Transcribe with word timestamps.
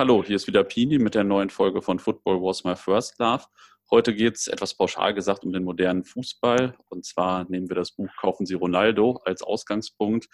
Hallo, 0.00 0.24
hier 0.24 0.36
ist 0.36 0.46
wieder 0.46 0.64
Pini 0.64 0.98
mit 0.98 1.14
der 1.14 1.24
neuen 1.24 1.50
Folge 1.50 1.82
von 1.82 1.98
Football 1.98 2.40
Was 2.40 2.64
My 2.64 2.74
First 2.74 3.18
Love. 3.18 3.44
Heute 3.90 4.14
geht 4.14 4.36
es 4.36 4.46
etwas 4.46 4.74
pauschal 4.74 5.12
gesagt 5.12 5.44
um 5.44 5.52
den 5.52 5.62
modernen 5.62 6.04
Fußball. 6.04 6.74
Und 6.88 7.04
zwar 7.04 7.44
nehmen 7.50 7.68
wir 7.68 7.76
das 7.76 7.92
Buch 7.92 8.08
Kaufen 8.18 8.46
Sie 8.46 8.54
Ronaldo 8.54 9.20
als 9.26 9.42
Ausgangspunkt, 9.42 10.28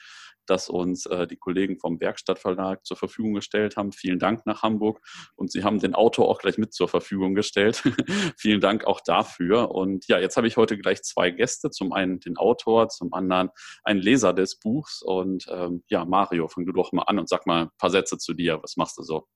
das 0.46 0.68
uns 0.68 1.06
äh, 1.06 1.26
die 1.26 1.36
Kollegen 1.36 1.80
vom 1.80 2.00
Werkstattverlag 2.00 2.86
zur 2.86 2.96
Verfügung 2.96 3.34
gestellt 3.34 3.76
haben. 3.76 3.90
Vielen 3.90 4.20
Dank 4.20 4.46
nach 4.46 4.62
Hamburg. 4.62 5.00
Und 5.34 5.50
Sie 5.50 5.64
haben 5.64 5.80
den 5.80 5.96
Autor 5.96 6.28
auch 6.28 6.38
gleich 6.38 6.58
mit 6.58 6.72
zur 6.72 6.86
Verfügung 6.86 7.34
gestellt. 7.34 7.82
Vielen 8.38 8.60
Dank 8.60 8.84
auch 8.84 9.00
dafür. 9.00 9.72
Und 9.72 10.06
ja, 10.06 10.20
jetzt 10.20 10.36
habe 10.36 10.46
ich 10.46 10.56
heute 10.56 10.78
gleich 10.78 11.02
zwei 11.02 11.32
Gäste. 11.32 11.70
Zum 11.70 11.92
einen 11.92 12.20
den 12.20 12.36
Autor, 12.36 12.88
zum 12.88 13.12
anderen 13.12 13.50
einen 13.82 13.98
Leser 13.98 14.32
des 14.32 14.60
Buchs. 14.60 15.02
Und 15.02 15.46
ähm, 15.50 15.82
ja, 15.88 16.04
Mario, 16.04 16.46
fang 16.46 16.66
du 16.66 16.72
doch 16.72 16.92
mal 16.92 17.02
an 17.02 17.18
und 17.18 17.28
sag 17.28 17.48
mal 17.48 17.62
ein 17.62 17.70
paar 17.78 17.90
Sätze 17.90 18.16
zu 18.16 18.32
dir. 18.32 18.62
Was 18.62 18.76
machst 18.76 18.96
du 18.98 19.02
so? 19.02 19.26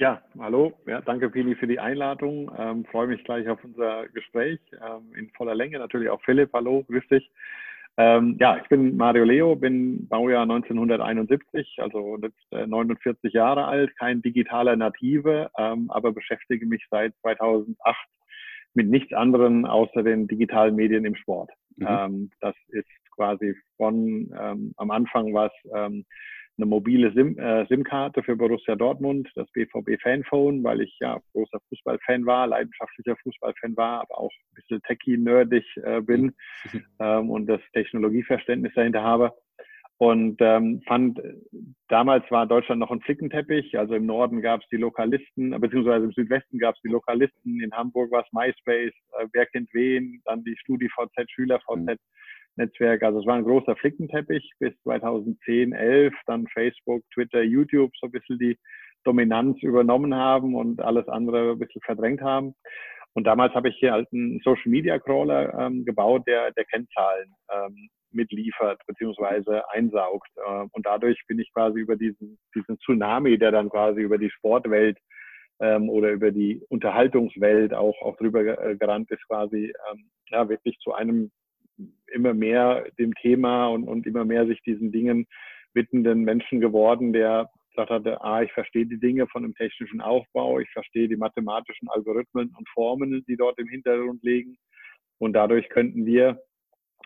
Ja, 0.00 0.22
hallo. 0.38 0.72
Ja, 0.86 1.02
danke, 1.02 1.28
Pili, 1.28 1.54
für 1.56 1.66
die 1.66 1.78
Einladung. 1.78 2.50
Ähm, 2.56 2.86
freue 2.86 3.06
mich 3.06 3.22
gleich 3.22 3.46
auf 3.50 3.62
unser 3.62 4.08
Gespräch 4.08 4.58
ähm, 4.72 5.14
in 5.14 5.28
voller 5.36 5.54
Länge. 5.54 5.78
Natürlich 5.78 6.08
auch 6.08 6.22
Philipp. 6.22 6.54
Hallo, 6.54 6.84
grüß 6.84 7.06
dich. 7.08 7.30
Ähm, 7.98 8.38
ja, 8.40 8.56
ich 8.56 8.66
bin 8.70 8.96
Mario 8.96 9.24
Leo, 9.24 9.56
bin 9.56 10.08
Baujahr 10.08 10.44
1971, 10.44 11.76
also 11.80 12.16
jetzt 12.22 12.50
äh, 12.50 12.66
49 12.66 13.30
Jahre 13.34 13.66
alt, 13.66 13.94
kein 13.98 14.22
digitaler 14.22 14.74
Native, 14.74 15.50
ähm, 15.58 15.90
aber 15.90 16.12
beschäftige 16.12 16.64
mich 16.64 16.82
seit 16.90 17.14
2008 17.20 17.76
mit 18.72 18.88
nichts 18.88 19.12
anderem 19.12 19.66
außer 19.66 20.02
den 20.02 20.26
digitalen 20.28 20.76
Medien 20.76 21.04
im 21.04 21.14
Sport. 21.14 21.50
Mhm. 21.76 21.86
Ähm, 21.86 22.30
das 22.40 22.54
ist 22.68 22.88
quasi 23.14 23.54
von, 23.76 24.32
ähm, 24.40 24.72
am 24.78 24.90
Anfang 24.90 25.34
was 25.34 25.52
eine 26.60 26.66
mobile 26.66 27.12
SIM, 27.12 27.38
äh, 27.38 27.66
SIM-Karte 27.66 28.22
für 28.22 28.36
Borussia 28.36 28.76
Dortmund, 28.76 29.28
das 29.34 29.50
BVB 29.52 30.00
Fanphone, 30.02 30.62
weil 30.62 30.82
ich 30.82 30.96
ja 31.00 31.18
großer 31.32 31.58
Fußballfan 31.68 32.26
war, 32.26 32.46
leidenschaftlicher 32.46 33.16
Fußballfan 33.22 33.76
war, 33.76 34.02
aber 34.02 34.18
auch 34.18 34.30
ein 34.30 34.54
bisschen 34.54 34.82
techie-nerdig 34.82 35.64
äh, 35.82 36.00
bin 36.00 36.34
ähm, 37.00 37.30
und 37.30 37.46
das 37.46 37.60
Technologieverständnis 37.72 38.72
dahinter 38.74 39.02
habe. 39.02 39.32
Und 40.00 40.38
ähm, 40.40 40.80
fand, 40.86 41.20
damals 41.88 42.24
war 42.30 42.46
Deutschland 42.46 42.80
noch 42.80 42.90
ein 42.90 43.02
Flickenteppich. 43.02 43.78
Also 43.78 43.94
im 43.94 44.06
Norden 44.06 44.40
gab 44.40 44.62
es 44.62 44.68
die 44.70 44.78
Lokalisten, 44.78 45.50
beziehungsweise 45.60 46.06
im 46.06 46.12
Südwesten 46.12 46.58
gab 46.58 46.74
es 46.74 46.80
die 46.80 46.88
Lokalisten. 46.88 47.60
In 47.60 47.70
Hamburg 47.72 48.10
war 48.10 48.24
es 48.24 48.32
MySpace, 48.32 48.94
äh, 49.18 49.26
Wer 49.34 49.44
kennt 49.44 49.68
wen, 49.74 50.22
dann 50.24 50.42
die 50.42 50.56
StudiVZ, 50.56 51.30
SchülerVZ. 51.30 51.76
Mhm. 51.76 51.96
Netzwerk. 52.60 53.02
Also 53.02 53.20
es 53.20 53.26
war 53.26 53.36
ein 53.36 53.44
großer 53.44 53.74
Flickenteppich 53.76 54.52
bis 54.58 54.72
2010, 54.82 55.72
11, 55.72 56.14
dann 56.26 56.46
Facebook, 56.48 57.02
Twitter, 57.12 57.42
YouTube 57.42 57.90
so 57.98 58.06
ein 58.06 58.12
bisschen 58.12 58.38
die 58.38 58.58
Dominanz 59.04 59.62
übernommen 59.62 60.14
haben 60.14 60.54
und 60.54 60.80
alles 60.80 61.08
andere 61.08 61.52
ein 61.52 61.58
bisschen 61.58 61.82
verdrängt 61.82 62.20
haben. 62.20 62.54
Und 63.14 63.24
damals 63.24 63.54
habe 63.54 63.70
ich 63.70 63.76
hier 63.78 63.92
halt 63.92 64.08
einen 64.12 64.40
Social 64.44 64.70
Media 64.70 64.98
Crawler 64.98 65.52
ähm, 65.58 65.84
gebaut, 65.84 66.22
der, 66.26 66.52
der 66.52 66.64
Kennzahlen 66.66 67.34
ähm, 67.52 67.88
mitliefert 68.12 68.80
beziehungsweise 68.86 69.68
einsaugt. 69.70 70.28
Äh, 70.36 70.66
und 70.70 70.86
dadurch 70.86 71.18
bin 71.26 71.38
ich 71.38 71.52
quasi 71.52 71.80
über 71.80 71.96
diesen, 71.96 72.38
diesen 72.54 72.78
Tsunami, 72.78 73.38
der 73.38 73.50
dann 73.50 73.68
quasi 73.68 74.00
über 74.00 74.18
die 74.18 74.30
Sportwelt 74.30 74.98
ähm, 75.60 75.88
oder 75.88 76.10
über 76.10 76.30
die 76.30 76.62
Unterhaltungswelt 76.68 77.74
auch, 77.74 78.00
auch 78.02 78.16
drüber 78.16 78.42
äh, 78.42 78.76
gerannt 78.76 79.10
ist, 79.10 79.26
quasi 79.26 79.72
ähm, 79.90 80.10
ja, 80.28 80.48
wirklich 80.48 80.78
zu 80.78 80.92
einem 80.92 81.30
immer 82.12 82.34
mehr 82.34 82.84
dem 82.98 83.14
Thema 83.14 83.68
und, 83.68 83.84
und 83.84 84.06
immer 84.06 84.24
mehr 84.24 84.46
sich 84.46 84.60
diesen 84.62 84.92
Dingen 84.92 85.26
widmenden 85.74 86.22
Menschen 86.22 86.60
geworden, 86.60 87.12
der 87.12 87.48
gesagt 87.70 87.90
hatte, 87.90 88.20
ah, 88.22 88.42
ich 88.42 88.52
verstehe 88.52 88.86
die 88.86 88.98
Dinge 88.98 89.26
von 89.28 89.42
dem 89.42 89.54
technischen 89.54 90.00
Aufbau, 90.00 90.58
ich 90.58 90.70
verstehe 90.70 91.08
die 91.08 91.16
mathematischen 91.16 91.88
Algorithmen 91.88 92.52
und 92.56 92.68
Formeln, 92.70 93.24
die 93.28 93.36
dort 93.36 93.58
im 93.58 93.68
Hintergrund 93.68 94.22
liegen. 94.22 94.56
Und 95.18 95.34
dadurch 95.34 95.68
könnten 95.68 96.04
wir, 96.04 96.40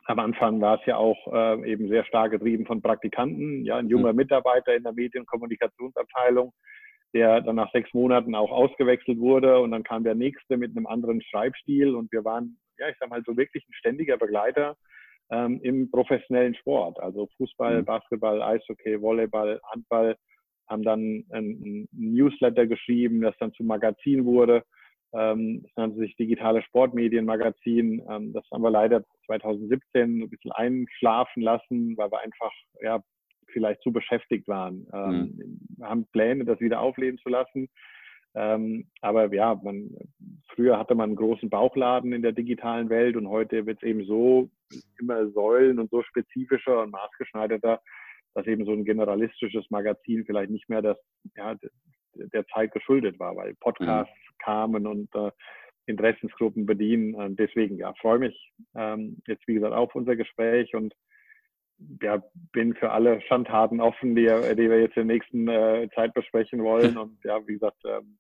am 0.07 0.19
Anfang 0.19 0.61
war 0.61 0.81
es 0.81 0.87
ja 0.87 0.97
auch 0.97 1.19
äh, 1.33 1.71
eben 1.71 1.89
sehr 1.89 2.05
stark 2.05 2.33
getrieben 2.33 2.67
von 2.67 2.83
Praktikanten, 2.83 3.65
ja, 3.65 3.77
ein 3.77 3.89
junger 3.89 4.13
mhm. 4.13 4.19
Mitarbeiter 4.19 4.75
in 4.75 4.83
der 4.83 4.93
Medienkommunikationsabteilung, 4.93 6.53
der 7.15 7.41
dann 7.41 7.57
nach 7.57 7.71
sechs 7.73 7.93
Monaten 7.95 8.35
auch 8.35 8.51
ausgewechselt 8.51 9.19
wurde 9.19 9.61
und 9.61 9.71
dann 9.71 9.85
kam 9.85 10.05
der 10.05 10.15
nächste 10.15 10.57
mit 10.57 10.77
einem 10.77 10.87
anderen 10.87 11.23
Schreibstil 11.23 11.95
und 11.95 12.11
wir 12.13 12.25
waren 12.25 12.59
ja, 12.79 12.89
ich 12.89 12.97
sag 12.99 13.11
mal, 13.11 13.23
so 13.25 13.37
wirklich 13.37 13.65
ein 13.69 13.75
ständiger 13.75 14.17
Begleiter 14.17 14.77
ähm, 15.31 15.61
im 15.63 15.91
professionellen 15.91 16.55
Sport. 16.55 16.99
Also 17.01 17.29
Fußball, 17.37 17.81
mhm. 17.81 17.85
Basketball, 17.85 18.43
Eishockey, 18.43 19.01
Volleyball, 19.01 19.61
Handball 19.71 20.17
haben 20.69 20.83
dann 20.83 21.25
ein, 21.31 21.89
Newsletter 21.93 22.67
geschrieben, 22.67 23.21
das 23.21 23.37
dann 23.39 23.53
zum 23.53 23.67
Magazin 23.67 24.25
wurde. 24.25 24.65
Ähm, 25.13 25.63
das 25.63 25.73
nannte 25.77 25.99
sich 25.99 26.17
Digitale 26.17 26.63
Sportmedienmagazin. 26.63 28.03
Ähm, 28.09 28.33
das 28.33 28.45
haben 28.51 28.63
wir 28.63 28.71
leider 28.71 29.05
2017 29.27 30.23
ein 30.23 30.31
bisschen 30.31 30.53
einschlafen 30.53 31.43
lassen, 31.43 31.97
weil 31.97 32.11
wir 32.11 32.21
einfach 32.21 32.53
ja, 32.81 33.03
vielleicht 33.53 33.83
zu 33.83 33.93
beschäftigt 33.93 34.49
waren. 34.49 34.87
Ähm, 34.93 35.35
mhm. 35.37 35.61
Wir 35.77 35.87
haben 35.87 36.07
Pläne, 36.13 36.45
das 36.45 36.61
wieder 36.61 36.81
aufleben 36.81 37.19
zu 37.19 37.29
lassen. 37.29 37.69
Ähm, 38.35 38.87
aber 39.01 39.33
ja, 39.33 39.55
man, 39.63 39.91
früher 40.49 40.79
hatte 40.79 40.95
man 40.95 41.11
einen 41.11 41.17
großen 41.17 41.49
Bauchladen 41.49 42.13
in 42.13 42.23
der 42.23 42.33
digitalen 42.33 42.89
Welt 42.89 43.17
und 43.17 43.29
heute 43.29 43.67
wird 43.67 43.79
es 43.83 43.89
eben 43.89 44.05
so 44.05 44.51
immer 44.99 45.31
Säulen 45.31 45.79
und 45.79 45.91
so 45.91 46.03
spezifischer 46.03 46.83
und 46.83 46.91
maßgeschneiderter, 46.91 47.81
dass 48.35 48.47
eben 48.47 48.65
so 48.65 48.73
ein 48.73 48.85
generalistisches 48.85 49.71
Magazin 49.71 50.25
vielleicht 50.25 50.51
nicht 50.51 50.69
mehr 50.69 50.83
das, 50.83 50.99
ja, 51.37 51.55
der 52.15 52.47
Zeit 52.49 52.73
geschuldet 52.73 53.19
war, 53.19 53.37
weil 53.37 53.55
Podcasts 53.55 54.13
mhm. 54.13 54.45
kamen 54.45 54.87
und 54.87 55.15
äh, 55.15 55.31
Interessensgruppen 55.87 56.67
bedienen. 56.67 57.15
Und 57.15 57.39
deswegen, 57.39 57.77
ja, 57.77 57.93
freue 58.01 58.19
mich 58.19 58.53
ähm, 58.75 59.19
jetzt, 59.27 59.47
wie 59.47 59.55
gesagt, 59.55 59.75
auf 59.75 59.95
unser 59.95 60.17
Gespräch 60.17 60.75
und 60.75 60.95
ja, 62.01 62.23
bin 62.53 62.75
für 62.75 62.91
alle 62.91 63.21
Schandtaten 63.23 63.81
offen, 63.81 64.15
die, 64.15 64.27
die 64.27 64.71
wir 64.71 64.81
jetzt 64.81 64.97
in 64.97 65.09
der 65.09 65.17
nächsten 65.17 65.49
äh, 65.49 65.89
Zeit 65.95 66.15
besprechen 66.15 66.63
wollen. 66.63 66.97
Und 66.97 67.19
ja, 67.25 67.45
wie 67.47 67.55
gesagt, 67.55 67.79
ähm, 67.85 68.17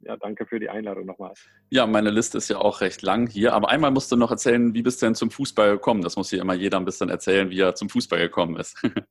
ja, 0.00 0.16
danke 0.16 0.46
für 0.46 0.60
die 0.60 0.68
Einladung 0.68 1.06
nochmal. 1.06 1.32
Ja, 1.70 1.86
meine 1.86 2.10
Liste 2.10 2.38
ist 2.38 2.48
ja 2.48 2.58
auch 2.58 2.80
recht 2.80 3.02
lang 3.02 3.28
hier. 3.28 3.54
Aber 3.54 3.70
einmal 3.70 3.90
musst 3.90 4.12
du 4.12 4.16
noch 4.16 4.30
erzählen, 4.30 4.74
wie 4.74 4.82
bist 4.82 5.02
du 5.02 5.06
denn 5.06 5.14
zum 5.14 5.30
Fußball 5.30 5.72
gekommen? 5.72 6.02
Das 6.02 6.16
muss 6.16 6.30
hier 6.30 6.40
immer 6.40 6.54
jeder 6.54 6.78
ein 6.78 6.84
bisschen 6.84 7.08
erzählen, 7.08 7.50
wie 7.50 7.60
er 7.60 7.74
zum 7.74 7.88
Fußball 7.88 8.18
gekommen 8.18 8.56
ist. 8.56 8.82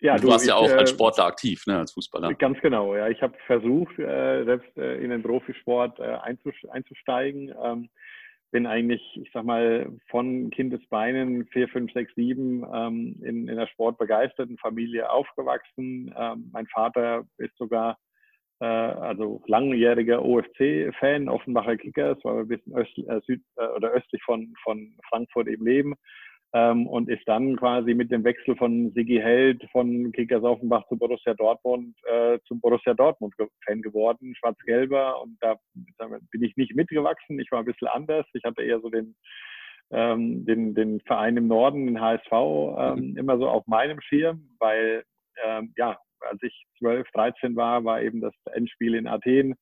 Ja, 0.00 0.16
du, 0.16 0.22
du 0.22 0.28
warst 0.28 0.44
ich, 0.44 0.50
ja 0.50 0.56
auch 0.56 0.70
als 0.70 0.90
äh, 0.90 0.94
Sportler 0.94 1.24
aktiv, 1.24 1.66
ne, 1.66 1.78
als 1.78 1.92
Fußballer. 1.92 2.34
Ganz 2.34 2.60
genau, 2.60 2.94
ja. 2.94 3.08
Ich 3.08 3.22
habe 3.22 3.34
versucht, 3.46 3.98
äh, 3.98 4.44
selbst 4.44 4.76
äh, 4.76 5.02
in 5.02 5.10
den 5.10 5.22
Profisport 5.22 5.98
einzusteigen. 6.00 7.54
Ähm, 7.62 7.88
bin 8.52 8.66
eigentlich, 8.66 9.02
ich 9.16 9.30
sag 9.32 9.44
mal, 9.44 9.90
von 10.08 10.50
Kindesbeinen 10.50 11.46
4, 11.46 11.68
5, 11.68 11.92
6, 11.92 12.14
7 12.14 12.62
in, 12.62 13.22
in 13.22 13.50
einer 13.50 13.66
sportbegeisterten 13.66 14.56
Familie 14.58 15.10
aufgewachsen. 15.10 16.14
Ähm, 16.16 16.50
mein 16.52 16.66
Vater 16.68 17.24
ist 17.38 17.56
sogar 17.58 17.98
äh, 18.60 18.64
also 18.64 19.42
langjähriger 19.46 20.24
OFC-Fan, 20.24 21.28
Offenbacher 21.28 21.76
Kickers, 21.76 22.18
weil 22.22 22.34
wir 22.34 22.42
ein 22.42 22.48
bisschen 22.48 22.74
östlich, 22.74 23.08
äh, 23.08 23.20
süd, 23.26 23.42
äh, 23.56 23.66
oder 23.68 23.90
östlich 23.90 24.22
von, 24.22 24.52
von 24.62 24.96
Frankfurt 25.08 25.48
eben 25.48 25.64
leben. 25.64 25.94
Ähm, 26.54 26.86
und 26.86 27.10
ist 27.10 27.26
dann 27.26 27.56
quasi 27.56 27.92
mit 27.92 28.10
dem 28.10 28.24
Wechsel 28.24 28.56
von 28.56 28.92
Sigi 28.92 29.18
Held 29.18 29.62
von 29.72 30.12
Kickers 30.12 30.44
Offenbach 30.44 30.86
zu 30.88 30.96
Borussia 30.96 31.34
Dortmund 31.34 31.96
äh, 32.04 32.38
zum 32.46 32.60
Borussia 32.60 32.94
Dortmund 32.94 33.34
Fan 33.66 33.82
geworden, 33.82 34.34
schwarz-gelber. 34.36 35.20
Und 35.20 35.36
da 35.40 35.56
bin 36.30 36.42
ich 36.42 36.56
nicht 36.56 36.74
mitgewachsen. 36.74 37.40
Ich 37.40 37.50
war 37.50 37.58
ein 37.58 37.64
bisschen 37.64 37.88
anders. 37.88 38.24
Ich 38.32 38.44
hatte 38.44 38.62
eher 38.62 38.80
so 38.80 38.88
den, 38.88 39.16
ähm, 39.90 40.46
den, 40.46 40.74
den 40.74 41.00
Verein 41.00 41.36
im 41.36 41.48
Norden, 41.48 41.86
den 41.86 42.00
HSV, 42.00 42.32
ähm, 42.32 43.10
mhm. 43.10 43.16
immer 43.18 43.38
so 43.38 43.48
auf 43.48 43.66
meinem 43.66 44.00
Schirm, 44.00 44.48
weil 44.60 45.04
ähm, 45.44 45.74
ja, 45.76 45.98
als 46.20 46.42
ich 46.42 46.66
12, 46.78 47.06
13 47.12 47.56
war, 47.56 47.84
war 47.84 48.02
eben 48.02 48.20
das 48.20 48.34
Endspiel 48.52 48.94
in 48.94 49.06
Athen. 49.06 49.54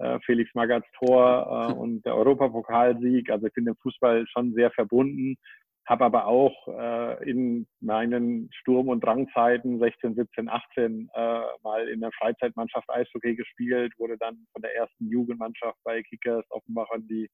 Äh, 0.00 0.18
Felix 0.24 0.50
Magats 0.54 0.88
Tor 0.98 1.70
äh, 1.70 1.74
und 1.74 2.04
der 2.06 2.16
Europapokalsieg. 2.16 3.30
Also 3.30 3.46
ich 3.46 3.52
bin 3.52 3.66
dem 3.66 3.76
Fußball 3.76 4.26
schon 4.28 4.54
sehr 4.54 4.70
verbunden, 4.70 5.36
habe 5.86 6.06
aber 6.06 6.26
auch 6.26 6.68
äh, 6.68 7.30
in 7.30 7.66
meinen 7.80 8.48
Sturm- 8.52 8.88
und 8.88 9.04
Drangzeiten 9.04 9.78
16, 9.78 10.14
17, 10.14 10.48
18 10.48 11.10
äh, 11.12 11.40
mal 11.62 11.86
in 11.88 12.00
der 12.00 12.12
Freizeitmannschaft 12.12 12.88
Eishockey 12.88 13.36
gespielt, 13.36 13.92
wurde 13.98 14.16
dann 14.16 14.46
von 14.54 14.62
der 14.62 14.74
ersten 14.74 15.10
Jugendmannschaft 15.10 15.78
bei 15.84 16.02
Kickers 16.02 16.46
Offenbach 16.50 16.88
an 16.90 17.06
die 17.06 17.28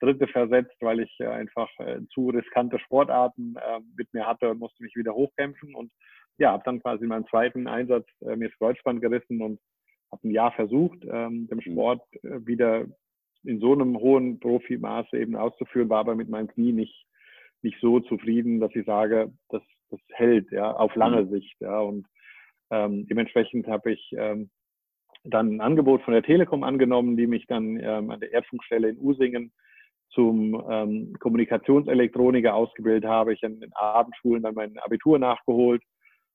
dritte 0.00 0.26
versetzt, 0.28 0.76
weil 0.80 1.00
ich 1.00 1.18
einfach 1.26 1.68
zu 2.10 2.30
riskante 2.30 2.78
Sportarten 2.78 3.56
mit 3.96 4.06
mir 4.14 4.24
hatte 4.28 4.48
und 4.48 4.60
musste 4.60 4.80
mich 4.84 4.94
wieder 4.94 5.12
hochkämpfen 5.12 5.74
und 5.74 5.90
ja, 6.38 6.52
habe 6.52 6.62
dann 6.64 6.80
quasi 6.80 7.02
in 7.02 7.08
meinem 7.08 7.26
zweiten 7.26 7.66
Einsatz 7.66 8.06
äh, 8.22 8.36
mir 8.36 8.48
das 8.48 8.58
Kreuzband 8.58 9.00
gerissen 9.00 9.42
und 9.42 9.60
habe 10.10 10.28
ein 10.28 10.30
Jahr 10.30 10.52
versucht, 10.52 10.98
ähm, 11.04 11.48
dem 11.48 11.58
mhm. 11.58 11.72
Sport 11.72 12.02
äh, 12.22 12.46
wieder 12.46 12.86
in 13.44 13.60
so 13.60 13.72
einem 13.72 13.98
hohen 13.98 14.40
Profimaße 14.40 15.18
eben 15.18 15.36
auszuführen, 15.36 15.88
war 15.88 16.00
aber 16.00 16.14
mit 16.14 16.28
meinem 16.28 16.48
Knie 16.48 16.72
nicht, 16.72 17.06
nicht 17.62 17.78
so 17.80 18.00
zufrieden, 18.00 18.60
dass 18.60 18.74
ich 18.74 18.86
sage, 18.86 19.32
das, 19.48 19.62
das 19.90 20.00
hält 20.12 20.50
ja, 20.50 20.72
auf 20.72 20.94
lange 20.94 21.24
mhm. 21.24 21.30
Sicht. 21.30 21.54
Ja, 21.60 21.80
und 21.80 22.06
ähm, 22.70 23.06
dementsprechend 23.08 23.66
habe 23.66 23.92
ich 23.92 24.12
ähm, 24.16 24.50
dann 25.24 25.56
ein 25.56 25.60
Angebot 25.60 26.02
von 26.02 26.14
der 26.14 26.22
Telekom 26.22 26.62
angenommen, 26.62 27.16
die 27.16 27.26
mich 27.26 27.46
dann 27.46 27.78
ähm, 27.80 28.10
an 28.10 28.20
der 28.20 28.32
Erdfunkstelle 28.32 28.88
in 28.88 28.98
Usingen 28.98 29.52
zum 30.10 30.62
ähm, 30.70 31.14
Kommunikationselektroniker 31.20 32.54
ausgebildet 32.54 33.04
habe. 33.04 33.34
Ich 33.34 33.42
in 33.42 33.60
den 33.60 33.72
Abendschulen 33.74 34.42
dann 34.42 34.54
mein 34.54 34.78
Abitur 34.78 35.18
nachgeholt. 35.18 35.82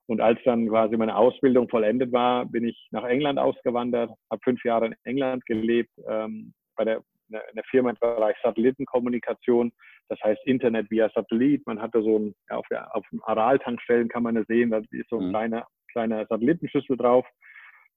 Und 0.08 0.20
als 0.20 0.40
dann 0.44 0.68
quasi 0.68 0.98
meine 0.98 1.16
Ausbildung 1.16 1.70
vollendet 1.70 2.12
war, 2.12 2.46
bin 2.46 2.66
ich 2.66 2.88
nach 2.92 3.06
England 3.06 3.40
ausgewandert, 3.40 4.12
habe 4.30 4.42
fünf 4.44 4.64
Jahre 4.66 4.88
in 4.88 4.96
England 5.04 5.46
gelebt, 5.46 5.92
ähm, 6.10 6.54
bei 6.76 6.84
der, 6.84 6.98
in 7.30 7.56
der 7.56 7.64
Firma 7.70 7.92
im 7.92 7.98
Bereich 8.00 8.36
Satellitenkommunikation, 8.44 9.72
das 10.10 10.20
heißt 10.22 10.46
Internet 10.46 10.92
via 10.92 11.10
Satellit. 11.10 11.66
Man 11.66 11.82
hatte 11.82 12.02
so 12.04 12.20
ein, 12.20 12.36
ja, 12.50 12.58
auf, 12.58 12.68
der, 12.70 12.96
auf 12.96 13.06
dem 13.12 13.24
Aral-Tankstellen 13.24 14.10
kann 14.10 14.24
man 14.24 14.36
das 14.36 14.48
sehen, 14.48 14.72
da 14.72 14.82
ist 14.92 15.10
so 15.10 15.20
ein 15.20 15.28
mhm. 15.28 15.32
kleiner, 15.32 15.68
kleiner 15.92 16.26
Satellitenschüssel 16.26 16.98
drauf. 16.98 17.26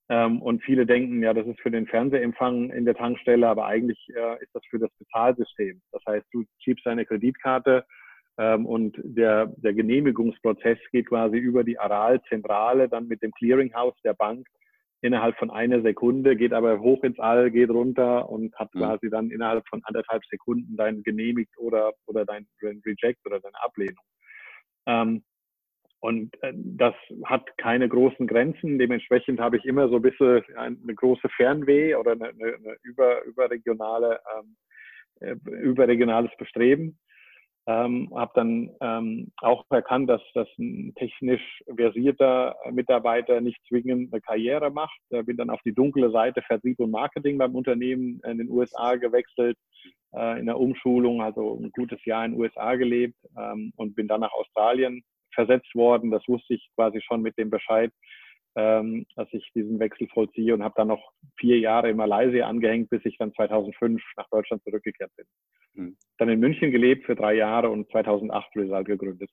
Ähm, 0.08 0.40
und 0.40 0.62
viele 0.62 0.86
denken, 0.86 1.22
ja, 1.22 1.34
das 1.34 1.46
ist 1.48 1.60
für 1.60 1.70
den 1.70 1.88
Fernsehempfang 1.88 2.70
in 2.70 2.84
der 2.84 2.94
Tankstelle, 2.94 3.48
aber 3.48 3.66
eigentlich 3.66 3.98
äh, 4.14 4.40
ist 4.40 4.54
das 4.54 4.64
für 4.70 4.78
das 4.78 4.90
Bezahlsystem. 4.98 5.80
Das 5.90 6.02
heißt, 6.06 6.26
du 6.32 6.44
schiebst 6.58 6.86
deine 6.86 7.04
Kreditkarte 7.04 7.84
und 8.36 8.96
der, 9.02 9.46
der 9.56 9.72
Genehmigungsprozess 9.72 10.78
geht 10.92 11.08
quasi 11.08 11.38
über 11.38 11.64
die 11.64 11.78
Aral-Zentrale, 11.78 12.88
dann 12.88 13.08
mit 13.08 13.22
dem 13.22 13.32
Clearinghouse 13.32 13.96
der 14.04 14.14
Bank 14.14 14.46
innerhalb 15.00 15.36
von 15.38 15.50
einer 15.50 15.82
Sekunde, 15.82 16.36
geht 16.36 16.52
aber 16.52 16.80
hoch 16.80 17.02
ins 17.02 17.18
All, 17.18 17.50
geht 17.50 17.70
runter 17.70 18.28
und 18.28 18.54
hat 18.56 18.74
mhm. 18.74 18.80
quasi 18.80 19.10
dann 19.10 19.30
innerhalb 19.30 19.66
von 19.68 19.82
anderthalb 19.84 20.24
Sekunden 20.26 20.76
dein 20.76 21.02
genehmigt 21.02 21.56
oder, 21.58 21.92
oder 22.06 22.24
dein 22.24 22.46
Reject 22.62 23.24
oder 23.26 23.40
deine 23.40 23.62
Ablehnung. 23.62 24.04
Ähm, 24.86 25.22
und 26.00 26.40
äh, 26.42 26.52
das 26.54 26.94
hat 27.24 27.56
keine 27.56 27.88
großen 27.88 28.26
Grenzen. 28.26 28.78
Dementsprechend 28.78 29.40
habe 29.40 29.56
ich 29.56 29.64
immer 29.64 29.88
so 29.88 29.96
ein 29.96 30.02
bisschen 30.02 30.44
eine 30.56 30.94
große 30.94 31.28
Fernweh 31.30 31.94
oder 31.94 32.12
eine, 32.12 32.28
eine 32.28 32.76
über, 32.82 33.24
überregionale, 33.24 34.20
ähm, 34.38 34.56
äh, 35.20 35.36
überregionales 35.50 36.30
Bestreben. 36.38 36.98
Ähm, 37.68 38.12
habe 38.14 38.30
dann 38.34 38.70
ähm, 38.80 39.32
auch 39.38 39.64
erkannt, 39.70 40.08
dass, 40.08 40.22
dass 40.34 40.46
ein 40.56 40.94
technisch 40.94 41.42
versierter 41.74 42.54
Mitarbeiter 42.70 43.40
nicht 43.40 43.58
zwingend 43.66 44.12
eine 44.12 44.20
Karriere 44.20 44.70
macht. 44.70 44.96
Äh, 45.10 45.24
bin 45.24 45.36
dann 45.36 45.50
auf 45.50 45.60
die 45.64 45.74
dunkle 45.74 46.12
Seite 46.12 46.42
Vertrieb 46.42 46.78
und 46.78 46.92
Marketing 46.92 47.38
beim 47.38 47.56
Unternehmen 47.56 48.20
in 48.24 48.38
den 48.38 48.50
USA 48.50 48.94
gewechselt, 48.94 49.58
äh, 50.14 50.38
in 50.38 50.46
der 50.46 50.60
Umschulung, 50.60 51.22
also 51.22 51.58
ein 51.60 51.72
gutes 51.72 52.04
Jahr 52.04 52.24
in 52.24 52.32
den 52.32 52.40
USA 52.40 52.76
gelebt 52.76 53.16
ähm, 53.36 53.72
und 53.76 53.96
bin 53.96 54.06
dann 54.06 54.20
nach 54.20 54.32
Australien 54.32 55.02
versetzt 55.34 55.74
worden. 55.74 56.12
Das 56.12 56.22
wusste 56.28 56.54
ich 56.54 56.68
quasi 56.76 57.00
schon 57.02 57.20
mit 57.20 57.36
dem 57.36 57.50
Bescheid, 57.50 57.90
ähm, 58.56 59.06
dass 59.14 59.28
ich 59.32 59.50
diesen 59.54 59.78
Wechsel 59.78 60.08
vollziehe 60.08 60.54
und 60.54 60.62
habe 60.62 60.74
dann 60.76 60.88
noch 60.88 61.12
vier 61.38 61.58
Jahre 61.58 61.90
in 61.90 61.96
Malaysia 61.96 62.46
angehängt, 62.46 62.90
bis 62.90 63.04
ich 63.04 63.18
dann 63.18 63.32
2005 63.34 64.02
nach 64.16 64.28
Deutschland 64.30 64.62
zurückgekehrt 64.64 65.12
bin. 65.16 65.26
Mhm. 65.74 65.96
Dann 66.18 66.30
in 66.30 66.40
München 66.40 66.70
gelebt 66.70 67.04
für 67.04 67.14
drei 67.14 67.34
Jahre 67.34 67.68
und 67.68 67.88
2008 67.90 68.56
Result 68.56 68.86
gegründet. 68.86 69.30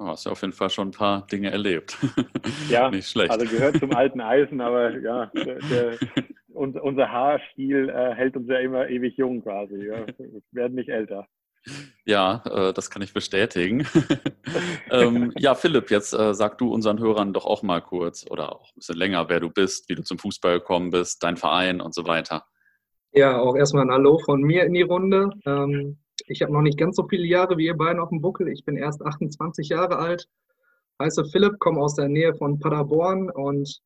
Oh, 0.00 0.06
hast 0.06 0.26
ja 0.26 0.32
auf 0.32 0.42
jeden 0.42 0.52
Fall 0.52 0.70
schon 0.70 0.88
ein 0.88 0.92
paar 0.92 1.26
Dinge 1.26 1.50
erlebt. 1.50 1.98
ja, 2.70 2.88
nicht 2.90 3.08
schlecht. 3.08 3.32
Also 3.32 3.46
gehört 3.46 3.78
zum 3.78 3.92
alten 3.92 4.20
Eisen, 4.20 4.60
aber 4.60 4.96
ja, 5.00 5.26
der, 5.34 5.58
der, 5.58 5.98
unser 6.52 7.10
Haarstil 7.10 7.88
äh, 7.88 8.14
hält 8.14 8.36
uns 8.36 8.48
ja 8.48 8.58
immer 8.58 8.88
ewig 8.88 9.16
jung 9.16 9.42
quasi. 9.42 9.86
Ja. 9.86 10.06
Wir 10.18 10.42
werden 10.52 10.74
nicht 10.74 10.90
älter. 10.90 11.26
Ja, 12.04 12.42
äh, 12.46 12.72
das 12.72 12.90
kann 12.90 13.02
ich 13.02 13.12
bestätigen. 13.12 13.86
ähm, 14.90 15.32
ja, 15.36 15.54
Philipp, 15.54 15.90
jetzt 15.90 16.12
äh, 16.14 16.34
sag 16.34 16.58
du 16.58 16.72
unseren 16.72 16.98
Hörern 16.98 17.32
doch 17.32 17.44
auch 17.44 17.62
mal 17.62 17.80
kurz 17.80 18.26
oder 18.30 18.52
auch 18.52 18.70
ein 18.70 18.76
bisschen 18.76 18.96
länger, 18.96 19.28
wer 19.28 19.40
du 19.40 19.50
bist, 19.50 19.88
wie 19.88 19.94
du 19.94 20.02
zum 20.02 20.18
Fußball 20.18 20.58
gekommen 20.58 20.90
bist, 20.90 21.22
dein 21.22 21.36
Verein 21.36 21.80
und 21.80 21.94
so 21.94 22.06
weiter. 22.06 22.44
Ja, 23.12 23.38
auch 23.38 23.56
erstmal 23.56 23.84
ein 23.84 23.90
Hallo 23.90 24.18
von 24.24 24.42
mir 24.42 24.64
in 24.64 24.74
die 24.74 24.82
Runde. 24.82 25.30
Ähm, 25.46 25.98
ich 26.26 26.42
habe 26.42 26.52
noch 26.52 26.62
nicht 26.62 26.78
ganz 26.78 26.96
so 26.96 27.06
viele 27.08 27.26
Jahre 27.26 27.56
wie 27.56 27.66
ihr 27.66 27.76
beiden 27.76 28.00
auf 28.00 28.10
dem 28.10 28.20
Buckel. 28.20 28.48
Ich 28.48 28.64
bin 28.64 28.76
erst 28.76 29.02
28 29.02 29.68
Jahre 29.68 29.98
alt, 29.98 30.28
heiße 31.00 31.24
Philipp, 31.26 31.58
komme 31.58 31.80
aus 31.80 31.94
der 31.94 32.08
Nähe 32.08 32.34
von 32.34 32.58
Paderborn 32.58 33.30
und 33.30 33.80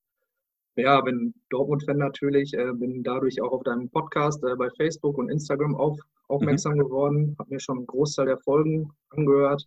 ja, 0.77 1.01
bin 1.01 1.35
Dortmund-Fan 1.51 1.99
natürlich, 1.99 2.55
äh, 2.55 2.73
bin 2.73 3.03
dadurch 3.03 3.41
auch 3.43 3.53
auf 3.53 3.63
deinem 3.63 3.91
Podcast 3.91 4.43
äh, 4.45 4.57
bei 4.57 4.69
Facebook 4.77 5.19
und 5.19 5.31
Instagram 5.31 5.75
auf, 5.75 5.99
aufmerksam 6.29 6.75
mhm. 6.75 6.79
geworden, 6.79 7.37
habe 7.39 7.51
mir 7.55 7.61
schon 7.61 7.79
einen 7.79 7.87
Großteil 7.87 8.27
der 8.27 8.39
Folgen 8.39 8.91
angehört. 9.11 9.67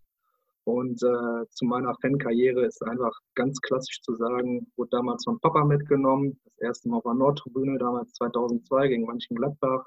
Und 0.63 1.04
äh, 1.04 1.48
zu 1.52 1.66
meiner 1.66 1.94
Fankarriere 2.02 2.66
ist 2.66 2.81
einfach 2.81 3.13
ganz 3.36 3.62
klassisch 3.62 4.02
zu 4.02 4.16
sagen, 4.16 4.66
wurde 4.78 4.90
damals 4.90 5.24
von 5.24 5.40
Papa 5.40 5.63
mitgenommen, 5.63 6.40
das 6.44 6.57
erste 6.57 6.90
Mal 6.90 6.98
auf 6.98 7.04
der 7.04 7.13
Nordtribüne, 7.13 7.78
damals 7.78 8.13
2002 8.13 8.88
gegen 8.88 9.06
Mönchengladbach. 9.06 9.86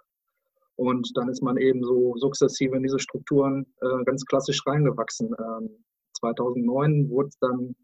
Und 0.76 1.10
dann 1.16 1.28
ist 1.28 1.42
man 1.42 1.56
eben 1.56 1.82
so 1.82 2.14
sukzessive 2.16 2.76
in 2.76 2.84
diese 2.84 3.00
Strukturen 3.00 3.66
äh, 3.80 4.04
ganz 4.04 4.24
klassisch 4.24 4.64
reingewachsen. 4.64 5.34
Ähm, 5.36 5.84
2009 6.20 7.10
wurde 7.10 7.28
es 7.28 7.38
dann 7.40 7.74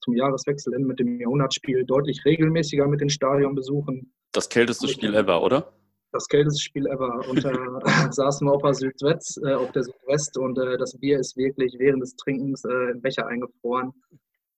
zum 0.00 0.14
Jahreswechsel 0.14 0.78
mit 0.78 0.98
dem 0.98 1.20
Jahrhundertspiel 1.20 1.84
deutlich 1.84 2.24
regelmäßiger 2.24 2.86
mit 2.86 3.00
den 3.00 3.10
Stadionbesuchen. 3.10 4.12
Das 4.32 4.48
kälteste 4.48 4.88
Spiel 4.88 5.14
ever, 5.14 5.42
oder? 5.42 5.72
Das 6.12 6.28
kälteste 6.28 6.62
Spiel 6.62 6.86
ever. 6.86 7.26
Und 7.28 7.44
äh, 7.44 7.52
saßen 8.12 8.46
wir 8.46 8.52
auf 8.52 8.62
der 8.62 8.74
Südwest, 8.74 9.40
äh, 9.44 9.54
auf 9.54 9.72
der 9.72 9.84
Südwest 9.84 10.36
und 10.38 10.58
äh, 10.58 10.76
das 10.76 10.98
Bier 10.98 11.18
ist 11.18 11.36
wirklich 11.36 11.74
während 11.78 12.02
des 12.02 12.16
Trinkens 12.16 12.64
äh, 12.64 12.90
im 12.92 13.00
Becher 13.00 13.26
eingefroren. 13.26 13.92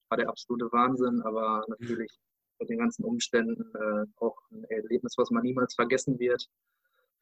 War 0.09 0.17
der 0.17 0.29
absolute 0.29 0.65
Wahnsinn, 0.71 1.21
aber 1.23 1.63
natürlich 1.67 2.11
mit 2.59 2.69
den 2.69 2.79
ganzen 2.79 3.03
Umständen 3.03 3.65
äh, 3.73 4.05
auch 4.17 4.37
ein 4.51 4.63
Erlebnis, 4.65 5.15
was 5.17 5.29
man 5.31 5.43
niemals 5.43 5.75
vergessen 5.75 6.19
wird. 6.19 6.45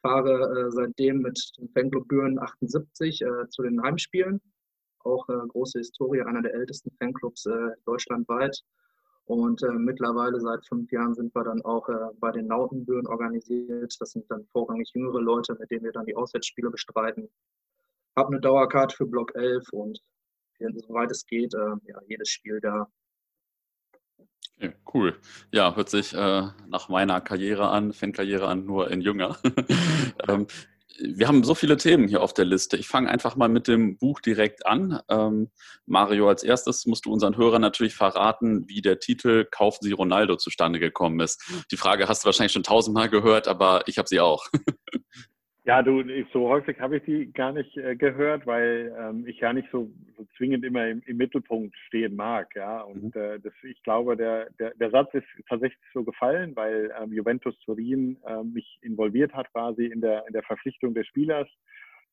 Fahre 0.01 0.67
äh, 0.67 0.71
seitdem 0.71 1.19
mit 1.19 1.39
dem 1.57 1.69
Fanclub 1.69 2.07
Büren 2.07 2.37
78 2.39 3.23
zu 3.49 3.61
den 3.63 3.81
Heimspielen 3.81 4.41
auch 5.05 5.27
äh, 5.29 5.47
große 5.47 5.79
Historie, 5.79 6.21
einer 6.21 6.41
der 6.41 6.53
ältesten 6.53 6.91
Fanclubs 6.97 7.45
äh, 7.45 7.71
deutschlandweit. 7.85 8.63
Und 9.25 9.63
äh, 9.63 9.71
mittlerweile 9.71 10.39
seit 10.41 10.65
fünf 10.65 10.91
Jahren 10.91 11.13
sind 11.13 11.33
wir 11.33 11.43
dann 11.43 11.61
auch 11.61 11.87
äh, 11.87 12.09
bei 12.19 12.31
den 12.31 12.47
Nautenbüren 12.47 13.07
organisiert. 13.07 13.95
Das 13.99 14.11
sind 14.11 14.29
dann 14.29 14.45
vorrangig 14.51 14.91
jüngere 14.93 15.21
Leute, 15.21 15.55
mit 15.59 15.71
denen 15.71 15.85
wir 15.85 15.93
dann 15.93 16.05
die 16.05 16.15
Auswärtsspiele 16.15 16.69
bestreiten. 16.69 17.29
Habe 18.17 18.29
eine 18.29 18.41
Dauerkarte 18.41 18.95
für 18.95 19.05
Block 19.05 19.33
11 19.35 19.71
und 19.71 19.99
soweit 20.59 21.11
es 21.11 21.25
geht, 21.25 21.53
äh, 21.53 21.75
ja, 21.85 21.99
jedes 22.07 22.29
Spiel 22.29 22.59
da. 22.59 22.87
Okay, 24.57 24.73
cool. 24.93 25.19
Ja, 25.51 25.75
hört 25.75 25.89
sich 25.89 26.13
äh, 26.13 26.47
nach 26.67 26.89
meiner 26.89 27.21
Karriere 27.21 27.69
an, 27.69 27.91
Fankarriere 27.91 28.47
an, 28.47 28.65
nur 28.65 28.91
in 28.91 29.01
jünger. 29.01 29.37
ähm, 30.27 30.47
wir 30.99 31.27
haben 31.27 31.43
so 31.43 31.55
viele 31.55 31.77
Themen 31.77 32.07
hier 32.07 32.21
auf 32.21 32.33
der 32.33 32.45
Liste. 32.45 32.77
Ich 32.77 32.87
fange 32.87 33.09
einfach 33.09 33.35
mal 33.35 33.49
mit 33.49 33.67
dem 33.67 33.97
Buch 33.97 34.19
direkt 34.19 34.65
an. 34.65 34.99
Ähm, 35.09 35.49
Mario, 35.85 36.27
als 36.29 36.43
erstes 36.43 36.85
musst 36.85 37.05
du 37.05 37.11
unseren 37.11 37.37
Hörern 37.37 37.61
natürlich 37.61 37.95
verraten, 37.95 38.67
wie 38.67 38.81
der 38.81 38.99
Titel 38.99 39.45
Kaufen 39.49 39.83
Sie 39.83 39.91
Ronaldo 39.91 40.35
zustande 40.35 40.79
gekommen 40.79 41.19
ist. 41.19 41.41
Die 41.71 41.77
Frage 41.77 42.07
hast 42.07 42.23
du 42.23 42.27
wahrscheinlich 42.27 42.53
schon 42.53 42.63
tausendmal 42.63 43.09
gehört, 43.09 43.47
aber 43.47 43.83
ich 43.87 43.97
habe 43.97 44.07
sie 44.07 44.19
auch. 44.19 44.47
Ja, 45.65 45.81
du, 45.81 46.03
so 46.33 46.49
häufig 46.49 46.77
habe 46.81 46.97
ich 46.97 47.03
die 47.03 47.31
gar 47.31 47.53
nicht 47.53 47.77
äh, 47.77 47.95
gehört, 47.95 48.45
weil 48.45 48.93
ähm, 48.99 49.25
ich 49.25 49.39
ja 49.39 49.53
nicht 49.53 49.69
so, 49.71 49.89
so 50.17 50.25
zwingend 50.35 50.65
immer 50.65 50.89
im, 50.89 51.01
im, 51.05 51.15
Mittelpunkt 51.15 51.73
stehen 51.87 52.17
mag. 52.17 52.53
Ja, 52.53 52.81
und 52.81 53.15
mhm. 53.15 53.21
äh, 53.21 53.39
das, 53.39 53.53
ich 53.63 53.81
glaube, 53.83 54.17
der, 54.17 54.49
der, 54.59 54.71
der 54.71 54.91
Satz 54.91 55.13
ist 55.13 55.25
tatsächlich 55.47 55.79
so 55.93 56.03
gefallen, 56.03 56.53
weil 56.57 56.93
ähm, 57.01 57.13
Juventus 57.13 57.57
Turin 57.59 58.17
äh, 58.27 58.43
mich 58.43 58.77
involviert 58.81 59.33
hat 59.33 59.49
quasi 59.53 59.85
in 59.85 60.01
der, 60.01 60.27
in 60.27 60.33
der 60.33 60.43
Verpflichtung 60.43 60.93
des 60.93 61.07
Spielers. 61.07 61.47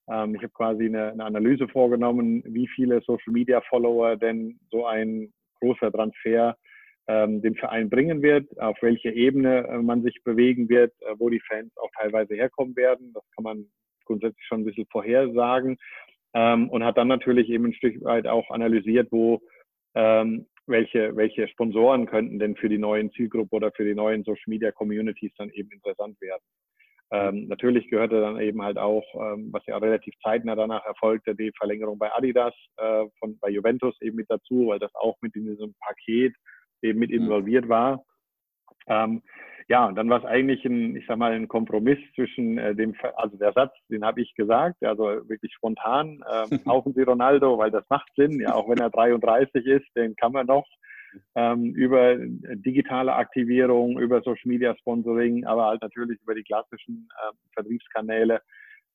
Ähm, 0.09 0.37
ich 0.37 0.43
habe 0.43 0.53
quasi 0.53 0.85
eine, 0.87 1.11
eine 1.11 1.25
Analyse 1.25 1.67
vorgenommen, 1.67 2.45
wie 2.47 2.69
viele 2.69 3.01
Social 3.01 3.33
Media 3.33 3.61
Follower 3.63 4.17
denn 4.17 4.61
so 4.71 4.87
ein 4.87 5.33
großer 5.59 5.91
Transfer 5.91 6.57
den 7.11 7.55
Verein 7.57 7.91
bringen 7.91 8.23
wird, 8.23 8.47
auf 8.61 8.77
welche 8.83 9.11
Ebene 9.11 9.67
äh, 9.69 9.79
man 9.79 10.03
sich 10.03 10.23
bewegen 10.25 10.69
wird, 10.69 10.93
äh, 11.03 11.15
wo 11.19 11.29
die 11.29 11.41
Fans 11.41 11.73
auch 11.77 11.91
teilweise 11.97 12.35
herkommen 12.35 12.77
werden. 12.77 13.13
Das 13.15 13.25
kann 13.35 13.45
man 13.45 13.67
grundsätzlich 14.05 14.45
schon 14.47 14.61
ein 14.61 14.65
bisschen 14.65 14.87
vorhersagen. 14.87 15.77
Ähm, 16.33 16.71
und 16.71 16.85
hat 16.85 16.97
dann 16.97 17.09
natürlich 17.09 17.49
eben 17.49 17.67
ein 17.67 17.75
Stück 17.75 18.03
weit 18.05 18.27
auch 18.27 18.51
analysiert, 18.51 19.09
wo 19.11 19.41
ähm, 19.95 20.47
welche, 20.67 21.17
welche 21.17 21.49
Sponsoren 21.49 22.07
könnten 22.07 22.39
denn 22.39 22.55
für 22.55 22.69
die 22.69 22.79
neuen 22.79 23.11
Zielgruppe 23.13 23.57
oder 23.57 23.73
für 23.73 23.85
die 23.85 23.95
neuen 23.95 24.23
Social 24.23 24.45
Media 24.47 24.71
Communities 24.71 25.33
dann 25.37 25.51
eben 25.51 25.71
interessant 25.73 26.21
werden. 26.21 26.43
Ähm, 27.13 27.49
natürlich 27.49 27.91
gehörte 27.91 28.21
dann 28.21 28.41
eben 28.41 28.63
halt 28.63 28.79
auch, 28.79 29.05
ähm, 29.15 29.49
was 29.51 29.67
ja 29.67 29.77
relativ 29.79 30.15
zeitnah 30.23 30.55
danach 30.55 30.85
erfolgte, 30.87 31.35
die 31.35 31.51
Verlängerung 31.59 31.99
bei 31.99 32.13
Adidas, 32.13 32.55
äh, 32.77 33.05
von, 33.19 33.37
bei 33.41 33.51
Juventus 33.51 34.01
eben 34.01 34.17
mit 34.17 34.31
dazu, 34.31 34.69
weil 34.69 34.79
das 34.79 34.95
auch 34.95 35.17
mit 35.21 35.35
in 35.35 35.47
diesem 35.47 35.75
Paket 35.81 36.35
eben 36.83 36.99
mit 36.99 37.11
mhm. 37.11 37.17
involviert 37.17 37.69
war. 37.69 38.05
Ähm, 38.87 39.23
ja, 39.69 39.87
und 39.87 39.95
dann 39.95 40.11
war 40.11 40.19
es 40.19 40.25
eigentlich 40.25 40.65
ein, 40.65 40.97
ich 40.97 41.07
sag 41.07 41.17
mal, 41.17 41.33
ein 41.33 41.47
Kompromiss 41.47 41.99
zwischen 42.17 42.59
äh, 42.59 42.75
dem, 42.75 42.93
also 43.15 43.37
der 43.37 43.53
Satz, 43.53 43.73
den 43.89 44.05
habe 44.05 44.21
ich 44.21 44.35
gesagt, 44.35 44.83
also 44.83 45.05
wirklich 45.29 45.55
spontan, 45.55 46.25
äh, 46.51 46.59
kaufen 46.59 46.93
Sie 46.93 47.03
Ronaldo, 47.03 47.57
weil 47.57 47.71
das 47.71 47.85
macht 47.89 48.11
Sinn, 48.17 48.41
ja, 48.41 48.53
auch 48.53 48.69
wenn 48.69 48.79
er 48.79 48.91
33 48.91 49.65
ist, 49.67 49.87
den 49.95 50.17
kann 50.17 50.33
man 50.33 50.47
noch. 50.47 50.67
ähm, 51.37 51.73
über 51.75 52.17
digitale 52.19 53.15
Aktivierung, 53.15 53.99
über 53.99 54.23
Social 54.23 54.49
Media 54.49 54.77
Sponsoring, 54.77 55.45
aber 55.45 55.67
halt 55.67 55.83
natürlich 55.83 56.21
über 56.21 56.35
die 56.35 56.45
klassischen 56.45 57.09
äh, 57.17 57.33
Vertriebskanäle 57.55 58.41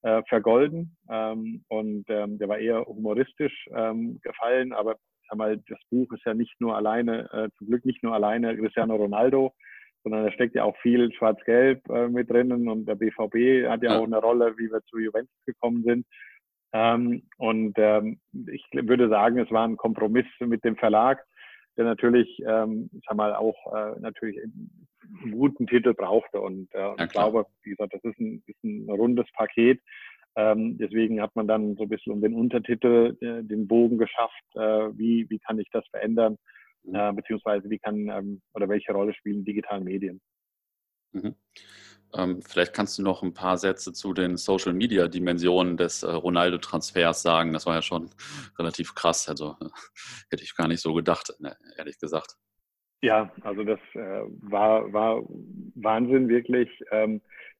äh, 0.01 0.23
vergolden. 0.27 0.95
Ähm, 1.09 1.63
und 1.69 2.05
ähm, 2.09 2.37
der 2.37 2.49
war 2.49 2.57
eher 2.57 2.85
humoristisch 2.85 3.67
ähm, 3.73 4.19
gefallen, 4.21 4.73
aber 4.73 4.97
sag 5.29 5.37
mal, 5.37 5.57
das 5.67 5.79
Buch 5.89 6.11
ist 6.13 6.25
ja 6.25 6.33
nicht 6.33 6.59
nur 6.59 6.75
alleine, 6.75 7.29
äh, 7.31 7.49
zum 7.57 7.67
Glück 7.67 7.85
nicht 7.85 8.03
nur 8.03 8.13
alleine 8.13 8.55
Cristiano 8.57 8.95
Ronaldo, 8.95 9.53
sondern 10.03 10.23
da 10.23 10.31
steckt 10.31 10.55
ja 10.55 10.63
auch 10.63 10.77
viel 10.77 11.11
Schwarz-Gelb 11.13 11.89
äh, 11.89 12.07
mit 12.07 12.29
drinnen 12.29 12.69
und 12.69 12.85
der 12.85 12.95
BVB 12.95 13.67
hat 13.67 13.81
ja, 13.81 13.91
ja, 13.91 13.99
auch 13.99 14.05
eine 14.05 14.19
Rolle, 14.19 14.55
wie 14.57 14.69
wir 14.71 14.81
zu 14.83 14.99
Juventus 14.99 15.35
gekommen 15.45 15.83
sind. 15.83 16.05
Ähm, 16.73 17.23
und 17.37 17.73
ähm, 17.77 18.19
ich 18.47 18.63
würde 18.71 19.09
sagen, 19.09 19.39
es 19.39 19.49
war 19.49 19.67
ein 19.67 19.77
Kompromiss 19.77 20.25
mit 20.39 20.63
dem 20.63 20.75
Verlag, 20.75 21.23
der 21.77 21.85
natürlich, 21.85 22.39
ähm, 22.45 22.89
ich 22.93 23.03
sag 23.07 23.15
mal, 23.15 23.33
auch 23.33 23.55
äh, 23.73 23.99
natürlich 23.99 24.37
einen 24.43 25.31
guten 25.31 25.67
Titel 25.67 25.93
brauchte. 25.93 26.39
Und 26.39 26.73
äh, 26.73 26.79
ja, 26.79 26.95
ich 26.99 27.09
glaube, 27.09 27.45
wie 27.63 27.71
gesagt, 27.71 27.93
das 27.93 28.03
ist 28.03 28.19
ein, 28.19 28.43
ist 28.45 28.63
ein 28.63 28.89
rundes 28.89 29.25
Paket. 29.33 29.81
Ähm, 30.35 30.77
deswegen 30.77 31.21
hat 31.21 31.35
man 31.35 31.47
dann 31.47 31.75
so 31.75 31.83
ein 31.83 31.89
bisschen 31.89 32.11
um 32.13 32.21
den 32.21 32.33
Untertitel 32.33 33.15
äh, 33.21 33.43
den 33.43 33.67
Bogen 33.67 33.97
geschafft, 33.97 34.43
äh, 34.55 34.59
wie, 34.97 35.29
wie 35.29 35.39
kann 35.39 35.59
ich 35.59 35.69
das 35.71 35.85
verändern, 35.89 36.37
mhm. 36.83 36.95
äh, 36.95 37.13
beziehungsweise 37.13 37.69
wie 37.69 37.79
kann 37.79 38.09
ähm, 38.09 38.41
oder 38.53 38.67
welche 38.67 38.91
Rolle 38.91 39.13
spielen 39.13 39.45
digitalen 39.45 39.85
Medien. 39.85 40.19
Mhm. 41.13 41.35
Ähm, 42.13 42.41
vielleicht 42.41 42.73
kannst 42.73 42.97
du 42.97 43.03
noch 43.03 43.23
ein 43.23 43.33
paar 43.33 43.57
Sätze 43.57 43.91
zu 43.93 44.13
den 44.13 44.37
Social 44.37 44.73
Media 44.73 45.07
Dimensionen 45.07 45.77
des 45.77 46.03
äh, 46.03 46.11
Ronaldo-Transfers 46.11 47.21
sagen. 47.21 47.53
Das 47.53 47.65
war 47.65 47.75
ja 47.75 47.81
schon 47.81 48.09
relativ 48.59 48.95
krass. 48.95 49.27
Also 49.27 49.55
äh, 49.61 49.65
hätte 50.31 50.43
ich 50.43 50.55
gar 50.55 50.67
nicht 50.67 50.81
so 50.81 50.93
gedacht, 50.93 51.33
ne, 51.39 51.55
ehrlich 51.77 51.99
gesagt. 51.99 52.35
Ja, 53.01 53.31
also 53.41 53.63
das 53.63 53.79
äh, 53.93 54.21
war, 54.41 54.91
war 54.91 55.23
Wahnsinn 55.75 56.27
wirklich. 56.27 56.69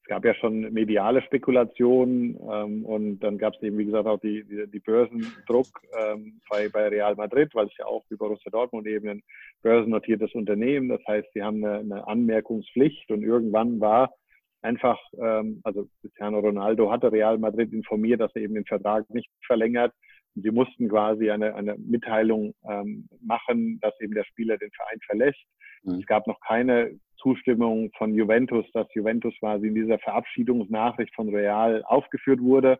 Es 0.06 0.10
gab 0.10 0.24
ja 0.24 0.36
schon 0.36 0.72
mediale 0.72 1.24
Spekulationen 1.24 2.38
ähm, 2.48 2.86
und 2.86 3.20
dann 3.22 3.40
gab 3.40 3.56
es 3.56 3.64
eben, 3.64 3.80
wie 3.80 3.86
gesagt, 3.86 4.06
auch 4.06 4.20
die, 4.20 4.44
die, 4.44 4.68
die 4.68 4.80
Börsendruck 4.80 5.66
ähm, 5.98 6.40
bei, 6.48 6.70
bei 6.70 6.90
Real 6.90 7.16
Madrid, 7.16 7.50
weil 7.56 7.66
es 7.66 7.78
ja 7.80 7.88
auch 7.88 8.06
wie 8.10 8.16
Borussia 8.16 8.52
Dortmund 8.52 8.86
eben 8.86 9.10
ein 9.10 9.24
börsennotiertes 9.64 10.32
Unternehmen. 10.36 10.90
Das 10.90 11.02
heißt, 11.08 11.28
sie 11.34 11.42
haben 11.42 11.66
eine, 11.66 11.80
eine 11.80 12.08
Anmerkungspflicht 12.08 13.10
und 13.10 13.24
irgendwann 13.24 13.80
war 13.80 14.14
einfach, 14.62 15.00
ähm, 15.20 15.62
also 15.64 15.88
Cristiano 16.02 16.38
Ronaldo 16.38 16.92
hatte 16.92 17.12
Real 17.12 17.40
Madrid 17.40 17.74
informiert, 17.74 18.22
dass 18.22 18.36
er 18.36 18.44
eben 18.44 18.54
den 18.54 18.66
Vertrag 18.66 19.10
nicht 19.10 19.32
verlängert. 19.48 19.92
Und 20.36 20.44
sie 20.44 20.52
mussten 20.52 20.88
quasi 20.88 21.32
eine, 21.32 21.56
eine 21.56 21.78
Mitteilung 21.80 22.54
ähm, 22.70 23.10
machen, 23.22 23.80
dass 23.82 24.00
eben 24.00 24.14
der 24.14 24.26
Spieler 24.26 24.60
den 24.60 24.70
Verein 24.70 25.00
verlässt. 25.08 25.44
Mhm. 25.86 26.00
Es 26.00 26.06
gab 26.06 26.27
noch 26.27 26.39
keine 26.42 27.00
Zustimmung 27.18 27.92
von 27.98 28.13
Juventus, 28.13 28.65
dass 28.74 28.88
Juventus 28.94 29.34
quasi 29.39 29.68
in 29.68 29.75
dieser 29.75 30.00
Verabschiedungsnachricht 30.00 31.13
von 31.15 31.30
Real 31.30 31.84
aufgeführt 31.86 32.42
wurde. 32.42 32.77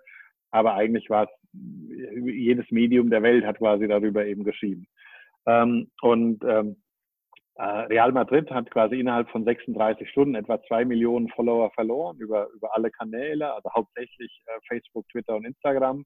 Aber 0.52 0.76
eigentlich 0.76 1.10
war 1.10 1.24
es, 1.24 1.30
jedes 1.54 2.70
Medium 2.72 3.10
der 3.10 3.24
Welt 3.24 3.46
hat 3.46 3.58
quasi 3.58 3.88
darüber 3.88 4.26
eben 4.26 4.44
geschrieben. 4.44 4.88
Ähm, 5.48 5.90
und 6.02 6.44
ähm, 6.44 6.78
äh, 7.56 7.64
Real 7.64 8.12
Madrid 8.12 8.50
hat 8.52 8.70
quasi 8.70 9.00
innerhalb 9.00 9.30
von 9.30 9.46
36 9.46 10.10
Stunden 10.10 10.36
etwa 10.36 10.62
zwei 10.64 10.84
Millionen 10.86 11.30
Follower 11.30 11.72
verloren 11.72 12.18
über, 12.20 12.50
über 12.54 12.76
alle 12.76 12.92
Kanäle, 12.92 13.54
also 13.54 13.70
hauptsächlich 13.74 14.44
äh, 14.46 14.60
Facebook, 14.68 15.08
Twitter 15.10 15.36
und 15.36 15.46
Instagram. 15.46 16.06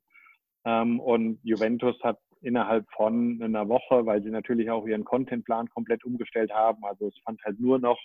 Ähm, 0.66 1.00
und 1.00 1.40
Juventus 1.44 1.96
hat 2.04 2.18
innerhalb 2.42 2.86
von 2.96 3.42
einer 3.42 3.68
Woche, 3.68 4.06
weil 4.06 4.24
sie 4.24 4.30
natürlich 4.30 4.70
auch 4.70 4.88
ihren 4.88 5.04
Contentplan 5.04 5.68
komplett 5.70 6.06
umgestellt 6.06 6.52
haben, 6.54 6.84
also 6.86 7.08
es 7.08 7.20
fand 7.26 7.42
halt 7.44 7.60
nur 7.60 7.80
noch 7.80 8.00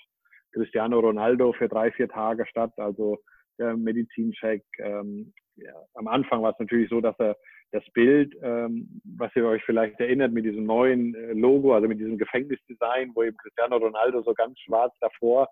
Cristiano 0.52 1.00
Ronaldo 1.00 1.52
für 1.52 1.68
drei, 1.68 1.90
vier 1.92 2.08
Tage 2.08 2.46
statt, 2.46 2.72
also 2.76 3.18
der 3.58 3.76
Medizincheck. 3.76 4.62
Ähm, 4.78 5.32
ja, 5.56 5.74
am 5.94 6.08
Anfang 6.08 6.42
war 6.42 6.52
es 6.52 6.58
natürlich 6.58 6.88
so, 6.88 7.00
dass 7.00 7.18
er 7.18 7.36
das 7.72 7.84
Bild, 7.92 8.34
ähm, 8.42 9.00
was 9.04 9.34
ihr 9.34 9.46
euch 9.46 9.62
vielleicht 9.64 9.98
erinnert, 9.98 10.32
mit 10.32 10.44
diesem 10.44 10.64
neuen 10.64 11.14
äh, 11.14 11.32
Logo, 11.32 11.74
also 11.74 11.88
mit 11.88 11.98
diesem 11.98 12.18
Gefängnisdesign, 12.18 13.10
wo 13.14 13.22
eben 13.22 13.36
Cristiano 13.36 13.76
Ronaldo 13.76 14.22
so 14.22 14.32
ganz 14.32 14.58
schwarz 14.60 14.94
davor 15.00 15.48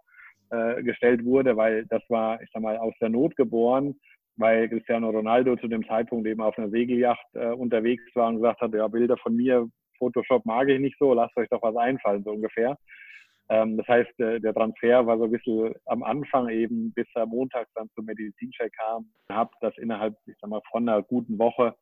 äh, 0.51 0.83
gestellt 0.83 1.25
wurde, 1.25 1.57
weil 1.57 1.85
das 1.87 2.03
war, 2.09 2.41
ich 2.43 2.49
sag 2.53 2.63
mal, 2.63 2.79
aus 2.79 2.95
der 3.01 3.09
Not 3.09 3.35
geboren, 3.37 3.97
weil 4.37 4.69
Cristiano 4.69 5.11
Ronaldo 5.11 5.57
zu 5.57 5.69
dem 5.69 5.87
Zeitpunkt 5.87 6.27
eben 6.27 6.41
auf 6.41 6.57
einer 6.59 6.71
Segelyacht 6.71 7.27
äh, 7.35 7.53
unterwegs 7.53 8.05
war 8.15 8.29
und 8.29 8.37
gesagt 8.37 8.61
hat, 8.61 8.75
ja, 8.75 8.89
Bilder 8.89 9.17
von 9.19 9.37
mir, 9.37 9.69
Photoshop 9.99 10.45
mag 10.47 10.69
ich 10.69 10.81
nicht 10.81 10.99
so, 10.99 11.15
lasst 11.15 11.37
euch 11.37 11.49
doch 11.49 11.63
was 11.63 11.77
einfallen, 11.77 12.25
so 12.25 12.33
ungefähr. 12.33 12.77
Ähm, 13.49 13.77
das 13.77 13.87
heißt, 13.89 14.21
äh, 14.21 14.41
der 14.41 14.55
Transfer 14.55 15.07
war 15.07 15.19
so 15.19 15.25
ein 15.25 15.31
bisschen 15.31 15.75
am 15.87 16.03
Anfang 16.03 16.49
eben, 16.49 16.93
bis 16.95 17.07
er 17.15 17.27
montags 17.27 17.71
dann 17.75 17.89
zum 17.95 18.07
Medizincheck 18.07 18.73
kam, 18.77 19.07
habe 19.31 19.51
das 19.61 19.77
innerhalb, 19.79 20.15
ich 20.27 20.35
sag 20.41 20.51
mal, 20.51 20.63
von 20.71 20.89
einer 20.89 21.03
guten 21.03 21.39
Woche 21.39 21.75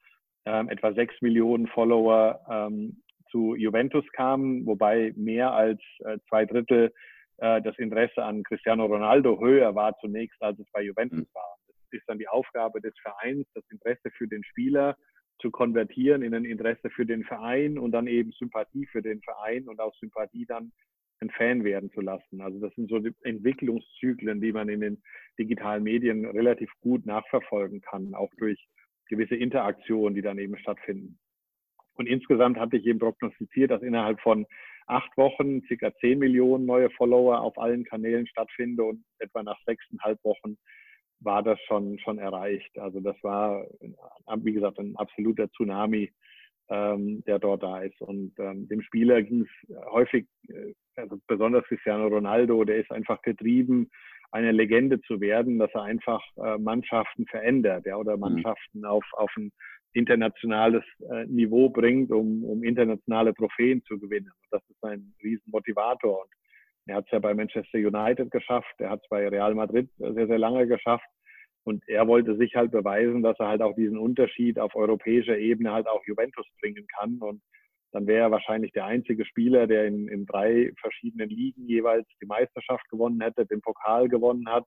ähm, 0.47 0.69
etwa 0.69 0.93
sechs 0.93 1.15
Millionen 1.21 1.67
Follower 1.69 2.41
ähm, 2.51 3.03
zu 3.31 3.55
Juventus 3.55 4.05
kamen, 4.13 4.67
wobei 4.67 5.13
mehr 5.17 5.53
als 5.53 5.81
äh, 6.01 6.19
zwei 6.29 6.45
Drittel 6.45 6.93
äh, 7.39 7.63
das 7.63 7.79
Interesse 7.79 8.23
an 8.25 8.43
Cristiano 8.43 8.87
Ronaldo 8.87 9.39
höher 9.39 9.75
war 9.75 9.97
zunächst, 9.99 10.43
als 10.43 10.59
es 10.59 10.71
bei 10.73 10.83
Juventus 10.83 11.21
mhm. 11.21 11.35
war. 11.35 11.57
Ist 11.93 12.09
dann 12.09 12.19
die 12.19 12.29
Aufgabe 12.29 12.81
des 12.81 12.95
Vereins, 13.01 13.47
das 13.55 13.65
Interesse 13.71 14.11
für 14.17 14.29
den 14.29 14.45
Spieler 14.45 14.97
zu 15.41 15.51
konvertieren 15.51 16.23
in 16.23 16.35
ein 16.35 16.45
Interesse 16.45 16.91
für 16.91 17.07
den 17.07 17.25
Verein 17.25 17.79
und 17.79 17.93
dann 17.93 18.07
eben 18.07 18.33
Sympathie 18.33 18.87
für 18.87 19.03
den 19.03 19.23
Verein 19.23 19.69
und 19.69 19.81
aus 19.81 19.97
Sympathie 19.99 20.45
dann 20.47 20.73
ein 21.21 21.31
Fan 21.31 21.65
werden 21.65 21.91
zu 21.93 22.01
lassen. 22.01 22.41
Also 22.41 22.59
das 22.61 22.75
sind 22.75 22.89
so 22.91 22.99
die 22.99 23.15
Entwicklungszyklen, 23.23 24.41
die 24.41 24.53
man 24.53 24.69
in 24.69 24.81
den 24.81 25.03
digitalen 25.39 25.83
Medien 25.83 26.25
relativ 26.25 26.71
gut 26.81 27.07
nachverfolgen 27.07 27.81
kann, 27.81 28.15
auch 28.15 28.31
durch 28.39 28.59
gewisse 29.09 29.37
Interaktionen, 29.37 30.15
die 30.15 30.23
dann 30.23 30.39
eben 30.39 30.57
stattfinden. 30.59 31.19
Und 31.95 32.07
insgesamt 32.07 32.59
hatte 32.59 32.77
ich 32.77 32.87
eben 32.87 32.99
prognostiziert, 32.99 33.71
dass 33.71 33.83
innerhalb 33.83 34.21
von 34.21 34.47
acht 34.87 35.15
Wochen 35.17 35.63
circa 35.67 35.95
zehn 35.97 36.19
Millionen 36.19 36.65
neue 36.65 36.91
Follower 36.91 37.41
auf 37.41 37.59
allen 37.59 37.85
Kanälen 37.85 38.27
stattfinden 38.27 38.81
und 38.81 39.05
etwa 39.19 39.43
nach 39.43 39.59
sechseinhalb 39.67 40.23
Wochen 40.25 40.57
war 41.21 41.43
das 41.43 41.59
schon, 41.67 41.99
schon 41.99 42.19
erreicht. 42.19 42.79
Also 42.79 43.01
das 43.01 43.17
war, 43.23 43.67
wie 44.37 44.53
gesagt, 44.53 44.79
ein 44.79 44.97
absoluter 44.97 45.51
Tsunami, 45.51 46.11
ähm, 46.69 47.23
der 47.27 47.39
dort 47.39 47.63
da 47.63 47.81
ist. 47.83 48.01
Und 48.01 48.33
ähm, 48.39 48.69
dem 48.69 48.83
Spieler 48.83 49.23
ging 49.23 49.43
es 49.43 49.77
häufig, 49.91 50.27
äh, 50.49 50.73
also 50.97 51.19
besonders 51.27 51.65
Cristiano 51.65 52.07
Ronaldo, 52.09 52.65
der 52.65 52.77
ist 52.77 52.91
einfach 52.91 53.21
getrieben 53.23 53.91
eine 54.33 54.53
Legende 54.53 55.01
zu 55.03 55.21
werden, 55.21 55.59
dass 55.59 55.71
er 55.75 55.83
einfach 55.83 56.23
äh, 56.37 56.59
Mannschaften 56.59 57.27
verändert 57.27 57.87
ja, 57.87 57.97
oder 57.97 58.15
mhm. 58.17 58.21
Mannschaften 58.21 58.81
mhm. 58.81 58.85
auf, 58.85 59.05
auf 59.13 59.31
ein 59.37 59.51
internationales 59.93 60.85
äh, 61.11 61.27
Niveau 61.27 61.69
bringt, 61.69 62.13
um, 62.13 62.45
um 62.45 62.63
internationale 62.63 63.35
Trophäen 63.35 63.83
zu 63.85 63.99
gewinnen. 63.99 64.31
Das 64.51 64.63
ist 64.69 64.83
ein 64.85 65.13
Riesenmotivator. 65.23 66.23
Und 66.23 66.31
er 66.91 66.97
hat 66.97 67.07
es 67.07 67.13
ja 67.13 67.19
bei 67.19 67.35
Manchester 67.35 67.79
United 67.79 68.31
geschafft, 68.31 68.75
er 68.79 68.91
hat 68.91 69.01
es 69.03 69.09
bei 69.09 69.27
Real 69.29 69.55
Madrid 69.55 69.89
sehr, 69.99 70.27
sehr 70.27 70.39
lange 70.39 70.67
geschafft. 70.67 71.07
Und 71.65 71.87
er 71.89 72.07
wollte 72.09 72.37
sich 72.37 72.55
halt 72.55 72.73
beweisen, 72.73 73.23
dass 73.23 73.39
er 73.39 73.49
halt 73.49 73.63
auch 73.63 73.75
diesen 73.75 73.99
Unterschied 73.99 74.59
auf 74.59 74.75
europäischer 74.75 75.39
Ebene 75.39 75.73
halt 75.73 75.87
auch 75.87 76.03
Juventus 76.07 76.47
bringen 76.61 76.87
kann. 76.99 77.19
Und 77.19 77.43
dann 77.93 78.07
wäre 78.07 78.23
er 78.23 78.31
wahrscheinlich 78.31 78.73
der 78.73 78.87
einzige 78.87 79.25
Spieler, 79.25 79.67
der 79.67 79.87
in, 79.87 80.09
in 80.09 80.27
drei 80.27 80.73
verschiedenen 80.81 81.29
Ligen 81.29 81.67
jeweils 81.67 82.07
die 82.21 82.27
Meisterschaft 82.27 82.89
gewonnen 82.89 83.21
hätte, 83.21 83.47
den 83.47 83.61
Pokal 83.61 84.09
gewonnen 84.09 84.49
hat 84.49 84.65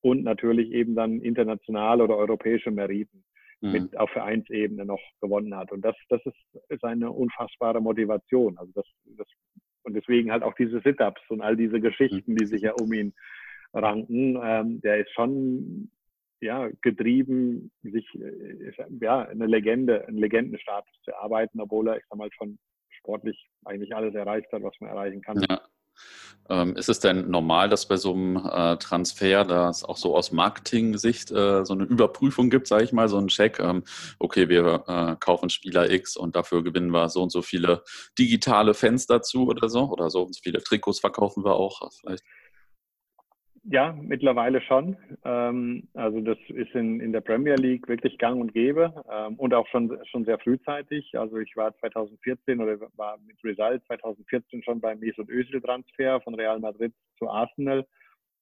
und 0.00 0.22
natürlich 0.22 0.70
eben 0.72 0.94
dann 0.94 1.20
internationale 1.20 2.04
oder 2.04 2.16
europäische 2.16 2.70
Meriten 2.70 3.24
mhm. 3.60 3.72
mit 3.72 3.96
auf 3.98 4.10
Vereinsebene 4.10 4.84
noch 4.84 5.00
gewonnen 5.20 5.54
hat. 5.56 5.72
Und 5.72 5.84
das, 5.84 5.96
das 6.08 6.24
ist, 6.24 6.62
ist 6.68 6.84
eine 6.84 7.10
unfassbare 7.10 7.80
Motivation. 7.80 8.56
Also 8.58 8.72
das, 8.74 8.86
das, 9.16 9.26
und 9.82 9.94
deswegen 9.94 10.30
halt 10.30 10.42
auch 10.42 10.54
diese 10.54 10.80
Sit-Ups 10.80 11.22
und 11.28 11.40
all 11.40 11.56
diese 11.56 11.80
Geschichten, 11.80 12.36
die 12.36 12.46
sich 12.46 12.62
ja 12.62 12.72
um 12.72 12.92
ihn 12.92 13.14
ranken. 13.72 14.38
Ähm, 14.42 14.80
der 14.80 14.98
ist 14.98 15.12
schon 15.12 15.90
ja, 16.40 16.68
getrieben, 16.82 17.70
sich 17.82 18.06
äh, 18.14 18.72
ja, 19.00 19.22
eine 19.22 19.46
Legende, 19.46 20.06
einen 20.06 20.18
Legendenstatus 20.18 20.94
zu 21.02 21.10
erarbeiten, 21.10 21.60
obwohl 21.60 21.88
er, 21.88 21.96
ich 21.98 22.04
sag 22.08 22.18
mal, 22.18 22.30
schon 22.32 22.58
sportlich 22.90 23.48
eigentlich 23.64 23.94
alles 23.94 24.14
erreicht 24.14 24.52
hat, 24.52 24.62
was 24.62 24.74
man 24.80 24.90
erreichen 24.90 25.22
kann. 25.22 25.40
Ja. 25.48 25.60
Ähm, 26.50 26.76
ist 26.76 26.88
es 26.88 26.98
denn 26.98 27.30
normal, 27.30 27.68
dass 27.68 27.86
bei 27.86 27.98
so 27.98 28.14
einem 28.14 28.36
äh, 28.36 28.76
Transfer, 28.78 29.44
da 29.44 29.68
es 29.68 29.84
auch 29.84 29.98
so 29.98 30.16
aus 30.16 30.32
Marketing-Sicht 30.32 31.30
äh, 31.30 31.64
so 31.64 31.74
eine 31.74 31.84
Überprüfung 31.84 32.48
gibt, 32.48 32.68
sage 32.68 32.84
ich 32.84 32.92
mal, 32.92 33.08
so 33.08 33.18
einen 33.18 33.28
Check, 33.28 33.58
ähm, 33.58 33.84
okay, 34.18 34.48
wir 34.48 34.84
äh, 34.86 35.16
kaufen 35.20 35.50
Spieler 35.50 35.90
X 35.90 36.16
und 36.16 36.36
dafür 36.36 36.64
gewinnen 36.64 36.90
wir 36.90 37.10
so 37.10 37.22
und 37.22 37.30
so 37.30 37.42
viele 37.42 37.82
digitale 38.18 38.72
Fans 38.72 39.06
dazu 39.06 39.46
oder 39.46 39.68
so, 39.68 39.90
oder 39.90 40.08
so 40.08 40.22
und 40.22 40.34
so 40.34 40.40
viele 40.42 40.62
Trikots 40.62 41.00
verkaufen 41.00 41.44
wir 41.44 41.54
auch 41.54 41.90
vielleicht? 42.00 42.24
Ja, 43.70 43.94
mittlerweile 44.00 44.62
schon. 44.62 44.96
Ähm, 45.24 45.88
also 45.92 46.20
das 46.22 46.38
ist 46.48 46.74
in, 46.74 47.00
in 47.00 47.12
der 47.12 47.20
Premier 47.20 47.54
League 47.56 47.86
wirklich 47.86 48.16
gang 48.16 48.40
und 48.40 48.54
gäbe 48.54 48.94
ähm, 49.12 49.34
und 49.34 49.52
auch 49.52 49.66
schon, 49.68 49.98
schon 50.06 50.24
sehr 50.24 50.38
frühzeitig. 50.38 51.18
Also 51.18 51.36
ich 51.36 51.54
war 51.54 51.76
2014 51.76 52.62
oder 52.62 52.80
war 52.96 53.18
mit 53.26 53.36
Result 53.44 53.84
2014 53.84 54.62
schon 54.62 54.80
beim 54.80 54.98
Mesut 55.00 55.28
Özil 55.28 55.60
Transfer 55.60 56.18
von 56.22 56.34
Real 56.34 56.58
Madrid 56.60 56.94
zu 57.18 57.28
Arsenal 57.28 57.84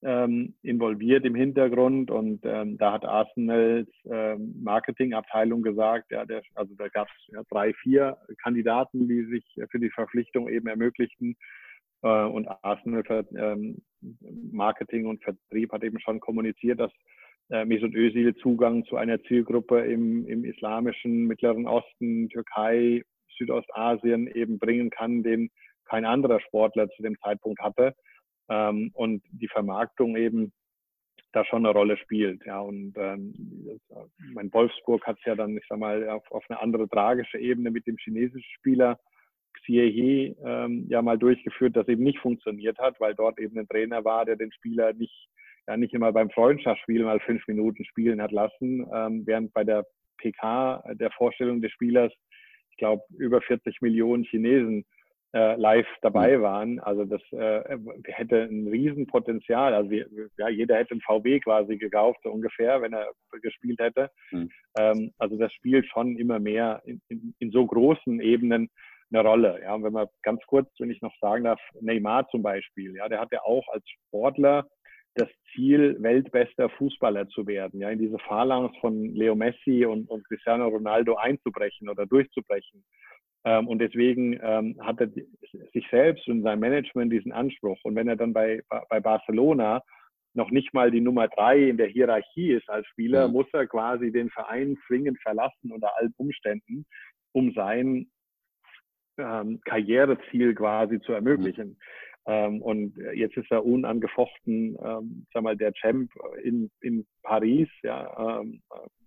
ähm, 0.01 0.53
involviert 0.61 1.25
im 1.25 1.35
Hintergrund 1.35 2.09
und 2.09 2.45
ähm, 2.45 2.77
da 2.77 2.93
hat 2.93 3.03
Arsenals 3.03 3.89
ähm, 4.05 4.55
Marketingabteilung 4.63 5.61
gesagt, 5.61 6.09
ja, 6.11 6.23
der, 6.23 6.41
also 6.55 6.73
da 6.75 6.87
gab 6.87 7.07
es 7.09 7.33
ja, 7.33 7.41
drei, 7.49 7.73
vier 7.73 8.17
Kandidaten, 8.41 9.09
die 9.09 9.25
sich 9.25 9.43
für 9.71 9.79
die 9.79 9.89
Verpflichtung 9.89 10.47
eben 10.47 10.67
ermöglichten 10.67 11.35
äh, 12.01 12.23
und 12.25 12.47
Arsenal 12.61 13.03
ähm, 13.35 13.81
Marketing 14.51 15.07
und 15.07 15.23
Vertrieb 15.23 15.71
hat 15.71 15.83
eben 15.83 15.99
schon 15.99 16.19
kommuniziert, 16.19 16.79
dass 16.79 16.91
äh, 17.49 17.65
Mesut 17.65 17.95
Özil 17.95 18.35
Zugang 18.35 18.85
zu 18.85 18.97
einer 18.97 19.21
Zielgruppe 19.23 19.79
im, 19.79 20.27
im 20.27 20.43
islamischen 20.43 21.25
Mittleren 21.25 21.67
Osten, 21.67 22.29
Türkei, 22.29 23.03
Südostasien 23.37 24.27
eben 24.27 24.59
bringen 24.59 24.89
kann, 24.89 25.23
den 25.23 25.49
kein 25.85 26.05
anderer 26.05 26.39
Sportler 26.41 26.89
zu 26.89 27.03
dem 27.03 27.17
Zeitpunkt 27.19 27.61
hatte. 27.61 27.95
Ähm, 28.49 28.91
und 28.93 29.23
die 29.31 29.47
Vermarktung 29.47 30.15
eben 30.17 30.51
da 31.33 31.45
schon 31.45 31.65
eine 31.65 31.73
Rolle 31.73 31.97
spielt. 31.97 32.45
Ja, 32.45 32.59
und 32.59 32.93
ähm, 32.97 33.33
mein 34.33 34.51
Wolfsburg 34.53 35.05
hat 35.05 35.17
es 35.19 35.25
ja 35.25 35.35
dann, 35.35 35.57
ich 35.57 35.65
sag 35.67 35.77
mal, 35.77 36.09
auf, 36.09 36.29
auf 36.31 36.45
eine 36.49 36.61
andere 36.61 36.87
tragische 36.87 37.37
Ebene 37.37 37.71
mit 37.71 37.85
dem 37.87 37.97
chinesischen 37.97 38.49
Spieler 38.57 38.99
Xie 39.61 40.35
ähm, 40.43 40.85
ja 40.89 41.01
mal 41.01 41.17
durchgeführt, 41.17 41.75
das 41.75 41.87
eben 41.87 42.03
nicht 42.03 42.19
funktioniert 42.19 42.77
hat, 42.79 42.99
weil 42.99 43.15
dort 43.15 43.39
eben 43.39 43.57
ein 43.57 43.67
Trainer 43.67 44.03
war, 44.03 44.25
der 44.25 44.35
den 44.35 44.51
Spieler 44.51 44.93
nicht, 44.93 45.29
ja 45.67 45.77
nicht 45.77 45.93
immer 45.93 46.11
beim 46.11 46.29
Freundschaftsspiel 46.29 47.03
mal 47.03 47.19
fünf 47.19 47.47
Minuten 47.47 47.85
spielen 47.85 48.21
hat 48.21 48.31
lassen, 48.31 48.85
ähm, 48.93 49.23
während 49.25 49.53
bei 49.53 49.63
der 49.63 49.85
PK 50.17 50.83
der 50.93 51.11
Vorstellung 51.11 51.61
des 51.61 51.71
Spielers, 51.71 52.11
ich 52.71 52.77
glaube, 52.77 53.03
über 53.17 53.41
40 53.41 53.81
Millionen 53.81 54.23
Chinesen 54.23 54.85
äh, 55.33 55.55
live 55.55 55.87
dabei 56.01 56.37
mhm. 56.37 56.41
waren. 56.41 56.79
Also 56.79 57.05
das 57.05 57.21
äh, 57.31 57.77
hätte 58.05 58.43
ein 58.43 58.67
Riesenpotenzial. 58.67 59.73
Also 59.73 59.89
wir, 59.89 60.07
ja, 60.37 60.49
jeder 60.49 60.77
hätte 60.77 60.95
ein 60.95 61.01
VW 61.01 61.39
quasi 61.39 61.77
gekauft, 61.77 62.19
so 62.23 62.31
ungefähr, 62.31 62.81
wenn 62.81 62.93
er 62.93 63.11
gespielt 63.41 63.79
hätte. 63.79 64.09
Mhm. 64.31 64.49
Ähm, 64.79 65.11
also 65.17 65.37
das 65.37 65.51
spielt 65.53 65.85
schon 65.87 66.17
immer 66.17 66.39
mehr 66.39 66.81
in, 66.85 67.01
in, 67.09 67.35
in 67.39 67.51
so 67.51 67.65
großen 67.65 68.19
Ebenen 68.21 68.69
eine 69.11 69.21
Rolle. 69.21 69.59
Ja, 69.61 69.73
und 69.75 69.83
wenn 69.83 69.93
man 69.93 70.07
ganz 70.23 70.41
kurz, 70.47 70.69
wenn 70.79 70.91
ich 70.91 71.01
noch 71.01 71.13
sagen 71.19 71.45
darf, 71.45 71.59
Neymar 71.79 72.27
zum 72.29 72.41
Beispiel, 72.41 72.95
ja, 72.95 73.07
der 73.07 73.19
hat 73.19 73.31
ja 73.31 73.41
auch 73.43 73.67
als 73.69 73.83
Sportler 73.89 74.67
das 75.15 75.29
Ziel, 75.53 75.97
weltbester 75.99 76.69
Fußballer 76.69 77.27
zu 77.29 77.47
werden, 77.47 77.79
ja, 77.79 77.89
in 77.89 77.99
diese 77.99 78.19
Phalanx 78.19 78.77
von 78.79 79.15
Leo 79.15 79.35
Messi 79.35 79.85
und, 79.85 80.09
und 80.09 80.27
Cristiano 80.27 80.67
Ronaldo 80.67 81.15
einzubrechen 81.15 81.89
oder 81.89 82.05
durchzubrechen. 82.05 82.83
Ähm, 83.45 83.67
und 83.67 83.79
deswegen 83.79 84.39
ähm, 84.43 84.75
hat 84.79 85.01
er 85.01 85.09
sich 85.09 85.87
selbst 85.89 86.27
und 86.27 86.43
sein 86.43 86.59
Management 86.59 87.11
diesen 87.11 87.31
Anspruch. 87.31 87.79
Und 87.83 87.95
wenn 87.95 88.07
er 88.07 88.15
dann 88.15 88.33
bei, 88.33 88.61
bei 88.89 88.99
Barcelona 88.99 89.81
noch 90.33 90.51
nicht 90.51 90.73
mal 90.73 90.91
die 90.91 91.01
Nummer 91.01 91.27
drei 91.27 91.69
in 91.69 91.77
der 91.77 91.87
Hierarchie 91.87 92.51
ist 92.51 92.69
als 92.69 92.85
Spieler, 92.87 93.27
mhm. 93.27 93.33
muss 93.33 93.47
er 93.53 93.65
quasi 93.65 94.11
den 94.11 94.29
Verein 94.29 94.77
zwingend 94.85 95.19
verlassen 95.21 95.71
unter 95.71 95.97
allen 95.97 96.13
Umständen, 96.17 96.85
um 97.33 97.53
sein 97.53 98.09
ähm, 99.17 99.59
Karriereziel 99.65 100.55
quasi 100.55 100.99
zu 101.01 101.13
ermöglichen. 101.13 101.69
Mhm. 101.69 101.77
Ähm, 102.29 102.61
und 102.61 102.97
jetzt 103.13 103.37
ist 103.37 103.51
er 103.51 103.65
unangefochten, 103.65 104.77
ähm, 104.83 105.25
sag 105.33 105.43
mal, 105.43 105.55
der 105.55 105.73
Champ 105.73 106.11
in, 106.43 106.69
in 106.81 107.05
Paris, 107.23 107.69
ja, 107.83 108.41
ähm, 108.41 108.61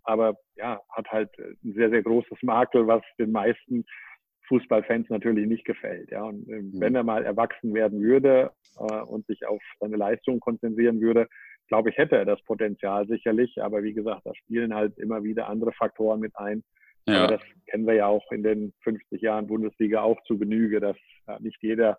aber 0.05 0.37
ja, 0.57 0.81
hat 0.91 1.09
halt 1.09 1.31
ein 1.39 1.75
sehr, 1.75 1.91
sehr 1.91 2.03
großes 2.03 2.39
Makel, 2.43 2.87
was 2.87 3.03
den 3.19 3.31
meisten 3.31 3.85
Fußballfans 4.49 5.09
natürlich 5.09 5.47
nicht 5.47 5.65
gefällt. 5.65 6.11
Ja. 6.11 6.25
Und 6.25 6.49
äh, 6.49 6.63
mhm. 6.63 6.81
wenn 6.81 6.95
er 6.95 7.05
mal 7.05 7.25
erwachsen 7.25 7.73
werden 7.73 8.03
würde 8.03 8.51
äh, 8.79 9.01
und 9.03 9.27
sich 9.27 9.47
auf 9.47 9.63
seine 9.79 9.97
Leistung 9.97 10.41
konzentrieren 10.41 11.01
würde, 11.01 11.29
glaube 11.69 11.91
ich, 11.91 11.97
hätte 11.97 12.17
er 12.17 12.25
das 12.25 12.43
Potenzial 12.43 13.07
sicherlich. 13.07 13.63
Aber 13.63 13.83
wie 13.83 13.95
gesagt, 13.95 14.23
da 14.25 14.35
spielen 14.35 14.75
halt 14.75 14.99
immer 14.99 15.23
wieder 15.23 15.49
andere 15.49 15.73
Faktoren 15.73 16.21
mit 16.21 16.37
ein, 16.37 16.65
ja. 17.07 17.25
Aber 17.25 17.39
das 17.39 17.47
kennen 17.67 17.87
wir 17.87 17.95
ja 17.95 18.07
auch 18.07 18.31
in 18.33 18.43
den 18.43 18.73
50 18.83 19.21
Jahren 19.23 19.47
Bundesliga 19.47 20.03
auch 20.03 20.23
zu 20.25 20.39
Genüge, 20.39 20.81
dass 20.81 20.97
nicht 21.41 21.63
jeder 21.63 21.99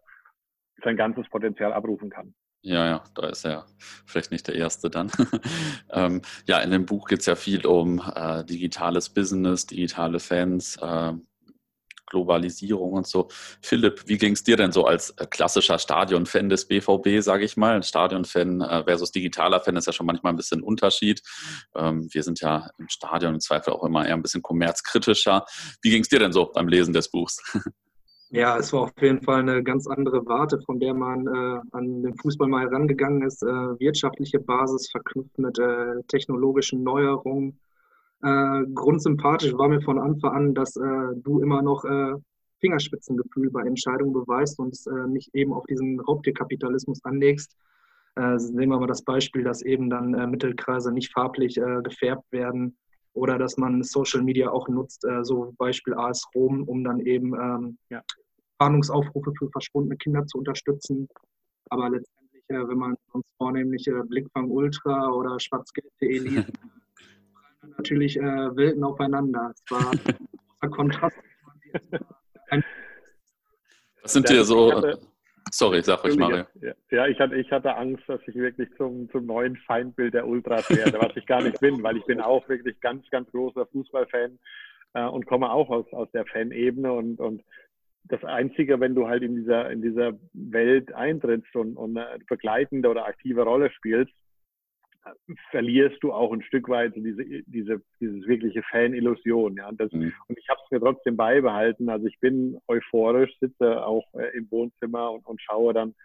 sein 0.84 0.98
ganzes 0.98 1.30
Potenzial 1.30 1.74
abrufen 1.74 2.10
kann. 2.10 2.34
Ja, 2.64 2.86
ja, 2.86 3.04
da 3.16 3.30
ist 3.30 3.44
er 3.44 3.66
vielleicht 4.06 4.32
nicht 4.32 4.48
der 4.48 4.56
Erste 4.56 4.90
dann. 4.90 5.12
ähm, 5.92 6.22
ja, 6.46 6.60
in 6.60 6.70
dem 6.70 6.86
Buch 6.86 7.08
geht 7.08 7.22
es 7.22 7.26
ja 7.26 7.36
viel 7.36 7.66
um 7.66 8.02
äh, 8.16 8.44
digitales 8.46 9.10
Business, 9.10 9.66
digitale 9.66 10.20
Fans, 10.20 10.78
äh, 10.78 11.14
Globalisierung 12.12 12.92
und 12.92 13.08
so. 13.08 13.30
Philipp, 13.62 14.04
wie 14.06 14.18
ging 14.18 14.34
es 14.34 14.44
dir 14.44 14.58
denn 14.58 14.72
so 14.72 14.86
als 14.86 15.12
äh, 15.12 15.26
klassischer 15.26 15.80
Stadionfan 15.80 16.50
des 16.50 16.68
BVB, 16.68 17.22
sage 17.22 17.46
ich 17.46 17.58
mal? 17.58 17.82
Stadionfan 17.82 18.62
äh, 18.62 18.84
versus 18.84 19.12
digitaler 19.12 19.62
Fan 19.62 19.78
ist 19.78 19.88
ja 19.88 19.94
schon 19.94 20.06
manchmal 20.06 20.34
ein 20.34 20.38
bisschen 20.38 20.60
ein 20.60 20.64
Unterschied. 20.64 21.22
Ähm, 21.76 22.08
wir 22.12 22.24
sind 22.24 22.42
ja 22.42 22.70
im 22.78 22.90
Stadion 22.90 23.36
im 23.36 23.40
Zweifel 23.40 23.74
auch 23.74 23.84
immer 23.84 24.06
eher 24.06 24.14
ein 24.14 24.22
bisschen 24.22 24.44
kommerzkritischer. 24.44 25.46
Wie 25.82 25.90
ging 25.90 26.02
es 26.02 26.10
dir 26.10 26.20
denn 26.20 26.34
so 26.34 26.52
beim 26.54 26.68
Lesen 26.68 26.94
des 26.94 27.10
Buchs? 27.10 27.42
Ja, 28.34 28.58
es 28.58 28.72
war 28.72 28.84
auf 28.84 28.94
jeden 29.02 29.22
Fall 29.22 29.42
eine 29.42 29.62
ganz 29.62 29.88
andere 29.88 30.26
Warte, 30.26 30.62
von 30.62 30.80
der 30.80 30.94
man 30.94 31.28
äh, 31.28 31.60
an 31.74 32.02
den 32.02 32.16
Fußball 32.16 32.48
mal 32.48 32.62
herangegangen 32.62 33.24
ist. 33.24 33.44
Äh, 33.44 33.48
wirtschaftliche 33.48 34.40
Basis 34.40 34.90
verknüpft 34.90 35.38
mit 35.38 35.60
äh, 35.60 36.02
technologischen 36.08 36.82
Neuerungen 36.82 37.60
äh, 38.24 38.66
grundsympathisch 38.74 39.54
war 39.54 39.68
mir 39.68 39.82
von 39.82 39.98
Anfang 39.98 40.32
an, 40.32 40.54
dass 40.54 40.76
äh, 40.76 41.16
du 41.16 41.40
immer 41.42 41.62
noch 41.62 41.84
äh, 41.86 42.14
Fingerspitzengefühl 42.60 43.50
bei 43.50 43.64
Entscheidungen 43.64 44.14
beweist 44.14 44.60
und 44.60 44.78
äh, 44.88 45.08
nicht 45.08 45.34
eben 45.34 45.54
auf 45.54 45.66
diesen 45.66 46.00
Raubtierkapitalismus 46.00 47.04
anlegst. 47.04 47.56
Äh, 48.16 48.38
sehen 48.38 48.70
wir 48.70 48.80
mal 48.80 48.88
das 48.88 49.04
Beispiel, 49.04 49.44
dass 49.44 49.62
eben 49.64 49.90
dann 49.90 50.14
äh, 50.14 50.28
Mittelkreise 50.28 50.92
nicht 50.92 51.12
farblich 51.12 51.58
äh, 51.58 51.82
gefärbt 51.82 52.32
werden 52.32 52.78
oder 53.14 53.38
dass 53.38 53.58
man 53.58 53.82
Social 53.84 54.22
Media 54.22 54.52
auch 54.52 54.70
nutzt, 54.70 55.06
so 55.24 55.54
Beispiel 55.58 55.94
AS 55.96 56.26
Rom, 56.34 56.64
um 56.64 56.82
dann 56.86 57.02
eben 57.02 57.34
ähm, 57.34 57.78
ja, 57.90 58.02
Fahndungsaufrufe 58.58 59.34
für 59.38 59.50
verschwundene 59.50 59.98
Kinder 59.98 60.26
zu 60.28 60.38
unterstützen. 60.38 61.10
Aber 61.70 61.90
letztendlich, 61.90 62.44
wenn 62.48 62.78
man 62.78 62.96
uns 63.12 63.26
vornehmliche 63.38 64.02
Blickfang 64.06 64.50
Ultra 64.50 65.12
oder 65.12 65.38
schwarzgeld.de 65.42 66.20
liest, 66.20 66.54
natürlich 67.78 68.18
äh, 68.18 68.22
Welten 68.22 68.84
aufeinander. 68.84 69.54
Es 69.54 69.72
war 69.72 69.92
ein 69.92 70.00
großer 70.00 70.76
Kontrast. 70.76 71.18
Was 74.02 74.14
sind 74.14 74.30
dir 74.30 74.44
so. 74.44 74.74
Hatte, 74.74 75.00
sorry, 75.52 75.82
sag 75.82 76.04
euch 76.04 76.18
Mario. 76.18 76.46
Ja, 76.90 77.08
ich 77.08 77.20
hatte, 77.20 77.36
ich 77.36 77.52
hatte 77.52 77.76
Angst, 77.76 78.04
dass 78.08 78.22
ich 78.28 78.36
wirklich 78.36 78.70
zum, 78.78 79.10
zum 79.12 79.26
neuen 79.26 79.58
Feindbild 79.58 80.14
der 80.14 80.28
Ultras 80.28 80.70
werde, 80.70 81.00
was 81.00 81.16
ich 81.16 81.26
gar 81.26 81.42
nicht 81.42 81.60
bin, 81.60 81.84
weil 81.84 81.98
ich 81.98 82.06
bin 82.06 82.20
auch 82.20 82.48
wirklich 82.50 82.80
ganz, 82.80 83.08
ganz 83.10 83.30
großer 83.32 83.66
Fußballfan 83.68 84.40
äh, 84.94 85.06
und 85.06 85.26
komme 85.26 85.52
auch 85.52 85.70
aus, 85.70 85.86
aus 85.94 86.12
der 86.12 86.26
Fanebene 86.26 86.92
und, 86.92 87.20
und 87.20 87.44
das 88.06 88.24
Einzige, 88.24 88.80
wenn 88.80 88.96
du 88.96 89.08
halt 89.08 89.24
in 89.24 89.36
dieser, 89.36 89.70
in 89.70 89.82
dieser 89.82 90.14
Welt 90.34 90.92
eintrittst 90.94 91.56
und, 91.56 91.78
und 91.78 91.98
eine 91.98 92.20
begleitende 92.28 92.90
oder 92.90 93.06
aktive 93.06 93.44
Rolle 93.44 93.72
spielst, 93.72 94.14
verlierst 95.50 95.98
du 96.02 96.14
auch 96.14 96.32
ein 96.32 96.44
Stück 96.44 96.70
weit 96.70 96.96
diese, 96.96 97.24
diese, 97.46 97.82
dieses 98.00 98.28
wirkliche 98.28 98.62
Fan-Illusion. 98.64 99.58
Ja? 99.58 99.72
Das, 99.72 99.92
mhm. 99.92 100.14
Und 100.28 100.38
ich 100.38 100.48
habe 100.50 100.60
es 100.64 100.72
mir 100.72 100.80
trotzdem 100.80 101.18
beibehalten. 101.18 101.90
Also 101.90 102.06
ich 102.08 102.20
bin 102.20 102.60
euphorisch, 102.68 103.32
sitze 103.40 103.86
auch 103.86 104.06
äh, 104.14 104.36
im 104.38 104.50
Wohnzimmer 104.52 105.12
und, 105.12 105.26
und 105.26 105.42
schaue 105.42 105.74
dann 105.74 105.96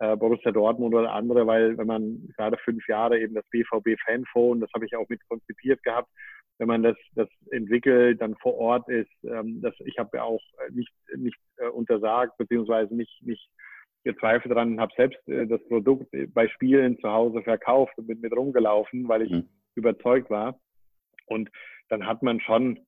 äh, 0.00 0.16
Borussia 0.16 0.52
Dortmund 0.52 0.94
oder 0.94 1.12
andere, 1.12 1.46
weil 1.46 1.78
wenn 1.78 1.86
man 1.86 2.28
gerade 2.36 2.56
fünf 2.58 2.86
Jahre 2.88 3.18
eben 3.18 3.34
das 3.34 3.48
BVB 3.50 3.98
Fanphone, 4.04 4.60
das 4.60 4.70
habe 4.74 4.86
ich 4.86 4.96
auch 4.96 5.08
mit 5.08 5.26
konzipiert 5.28 5.82
gehabt, 5.82 6.10
wenn 6.58 6.68
man 6.68 6.82
das, 6.82 6.96
das 7.14 7.28
entwickelt, 7.50 8.20
dann 8.20 8.36
vor 8.36 8.54
Ort 8.54 8.88
ist, 8.88 9.10
ähm, 9.24 9.60
das, 9.60 9.74
ich 9.84 9.98
habe 9.98 10.16
ja 10.16 10.24
auch 10.24 10.42
nicht, 10.70 10.92
nicht 11.16 11.38
äh, 11.56 11.66
untersagt, 11.66 12.36
beziehungsweise 12.38 12.94
nicht, 12.94 13.22
nicht 13.22 13.48
gezweifelt 14.04 14.54
dran, 14.54 14.80
habe 14.80 14.92
selbst 14.96 15.26
äh, 15.28 15.46
das 15.46 15.62
Produkt 15.68 16.14
bei 16.34 16.48
Spielen 16.48 16.98
zu 16.98 17.10
Hause 17.10 17.42
verkauft 17.42 17.96
und 17.96 18.06
bin 18.06 18.20
mit 18.20 18.36
rumgelaufen, 18.36 19.08
weil 19.08 19.22
ich 19.22 19.30
mhm. 19.30 19.48
überzeugt 19.74 20.30
war. 20.30 20.58
Und 21.26 21.50
dann 21.88 22.06
hat 22.06 22.22
man 22.22 22.40
schon 22.40 22.78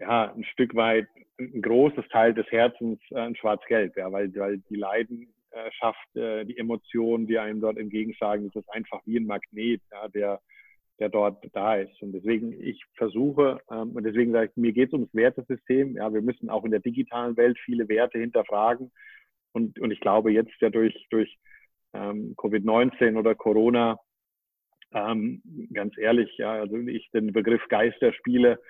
ja 0.00 0.32
ein 0.32 0.44
Stück 0.44 0.74
weit 0.74 1.08
ein 1.38 1.62
großes 1.62 2.06
Teil 2.08 2.34
des 2.34 2.46
Herzens 2.50 3.00
äh, 3.10 3.26
in 3.26 3.36
Schwarz-Gelb, 3.36 3.96
ja, 3.96 4.10
weil, 4.12 4.34
weil 4.36 4.58
die 4.70 4.76
Leidenschaft, 4.76 6.16
äh, 6.16 6.44
die 6.44 6.58
Emotionen, 6.58 7.26
die 7.26 7.38
einem 7.38 7.60
dort 7.60 7.78
entgegenschlagen, 7.78 8.50
das 8.52 8.62
ist 8.62 8.70
einfach 8.70 9.00
wie 9.04 9.18
ein 9.18 9.26
Magnet, 9.26 9.82
ja, 9.90 10.08
der 10.08 10.40
der 11.00 11.08
dort 11.08 11.44
da 11.52 11.76
ist. 11.76 12.00
Und 12.02 12.12
deswegen, 12.12 12.52
ich 12.52 12.82
versuche, 12.94 13.60
ähm, 13.70 13.90
und 13.92 14.04
deswegen 14.04 14.32
sage 14.32 14.50
ich, 14.50 14.56
mir 14.56 14.72
geht 14.72 14.88
es 14.88 14.92
ums 14.92 15.12
Wertesystem. 15.12 15.96
Ja, 15.96 16.12
wir 16.12 16.22
müssen 16.22 16.48
auch 16.48 16.64
in 16.64 16.70
der 16.70 16.80
digitalen 16.80 17.36
Welt 17.36 17.58
viele 17.64 17.88
Werte 17.88 18.18
hinterfragen. 18.18 18.92
Und, 19.54 19.78
und 19.80 19.90
ich 19.90 20.00
glaube, 20.00 20.32
jetzt 20.32 20.60
ja 20.60 20.68
durch, 20.68 21.06
durch 21.10 21.38
ähm, 21.94 22.34
Covid-19 22.36 23.16
oder 23.16 23.34
Corona 23.34 23.98
Ähm, 24.94 25.42
ganz 25.72 25.98
ehrlich, 25.98 26.30
ja, 26.38 26.52
also 26.52 26.76
ich 26.76 27.10
den 27.12 27.32
Begriff 27.32 27.62
Geisterspiele 27.68 28.60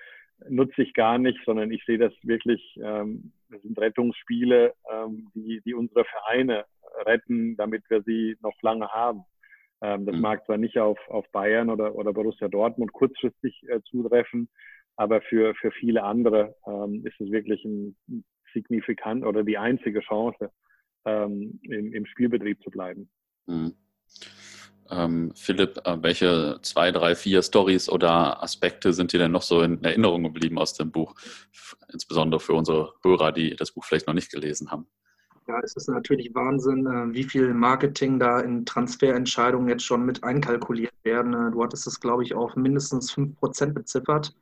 nutze 0.49 0.81
ich 0.81 0.93
gar 0.93 1.17
nicht, 1.17 1.39
sondern 1.45 1.71
ich 1.71 1.83
sehe 1.85 1.99
das 1.99 2.13
wirklich, 2.23 2.61
ähm, 2.83 3.31
das 3.49 3.61
sind 3.61 3.79
Rettungsspiele, 3.79 4.73
ähm, 4.91 5.29
die, 5.35 5.61
die 5.65 5.73
unsere 5.73 6.03
Vereine 6.05 6.65
retten, 7.05 7.55
damit 7.57 7.83
wir 7.89 8.01
sie 8.03 8.37
noch 8.41 8.59
lange 8.61 8.87
haben. 8.89 9.21
Ähm, 9.81 10.05
das 10.05 10.15
mhm. 10.15 10.21
mag 10.21 10.45
zwar 10.45 10.57
nicht 10.57 10.79
auf, 10.79 10.99
auf 11.09 11.29
Bayern 11.31 11.69
oder, 11.69 11.95
oder 11.95 12.11
Borussia 12.11 12.47
Dortmund 12.47 12.91
kurzfristig 12.91 13.63
äh, 13.69 13.81
zutreffen, 13.83 14.49
aber 14.97 15.21
für, 15.21 15.53
für 15.55 15.71
viele 15.71 16.03
andere 16.03 16.55
ähm, 16.67 17.05
ist 17.05 17.19
es 17.21 17.31
wirklich 17.31 17.63
ein 17.65 17.95
signifikant 18.53 19.25
oder 19.25 19.43
die 19.43 19.57
einzige 19.57 19.99
Chance, 19.99 20.49
ähm, 21.05 21.59
im, 21.63 21.93
im 21.93 22.05
Spielbetrieb 22.05 22.61
zu 22.63 22.69
bleiben. 22.69 23.09
Mhm. 23.47 23.73
Ähm, 24.89 25.31
Philipp, 25.35 25.79
äh, 25.83 25.97
welche 26.01 26.59
zwei, 26.61 26.91
drei, 26.91 27.15
vier 27.15 27.41
Stories 27.41 27.89
oder 27.89 28.43
Aspekte 28.43 28.93
sind 28.93 29.13
dir 29.13 29.19
denn 29.19 29.31
noch 29.31 29.41
so 29.41 29.61
in 29.61 29.83
Erinnerung 29.83 30.23
geblieben 30.23 30.59
aus 30.59 30.73
dem 30.73 30.91
Buch? 30.91 31.15
Insbesondere 31.91 32.39
für 32.39 32.53
unsere 32.53 32.93
Hörer, 33.03 33.31
die 33.31 33.55
das 33.55 33.71
Buch 33.71 33.83
vielleicht 33.83 34.05
noch 34.05 34.13
nicht 34.13 34.31
gelesen 34.31 34.69
haben. 34.69 34.87
Ja, 35.47 35.59
es 35.63 35.75
ist 35.75 35.87
natürlich 35.89 36.33
Wahnsinn, 36.33 36.87
äh, 36.87 37.13
wie 37.13 37.23
viel 37.23 37.53
Marketing 37.53 38.19
da 38.19 38.39
in 38.39 38.65
Transferentscheidungen 38.65 39.69
jetzt 39.69 39.83
schon 39.83 40.05
mit 40.05 40.23
einkalkuliert 40.23 40.93
werden. 41.03 41.33
Äh, 41.33 41.51
du 41.51 41.63
hattest 41.63 41.87
es, 41.87 41.99
glaube 41.99 42.23
ich, 42.23 42.33
auf 42.33 42.55
mindestens 42.55 43.11
5% 43.11 43.73
beziffert. 43.73 44.35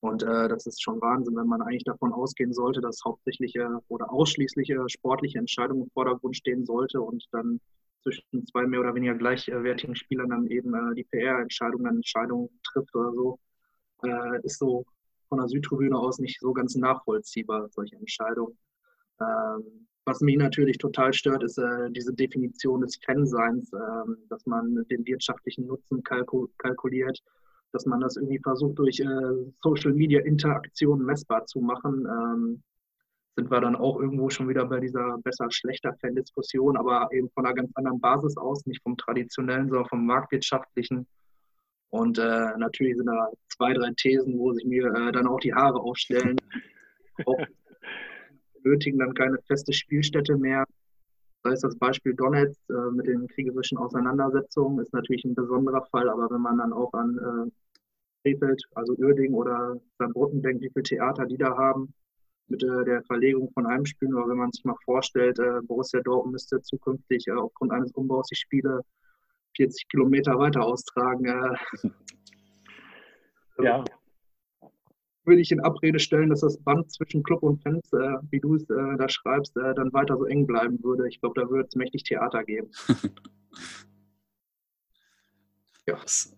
Und 0.00 0.22
äh, 0.22 0.48
das 0.48 0.66
ist 0.66 0.82
schon 0.82 1.00
Wahnsinn, 1.00 1.36
wenn 1.36 1.48
man 1.48 1.60
eigentlich 1.62 1.84
davon 1.84 2.12
ausgehen 2.12 2.52
sollte, 2.52 2.80
dass 2.80 3.04
hauptsächliche 3.04 3.80
oder 3.88 4.12
ausschließliche 4.12 4.84
sportliche 4.88 5.38
Entscheidungen 5.38 5.84
im 5.84 5.90
Vordergrund 5.90 6.36
stehen 6.36 6.64
sollte 6.64 7.00
und 7.00 7.24
dann 7.32 7.60
zwischen 8.02 8.46
zwei 8.46 8.66
mehr 8.66 8.80
oder 8.80 8.94
weniger 8.94 9.14
gleichwertigen 9.14 9.96
Spielern 9.96 10.30
dann 10.30 10.46
eben 10.46 10.72
äh, 10.74 10.94
die 10.94 11.04
PR-Entscheidung 11.04 11.82
dann 11.82 11.96
Entscheidungen 11.96 12.48
trifft 12.62 12.94
oder 12.94 13.12
so, 13.12 13.38
äh, 14.04 14.40
ist 14.44 14.58
so 14.58 14.84
von 15.28 15.38
der 15.38 15.48
Südtribüne 15.48 15.98
aus 15.98 16.18
nicht 16.18 16.40
so 16.40 16.52
ganz 16.52 16.76
nachvollziehbar, 16.76 17.68
solche 17.70 17.96
Entscheidungen. 17.96 18.56
Ähm, 19.20 19.88
was 20.04 20.20
mich 20.20 20.36
natürlich 20.36 20.78
total 20.78 21.12
stört, 21.12 21.42
ist 21.42 21.58
äh, 21.58 21.90
diese 21.90 22.14
Definition 22.14 22.80
des 22.80 22.98
Fanseins, 23.04 23.70
äh, 23.72 24.12
dass 24.30 24.46
man 24.46 24.86
den 24.90 25.04
wirtschaftlichen 25.04 25.66
Nutzen 25.66 26.02
kalku 26.02 26.46
kalkuliert, 26.56 27.20
dass 27.72 27.86
man 27.86 28.00
das 28.00 28.16
irgendwie 28.16 28.38
versucht, 28.38 28.78
durch 28.78 29.00
äh, 29.00 29.50
Social 29.62 29.92
Media 29.92 30.20
Interaktionen 30.20 31.04
messbar 31.04 31.46
zu 31.46 31.60
machen. 31.60 32.06
Ähm, 32.06 32.62
sind 33.36 33.50
wir 33.50 33.60
dann 33.60 33.76
auch 33.76 34.00
irgendwo 34.00 34.30
schon 34.30 34.48
wieder 34.48 34.64
bei 34.64 34.80
dieser 34.80 35.16
besser-schlechter-Fan-Diskussion, 35.18 36.76
aber 36.76 37.08
eben 37.12 37.30
von 37.30 37.46
einer 37.46 37.54
ganz 37.54 37.70
anderen 37.76 38.00
Basis 38.00 38.36
aus, 38.36 38.66
nicht 38.66 38.82
vom 38.82 38.96
traditionellen, 38.96 39.68
sondern 39.68 39.88
vom 39.88 40.06
marktwirtschaftlichen. 40.06 41.06
Und 41.90 42.18
äh, 42.18 42.56
natürlich 42.58 42.96
sind 42.96 43.06
da 43.06 43.30
zwei, 43.48 43.72
drei 43.74 43.92
Thesen, 43.96 44.38
wo 44.38 44.52
sich 44.52 44.64
mir 44.64 44.86
äh, 44.86 45.12
dann 45.12 45.28
auch 45.28 45.38
die 45.40 45.54
Haare 45.54 45.80
aufstellen. 45.80 46.36
auch 47.26 47.38
benötigen 48.62 48.98
dann 48.98 49.14
keine 49.14 49.38
feste 49.46 49.72
Spielstätte 49.72 50.36
mehr. 50.36 50.64
Da 51.42 51.52
ist 51.52 51.62
das 51.62 51.76
Beispiel 51.78 52.14
Donetsk 52.14 52.60
äh, 52.68 52.90
mit 52.92 53.06
den 53.06 53.26
kriegerischen 53.28 53.78
Auseinandersetzungen, 53.78 54.80
ist 54.80 54.92
natürlich 54.92 55.24
ein 55.24 55.34
besonderer 55.34 55.84
Fall, 55.86 56.08
aber 56.08 56.28
wenn 56.30 56.40
man 56.40 56.58
dann 56.58 56.72
auch 56.72 56.92
an 56.92 57.18
äh, 57.18 57.50
Krefeld, 58.22 58.62
also 58.74 58.94
Uerding 58.94 59.34
oder 59.34 59.76
Saarbrücken 59.98 60.42
denkt, 60.42 60.62
wie 60.62 60.70
viele 60.70 60.82
Theater 60.82 61.26
die 61.26 61.38
da 61.38 61.56
haben, 61.56 61.94
mit 62.48 62.62
äh, 62.62 62.84
der 62.84 63.02
Verlegung 63.04 63.50
von 63.52 63.68
Heimspielen, 63.68 64.14
oder 64.14 64.28
wenn 64.28 64.38
man 64.38 64.52
sich 64.52 64.64
mal 64.64 64.76
vorstellt, 64.84 65.38
äh, 65.38 65.60
Borussia 65.62 66.00
Dortmund 66.00 66.32
müsste 66.32 66.60
zukünftig 66.62 67.26
äh, 67.28 67.32
aufgrund 67.32 67.72
eines 67.72 67.92
Umbaus 67.92 68.26
die 68.28 68.36
Spiele 68.36 68.80
40 69.56 69.88
Kilometer 69.88 70.38
weiter 70.38 70.64
austragen. 70.64 71.56
Ja, 73.60 73.82
würde 75.28 75.40
ich 75.42 75.52
in 75.52 75.60
Abrede 75.60 76.00
stellen, 76.00 76.30
dass 76.30 76.40
das 76.40 76.58
Band 76.58 76.90
zwischen 76.90 77.22
Club 77.22 77.42
und 77.42 77.62
Fans, 77.62 77.92
äh, 77.92 78.16
wie 78.30 78.40
du 78.40 78.56
es 78.56 78.68
äh, 78.70 78.96
da 78.96 79.08
schreibst, 79.08 79.56
äh, 79.56 79.74
dann 79.74 79.92
weiter 79.92 80.16
so 80.16 80.24
eng 80.24 80.46
bleiben 80.46 80.82
würde. 80.82 81.06
Ich 81.08 81.20
glaube, 81.20 81.40
da 81.40 81.48
würde 81.48 81.68
es 81.68 81.76
mächtig 81.76 82.02
Theater 82.04 82.42
geben. 82.44 82.70
ja. 85.86 85.96
Das 86.02 86.37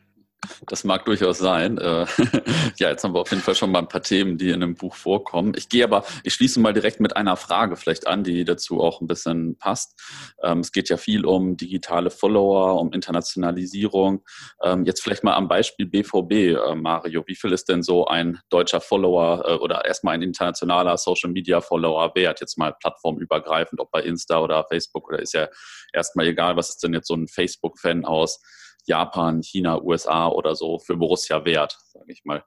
das 0.66 0.84
mag 0.84 1.04
durchaus 1.04 1.38
sein. 1.38 1.78
Äh, 1.78 2.06
ja, 2.78 2.90
jetzt 2.90 3.04
haben 3.04 3.14
wir 3.14 3.20
auf 3.20 3.30
jeden 3.30 3.42
Fall 3.42 3.54
schon 3.54 3.70
mal 3.70 3.80
ein 3.80 3.88
paar 3.88 4.02
Themen, 4.02 4.38
die 4.38 4.50
in 4.50 4.60
dem 4.60 4.74
Buch 4.74 4.94
vorkommen. 4.94 5.54
Ich 5.56 5.68
gehe 5.68 5.84
aber, 5.84 6.04
ich 6.24 6.34
schließe 6.34 6.60
mal 6.60 6.72
direkt 6.72 7.00
mit 7.00 7.16
einer 7.16 7.36
Frage 7.36 7.76
vielleicht 7.76 8.06
an, 8.06 8.24
die 8.24 8.44
dazu 8.44 8.80
auch 8.80 9.00
ein 9.00 9.06
bisschen 9.06 9.56
passt. 9.58 10.00
Ähm, 10.42 10.60
es 10.60 10.72
geht 10.72 10.88
ja 10.88 10.96
viel 10.96 11.24
um 11.24 11.56
digitale 11.56 12.10
Follower, 12.10 12.80
um 12.80 12.92
Internationalisierung. 12.92 14.24
Ähm, 14.62 14.84
jetzt 14.84 15.02
vielleicht 15.02 15.24
mal 15.24 15.34
am 15.34 15.48
Beispiel 15.48 15.86
BVB, 15.86 16.32
äh, 16.32 16.74
Mario. 16.74 17.24
Wie 17.26 17.36
viel 17.36 17.52
ist 17.52 17.68
denn 17.68 17.82
so 17.82 18.06
ein 18.06 18.40
deutscher 18.50 18.80
Follower 18.80 19.44
äh, 19.46 19.54
oder 19.54 19.84
erstmal 19.84 20.14
ein 20.14 20.22
internationaler 20.22 20.96
Social 20.96 21.30
Media 21.30 21.60
Follower 21.60 22.14
wert? 22.14 22.40
Jetzt 22.40 22.58
mal 22.58 22.72
plattformübergreifend, 22.72 23.80
ob 23.80 23.90
bei 23.90 24.02
Insta 24.02 24.40
oder 24.40 24.64
Facebook 24.68 25.08
oder 25.08 25.20
ist 25.20 25.34
ja 25.34 25.48
erstmal 25.92 26.26
egal, 26.26 26.56
was 26.56 26.70
ist 26.70 26.82
denn 26.82 26.94
jetzt 26.94 27.08
so 27.08 27.14
ein 27.14 27.28
Facebook-Fan 27.28 28.04
aus? 28.04 28.40
Japan, 28.86 29.42
China, 29.42 29.82
USA 29.82 30.28
oder 30.28 30.54
so 30.54 30.78
für 30.78 30.96
Borussia 30.96 31.44
wert, 31.44 31.78
sage 31.92 32.12
ich 32.12 32.24
mal. 32.24 32.44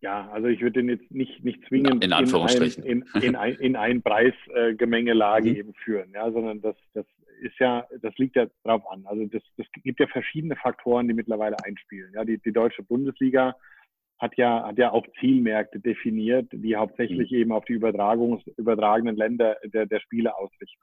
Ja, 0.00 0.28
also 0.30 0.48
ich 0.48 0.60
würde 0.60 0.80
den 0.80 0.88
jetzt 0.88 1.10
nicht, 1.12 1.44
nicht 1.44 1.64
zwingend 1.68 2.04
in, 2.04 2.12
Anführungsstrichen. 2.12 2.82
in, 2.82 3.04
ein, 3.14 3.22
in, 3.22 3.28
in, 3.28 3.36
ein, 3.36 3.54
in 3.54 3.76
ein 3.76 4.02
Preisgemengelage 4.02 5.48
äh, 5.48 5.52
mhm. 5.52 5.58
eben 5.58 5.74
führen, 5.74 6.10
ja, 6.12 6.30
sondern 6.32 6.60
das, 6.60 6.76
das 6.92 7.06
ist 7.40 7.58
ja, 7.60 7.86
das 8.00 8.16
liegt 8.18 8.34
ja 8.34 8.46
drauf 8.64 8.82
an. 8.90 9.04
Also 9.06 9.26
das, 9.26 9.42
das 9.56 9.66
gibt 9.82 10.00
ja 10.00 10.08
verschiedene 10.08 10.56
Faktoren, 10.56 11.06
die 11.06 11.14
mittlerweile 11.14 11.56
einspielen. 11.64 12.12
Ja, 12.14 12.24
die, 12.24 12.38
die 12.38 12.52
deutsche 12.52 12.82
Bundesliga 12.82 13.54
hat 14.18 14.36
ja, 14.36 14.64
hat 14.66 14.78
ja 14.78 14.90
auch 14.90 15.06
Zielmärkte 15.20 15.78
definiert, 15.78 16.48
die 16.52 16.74
hauptsächlich 16.74 17.30
mhm. 17.30 17.36
eben 17.36 17.52
auf 17.52 17.64
die 17.64 17.74
Übertragungs, 17.74 18.42
übertragenen 18.56 19.16
Länder 19.16 19.56
der, 19.64 19.86
der 19.86 20.00
Spiele 20.00 20.36
ausrichten 20.36 20.82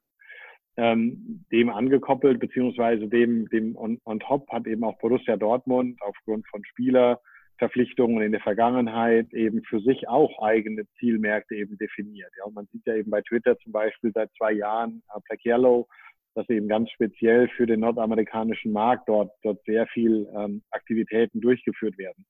ähm, 0.79 1.43
dem 1.51 1.69
angekoppelt, 1.69 2.39
beziehungsweise 2.39 3.07
dem, 3.07 3.49
dem 3.49 3.75
on, 3.75 3.99
on 4.05 4.19
top 4.21 4.49
hat 4.49 4.65
eben 4.65 4.85
auch 4.85 4.97
Borussia 4.99 5.35
Dortmund 5.35 6.01
aufgrund 6.01 6.47
von 6.47 6.63
Spielerverpflichtungen 6.63 8.21
in 8.23 8.31
der 8.31 8.39
Vergangenheit 8.39 9.33
eben 9.33 9.61
für 9.63 9.81
sich 9.81 10.07
auch 10.07 10.41
eigene 10.41 10.85
Zielmärkte 10.97 11.55
eben 11.55 11.77
definiert. 11.77 12.31
Ja, 12.37 12.45
und 12.45 12.55
man 12.55 12.65
sieht 12.71 12.85
ja 12.85 12.95
eben 12.95 13.11
bei 13.11 13.21
Twitter 13.21 13.57
zum 13.59 13.73
Beispiel 13.73 14.11
seit 14.13 14.31
zwei 14.37 14.53
Jahren 14.53 15.03
äh, 15.13 15.19
Black 15.27 15.45
Yellow, 15.45 15.85
dass 16.33 16.49
eben 16.49 16.69
ganz 16.69 16.89
speziell 16.91 17.49
für 17.49 17.65
den 17.65 17.81
nordamerikanischen 17.81 18.71
Markt 18.71 19.09
dort, 19.09 19.31
dort 19.43 19.61
sehr 19.65 19.85
viel 19.87 20.29
ähm, 20.33 20.61
Aktivitäten 20.71 21.41
durchgeführt 21.41 21.97
werden. 21.97 22.25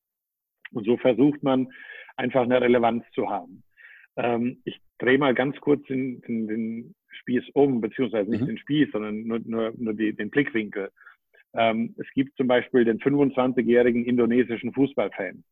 Und 0.72 0.88
so 0.88 0.98
versucht 0.98 1.44
man 1.44 1.68
einfach 2.18 2.42
eine 2.42 2.60
Relevanz 2.60 3.04
zu 3.14 3.30
haben. 3.30 3.64
Ähm, 4.18 4.62
ich 4.66 4.80
drehe 4.98 5.20
mal 5.20 5.36
ganz 5.36 5.60
kurz 5.62 5.88
in, 5.90 6.22
in 6.22 6.48
den 6.48 6.96
Spieß 7.20 7.50
um, 7.54 7.82
beziehungsweise 7.82 8.30
nicht 8.30 8.42
mhm. 8.42 8.48
den 8.48 8.58
Spieß, 8.58 8.92
sondern 8.92 9.24
nur, 9.24 9.40
nur, 9.46 9.74
nur 9.78 9.94
die, 9.94 10.14
den 10.14 10.30
Blickwinkel. 10.30 10.90
Ähm, 11.54 11.96
es 11.98 12.08
gibt 12.14 12.36
zum 12.38 12.48
Beispiel 12.48 12.86
den 12.86 13.00
25-jährigen 13.00 14.06
indonesischen 14.06 14.74
Fußballfan, 14.74 15.44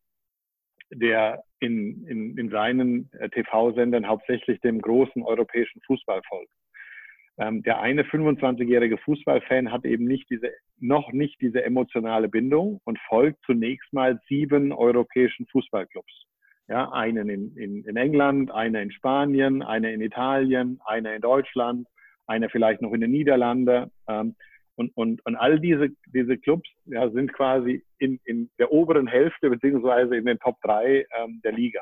der 0.91 1.43
in, 1.59 2.05
in, 2.07 2.37
in 2.37 2.49
seinen 2.49 3.09
äh, 3.13 3.29
TV-Sendern 3.29 4.07
hauptsächlich 4.07 4.59
dem 4.61 4.81
großen 4.81 5.23
europäischen 5.23 5.81
Fußball 5.81 6.21
folgt. 6.27 6.51
Ähm, 7.39 7.61
der 7.63 7.79
eine 7.79 8.03
25-jährige 8.03 8.97
Fußballfan 8.97 9.71
hat 9.71 9.85
eben 9.85 10.05
nicht 10.05 10.29
diese, 10.29 10.51
noch 10.79 11.11
nicht 11.11 11.39
diese 11.41 11.63
emotionale 11.63 12.29
Bindung 12.29 12.81
und 12.83 12.99
folgt 13.07 13.43
zunächst 13.45 13.91
mal 13.93 14.19
sieben 14.27 14.71
europäischen 14.71 15.45
Fußballclubs. 15.47 16.25
Ja, 16.67 16.91
einen 16.91 17.29
in, 17.29 17.55
in, 17.55 17.83
in 17.85 17.95
England, 17.95 18.51
einer 18.51 18.81
in 18.81 18.91
Spanien, 18.91 19.63
einer 19.63 19.89
in 19.89 20.01
Italien, 20.01 20.81
einer 20.85 21.15
in 21.15 21.21
Deutschland, 21.21 21.87
einer 22.25 22.49
vielleicht 22.49 22.81
noch 22.81 22.91
in 22.91 23.01
den 23.01 23.11
Niederlanden. 23.11 23.89
Ähm, 24.07 24.35
und, 24.75 24.95
und, 24.95 25.25
und 25.25 25.35
all 25.35 25.59
diese, 25.59 25.89
diese 26.13 26.37
Clubs 26.37 26.69
ja, 26.85 27.09
sind 27.09 27.33
quasi 27.33 27.83
in, 27.99 28.19
in 28.25 28.49
der 28.59 28.71
oberen 28.71 29.07
Hälfte 29.07 29.49
beziehungsweise 29.49 30.15
in 30.15 30.25
den 30.25 30.39
Top 30.39 30.57
3 30.61 31.05
ähm, 31.17 31.41
der 31.43 31.53
Liga. 31.53 31.81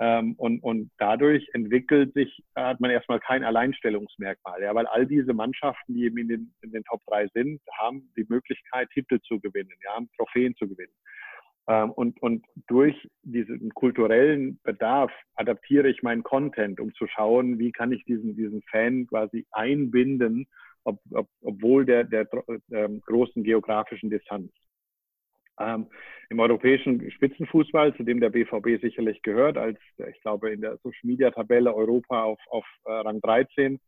Ähm, 0.00 0.34
und, 0.38 0.60
und 0.62 0.90
dadurch 0.98 1.48
entwickelt 1.52 2.14
sich, 2.14 2.42
hat 2.56 2.80
man 2.80 2.90
erstmal 2.90 3.20
kein 3.20 3.44
Alleinstellungsmerkmal, 3.44 4.60
ja, 4.60 4.74
weil 4.74 4.86
all 4.86 5.06
diese 5.06 5.32
Mannschaften, 5.32 5.94
die 5.94 6.04
eben 6.04 6.18
in 6.18 6.28
den, 6.28 6.54
in 6.62 6.72
den 6.72 6.82
Top 6.84 7.00
3 7.06 7.28
sind, 7.28 7.60
haben 7.78 8.12
die 8.16 8.26
Möglichkeit, 8.28 8.90
Titel 8.90 9.20
zu 9.20 9.40
gewinnen, 9.40 9.70
ja, 9.84 9.98
Trophäen 10.16 10.54
zu 10.56 10.68
gewinnen. 10.68 10.92
Ähm, 11.66 11.92
und, 11.92 12.20
und 12.22 12.44
durch 12.66 13.08
diesen 13.22 13.70
kulturellen 13.70 14.60
Bedarf 14.62 15.10
adaptiere 15.34 15.88
ich 15.88 16.02
meinen 16.02 16.22
Content, 16.22 16.78
um 16.80 16.92
zu 16.94 17.06
schauen, 17.06 17.58
wie 17.58 17.72
kann 17.72 17.92
ich 17.92 18.04
diesen, 18.04 18.36
diesen 18.36 18.62
Fan 18.70 19.06
quasi 19.06 19.46
einbinden, 19.50 20.46
ob, 20.84 21.00
ob, 21.12 21.28
obwohl 21.40 21.86
der, 21.86 22.04
der 22.04 22.28
äh, 22.70 22.88
großen 23.06 23.42
geografischen 23.42 24.10
Distanz. 24.10 24.52
Ähm, 25.58 25.86
Im 26.30 26.40
europäischen 26.40 27.10
Spitzenfußball, 27.12 27.94
zu 27.96 28.02
dem 28.02 28.20
der 28.20 28.30
BVB 28.30 28.80
sicherlich 28.82 29.22
gehört, 29.22 29.56
als 29.56 29.78
ich 30.08 30.20
glaube 30.20 30.50
in 30.50 30.60
der 30.60 30.78
Social 30.78 31.06
Media 31.06 31.30
Tabelle 31.30 31.74
Europa 31.74 32.24
auf, 32.24 32.40
auf 32.48 32.66
äh, 32.84 32.92
Rang 32.92 33.20
13, 33.20 33.80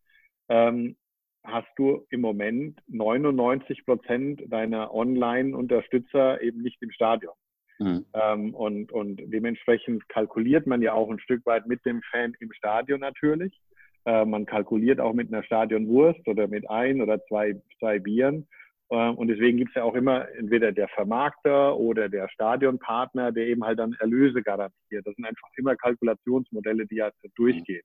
ähm, 0.48 0.96
hast 1.44 1.68
du 1.76 2.06
im 2.10 2.20
Moment 2.20 2.80
99 2.88 3.84
Prozent 3.84 4.42
deiner 4.46 4.94
Online-Unterstützer 4.94 6.40
eben 6.40 6.62
nicht 6.62 6.80
im 6.82 6.90
Stadion. 6.90 7.34
Mhm. 7.78 8.06
Ähm, 8.14 8.54
und, 8.54 8.92
und 8.92 9.20
dementsprechend 9.26 10.08
kalkuliert 10.08 10.66
man 10.66 10.82
ja 10.82 10.94
auch 10.94 11.10
ein 11.10 11.20
Stück 11.20 11.44
weit 11.46 11.66
mit 11.66 11.84
dem 11.84 12.02
Fan 12.10 12.34
im 12.40 12.52
Stadion 12.52 13.00
natürlich. 13.00 13.58
Äh, 14.06 14.24
man 14.24 14.46
kalkuliert 14.46 15.00
auch 15.00 15.12
mit 15.12 15.32
einer 15.32 15.42
Stadionwurst 15.42 16.26
oder 16.28 16.46
mit 16.48 16.68
ein 16.70 17.02
oder 17.02 17.22
zwei, 17.26 17.60
zwei 17.78 17.98
Bieren. 17.98 18.46
Äh, 18.88 19.10
und 19.10 19.28
deswegen 19.28 19.58
gibt 19.58 19.70
es 19.70 19.74
ja 19.74 19.82
auch 19.82 19.94
immer 19.94 20.28
entweder 20.38 20.72
der 20.72 20.88
Vermarkter 20.88 21.76
oder 21.76 22.08
der 22.08 22.28
Stadionpartner, 22.28 23.32
der 23.32 23.46
eben 23.48 23.64
halt 23.64 23.78
dann 23.78 23.96
Erlöse 24.00 24.42
garantiert. 24.42 25.06
Das 25.06 25.14
sind 25.16 25.26
einfach 25.26 25.48
immer 25.56 25.76
Kalkulationsmodelle, 25.76 26.86
die 26.86 27.02
halt 27.02 27.14
durchgehen. 27.34 27.82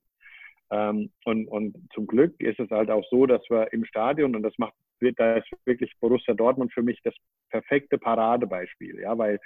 Ähm, 0.72 1.12
und, 1.26 1.48
und 1.48 1.76
zum 1.94 2.08
Glück 2.08 2.40
ist 2.40 2.60
es 2.60 2.70
halt 2.70 2.90
auch 2.90 3.06
so, 3.10 3.26
dass 3.26 3.42
wir 3.50 3.74
im 3.74 3.84
Stadion, 3.86 4.36
und 4.36 4.44
das 4.44 4.58
macht, 4.58 4.74
da 5.18 5.38
ist 5.38 5.50
wirklich 5.66 5.92
Borussia 6.00 6.34
Dortmund 6.34 6.72
für 6.72 6.84
mich 6.84 7.00
das 7.04 7.16
perfekte 7.50 7.98
Paradebeispiel, 7.98 9.00
ja, 9.02 9.18
weil 9.18 9.40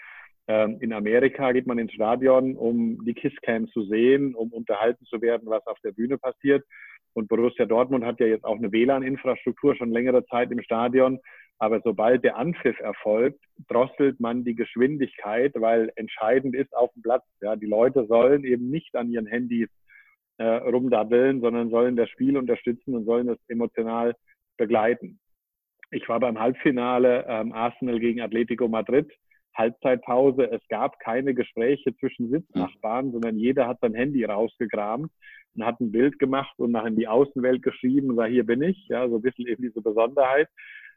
ähm, 0.48 0.78
in 0.80 0.94
Amerika 0.94 1.52
geht 1.52 1.66
man 1.66 1.80
ins 1.80 1.94
Stadion, 1.94 2.56
um 2.56 3.04
die 3.06 3.14
Kisscam 3.14 3.68
zu 3.70 3.84
sehen, 3.86 4.36
um 4.36 4.54
unterhalten 4.54 5.06
zu 5.06 5.22
werden, 5.22 5.50
was 5.50 5.66
auf 5.66 5.80
der 5.84 5.92
Bühne 5.92 6.18
passiert. 6.18 6.64
Und 7.14 7.30
Borussia 7.30 7.66
Dortmund 7.66 8.06
hat 8.06 8.20
ja 8.20 8.28
jetzt 8.28 8.44
auch 8.44 8.58
eine 8.58 8.72
WLAN-Infrastruktur 8.72 9.76
schon 9.76 9.92
längere 9.92 10.26
Zeit 10.26 10.52
im 10.52 10.62
Stadion. 10.62 11.20
Aber 11.58 11.80
sobald 11.82 12.24
der 12.24 12.36
Anpfiff 12.36 12.80
erfolgt, 12.80 13.40
drosselt 13.70 14.20
man 14.20 14.44
die 14.44 14.56
Geschwindigkeit, 14.56 15.54
weil 15.56 15.92
entscheidend 15.96 16.54
ist 16.54 16.76
auf 16.76 16.92
dem 16.94 17.02
Platz. 17.02 17.24
Ja, 17.42 17.56
die 17.56 17.66
Leute 17.66 18.06
sollen 18.08 18.44
eben 18.44 18.70
nicht 18.70 18.96
an 18.96 19.10
ihren 19.10 19.26
Handys 19.26 19.70
äh, 20.38 20.44
rumdabbeln, 20.44 21.40
sondern 21.40 21.70
sollen 21.70 21.96
das 21.96 22.10
Spiel 22.10 22.38
unterstützen 22.38 22.94
und 22.94 23.06
sollen 23.06 23.28
das 23.28 23.40
emotional 23.48 24.16
begleiten. 24.58 25.20
Ich 25.92 26.10
war 26.10 26.20
beim 26.20 26.38
Halbfinale 26.38 27.26
ähm, 27.28 27.54
Arsenal 27.54 28.00
gegen 28.00 28.20
Atletico 28.20 28.68
Madrid 28.68 29.10
Halbzeitpause. 29.56 30.52
Es 30.52 30.62
gab 30.70 31.00
keine 31.00 31.34
Gespräche 31.34 31.96
zwischen 31.98 32.30
Sitznachbarn, 32.30 33.12
sondern 33.12 33.38
jeder 33.38 33.68
hat 33.68 33.80
sein 33.82 33.94
Handy 33.94 34.24
rausgekramt 34.24 35.12
und 35.56 35.66
hat 35.66 35.80
ein 35.80 35.92
Bild 35.92 36.20
gemacht 36.20 36.54
und 36.58 36.72
nach 36.72 36.86
in 36.86 36.96
die 36.96 37.08
Außenwelt 37.08 37.64
geschrieben 37.64 38.10
und 38.10 38.18
sagt, 38.18 38.32
hier 38.32 38.46
bin 38.46 38.62
ich. 38.62 38.88
Ja, 38.90 39.08
so 39.08 39.18
ein 39.18 39.22
bisschen 39.22 39.48
eben 39.48 39.64
diese 39.64 39.82
Besonderheit. 39.82 40.50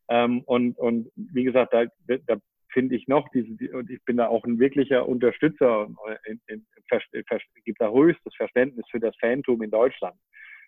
Ähm, 0.08 0.42
und, 0.46 0.78
und 0.78 1.10
wie 1.16 1.44
gesagt, 1.44 1.72
da, 1.72 1.84
da 2.26 2.36
finde 2.72 2.96
ich 2.96 3.06
noch, 3.08 3.28
diese, 3.30 3.50
und 3.76 3.90
ich 3.90 4.02
bin 4.04 4.16
da 4.16 4.28
auch 4.28 4.44
ein 4.44 4.58
wirklicher 4.58 5.08
Unterstützer 5.08 5.86
und 5.86 5.96
in, 6.26 6.40
in, 6.46 6.66
in, 6.82 7.24
gibt 7.64 7.80
da 7.80 7.90
höchstes 7.90 8.34
Verständnis 8.34 8.86
für 8.90 9.00
das 9.00 9.14
Phantom 9.20 9.62
in 9.62 9.70
Deutschland. 9.70 10.16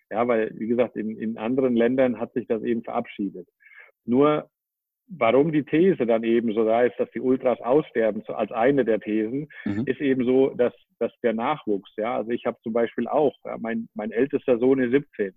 Ja, 0.09 0.27
weil, 0.27 0.51
wie 0.55 0.67
gesagt, 0.67 0.97
in, 0.97 1.17
in 1.17 1.37
anderen 1.37 1.75
Ländern 1.75 2.19
hat 2.19 2.33
sich 2.33 2.47
das 2.47 2.63
eben 2.63 2.83
verabschiedet. 2.83 3.47
Nur 4.05 4.49
warum 5.17 5.51
die 5.51 5.63
These 5.63 6.05
dann 6.05 6.23
eben 6.23 6.53
so 6.53 6.63
da 6.65 6.83
ist, 6.83 6.97
dass 6.99 7.09
die 7.11 7.19
Ultras 7.19 7.59
aussterben, 7.61 8.23
so 8.25 8.33
als 8.33 8.51
eine 8.51 8.85
der 8.85 8.99
Thesen, 8.99 9.49
mhm. 9.65 9.83
ist 9.85 9.99
eben 9.99 10.25
so, 10.25 10.51
dass, 10.51 10.73
dass 10.99 11.11
der 11.21 11.33
Nachwuchs, 11.33 11.91
ja, 11.97 12.15
also 12.17 12.31
ich 12.31 12.45
habe 12.45 12.57
zum 12.63 12.73
Beispiel 12.73 13.07
auch, 13.07 13.35
ja, 13.45 13.57
mein, 13.59 13.89
mein 13.93 14.11
ältester 14.11 14.57
Sohn 14.57 14.79
ist 14.79 14.91
17, 14.91 15.33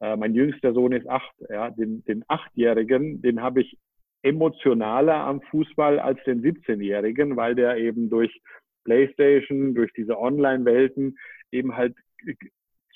äh, 0.00 0.16
mein 0.16 0.34
jüngster 0.34 0.72
Sohn 0.72 0.92
ist 0.92 1.08
8, 1.08 1.30
ja, 1.48 1.70
den, 1.70 2.04
den 2.04 2.24
Achtjährigen, 2.28 3.22
den 3.22 3.40
habe 3.40 3.62
ich 3.62 3.78
emotionaler 4.22 5.14
am 5.14 5.40
Fußball 5.40 5.98
als 5.98 6.22
den 6.24 6.42
17-Jährigen, 6.42 7.36
weil 7.36 7.54
der 7.54 7.76
eben 7.76 8.10
durch 8.10 8.40
Playstation, 8.84 9.74
durch 9.74 9.92
diese 9.92 10.18
Online-Welten 10.18 11.16
eben 11.52 11.76
halt 11.76 11.94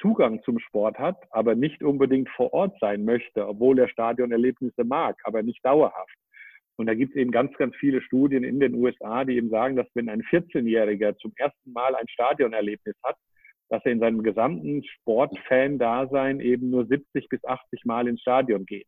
Zugang 0.00 0.42
zum 0.42 0.58
Sport 0.58 0.98
hat, 0.98 1.18
aber 1.30 1.54
nicht 1.54 1.82
unbedingt 1.82 2.28
vor 2.30 2.52
Ort 2.52 2.76
sein 2.80 3.04
möchte, 3.04 3.46
obwohl 3.46 3.78
er 3.78 3.88
Stadionerlebnisse 3.88 4.84
mag, 4.84 5.16
aber 5.24 5.42
nicht 5.42 5.64
dauerhaft. 5.64 6.16
Und 6.76 6.86
da 6.86 6.94
gibt 6.94 7.14
es 7.14 7.20
eben 7.20 7.30
ganz, 7.30 7.54
ganz 7.58 7.76
viele 7.76 8.00
Studien 8.00 8.42
in 8.42 8.58
den 8.58 8.74
USA, 8.74 9.24
die 9.24 9.36
eben 9.36 9.50
sagen, 9.50 9.76
dass 9.76 9.86
wenn 9.94 10.08
ein 10.08 10.22
14-Jähriger 10.22 11.14
zum 11.18 11.32
ersten 11.36 11.72
Mal 11.72 11.94
ein 11.94 12.08
Stadionerlebnis 12.08 12.96
hat, 13.04 13.16
dass 13.68 13.84
er 13.84 13.92
in 13.92 14.00
seinem 14.00 14.22
gesamten 14.22 14.82
Sportfan-Dasein 14.84 16.40
eben 16.40 16.70
nur 16.70 16.86
70 16.86 17.28
bis 17.28 17.44
80 17.44 17.84
Mal 17.84 18.08
ins 18.08 18.22
Stadion 18.22 18.64
geht. 18.64 18.86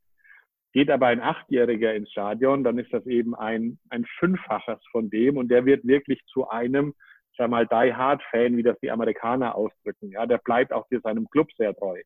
Geht 0.72 0.90
aber 0.90 1.08
ein 1.08 1.20
Achtjähriger 1.20 1.94
ins 1.94 2.10
Stadion, 2.10 2.64
dann 2.64 2.78
ist 2.78 2.92
das 2.92 3.06
eben 3.06 3.34
ein, 3.34 3.78
ein 3.90 4.06
Fünffaches 4.18 4.80
von 4.90 5.10
dem 5.10 5.36
und 5.36 5.48
der 5.48 5.66
wird 5.66 5.86
wirklich 5.86 6.24
zu 6.32 6.48
einem 6.48 6.94
sag 7.36 7.50
mal, 7.50 7.66
Die 7.66 7.94
Hard 7.94 8.22
Fan, 8.30 8.56
wie 8.56 8.62
das 8.62 8.78
die 8.80 8.90
Amerikaner 8.90 9.54
ausdrücken. 9.54 10.10
Ja, 10.10 10.26
der 10.26 10.38
bleibt 10.38 10.72
auch 10.72 10.86
seinem 11.02 11.28
Club 11.30 11.48
sehr 11.56 11.74
treu. 11.74 12.00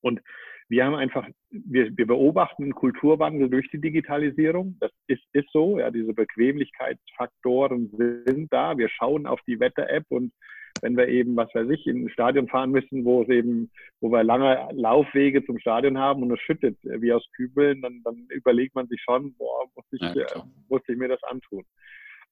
Und 0.00 0.20
wir 0.68 0.84
haben 0.84 0.94
einfach, 0.94 1.26
wir, 1.50 1.96
wir 1.96 2.06
beobachten 2.06 2.64
einen 2.64 2.74
Kulturwandel 2.74 3.50
durch 3.50 3.68
die 3.70 3.80
Digitalisierung. 3.80 4.76
Das 4.80 4.90
ist, 5.06 5.22
ist 5.32 5.50
so. 5.52 5.78
Ja, 5.78 5.90
diese 5.90 6.14
Bequemlichkeitsfaktoren 6.14 7.90
sind 8.26 8.52
da. 8.52 8.76
Wir 8.78 8.88
schauen 8.88 9.26
auf 9.26 9.40
die 9.46 9.60
Wetter-App 9.60 10.06
und 10.08 10.32
wenn 10.80 10.96
wir 10.96 11.08
eben, 11.08 11.36
was 11.36 11.54
weiß 11.54 11.68
ich, 11.70 11.86
in 11.86 12.06
ein 12.06 12.08
Stadion 12.08 12.48
fahren 12.48 12.70
müssen, 12.70 13.04
wo 13.04 13.22
es 13.22 13.28
eben, 13.28 13.70
wo 14.00 14.10
wir 14.10 14.24
lange 14.24 14.68
Laufwege 14.72 15.44
zum 15.44 15.58
Stadion 15.58 15.98
haben 15.98 16.22
und 16.22 16.32
es 16.32 16.40
schüttet 16.40 16.78
wie 16.82 17.12
aus 17.12 17.24
Kübeln, 17.36 17.82
dann, 17.82 18.00
dann 18.02 18.26
überlegt 18.30 18.74
man 18.74 18.88
sich 18.88 19.00
schon, 19.02 19.34
boah, 19.34 19.66
muss 19.74 19.84
ich, 19.92 20.00
ja, 20.00 20.22
äh, 20.22 20.42
muss 20.68 20.82
ich 20.88 20.96
mir 20.96 21.08
das 21.08 21.22
antun. 21.24 21.64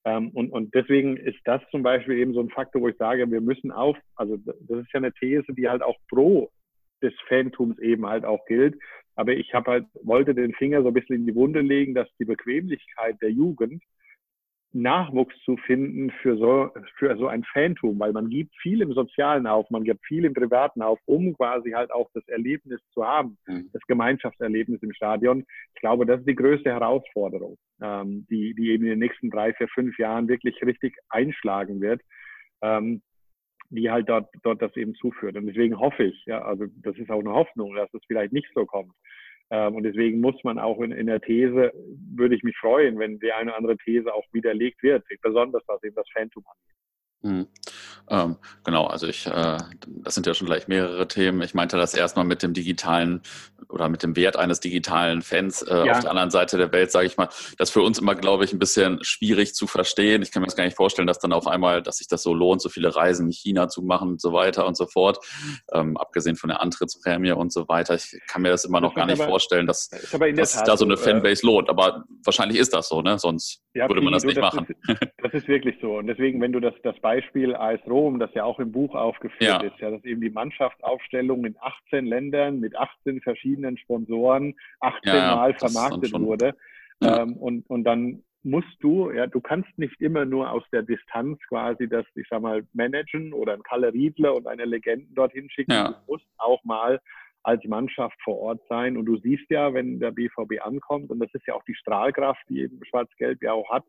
Ähm, 0.05 0.31
und, 0.31 0.51
und 0.51 0.75
deswegen 0.75 1.17
ist 1.17 1.39
das 1.45 1.61
zum 1.71 1.83
Beispiel 1.83 2.19
eben 2.19 2.33
so 2.33 2.41
ein 2.41 2.51
Faktor, 2.51 2.83
wo 2.83 2.89
ich 2.89 2.97
sage, 2.97 3.31
wir 3.31 3.41
müssen 3.41 3.71
auf, 3.71 3.97
also 4.17 4.37
das 4.39 4.81
ist 4.81 4.93
ja 4.93 4.99
eine 4.99 5.13
These, 5.13 5.53
die 5.53 5.69
halt 5.69 5.83
auch 5.83 5.97
pro 6.09 6.51
des 7.03 7.15
Fantums 7.29 7.79
eben 7.79 8.07
halt 8.07 8.25
auch 8.25 8.45
gilt. 8.47 8.79
Aber 9.15 9.33
ich 9.33 9.53
habe 9.53 9.71
halt, 9.71 9.87
wollte 10.03 10.35
den 10.35 10.55
Finger 10.55 10.83
so 10.83 10.89
ein 10.89 10.95
bisschen 10.95 11.17
in 11.17 11.27
die 11.27 11.35
Wunde 11.35 11.61
legen, 11.61 11.95
dass 11.95 12.09
die 12.19 12.25
Bequemlichkeit 12.25 13.17
der 13.21 13.31
Jugend 13.31 13.83
Nachwuchs 14.73 15.35
zu 15.45 15.57
finden 15.57 16.11
für 16.23 16.37
so, 16.37 16.71
für 16.97 17.17
so 17.17 17.27
ein 17.27 17.43
Fantum, 17.45 17.99
weil 17.99 18.13
man 18.13 18.29
gibt 18.29 18.55
viel 18.61 18.81
im 18.83 18.93
Sozialen 18.93 19.47
auf, 19.47 19.69
man 19.71 19.83
gibt 19.83 20.05
viel 20.07 20.25
im 20.25 20.33
Privaten 20.33 20.81
auf, 20.81 21.01
um 21.07 21.37
quasi 21.37 21.71
halt 21.71 21.91
auch 21.91 22.09
das 22.15 22.27
Erlebnis 22.29 22.81
zu 22.95 23.05
haben, 23.05 23.37
mhm. 23.47 23.69
das 23.73 23.83
Gemeinschaftserlebnis 23.89 24.83
im 24.83 24.93
Stadion. 24.93 25.45
Ich 25.75 25.81
glaube, 25.81 26.07
das 26.07 26.21
ist 26.21 26.29
die 26.29 26.37
größte 26.37 26.71
Herausforderung, 26.71 27.57
ähm, 27.83 28.27
die, 28.31 28.55
die 28.55 28.71
eben 28.71 28.85
in 28.85 28.91
den 28.91 28.99
nächsten 29.01 29.31
drei, 29.31 29.53
vier, 29.55 29.69
fünf 29.69 29.99
Jahren 29.99 30.29
wirklich 30.29 30.63
richtig 30.63 30.97
einschlagen 31.09 31.81
wird. 31.81 32.01
Ähm, 32.63 33.03
die 33.71 33.89
halt 33.89 34.09
dort, 34.09 34.29
dort 34.43 34.61
das 34.61 34.77
eben 34.77 34.95
zuführt. 34.97 35.37
Und 35.37 35.47
deswegen 35.47 35.79
hoffe 35.79 36.03
ich, 36.03 36.25
ja, 36.27 36.43
also 36.43 36.67
das 36.83 36.97
ist 36.97 37.09
auch 37.09 37.21
eine 37.21 37.33
Hoffnung, 37.33 37.75
dass 37.75 37.93
es 37.95 38.03
vielleicht 38.07 38.33
nicht 38.33 38.49
so 38.53 38.67
kommt. 38.67 38.93
Ähm, 39.51 39.75
und 39.75 39.83
deswegen 39.83 40.21
muss 40.21 40.37
man 40.45 40.59
auch 40.59 40.81
in, 40.81 40.93
in, 40.93 41.07
der 41.07 41.21
These, 41.21 41.73
würde 42.15 42.35
ich 42.35 42.43
mich 42.43 42.57
freuen, 42.57 42.99
wenn 42.99 43.19
die 43.19 43.33
eine 43.33 43.51
oder 43.51 43.59
andere 43.59 43.77
These 43.79 44.13
auch 44.13 44.25
widerlegt 44.33 44.83
wird, 44.83 45.05
besonders 45.23 45.63
was 45.67 45.83
eben 45.83 45.97
das 45.97 46.09
Phantom 46.13 46.45
angeht. 46.47 46.80
Mhm. 47.23 47.47
Ähm, 48.09 48.37
genau, 48.65 48.87
also 48.87 49.07
ich, 49.07 49.27
äh, 49.27 49.59
das 49.87 50.15
sind 50.15 50.27
ja 50.27 50.35
schon 50.35 50.47
gleich 50.47 50.67
mehrere 50.67 51.07
Themen. 51.07 51.43
Ich 51.43 51.55
meinte 51.55 51.77
das 51.77 51.95
erstmal 51.95 52.25
mit 52.25 52.43
dem 52.43 52.55
digitalen 52.55 53.23
oder 53.69 53.89
mit 53.89 54.03
dem 54.03 54.17
Wert 54.17 54.37
eines 54.37 54.59
digitalen 54.59 55.23
Fans 55.23 55.63
äh, 55.63 55.87
ja. 55.87 55.93
auf 55.93 56.01
der 56.01 56.11
anderen 56.11 56.31
Seite 56.31 56.57
der 56.57 56.73
Welt, 56.73 56.91
sage 56.91 57.07
ich 57.07 57.17
mal. 57.17 57.29
Das 57.57 57.69
ist 57.69 57.71
für 57.71 57.83
uns 57.83 58.01
immer, 58.01 58.17
glaube 58.17 58.45
ich, 58.45 58.53
ein 58.53 58.59
bisschen 58.59 58.99
schwierig 59.03 59.55
zu 59.55 59.69
verstehen. 59.69 60.23
Ich 60.23 60.33
kann 60.33 60.41
mir 60.41 60.47
das 60.47 60.57
gar 60.57 60.65
nicht 60.65 60.77
vorstellen, 60.77 61.07
dass 61.07 61.21
dann 61.21 61.33
auf 61.33 61.47
einmal, 61.47 61.83
dass 61.83 61.99
sich 61.99 62.09
das 62.09 62.23
so 62.23 62.35
lohnt, 62.35 62.61
so 62.63 62.69
viele 62.69 62.95
Reisen 62.97 63.27
in 63.27 63.33
China 63.33 63.69
zu 63.69 63.83
machen 63.83 64.09
und 64.09 64.21
so 64.21 64.33
weiter 64.33 64.67
und 64.67 64.77
so 64.77 64.87
fort. 64.87 65.25
Ähm, 65.73 65.97
abgesehen 65.97 66.35
von 66.35 66.49
der 66.49 66.61
Antrittsprämie 66.61 67.33
und 67.33 67.53
so 67.53 67.69
weiter. 67.69 67.95
Ich 67.95 68.19
kann 68.27 68.43
mir 68.43 68.51
das 68.51 68.65
immer 68.65 68.81
noch 68.81 68.95
das 68.95 68.97
gar 68.97 69.07
nicht 69.07 69.21
aber, 69.21 69.31
vorstellen, 69.31 69.67
dass, 69.67 69.89
dass 69.89 70.53
sich 70.53 70.63
da 70.63 70.77
so 70.77 70.85
eine 70.85 70.97
Fanbase 70.97 71.47
lohnt. 71.47 71.69
Aber 71.69 72.05
wahrscheinlich 72.25 72.59
ist 72.59 72.75
das 72.75 72.89
so, 72.89 73.03
ne? 73.03 73.19
Sonst 73.21 73.61
ja, 73.75 73.89
würde 73.89 74.01
man 74.01 74.13
das 74.13 74.25
nicht 74.25 74.39
das 74.39 74.55
machen. 74.55 74.67
Ist, 74.89 75.01
das 75.19 75.33
ist 75.33 75.49
wirklich 75.49 75.77
so. 75.81 75.99
Und 75.99 76.07
deswegen, 76.07 76.41
wenn 76.41 76.53
du 76.53 76.61
das, 76.61 76.75
das 76.83 76.99
Beispiel 77.01 77.55
AS 77.55 77.81
Rom, 77.87 78.19
das 78.19 78.33
ja 78.35 78.45
auch 78.45 78.59
im 78.59 78.73
Buch 78.73 78.95
aufgeführt 78.95 79.41
ja. 79.43 79.61
ist, 79.61 79.79
ja, 79.79 79.91
dass 79.91 80.05
eben 80.05 80.21
die 80.21 80.31
Mannschaftsaufstellung 80.31 81.45
in 81.45 81.57
18 81.61 82.07
Ländern 82.07 82.61
mit 82.61 82.77
18 82.77 83.21
verschiedenen 83.21 83.79
Sponsoren 83.79 84.55
18 84.81 85.15
ja, 85.15 85.37
Mal 85.37 85.55
vermarktet 85.55 86.13
wurde. 86.13 86.55
Ähm, 87.03 87.37
und, 87.37 87.69
und 87.71 87.85
dann 87.85 88.23
musst 88.43 88.77
du, 88.81 89.11
ja, 89.11 89.27
du 89.27 89.41
kannst 89.41 89.71
nicht 89.79 90.01
immer 90.01 90.25
nur 90.25 90.51
aus 90.51 90.65
der 90.73 90.83
Distanz 90.83 91.39
quasi 91.49 91.89
das, 91.89 92.07
ich 92.15 92.27
sag 92.29 92.43
mal, 92.43 92.63
managen 92.73 93.33
oder 93.33 93.53
ein 93.53 93.63
Kalle 93.63 93.93
Riedler 93.93 94.35
und 94.35 94.47
eine 94.47 94.65
Legenden 94.65 95.15
dorthin 95.15 95.51
schicken. 95.51 95.73
Du 95.73 96.13
musst 96.13 96.27
auch 96.39 96.63
mal 96.65 97.01
als 97.43 97.65
Mannschaft 97.65 98.17
vor 98.23 98.39
Ort 98.39 98.61
sein. 98.69 98.97
Und 98.97 99.07
du 99.07 99.17
siehst 99.19 99.49
ja, 99.51 99.73
wenn 99.73 100.01
der 100.01 100.11
BVB 100.11 100.61
ankommt, 100.61 101.11
und 101.11 101.21
das 101.21 101.33
ist 101.35 101.47
ja 101.47 101.55
auch 101.55 101.65
die 101.65 101.75
Strahlkraft, 101.75 102.43
die 102.49 102.61
eben 102.61 102.81
Schwarz-Gelb 102.85 103.43
ja 103.43 103.53
auch 103.53 103.71
hat, 103.71 103.85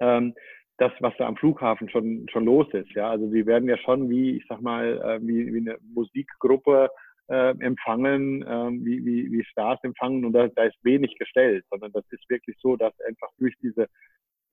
ähm, 0.00 0.34
das, 0.78 0.92
was 1.00 1.14
da 1.18 1.26
am 1.26 1.36
Flughafen 1.36 1.88
schon, 1.88 2.26
schon 2.30 2.44
los 2.44 2.66
ist. 2.72 2.90
Ja, 2.92 3.10
also 3.10 3.30
die 3.30 3.46
werden 3.46 3.68
ja 3.68 3.78
schon 3.78 4.08
wie, 4.10 4.36
ich 4.36 4.44
sag 4.48 4.60
mal, 4.60 5.00
äh, 5.02 5.26
wie, 5.26 5.52
wie 5.52 5.60
eine 5.60 5.78
Musikgruppe 5.94 6.90
äh, 7.28 7.54
empfangen, 7.60 8.42
äh, 8.42 8.70
wie, 8.84 9.04
wie, 9.04 9.32
wie 9.32 9.44
Stars 9.44 9.78
empfangen 9.84 10.24
und 10.24 10.32
da, 10.32 10.48
da 10.48 10.64
ist 10.64 10.76
wenig 10.82 11.16
gestellt, 11.18 11.64
sondern 11.70 11.92
das 11.92 12.04
ist 12.10 12.28
wirklich 12.28 12.56
so, 12.60 12.76
dass 12.76 12.98
einfach 13.00 13.28
durch 13.38 13.54
diese 13.62 13.88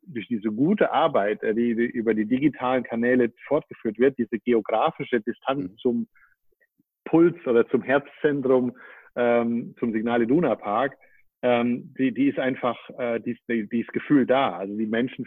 durch 0.04 0.28
diese 0.28 0.50
gute 0.50 0.92
Arbeit, 0.92 1.44
äh, 1.44 1.54
die, 1.54 1.76
die 1.76 1.86
über 1.86 2.14
die 2.14 2.26
digitalen 2.26 2.84
Kanäle 2.84 3.32
fortgeführt 3.48 4.00
wird, 4.00 4.18
diese 4.18 4.40
geografische 4.40 5.22
Distanz 5.22 5.72
mhm. 5.72 5.78
zum 5.78 6.08
Puls 7.10 7.36
oder 7.46 7.68
zum 7.70 7.82
Herzzentrum 7.82 8.74
ähm, 9.16 9.76
zum 9.80 9.92
Signal 9.92 10.22
Iduna 10.22 10.56
Park, 10.56 10.98
ähm, 11.42 11.94
die, 11.98 12.14
die 12.14 12.28
ist 12.28 12.40
einfach, 12.40 12.78
äh, 12.98 13.20
die, 13.20 13.38
die, 13.48 13.80
ist 13.80 13.94
Gefühl 13.94 14.26
da. 14.26 14.58
Also 14.58 14.76
die 14.78 14.86
Menschen, 14.86 15.26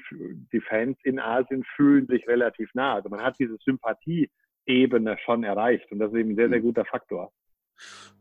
die 0.52 0.60
Fans 0.60 0.98
in 1.04 1.18
Asien 1.18 1.64
fühlen 1.76 2.06
sich 2.06 2.26
relativ 2.28 2.70
nah. 2.74 2.94
Also 2.94 3.08
man 3.08 3.22
hat 3.22 3.36
diese 3.38 3.56
Sympathieebene 3.64 5.16
schon 5.24 5.44
erreicht 5.44 5.90
und 5.90 5.98
das 5.98 6.12
ist 6.12 6.18
eben 6.18 6.30
ein 6.30 6.36
sehr, 6.36 6.50
sehr 6.50 6.60
guter 6.60 6.84
Faktor. 6.84 7.32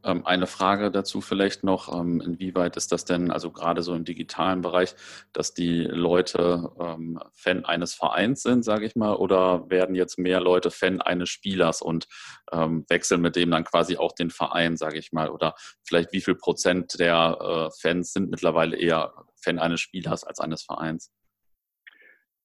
Ähm, 0.03 0.25
eine 0.25 0.47
Frage 0.47 0.91
dazu 0.91 1.21
vielleicht 1.21 1.63
noch, 1.63 1.93
ähm, 1.93 2.21
inwieweit 2.21 2.75
ist 2.75 2.91
das 2.91 3.05
denn, 3.05 3.31
also 3.31 3.51
gerade 3.51 3.83
so 3.83 3.93
im 3.93 4.03
digitalen 4.03 4.61
Bereich, 4.61 4.95
dass 5.33 5.53
die 5.53 5.83
Leute 5.83 6.71
ähm, 6.79 7.19
Fan 7.33 7.65
eines 7.65 7.93
Vereins 7.93 8.41
sind, 8.41 8.63
sage 8.63 8.85
ich 8.85 8.95
mal, 8.95 9.15
oder 9.15 9.69
werden 9.69 9.95
jetzt 9.95 10.17
mehr 10.17 10.39
Leute 10.41 10.71
Fan 10.71 11.01
eines 11.01 11.29
Spielers 11.29 11.81
und 11.81 12.07
wechseln 12.53 13.21
mit 13.21 13.37
dem 13.37 13.49
dann 13.49 13.63
quasi 13.63 13.95
auch 13.95 14.11
den 14.11 14.29
Verein, 14.29 14.75
sage 14.75 14.99
ich 14.99 15.13
mal, 15.13 15.29
oder 15.29 15.55
vielleicht 15.83 16.11
wie 16.11 16.19
viel 16.19 16.35
Prozent 16.35 16.99
der 16.99 17.37
äh, 17.39 17.69
Fans 17.79 18.11
sind 18.11 18.29
mittlerweile 18.29 18.75
eher 18.75 19.13
Fan 19.41 19.57
eines 19.57 19.79
Spielers 19.79 20.25
als 20.25 20.41
eines 20.41 20.63
Vereins? 20.63 21.11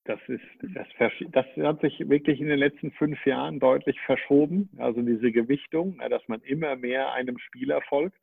Das, 0.07 0.21
ist, 0.29 0.43
das, 0.63 0.87
das, 1.33 1.47
hat 1.57 1.81
sich 1.81 2.09
wirklich 2.09 2.41
in 2.41 2.47
den 2.47 2.59
letzten 2.59 2.93
fünf 2.93 3.25
Jahren 3.27 3.59
deutlich 3.59 3.99
verschoben. 4.03 4.71
Also 4.79 5.03
diese 5.03 5.33
Gewichtung, 5.33 5.99
dass 6.11 6.23
man 6.29 6.41
immer 6.43 6.77
mehr 6.77 7.13
einem 7.13 7.39
Spieler 7.39 7.81
folgt, 7.89 8.23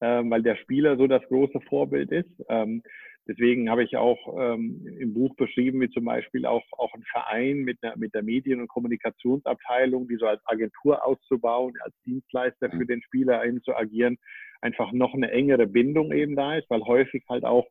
ähm, 0.00 0.30
weil 0.30 0.42
der 0.42 0.56
Spieler 0.56 0.96
so 0.96 1.06
das 1.06 1.22
große 1.28 1.60
Vorbild 1.68 2.10
ist. 2.10 2.30
Ähm, 2.48 2.82
deswegen 3.28 3.68
habe 3.68 3.84
ich 3.84 3.96
auch 3.98 4.18
ähm, 4.40 4.86
im 4.98 5.12
Buch 5.12 5.34
beschrieben, 5.36 5.80
wie 5.82 5.90
zum 5.90 6.06
Beispiel 6.06 6.46
auch, 6.46 6.64
auch 6.72 6.94
ein 6.94 7.04
Verein 7.10 7.58
mit, 7.58 7.82
einer, 7.82 7.98
mit 7.98 8.14
der 8.14 8.22
Medien- 8.22 8.60
und 8.60 8.68
Kommunikationsabteilung, 8.68 10.08
die 10.08 10.16
so 10.16 10.26
als 10.26 10.40
Agentur 10.46 11.04
auszubauen, 11.06 11.74
als 11.82 11.94
Dienstleister 12.06 12.70
für 12.70 12.86
den 12.86 13.02
Spieler 13.02 13.44
eben 13.44 13.62
zu 13.62 13.76
agieren, 13.76 14.16
einfach 14.62 14.92
noch 14.92 15.12
eine 15.12 15.30
engere 15.30 15.66
Bindung 15.66 16.12
eben 16.12 16.34
da 16.34 16.56
ist, 16.56 16.70
weil 16.70 16.80
häufig 16.82 17.24
halt 17.28 17.44
auch 17.44 17.66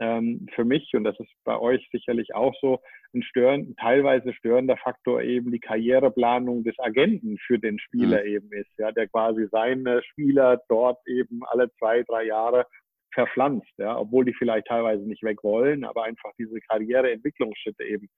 ähm, 0.00 0.46
für 0.54 0.64
mich, 0.64 0.90
und 0.94 1.04
das 1.04 1.18
ist 1.20 1.30
bei 1.44 1.58
euch 1.58 1.86
sicherlich 1.92 2.34
auch 2.34 2.54
so, 2.60 2.80
ein 3.14 3.22
störend, 3.22 3.76
teilweise 3.78 4.32
störender 4.32 4.76
Faktor 4.78 5.22
eben 5.22 5.52
die 5.52 5.60
Karriereplanung 5.60 6.64
des 6.64 6.78
Agenten 6.78 7.36
für 7.46 7.58
den 7.58 7.78
Spieler 7.78 8.20
mhm. 8.22 8.28
eben 8.28 8.52
ist, 8.52 8.70
ja, 8.78 8.90
der 8.90 9.08
quasi 9.08 9.46
seine 9.50 10.02
Spieler 10.02 10.60
dort 10.68 10.98
eben 11.06 11.40
alle 11.44 11.70
zwei, 11.78 12.02
drei 12.04 12.24
Jahre 12.24 12.66
verpflanzt, 13.12 13.72
ja, 13.76 13.98
obwohl 13.98 14.24
die 14.24 14.34
vielleicht 14.34 14.66
teilweise 14.66 15.06
nicht 15.06 15.22
weg 15.22 15.42
wollen, 15.42 15.84
aber 15.84 16.04
einfach 16.04 16.30
diese 16.38 16.58
Karriereentwicklungsschritte 16.60 17.84
eben 17.84 18.08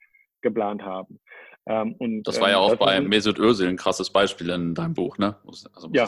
geplant 0.43 0.83
haben. 0.83 1.19
Ähm, 1.67 1.97
und, 1.99 2.23
das 2.23 2.41
war 2.41 2.51
ja 2.51 2.59
ähm, 2.59 2.63
auch 2.63 2.77
bei 2.77 3.01
Mesut 3.01 3.39
Özil 3.39 3.69
ein 3.69 3.77
krasses 3.77 4.11
Beispiel 4.11 4.51
in 4.51 4.75
deinem 4.75 4.95
Buch, 4.95 5.19
ne? 5.19 5.37
Also 5.45 5.91
ja, 5.93 6.07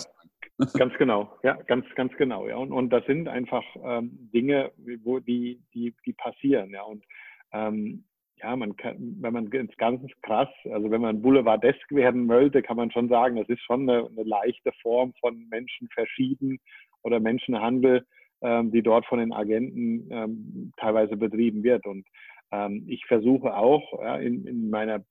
Ganz 0.75 0.95
genau, 0.95 1.37
ja, 1.43 1.55
ganz, 1.67 1.85
ganz 1.95 2.13
genau, 2.17 2.49
ja. 2.49 2.57
Und, 2.57 2.73
und 2.73 2.91
das 2.91 3.05
sind 3.05 3.29
einfach 3.29 3.65
ähm, 3.85 4.31
Dinge, 4.33 4.73
wo 5.05 5.21
die, 5.21 5.61
die, 5.75 5.95
die 6.07 6.15
passieren, 6.15 6.71
ja. 6.71 6.83
Und 6.83 7.05
ähm, 7.53 8.05
ja, 8.37 8.55
man 8.57 8.77
kann, 8.77 9.17
wenn 9.21 9.33
man 9.33 9.51
ganz, 9.51 9.75
ganz 9.77 10.03
krass, 10.23 10.49
also 10.71 10.91
wenn 10.91 11.01
man 11.01 11.23
boulevardesk 11.23 11.91
werden 11.93 12.29
wollte, 12.29 12.63
kann 12.63 12.77
man 12.77 12.91
schon 12.91 13.09
sagen, 13.09 13.37
das 13.37 13.49
ist 13.49 13.63
schon 13.63 13.89
eine, 13.89 14.07
eine 14.07 14.23
leichte 14.25 14.73
Form 14.83 15.13
von 15.21 15.47
Menschen 15.49 15.89
verschieden 15.89 16.59
oder 17.03 17.21
Menschenhandel, 17.21 18.07
ähm, 18.43 18.71
die 18.73 18.83
dort 18.83 19.07
von 19.07 19.19
den 19.19 19.33
Agenten 19.33 20.09
ähm, 20.11 20.73
teilweise 20.79 21.17
betrieben 21.17 21.63
wird. 21.63 21.87
Und 21.87 22.07
ähm, 22.51 22.85
ich 22.89 23.05
versuche 23.07 23.55
auch 23.55 24.03
ja, 24.03 24.17
in, 24.17 24.47
in 24.47 24.71
meiner 24.71 25.05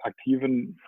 aktiven 0.00 0.78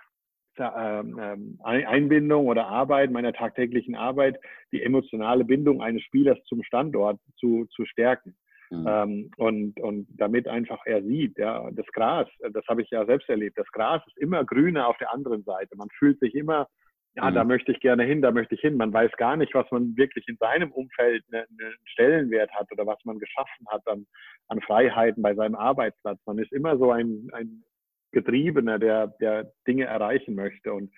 ähm, 0.60 1.18
ähm, 1.20 1.58
Einbindung 1.62 2.46
oder 2.46 2.66
Arbeit, 2.66 3.10
meiner 3.10 3.32
tagtäglichen 3.32 3.94
Arbeit, 3.94 4.38
die 4.72 4.82
emotionale 4.82 5.44
Bindung 5.44 5.82
eines 5.82 6.02
Spielers 6.02 6.38
zum 6.44 6.62
Standort 6.62 7.18
zu, 7.36 7.66
zu 7.70 7.84
stärken. 7.84 8.36
Mhm. 8.70 8.86
Ähm, 8.88 9.30
und, 9.36 9.80
und 9.80 10.06
damit 10.16 10.46
einfach 10.46 10.80
er 10.86 11.02
sieht, 11.02 11.36
ja, 11.38 11.68
das 11.72 11.86
Gras, 11.88 12.28
das 12.52 12.64
habe 12.68 12.82
ich 12.82 12.90
ja 12.90 13.04
selbst 13.04 13.28
erlebt, 13.28 13.58
das 13.58 13.70
Gras 13.72 14.02
ist 14.06 14.18
immer 14.18 14.44
grüner 14.44 14.86
auf 14.86 14.96
der 14.98 15.12
anderen 15.12 15.42
Seite. 15.42 15.76
Man 15.76 15.88
fühlt 15.98 16.20
sich 16.20 16.34
immer, 16.34 16.68
ja, 17.16 17.28
mhm. 17.28 17.34
da 17.34 17.44
möchte 17.44 17.72
ich 17.72 17.80
gerne 17.80 18.04
hin, 18.04 18.22
da 18.22 18.30
möchte 18.30 18.54
ich 18.54 18.60
hin. 18.60 18.76
Man 18.76 18.92
weiß 18.92 19.10
gar 19.16 19.36
nicht, 19.36 19.54
was 19.54 19.68
man 19.72 19.96
wirklich 19.96 20.28
in 20.28 20.36
seinem 20.36 20.70
Umfeld 20.70 21.24
einen, 21.32 21.46
einen 21.58 21.74
Stellenwert 21.84 22.52
hat 22.52 22.70
oder 22.70 22.86
was 22.86 23.04
man 23.04 23.18
geschaffen 23.18 23.66
hat 23.68 23.84
an, 23.88 24.06
an 24.46 24.60
Freiheiten 24.60 25.22
bei 25.22 25.34
seinem 25.34 25.56
Arbeitsplatz. 25.56 26.20
Man 26.26 26.38
ist 26.38 26.52
immer 26.52 26.78
so 26.78 26.92
ein, 26.92 27.28
ein 27.32 27.64
Getriebener, 28.12 28.78
der, 28.78 29.08
der 29.20 29.52
Dinge 29.66 29.84
erreichen 29.84 30.34
möchte. 30.34 30.72
Und 30.72 30.92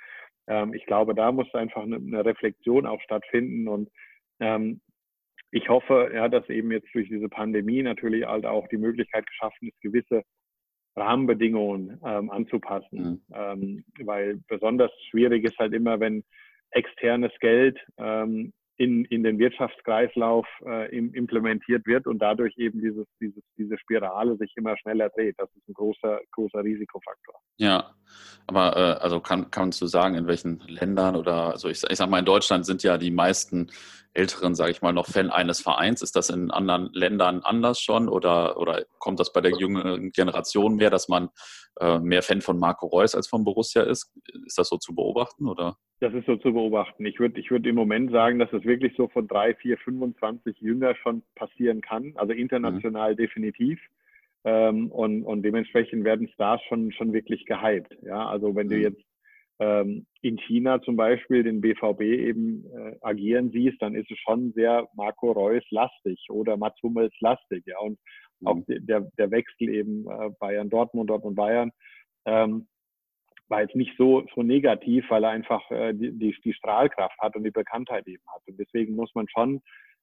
ähm, 0.47 0.75
ich 0.75 0.87
glaube, 0.87 1.15
da 1.15 1.33
muss 1.33 1.53
einfach 1.55 1.83
eine, 1.83 1.97
eine 1.97 2.25
Reflexion 2.25 2.87
auch 2.87 3.01
stattfinden. 3.03 3.69
Und 3.69 3.91
ähm, 4.41 4.81
ich 5.51 5.69
hoffe, 5.69 6.11
ja, 6.15 6.29
dass 6.29 6.49
eben 6.49 6.73
jetzt 6.73 6.89
durch 6.95 7.09
diese 7.09 7.29
Pandemie 7.29 7.83
natürlich 7.83 8.27
halt 8.27 8.47
auch 8.47 8.67
die 8.69 8.79
Möglichkeit 8.79 9.27
geschaffen 9.27 9.69
ist, 9.69 9.81
gewisse 9.81 10.23
Rahmenbedingungen 10.97 12.01
ähm, 12.05 12.31
anzupassen. 12.31 13.23
Mhm. 13.29 13.35
Ähm, 13.35 13.85
weil 14.05 14.41
besonders 14.49 14.91
schwierig 15.11 15.45
ist 15.45 15.59
halt 15.59 15.75
immer, 15.75 16.01
wenn 16.01 16.25
externes 16.71 17.33
Geld 17.41 17.79
ähm, 17.99 18.53
in, 18.77 19.05
in 19.07 19.23
den 19.23 19.39
Wirtschaftskreislauf 19.39 20.47
äh, 20.65 20.95
implementiert 20.97 21.87
wird 21.87 22.07
und 22.07 22.19
dadurch 22.21 22.57
eben 22.57 22.81
dieses, 22.81 23.07
dieses, 23.21 23.43
diese 23.59 23.79
Spirale 23.79 24.37
sich 24.37 24.53
immer 24.57 24.77
schneller 24.79 25.11
dreht. 25.11 25.35
Das 25.39 25.49
ist 25.55 25.69
ein 25.69 25.75
großer, 25.75 26.21
großer 26.33 26.65
Risikofaktor. 26.65 27.35
Ja, 27.59 27.95
aber 28.47 28.77
äh, 28.77 29.03
also 29.03 29.21
kann, 29.21 29.51
kannst 29.51 29.81
du 29.83 29.87
sagen, 29.87 30.15
in 30.15 30.27
welchen 30.27 30.61
Ländern 30.67 31.17
oder 31.17 31.51
also 31.51 31.69
ich, 31.69 31.83
ich 31.89 31.97
sag 31.97 32.09
mal, 32.09 32.19
in 32.19 32.25
Deutschland 32.25 32.65
sind 32.65 32.83
ja 32.83 32.97
die 32.99 33.11
meisten 33.11 33.71
Älteren, 34.15 34.55
sage 34.55 34.71
ich 34.73 34.83
mal, 34.83 34.93
noch 34.93 35.07
Fan 35.07 35.31
eines 35.31 35.61
Vereins. 35.61 36.03
Ist 36.03 36.17
das 36.17 36.31
in 36.31 36.51
anderen 36.51 36.91
Ländern 36.93 37.41
anders 37.41 37.81
schon 37.81 38.09
oder, 38.09 38.59
oder 38.59 38.85
kommt 38.99 39.21
das 39.21 39.33
bei 39.33 39.41
der 39.41 39.53
jüngeren 39.53 40.11
Generation 40.13 40.77
mehr, 40.77 40.91
dass 40.91 41.09
man 41.09 41.31
äh, 41.81 41.99
mehr 41.99 42.23
Fan 42.23 42.41
von 42.41 42.59
Marco 42.59 42.87
Reus 42.87 43.15
als 43.15 43.29
von 43.29 43.45
Borussia 43.45 43.83
ist? 43.83 44.13
Ist 44.47 44.59
das 44.59 44.69
so 44.69 44.77
zu 44.77 44.95
beobachten 44.95 45.49
oder? 45.49 45.77
Das 46.01 46.13
ist 46.15 46.27
so 46.27 46.37
zu 46.37 46.53
beobachten. 46.53 47.07
Ich 47.07 47.21
würde 47.21 47.41
ich 47.41 47.51
würd 47.51 47.67
im 47.67 47.77
Moment 47.77 48.11
sagen, 48.11 48.39
dass 48.39 48.53
es 48.53 48.65
wirklich 48.65 48.93
so 48.97 49.09
von 49.09 49.29
drei, 49.29 49.55
vier, 49.55 49.79
25 49.79 50.59
Jünger 50.61 50.95
schon 50.97 51.23
passieren 51.35 51.81
kann. 51.81 52.13
Also 52.17 52.33
international 52.33 53.13
mhm. 53.13 53.17
definitiv. 53.17 53.81
Ähm, 54.45 54.91
und, 54.91 55.23
und 55.23 55.43
dementsprechend 55.43 56.05
werden 56.05 56.29
Stars 56.35 56.61
schon, 56.69 56.93
schon 56.93 57.13
wirklich 57.13 57.47
gehypt. 57.47 57.97
Ja, 58.03 58.27
also 58.27 58.55
wenn 58.55 58.67
mhm. 58.67 58.71
du 58.71 58.77
jetzt 58.79 59.03
ähm, 59.59 60.07
in 60.23 60.39
China 60.39 60.81
zum 60.83 60.97
Beispiel 60.97 61.43
den 61.43 61.61
BVB 61.61 62.01
eben 62.01 62.65
äh, 62.75 62.97
agieren 63.01 63.51
siehst, 63.51 63.81
dann 63.81 63.95
ist 63.95 64.11
es 64.11 64.19
schon 64.19 64.53
sehr 64.53 64.89
Marco 64.95 65.33
Reus 65.33 65.65
lastig 65.71 66.27
oder 66.31 66.57
Mats 66.57 66.83
Hummels 66.83 67.15
lastig. 67.21 67.65
Ja, 67.67 67.79
und 67.79 67.99
mhm. 68.41 68.47
auch 68.47 68.59
der, 68.67 69.01
der 69.19 69.31
Wechsel 69.31 69.69
eben 69.69 70.07
äh, 70.09 70.31
Bayern 70.39 70.71
Dortmund, 70.71 71.11
Dortmund 71.11 71.37
Bayern. 71.37 71.71
Ähm, 72.25 72.69
war 73.49 73.61
jetzt 73.61 73.77
nicht 73.77 73.93
so, 73.99 74.25
so 74.35 74.43
negativ, 74.43 75.05
weil 75.11 75.25
er 75.25 75.31
einfach 75.31 75.71
äh, 75.71 75.93
die, 75.93 76.35
die, 76.43 76.55
Strahlkraft 76.55 77.19
hat 77.19 77.37
und 77.37 77.45
die 77.45 77.51
Bekanntheit 77.51 78.07
eben 78.09 78.23
hat. 78.35 78.43
Und 78.47 78.59
deswegen 78.59 78.97
muss 78.97 79.15
man 79.15 79.29
schon 79.29 79.61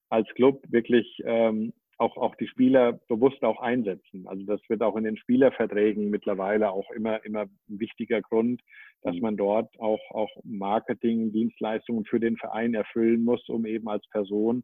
als 0.10 0.28
Club 0.36 0.62
wirklich 0.70 1.22
ähm, 1.26 1.74
auch, 2.00 2.16
auch 2.18 2.36
die 2.36 2.48
Spieler 2.48 2.94
bewusst 3.08 3.44
auch 3.44 3.62
einsetzen. 3.62 4.26
Also 4.28 4.46
das 4.46 4.62
wird 4.70 4.82
auch 4.82 4.96
in 4.96 5.04
den 5.04 5.18
Spielerverträgen 5.18 6.10
mittlerweile 6.10 6.72
auch 6.72 6.90
immer, 6.92 7.24
immer 7.26 7.42
ein 7.42 7.80
wichtiger 7.80 8.22
Grund, 8.22 8.62
dass 9.02 9.16
mhm. 9.16 9.22
man 9.22 9.38
dort 9.38 9.78
auch, 9.80 10.00
auch 10.12 10.30
Marketing, 10.44 11.32
Dienstleistungen 11.34 12.06
für 12.06 12.20
den 12.20 12.38
Verein 12.38 12.74
erfüllen 12.74 13.24
muss, 13.24 13.48
um 13.50 13.66
eben 13.66 13.90
als 13.90 14.08
Person 14.10 14.64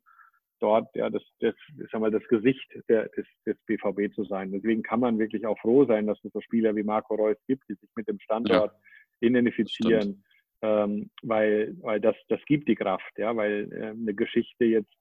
dort 0.61 0.95
ja 0.95 1.09
das, 1.09 1.21
das, 1.41 1.53
ich 1.77 1.89
sag 1.91 1.99
mal, 1.99 2.11
das 2.11 2.25
Gesicht 2.29 2.65
der, 2.87 3.09
des, 3.09 3.27
des 3.45 3.57
BVB 3.65 4.13
zu 4.15 4.23
sein. 4.23 4.53
Deswegen 4.53 4.81
kann 4.81 5.01
man 5.01 5.19
wirklich 5.19 5.45
auch 5.45 5.59
froh 5.59 5.85
sein, 5.85 6.07
dass 6.07 6.23
es 6.23 6.31
so 6.31 6.39
Spieler 6.39 6.73
wie 6.77 6.83
Marco 6.83 7.15
Reus 7.15 7.37
gibt, 7.47 7.67
die 7.67 7.73
sich 7.73 7.89
mit 7.97 8.07
dem 8.07 8.19
Standort 8.21 8.71
ja, 8.71 9.27
identifizieren, 9.27 10.23
ähm, 10.61 11.09
weil, 11.21 11.75
weil 11.81 11.99
das, 11.99 12.15
das 12.29 12.39
gibt 12.45 12.69
die 12.69 12.75
Kraft, 12.75 13.11
ja, 13.17 13.35
weil 13.35 13.69
äh, 13.73 13.87
eine 13.87 14.13
Geschichte 14.13 14.63
jetzt 14.63 14.95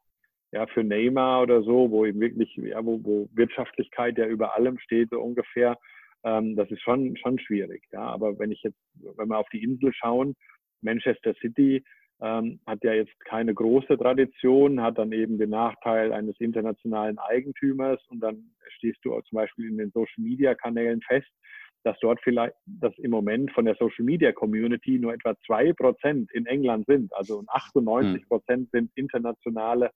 ja 0.55 0.67
für 0.69 0.85
Neymar 0.85 1.43
oder 1.43 1.63
so, 1.63 1.91
wo 1.91 2.07
eben 2.07 2.21
wirklich, 2.21 2.55
ja, 2.57 2.85
wo, 2.85 3.01
wo 3.03 3.29
Wirtschaftlichkeit 3.35 4.17
ja 4.17 4.27
über 4.27 4.55
allem 4.55 4.79
steht, 4.79 5.11
so 5.11 5.21
ungefähr, 5.21 5.77
ähm, 6.25 6.55
das 6.57 6.71
ist 6.71 6.81
schon, 6.83 7.17
schon 7.17 7.39
schwierig. 7.41 7.83
Ja. 7.93 8.03
Aber 8.03 8.39
wenn 8.39 8.53
ich 8.53 8.63
jetzt, 8.63 8.79
wenn 9.17 9.29
wir 9.29 9.39
auf 9.39 9.49
die 9.53 9.63
Insel 9.63 9.93
schauen, 9.93 10.35
Manchester 10.81 11.35
City, 11.41 11.85
ähm, 12.23 12.61
hat 12.67 12.85
ja 12.85 12.93
jetzt 12.93 13.19
keine 13.25 13.53
große 13.53 13.99
Tradition, 13.99 14.81
hat 14.81 14.99
dann 14.99 15.13
eben 15.13 15.39
den 15.39 15.51
Nachteil 15.51 16.13
eines 16.13 16.39
internationalen 16.39 17.19
Eigentümers 17.19 18.01
und 18.09 18.21
dann 18.21 18.55
stehst 18.77 19.05
du 19.05 19.21
zum 19.23 19.37
Beispiel 19.37 19.69
in 19.69 19.79
den 19.79 19.91
Social 19.91 20.23
Media 20.23 20.55
Kanälen 20.55 21.03
fest, 21.03 21.31
dass 21.83 21.99
dort 22.01 22.21
vielleicht, 22.23 22.55
dass 22.67 22.97
im 22.99 23.11
Moment 23.11 23.51
von 23.51 23.65
der 23.65 23.75
Social 23.75 24.05
Media 24.05 24.33
Community 24.33 24.99
nur 25.01 25.13
etwa 25.13 25.35
zwei 25.45 25.73
Prozent 25.73 26.31
in 26.33 26.47
England 26.47 26.87
sind, 26.87 27.13
also 27.13 27.43
98 27.49 28.23
hm. 28.23 28.29
Prozent 28.29 28.71
sind 28.71 28.91
internationale 28.95 29.91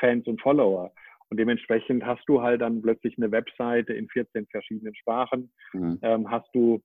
Fans 0.00 0.26
und 0.26 0.40
Follower. 0.40 0.92
Und 1.28 1.38
dementsprechend 1.38 2.04
hast 2.04 2.24
du 2.26 2.42
halt 2.42 2.60
dann 2.60 2.82
plötzlich 2.82 3.16
eine 3.16 3.30
Webseite 3.30 3.92
in 3.92 4.08
14 4.08 4.46
verschiedenen 4.46 4.94
Sprachen, 4.96 5.52
mhm. 5.72 5.98
ähm, 6.02 6.30
hast 6.30 6.48
du 6.52 6.82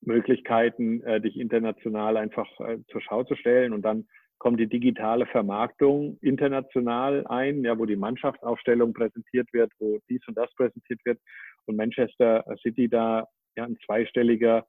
Möglichkeiten, 0.00 1.02
äh, 1.04 1.20
dich 1.20 1.38
international 1.38 2.16
einfach 2.16 2.48
äh, 2.60 2.78
zur 2.90 3.00
Schau 3.00 3.22
zu 3.22 3.36
stellen. 3.36 3.72
Und 3.72 3.82
dann 3.82 4.08
kommt 4.38 4.58
die 4.58 4.66
digitale 4.66 5.26
Vermarktung 5.26 6.18
international 6.22 7.26
ein, 7.26 7.62
ja, 7.62 7.78
wo 7.78 7.84
die 7.84 7.96
Mannschaftsaufstellung 7.96 8.94
präsentiert 8.94 9.52
wird, 9.52 9.70
wo 9.78 9.98
dies 10.08 10.26
und 10.26 10.36
das 10.36 10.52
präsentiert 10.54 11.00
wird 11.04 11.20
und 11.66 11.76
Manchester 11.76 12.44
City 12.62 12.88
da 12.88 13.28
ja, 13.56 13.64
ein 13.64 13.76
zweistelliger 13.84 14.66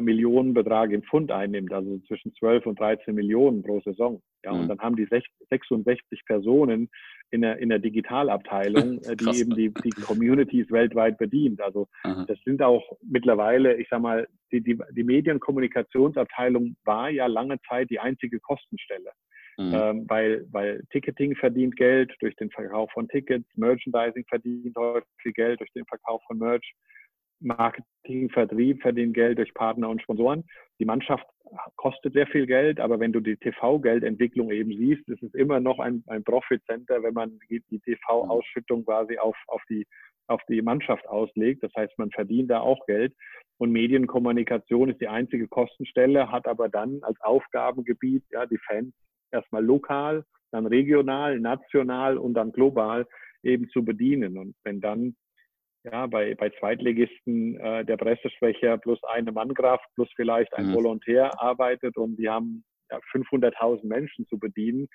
Millionenbetrag 0.00 0.90
im 0.90 1.02
Pfund 1.02 1.30
einnimmt, 1.30 1.72
also 1.72 1.98
zwischen 2.08 2.34
12 2.34 2.66
und 2.66 2.80
13 2.80 3.14
Millionen 3.14 3.62
pro 3.62 3.80
Saison. 3.80 4.20
Ja, 4.44 4.52
mhm. 4.52 4.60
und 4.60 4.68
dann 4.68 4.80
haben 4.80 4.96
die 4.96 5.06
66 5.06 6.24
Personen 6.26 6.88
in 7.30 7.42
der, 7.42 7.58
in 7.58 7.68
der 7.68 7.78
Digitalabteilung, 7.78 8.98
äh, 9.02 9.16
die 9.16 9.40
eben 9.40 9.54
die, 9.54 9.72
die 9.72 9.90
Communities 9.90 10.70
weltweit 10.70 11.18
bedient. 11.18 11.60
Also 11.60 11.88
Aha. 12.02 12.24
das 12.26 12.38
sind 12.44 12.62
auch 12.62 12.84
mittlerweile, 13.02 13.76
ich 13.76 13.88
sag 13.88 14.00
mal, 14.00 14.26
die, 14.52 14.60
die, 14.60 14.78
die 14.92 15.04
Medienkommunikationsabteilung 15.04 16.76
war 16.84 17.10
ja 17.10 17.26
lange 17.26 17.60
Zeit 17.68 17.90
die 17.90 18.00
einzige 18.00 18.40
Kostenstelle. 18.40 19.10
Mhm. 19.58 19.72
Ähm, 19.74 20.04
weil, 20.08 20.46
weil 20.50 20.82
Ticketing 20.90 21.34
verdient 21.34 21.76
Geld 21.76 22.12
durch 22.20 22.36
den 22.36 22.50
Verkauf 22.50 22.90
von 22.92 23.08
Tickets, 23.08 23.48
Merchandising 23.56 24.24
verdient 24.28 24.76
häufig 24.76 25.34
Geld 25.34 25.60
durch 25.60 25.72
den 25.72 25.86
Verkauf 25.86 26.22
von 26.26 26.38
Merch. 26.38 26.74
Marketing, 27.40 28.30
Vertrieb 28.30 28.82
verdienen 28.82 29.12
Geld 29.12 29.38
durch 29.38 29.52
Partner 29.54 29.88
und 29.88 30.02
Sponsoren. 30.02 30.44
Die 30.78 30.84
Mannschaft 30.84 31.26
kostet 31.76 32.14
sehr 32.14 32.26
viel 32.26 32.46
Geld, 32.46 32.80
aber 32.80 32.98
wenn 33.00 33.12
du 33.12 33.20
die 33.20 33.36
TV-Geldentwicklung 33.36 34.50
eben 34.50 34.70
siehst, 34.70 35.08
ist 35.08 35.22
es 35.22 35.34
immer 35.34 35.60
noch 35.60 35.78
ein, 35.78 36.02
ein 36.06 36.24
Profit-Center, 36.24 37.02
wenn 37.02 37.14
man 37.14 37.38
die, 37.48 37.62
die 37.70 37.80
TV-Ausschüttung 37.80 38.84
quasi 38.84 39.18
auf, 39.18 39.36
auf, 39.48 39.62
die, 39.68 39.86
auf 40.26 40.40
die 40.48 40.62
Mannschaft 40.62 41.06
auslegt. 41.08 41.62
Das 41.62 41.72
heißt, 41.76 41.98
man 41.98 42.10
verdient 42.10 42.50
da 42.50 42.60
auch 42.60 42.84
Geld. 42.86 43.14
Und 43.58 43.72
Medienkommunikation 43.72 44.90
ist 44.90 45.00
die 45.00 45.08
einzige 45.08 45.48
Kostenstelle, 45.48 46.30
hat 46.30 46.46
aber 46.46 46.68
dann 46.68 46.98
als 47.02 47.18
Aufgabengebiet 47.20 48.24
ja, 48.30 48.44
die 48.46 48.58
Fans 48.58 48.92
erstmal 49.30 49.64
lokal, 49.64 50.24
dann 50.50 50.66
regional, 50.66 51.40
national 51.40 52.18
und 52.18 52.34
dann 52.34 52.52
global 52.52 53.06
eben 53.42 53.68
zu 53.70 53.84
bedienen. 53.84 54.36
Und 54.36 54.54
wenn 54.64 54.80
dann 54.80 55.16
ja, 55.90 56.06
bei, 56.06 56.34
bei 56.34 56.50
Zweitligisten 56.58 57.58
äh, 57.60 57.84
der 57.84 57.96
Pressesprecher 57.96 58.78
plus 58.78 59.02
eine 59.04 59.32
Mannkraft 59.32 59.84
plus 59.94 60.08
vielleicht 60.16 60.52
ein 60.54 60.68
mhm. 60.68 60.74
Volontär 60.74 61.40
arbeitet 61.40 61.96
und 61.96 62.16
die 62.16 62.28
haben 62.28 62.64
ja, 62.90 62.98
500.000 63.14 63.86
Menschen 63.86 64.26
zu 64.26 64.38
bedienen. 64.38 64.88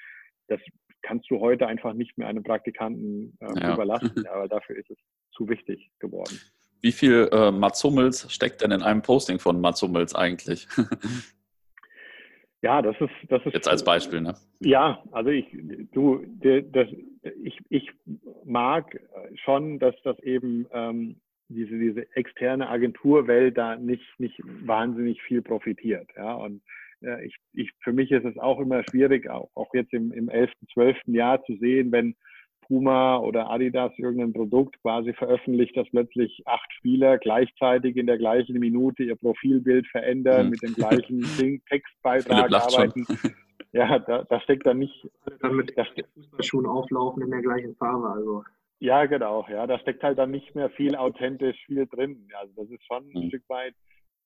Das 0.48 0.60
kannst 1.02 1.30
du 1.32 1.40
heute 1.40 1.68
einfach 1.68 1.94
nicht 1.94 2.18
mehr 2.18 2.28
einem 2.28 2.44
Praktikanten 2.44 3.38
äh, 3.40 3.60
ja. 3.60 3.74
überlassen, 3.74 4.28
aber 4.28 4.48
dafür 4.48 4.78
ist 4.78 4.90
es 4.90 4.98
zu 5.32 5.48
wichtig 5.48 5.90
geworden. 6.00 6.40
Wie 6.82 6.92
viel 6.92 7.30
äh, 7.32 7.52
Mats 7.52 7.84
Hummels 7.84 8.32
steckt 8.34 8.62
denn 8.62 8.72
in 8.72 8.82
einem 8.82 9.02
Posting 9.02 9.40
von 9.40 9.62
Mats 9.62 9.82
Hummels 9.82 10.14
eigentlich? 10.16 10.68
Ja, 12.62 12.82
das 12.82 12.96
ist, 13.00 13.12
das 13.30 13.44
ist. 13.46 13.54
Jetzt 13.54 13.68
als 13.68 13.84
Beispiel, 13.84 14.22
ne? 14.22 14.36
Ja, 14.60 15.04
also 15.12 15.30
ich, 15.30 15.46
du, 15.94 16.24
das, 16.72 16.88
ich, 17.44 17.60
ich 17.70 17.90
mag 18.46 19.00
schon, 19.44 19.80
dass 19.80 19.96
das 20.04 20.20
eben 20.20 20.68
ähm, 20.72 21.16
diese, 21.50 21.78
diese 21.78 22.16
externe 22.16 22.70
Agenturwelt 22.70 23.58
da 23.58 23.76
nicht, 23.76 24.06
nicht 24.20 24.40
wahnsinnig 24.44 25.22
viel 25.24 25.42
profitiert. 25.42 26.08
Ja, 26.16 26.36
und 26.36 26.62
äh, 27.02 27.26
ich, 27.26 27.36
ich, 27.54 27.72
für 27.80 27.94
mich 27.94 28.12
ist 28.12 28.26
es 28.26 28.38
auch 28.38 28.60
immer 28.60 28.84
schwierig, 28.90 29.30
auch, 29.30 29.50
auch 29.56 29.74
jetzt 29.74 29.94
im, 29.94 30.12
im 30.12 30.30
11., 30.30 30.52
12. 30.74 30.98
Jahr 31.08 31.44
zu 31.44 31.56
sehen, 31.58 31.92
wenn 31.92 32.16
Puma 32.72 33.18
oder 33.18 33.50
Adidas 33.50 33.92
irgendein 33.98 34.32
Produkt 34.32 34.82
quasi 34.82 35.12
veröffentlicht, 35.12 35.76
dass 35.76 35.90
plötzlich 35.90 36.42
acht 36.46 36.72
Spieler 36.72 37.18
gleichzeitig 37.18 37.98
in 37.98 38.08
der 38.08 38.18
gleichen 38.18 38.58
Minute 38.60 39.04
ihr 39.04 39.18
Profilbild 39.18 39.86
verändern, 39.88 40.46
mhm. 40.46 40.52
mit 40.52 40.64
dem 40.64 40.74
gleichen 40.76 41.20
Textbeitrag 41.70 42.50
arbeiten. 42.54 43.06
Ja, 43.74 44.00
da, 44.00 44.24
da, 44.24 44.40
steckt 44.40 44.66
dann 44.66 44.80
nicht. 44.80 45.10
Dann 45.42 45.56
mit 45.56 45.78
da 45.78 45.86
Fußballschuhen 46.14 46.66
auflaufen 46.66 47.24
in 47.24 47.32
der 47.32 47.42
gleichen 47.42 47.76
Farbe. 47.76 48.10
Also. 48.10 48.44
Ja, 48.80 49.06
genau. 49.06 49.46
Ja, 49.50 49.68
da 49.68 49.78
steckt 49.80 50.04
halt 50.04 50.18
dann 50.18 50.32
nicht 50.32 50.56
mehr 50.56 50.70
viel 50.70 50.96
authentisch 50.96 51.58
viel 51.66 51.88
drin. 51.88 52.28
Also 52.40 52.54
das 52.56 52.70
ist 52.70 52.86
schon 52.86 53.04
ein 53.04 53.26
mhm. 53.26 53.28
Stück 53.28 53.44
weit 53.50 53.76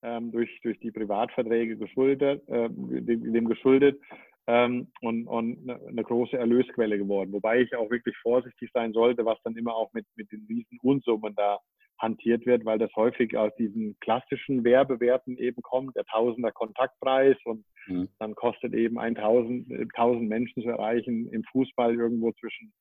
ähm, 0.02 0.30
durch, 0.30 0.60
durch 0.62 0.78
die 0.78 0.92
Privatverträge 0.92 1.76
geschuldet, 1.76 2.42
äh, 2.48 2.68
dem, 2.70 3.32
dem 3.32 3.48
geschuldet 3.48 4.00
ähm, 4.46 4.88
und, 5.00 5.26
und 5.26 5.70
eine 5.70 6.02
große 6.02 6.36
Erlösquelle 6.36 6.98
geworden. 6.98 7.32
Wobei 7.32 7.60
ich 7.60 7.74
auch 7.74 7.90
wirklich 7.90 8.16
vorsichtig 8.18 8.70
sein 8.72 8.92
sollte, 8.92 9.24
was 9.24 9.38
dann 9.42 9.56
immer 9.56 9.74
auch 9.74 9.92
mit, 9.92 10.06
mit 10.14 10.30
den 10.30 10.46
riesen 10.48 10.78
Unsummen 10.82 11.34
da 11.34 11.58
hantiert 11.98 12.44
wird, 12.46 12.64
weil 12.64 12.78
das 12.78 12.94
häufig 12.94 13.36
aus 13.36 13.52
diesen 13.56 13.96
klassischen 14.00 14.64
Werbewerten 14.64 15.38
eben 15.38 15.62
kommt, 15.62 15.96
der 15.96 16.04
Tausender 16.04 16.52
Kontaktpreis 16.52 17.36
und 17.44 17.64
mhm. 17.86 18.08
dann 18.18 18.34
kostet 18.34 18.74
eben 18.74 18.98
1000, 18.98 19.70
1000 19.94 20.28
Menschen 20.28 20.62
zu 20.62 20.68
erreichen 20.68 21.28
im 21.32 21.42
Fußball 21.44 21.94
irgendwo 21.94 22.32
zwischen 22.32 22.72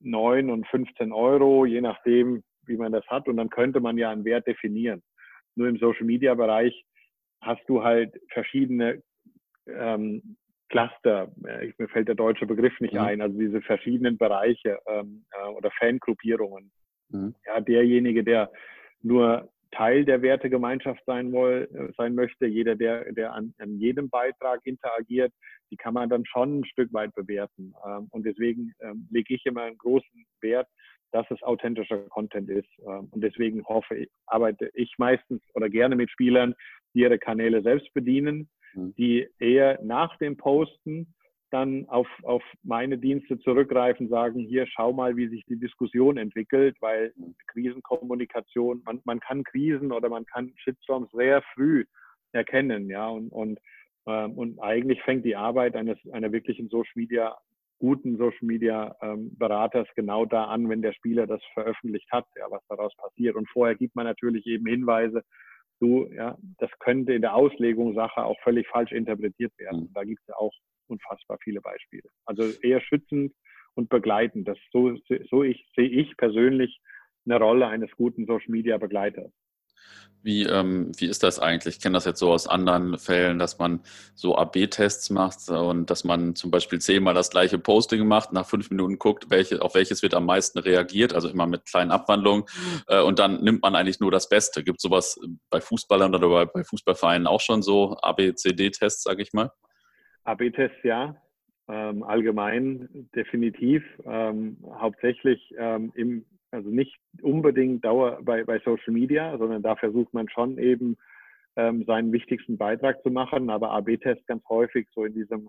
9 0.00 0.50
und 0.50 0.66
15 0.68 1.12
Euro, 1.12 1.66
je 1.66 1.80
nachdem, 1.80 2.42
wie 2.66 2.76
man 2.76 2.92
das 2.92 3.06
hat. 3.06 3.28
Und 3.28 3.36
dann 3.36 3.50
könnte 3.50 3.80
man 3.80 3.98
ja 3.98 4.10
einen 4.10 4.24
Wert 4.24 4.46
definieren. 4.46 5.02
Nur 5.56 5.68
im 5.68 5.78
Social 5.78 6.06
Media 6.06 6.34
Bereich 6.34 6.84
hast 7.42 7.62
du 7.68 7.84
halt 7.84 8.18
verschiedene 8.32 9.02
ähm, 9.66 10.36
Cluster, 10.74 11.30
äh, 11.46 11.72
mir 11.78 11.88
fällt 11.88 12.08
der 12.08 12.16
deutsche 12.16 12.46
Begriff 12.46 12.78
nicht 12.80 12.94
mhm. 12.94 13.00
ein, 13.00 13.20
also 13.20 13.38
diese 13.38 13.62
verschiedenen 13.62 14.18
Bereiche 14.18 14.80
ähm, 14.88 15.24
äh, 15.30 15.48
oder 15.50 15.70
Fangruppierungen. 15.78 16.72
Mhm. 17.10 17.32
Ja, 17.46 17.60
derjenige, 17.60 18.24
der 18.24 18.50
nur 19.00 19.48
Teil 19.70 20.04
der 20.04 20.20
Wertegemeinschaft 20.20 21.00
sein, 21.06 21.30
woll, 21.30 21.68
äh, 21.72 21.92
sein 21.96 22.16
möchte, 22.16 22.46
jeder, 22.46 22.74
der, 22.74 23.12
der 23.12 23.34
an, 23.34 23.54
an, 23.58 23.78
jedem 23.78 24.10
Beitrag 24.10 24.62
interagiert, 24.64 25.32
die 25.70 25.76
kann 25.76 25.94
man 25.94 26.08
dann 26.08 26.26
schon 26.26 26.60
ein 26.60 26.64
Stück 26.64 26.92
weit 26.92 27.14
bewerten. 27.14 27.72
Ähm, 27.86 28.08
und 28.10 28.26
deswegen 28.26 28.72
ähm, 28.80 29.06
lege 29.12 29.32
ich 29.32 29.46
immer 29.46 29.62
einen 29.62 29.78
großen 29.78 30.26
Wert, 30.40 30.66
dass 31.12 31.30
es 31.30 31.40
authentischer 31.44 31.98
Content 32.08 32.50
ist. 32.50 32.68
Ähm, 32.80 33.06
und 33.12 33.20
deswegen 33.22 33.64
hoffe 33.64 33.94
ich, 33.94 34.10
arbeite 34.26 34.70
ich 34.74 34.92
meistens 34.98 35.40
oder 35.54 35.68
gerne 35.68 35.94
mit 35.94 36.10
Spielern, 36.10 36.52
die 36.94 37.02
ihre 37.02 37.18
Kanäle 37.20 37.62
selbst 37.62 37.94
bedienen. 37.94 38.48
Die 38.74 39.28
eher 39.38 39.78
nach 39.82 40.16
dem 40.18 40.36
Posten 40.36 41.14
dann 41.54 41.88
auf, 41.88 42.08
auf 42.24 42.42
meine 42.64 42.98
Dienste 42.98 43.38
zurückgreifen, 43.38 44.08
sagen, 44.08 44.40
hier 44.40 44.66
schau 44.66 44.92
mal, 44.92 45.16
wie 45.16 45.28
sich 45.28 45.44
die 45.46 45.58
Diskussion 45.58 46.16
entwickelt, 46.16 46.76
weil 46.80 47.12
mhm. 47.16 47.36
Krisenkommunikation, 47.46 48.82
man, 48.84 49.00
man 49.04 49.20
kann 49.20 49.44
Krisen 49.44 49.92
oder 49.92 50.08
man 50.08 50.26
kann 50.26 50.52
Shitstorms 50.56 51.10
sehr 51.12 51.42
früh 51.54 51.84
erkennen, 52.32 52.90
ja, 52.90 53.06
und, 53.08 53.28
und, 53.28 53.60
ähm, 54.06 54.32
und 54.32 54.58
eigentlich 54.60 55.00
fängt 55.02 55.24
die 55.24 55.36
Arbeit 55.36 55.76
eines 55.76 55.96
einer 56.12 56.32
wirklichen 56.32 56.68
Social 56.68 56.92
Media, 56.96 57.36
guten 57.78 58.16
Social 58.16 58.46
Media 58.46 58.96
ähm, 59.00 59.30
Beraters 59.38 59.86
genau 59.94 60.24
da 60.24 60.46
an, 60.46 60.68
wenn 60.68 60.82
der 60.82 60.92
Spieler 60.92 61.28
das 61.28 61.40
veröffentlicht 61.52 62.10
hat, 62.10 62.26
ja, 62.36 62.46
was 62.50 62.66
daraus 62.68 62.94
passiert. 62.96 63.36
Und 63.36 63.48
vorher 63.48 63.76
gibt 63.76 63.94
man 63.94 64.06
natürlich 64.06 64.44
eben 64.46 64.66
Hinweise, 64.66 65.22
du, 65.84 66.08
ja, 66.12 66.36
das 66.58 66.70
könnte 66.80 67.12
in 67.12 67.22
der 67.22 67.34
Auslegung 67.34 67.94
Sache 67.94 68.24
auch 68.24 68.38
völlig 68.42 68.66
falsch 68.68 68.92
interpretiert 68.92 69.52
werden. 69.58 69.82
Mhm. 69.82 69.92
Da 69.94 70.04
gibt 70.04 70.20
es 70.22 70.28
ja 70.28 70.36
auch 70.36 70.52
unfassbar 70.88 71.38
viele 71.42 71.60
Beispiele. 71.60 72.08
Also 72.24 72.42
eher 72.62 72.80
schützend 72.80 73.32
und 73.74 73.88
begleitend. 73.88 74.48
Das 74.48 74.58
so, 74.72 74.96
so 75.30 75.42
ich, 75.42 75.66
sehe 75.76 75.88
ich 75.88 76.16
persönlich 76.16 76.80
eine 77.26 77.38
Rolle 77.38 77.66
eines 77.66 77.90
guten 77.92 78.26
Social 78.26 78.50
Media 78.50 78.78
Begleiters. 78.78 79.30
Wie, 80.24 80.44
ähm, 80.44 80.90
wie 80.96 81.04
ist 81.04 81.22
das 81.22 81.38
eigentlich? 81.38 81.76
Ich 81.76 81.82
kenne 81.82 81.92
das 81.92 82.06
jetzt 82.06 82.18
so 82.18 82.32
aus 82.32 82.48
anderen 82.48 82.96
Fällen, 82.96 83.38
dass 83.38 83.58
man 83.58 83.80
so 84.14 84.38
AB-Tests 84.38 85.10
macht 85.10 85.50
und 85.50 85.90
dass 85.90 86.02
man 86.02 86.34
zum 86.34 86.50
Beispiel 86.50 86.80
zehnmal 86.80 87.12
das 87.12 87.28
gleiche 87.28 87.58
Posting 87.58 88.06
macht, 88.06 88.32
nach 88.32 88.46
fünf 88.46 88.70
Minuten 88.70 88.98
guckt, 88.98 89.26
welche, 89.28 89.60
auf 89.60 89.74
welches 89.74 90.02
wird 90.02 90.14
am 90.14 90.24
meisten 90.24 90.58
reagiert, 90.58 91.12
also 91.14 91.28
immer 91.28 91.46
mit 91.46 91.66
kleinen 91.66 91.90
Abwandlungen 91.90 92.44
äh, 92.88 93.02
und 93.02 93.18
dann 93.18 93.44
nimmt 93.44 93.60
man 93.60 93.74
eigentlich 93.74 94.00
nur 94.00 94.10
das 94.10 94.30
Beste. 94.30 94.64
Gibt 94.64 94.78
es 94.78 94.82
sowas 94.82 95.20
bei 95.50 95.60
Fußballern 95.60 96.14
oder 96.14 96.30
bei, 96.30 96.46
bei 96.46 96.64
Fußballvereinen 96.64 97.26
auch 97.26 97.42
schon 97.42 97.60
so 97.60 97.98
AB-CD-Tests, 98.00 99.02
sage 99.02 99.20
ich 99.20 99.34
mal? 99.34 99.50
AB-Tests 100.24 100.82
ja, 100.84 101.16
ähm, 101.68 102.02
allgemein 102.02 103.10
definitiv, 103.14 103.84
ähm, 104.06 104.56
hauptsächlich 104.80 105.54
ähm, 105.58 105.92
im 105.94 106.24
also 106.54 106.70
nicht 106.70 106.96
unbedingt 107.20 107.84
Dauer 107.84 108.20
bei, 108.22 108.44
bei 108.44 108.58
Social 108.60 108.92
Media, 108.92 109.36
sondern 109.36 109.62
da 109.62 109.76
versucht 109.76 110.14
man 110.14 110.28
schon 110.28 110.58
eben 110.58 110.96
ähm, 111.56 111.84
seinen 111.84 112.12
wichtigsten 112.12 112.56
Beitrag 112.56 113.02
zu 113.02 113.10
machen, 113.10 113.50
aber 113.50 113.70
AB-Test 113.72 114.26
ganz 114.26 114.42
häufig 114.48 114.88
so 114.94 115.04
in 115.04 115.14
diesem, 115.14 115.48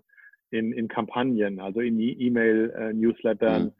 in, 0.50 0.72
in 0.72 0.88
Kampagnen, 0.88 1.60
also 1.60 1.80
in 1.80 1.98
E-Mail-Newslettern, 1.98 3.64
mhm. 3.64 3.72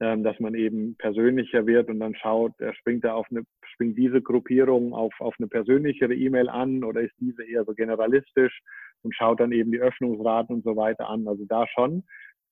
ähm, 0.00 0.22
dass 0.22 0.38
man 0.40 0.54
eben 0.54 0.96
persönlicher 0.96 1.66
wird 1.66 1.88
und 1.88 2.00
dann 2.00 2.14
schaut, 2.14 2.52
er 2.58 2.74
springt 2.74 3.04
da 3.04 3.14
auf 3.14 3.26
eine, 3.30 3.42
springt 3.72 3.98
diese 3.98 4.22
Gruppierung 4.22 4.94
auf, 4.94 5.12
auf 5.20 5.34
eine 5.38 5.48
persönlichere 5.48 6.14
E-Mail 6.14 6.48
an 6.48 6.84
oder 6.84 7.00
ist 7.00 7.14
diese 7.18 7.44
eher 7.44 7.64
so 7.64 7.74
generalistisch 7.74 8.62
und 9.02 9.14
schaut 9.14 9.40
dann 9.40 9.52
eben 9.52 9.72
die 9.72 9.80
Öffnungsraten 9.80 10.56
und 10.56 10.64
so 10.64 10.76
weiter 10.76 11.08
an. 11.08 11.28
Also 11.28 11.44
da 11.46 11.66
schon. 11.68 12.04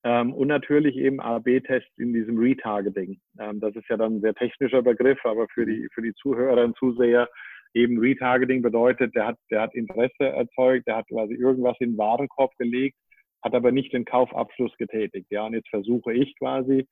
Ähm, 0.05 0.33
und 0.33 0.49
natürlich 0.49 0.97
eben 0.97 1.21
A-B-Tests 1.21 1.97
in 1.97 2.13
diesem 2.13 2.37
Retargeting. 2.37 3.19
Ähm, 3.39 3.59
das 3.59 3.75
ist 3.75 3.87
ja 3.89 3.97
dann 3.97 4.17
ein 4.17 4.21
sehr 4.21 4.33
technischer 4.33 4.81
Begriff, 4.81 5.19
aber 5.23 5.47
für 5.53 5.65
die, 5.65 5.87
für 5.93 6.01
die 6.01 6.13
Zuhörer 6.15 6.65
und 6.65 6.77
Zuseher 6.77 7.29
eben 7.73 7.99
Retargeting 7.99 8.61
bedeutet, 8.61 9.15
der 9.15 9.27
hat, 9.27 9.37
der 9.49 9.61
hat 9.61 9.73
Interesse 9.73 10.25
erzeugt, 10.25 10.87
der 10.87 10.97
hat 10.97 11.07
quasi 11.07 11.33
irgendwas 11.35 11.77
in 11.79 11.91
den 11.91 11.97
Warenkorb 11.97 12.55
gelegt, 12.57 12.97
hat 13.41 13.55
aber 13.55 13.71
nicht 13.71 13.93
den 13.93 14.05
Kaufabschluss 14.05 14.75
getätigt. 14.77 15.27
Ja, 15.31 15.45
und 15.45 15.53
jetzt 15.53 15.69
versuche 15.69 16.13
ich 16.13 16.37
quasi 16.37 16.85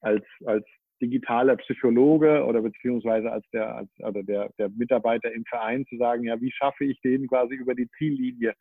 als, 0.00 0.24
als 0.44 0.66
digitaler 1.00 1.56
Psychologe 1.56 2.44
oder 2.44 2.62
beziehungsweise 2.62 3.30
als 3.30 3.48
der, 3.52 3.76
als, 3.76 3.90
oder 3.98 4.22
der, 4.22 4.50
der 4.58 4.70
Mitarbeiter 4.70 5.32
im 5.32 5.44
Verein 5.44 5.84
zu 5.86 5.96
sagen, 5.96 6.24
ja, 6.24 6.40
wie 6.40 6.52
schaffe 6.52 6.84
ich 6.84 7.00
den 7.00 7.28
quasi 7.28 7.54
über 7.54 7.74
die 7.74 7.88
Ziellinie 7.98 8.54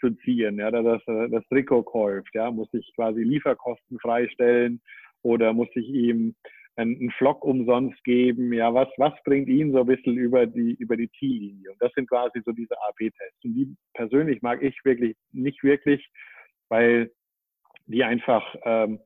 zu 0.00 0.10
ziehen, 0.24 0.58
ja, 0.58 0.70
dass 0.70 1.02
das 1.06 1.46
Trikot 1.48 1.84
kauft, 1.84 2.34
ja, 2.34 2.50
muss 2.50 2.72
ich 2.72 2.90
quasi 2.94 3.22
Lieferkosten 3.22 3.98
freistellen 4.00 4.80
oder 5.22 5.52
muss 5.52 5.68
ich 5.74 5.88
ihm 5.88 6.34
einen 6.76 7.10
Flock 7.12 7.44
umsonst 7.44 8.02
geben, 8.04 8.52
ja, 8.52 8.72
was, 8.72 8.88
was 8.96 9.12
bringt 9.24 9.48
ihn 9.48 9.72
so 9.72 9.80
ein 9.80 9.86
bisschen 9.86 10.16
über 10.16 10.46
die, 10.46 10.74
über 10.74 10.96
die 10.96 11.10
Ziellinie? 11.18 11.72
Und 11.72 11.82
das 11.82 11.92
sind 11.94 12.08
quasi 12.08 12.40
so 12.44 12.52
diese 12.52 12.74
AB-Tests. 12.88 13.44
Und 13.44 13.54
die 13.54 13.76
persönlich 13.94 14.40
mag 14.42 14.62
ich 14.62 14.76
wirklich 14.84 15.16
nicht 15.32 15.62
wirklich, 15.62 16.08
weil 16.68 17.10
die 17.86 18.04
einfach, 18.04 18.54
ähm, 18.64 19.00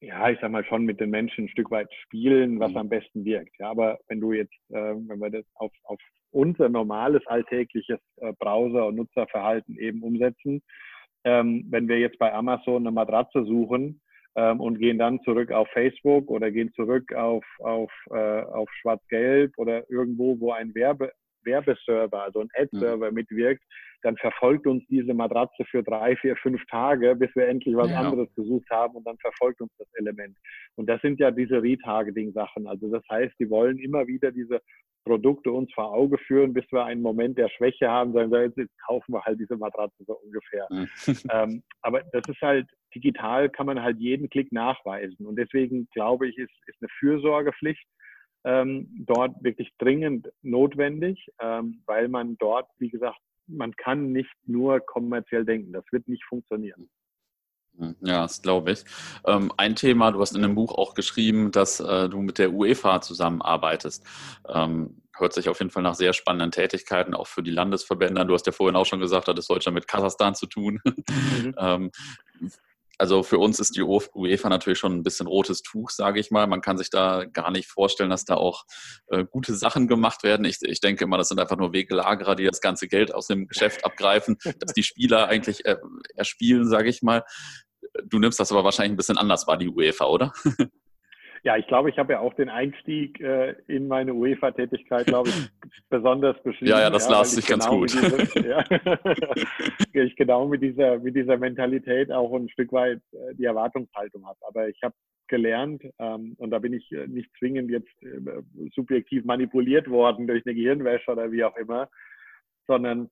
ja, 0.00 0.30
ich 0.30 0.38
sag 0.40 0.50
mal 0.50 0.64
schon 0.64 0.84
mit 0.84 0.98
den 0.98 1.10
Menschen 1.10 1.44
ein 1.44 1.50
Stück 1.50 1.70
weit 1.70 1.92
spielen, 2.02 2.58
was 2.58 2.72
mhm. 2.72 2.78
am 2.78 2.88
besten 2.88 3.24
wirkt. 3.24 3.56
Ja, 3.58 3.70
aber 3.70 3.98
wenn 4.08 4.20
du 4.20 4.32
jetzt, 4.32 4.54
äh, 4.70 4.94
wenn 4.94 5.18
wir 5.18 5.30
das 5.30 5.44
auf, 5.54 5.72
auf 5.84 6.00
unser 6.34 6.68
normales 6.68 7.26
alltägliches 7.26 8.00
äh, 8.16 8.32
Browser- 8.38 8.86
und 8.86 8.96
Nutzerverhalten 8.96 9.78
eben 9.78 10.02
umsetzen, 10.02 10.62
ähm, 11.24 11.64
wenn 11.70 11.88
wir 11.88 11.98
jetzt 11.98 12.18
bei 12.18 12.32
Amazon 12.32 12.82
eine 12.82 12.90
Matratze 12.90 13.44
suchen 13.44 14.00
ähm, 14.36 14.60
und 14.60 14.78
gehen 14.78 14.98
dann 14.98 15.20
zurück 15.22 15.52
auf 15.52 15.68
Facebook 15.70 16.30
oder 16.30 16.50
gehen 16.50 16.72
zurück 16.74 17.12
auf, 17.14 17.44
auf, 17.60 17.92
äh, 18.10 18.42
auf 18.42 18.68
Schwarz-Gelb 18.80 19.52
oder 19.56 19.88
irgendwo, 19.90 20.38
wo 20.40 20.52
ein 20.52 20.74
Werbe, 20.74 21.12
Werbeserver, 21.44 22.22
also 22.22 22.40
ein 22.40 22.48
Ad-Server 22.54 23.10
mhm. 23.10 23.14
mitwirkt, 23.14 23.62
dann 24.02 24.16
verfolgt 24.16 24.66
uns 24.66 24.84
diese 24.88 25.14
Matratze 25.14 25.64
für 25.64 25.82
drei, 25.82 26.16
vier, 26.16 26.36
fünf 26.36 26.62
Tage, 26.70 27.16
bis 27.16 27.34
wir 27.34 27.48
endlich 27.48 27.74
was 27.74 27.90
ja. 27.90 28.00
anderes 28.00 28.32
gesucht 28.34 28.68
haben 28.70 28.96
und 28.96 29.06
dann 29.06 29.16
verfolgt 29.18 29.60
uns 29.60 29.72
das 29.78 29.88
Element. 29.94 30.36
Und 30.76 30.88
das 30.88 31.00
sind 31.00 31.18
ja 31.20 31.30
diese 31.30 31.62
Retargeting-Sachen. 31.62 32.66
Also 32.66 32.90
das 32.90 33.02
heißt, 33.10 33.34
die 33.38 33.48
wollen 33.48 33.78
immer 33.78 34.06
wieder 34.06 34.30
diese 34.30 34.60
Produkte 35.04 35.52
uns 35.52 35.72
vor 35.74 35.92
Auge 35.92 36.18
führen, 36.18 36.54
bis 36.54 36.64
wir 36.70 36.84
einen 36.84 37.02
Moment 37.02 37.36
der 37.36 37.48
Schwäche 37.50 37.88
haben, 37.88 38.12
sagen, 38.12 38.30
so, 38.30 38.36
jetzt, 38.36 38.56
jetzt 38.56 38.78
kaufen 38.86 39.12
wir 39.12 39.22
halt 39.22 39.38
diese 39.38 39.56
Matratze 39.56 40.04
so 40.06 40.14
ungefähr. 40.14 40.68
Ähm, 41.30 41.62
aber 41.82 42.02
das 42.12 42.22
ist 42.28 42.40
halt, 42.40 42.68
digital 42.94 43.48
kann 43.48 43.66
man 43.66 43.82
halt 43.82 43.98
jeden 43.98 44.28
Klick 44.28 44.52
nachweisen. 44.52 45.26
Und 45.26 45.36
deswegen 45.36 45.88
glaube 45.92 46.28
ich, 46.28 46.36
ist, 46.38 46.52
ist 46.66 46.76
eine 46.80 46.88
Fürsorgepflicht 46.98 47.86
ähm, 48.44 48.88
dort 49.06 49.42
wirklich 49.42 49.70
dringend 49.78 50.28
notwendig, 50.42 51.26
ähm, 51.40 51.82
weil 51.86 52.08
man 52.08 52.36
dort, 52.38 52.68
wie 52.78 52.90
gesagt, 52.90 53.18
man 53.46 53.72
kann 53.76 54.12
nicht 54.12 54.34
nur 54.46 54.80
kommerziell 54.80 55.44
denken. 55.44 55.72
Das 55.72 55.84
wird 55.92 56.08
nicht 56.08 56.24
funktionieren. 56.24 56.88
Hm, 57.78 57.96
ja, 58.00 58.22
das 58.22 58.42
glaube 58.42 58.72
ich. 58.72 58.84
Ähm, 59.26 59.52
ein 59.56 59.74
Thema, 59.74 60.12
du 60.12 60.20
hast 60.20 60.34
in 60.36 60.42
dem 60.42 60.54
Buch 60.54 60.72
auch 60.72 60.94
geschrieben, 60.94 61.50
dass 61.50 61.80
äh, 61.80 62.08
du 62.08 62.20
mit 62.20 62.38
der 62.38 62.52
UEFA 62.52 63.00
zusammenarbeitest. 63.00 64.04
Ähm, 64.48 65.00
hört 65.16 65.32
sich 65.32 65.48
auf 65.48 65.58
jeden 65.60 65.70
Fall 65.70 65.82
nach 65.82 65.94
sehr 65.94 66.12
spannenden 66.12 66.50
Tätigkeiten, 66.50 67.14
auch 67.14 67.26
für 67.26 67.42
die 67.42 67.50
Landesverbände. 67.50 68.26
Du 68.26 68.34
hast 68.34 68.46
ja 68.46 68.52
vorhin 68.52 68.76
auch 68.76 68.86
schon 68.86 69.00
gesagt, 69.00 69.28
hat 69.28 69.38
Deutschland 69.48 69.74
mit 69.74 69.88
Kasachstan 69.88 70.34
zu 70.34 70.46
tun. 70.46 70.80
Mhm. 70.84 71.54
ähm, 71.58 71.90
also 72.98 73.22
für 73.22 73.38
uns 73.38 73.58
ist 73.58 73.76
die 73.76 73.82
UEFA 73.82 74.48
natürlich 74.48 74.78
schon 74.78 74.94
ein 74.94 75.02
bisschen 75.02 75.26
rotes 75.26 75.62
Tuch, 75.62 75.90
sage 75.90 76.20
ich 76.20 76.30
mal. 76.30 76.46
Man 76.46 76.60
kann 76.60 76.78
sich 76.78 76.90
da 76.90 77.24
gar 77.24 77.50
nicht 77.50 77.68
vorstellen, 77.68 78.10
dass 78.10 78.24
da 78.24 78.34
auch 78.34 78.64
äh, 79.08 79.24
gute 79.24 79.54
Sachen 79.54 79.88
gemacht 79.88 80.22
werden. 80.22 80.44
Ich, 80.44 80.58
ich, 80.62 80.80
denke 80.80 81.04
immer, 81.04 81.18
das 81.18 81.28
sind 81.28 81.40
einfach 81.40 81.56
nur 81.56 81.72
Wegelagerer, 81.72 82.36
die 82.36 82.44
das 82.44 82.60
ganze 82.60 82.88
Geld 82.88 83.14
aus 83.14 83.26
dem 83.26 83.46
Geschäft 83.46 83.84
abgreifen, 83.84 84.36
dass 84.60 84.72
die 84.72 84.82
Spieler 84.82 85.28
eigentlich 85.28 85.64
äh, 85.64 85.76
erspielen, 86.14 86.68
sage 86.68 86.88
ich 86.88 87.02
mal. 87.02 87.24
Du 88.04 88.18
nimmst 88.18 88.40
das 88.40 88.52
aber 88.52 88.64
wahrscheinlich 88.64 88.92
ein 88.92 88.96
bisschen 88.96 89.18
anders 89.18 89.46
wahr, 89.46 89.56
die 89.56 89.68
UEFA, 89.68 90.06
oder? 90.06 90.32
Ja, 91.44 91.58
ich 91.58 91.66
glaube, 91.66 91.90
ich 91.90 91.98
habe 91.98 92.14
ja 92.14 92.20
auch 92.20 92.32
den 92.32 92.48
Einstieg 92.48 93.20
äh, 93.20 93.54
in 93.66 93.86
meine 93.86 94.14
UEFA-Tätigkeit, 94.14 95.06
glaube 95.06 95.28
ich, 95.28 95.34
besonders 95.90 96.42
beschrieben. 96.42 96.70
Ja, 96.70 96.80
ja, 96.80 96.88
das 96.88 97.04
ja, 97.04 97.12
las 97.12 97.32
sich 97.32 97.46
ganz 97.46 97.66
genau 97.66 97.80
gut. 97.80 97.92
Diese, 97.92 98.48
ja, 98.48 98.64
ich 99.92 100.16
genau 100.16 100.48
mit 100.48 100.62
dieser, 100.62 100.98
mit 101.00 101.14
dieser 101.14 101.36
Mentalität 101.36 102.10
auch 102.10 102.34
ein 102.34 102.48
Stück 102.48 102.72
weit 102.72 103.02
äh, 103.12 103.34
die 103.34 103.44
Erwartungshaltung 103.44 104.26
habe. 104.26 104.38
Aber 104.48 104.70
ich 104.70 104.82
habe 104.82 104.94
gelernt, 105.28 105.82
ähm, 105.98 106.34
und 106.38 106.50
da 106.50 106.58
bin 106.60 106.72
ich 106.72 106.90
äh, 106.92 107.06
nicht 107.08 107.30
zwingend 107.38 107.70
jetzt 107.70 108.02
äh, 108.02 108.42
subjektiv 108.74 109.26
manipuliert 109.26 109.90
worden 109.90 110.26
durch 110.26 110.46
eine 110.46 110.54
Gehirnwäsche 110.54 111.12
oder 111.12 111.30
wie 111.30 111.44
auch 111.44 111.56
immer, 111.56 111.90
sondern 112.66 113.10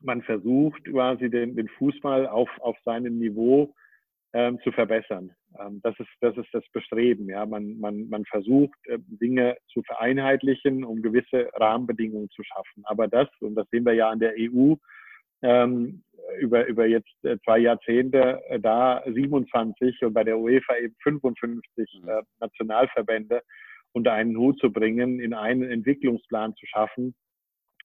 man 0.00 0.22
versucht 0.22 0.84
quasi 0.86 1.30
den, 1.30 1.54
den 1.54 1.68
Fußball 1.68 2.26
auf, 2.26 2.50
auf 2.58 2.76
seinem 2.84 3.18
Niveau 3.18 3.74
ähm, 4.32 4.58
zu 4.62 4.72
verbessern. 4.72 5.32
Ähm, 5.58 5.80
das, 5.82 5.98
ist, 5.98 6.08
das 6.20 6.36
ist 6.36 6.48
das 6.52 6.64
Bestreben. 6.72 7.28
Ja? 7.28 7.46
Man, 7.46 7.78
man, 7.78 8.08
man 8.08 8.24
versucht, 8.26 8.78
äh, 8.86 8.98
Dinge 8.98 9.56
zu 9.72 9.82
vereinheitlichen, 9.82 10.84
um 10.84 11.02
gewisse 11.02 11.50
Rahmenbedingungen 11.54 12.30
zu 12.30 12.42
schaffen. 12.42 12.84
Aber 12.84 13.08
das, 13.08 13.28
und 13.40 13.54
das 13.54 13.68
sehen 13.70 13.84
wir 13.84 13.94
ja 13.94 14.08
an 14.10 14.20
der 14.20 14.34
EU, 14.38 14.74
ähm, 15.42 16.02
über, 16.38 16.66
über 16.66 16.86
jetzt 16.86 17.12
äh, 17.24 17.38
zwei 17.44 17.58
Jahrzehnte 17.58 18.42
äh, 18.48 18.60
da 18.60 19.02
27 19.06 20.02
und 20.02 20.12
bei 20.12 20.22
der 20.22 20.38
UEFA 20.38 20.76
eben 20.76 20.94
55 21.02 22.00
mhm. 22.02 22.08
äh, 22.08 22.22
Nationalverbände 22.40 23.42
unter 23.92 24.12
einen 24.12 24.36
Hut 24.36 24.58
zu 24.60 24.72
bringen, 24.72 25.18
in 25.18 25.34
einen 25.34 25.68
Entwicklungsplan 25.68 26.54
zu 26.54 26.66
schaffen, 26.66 27.14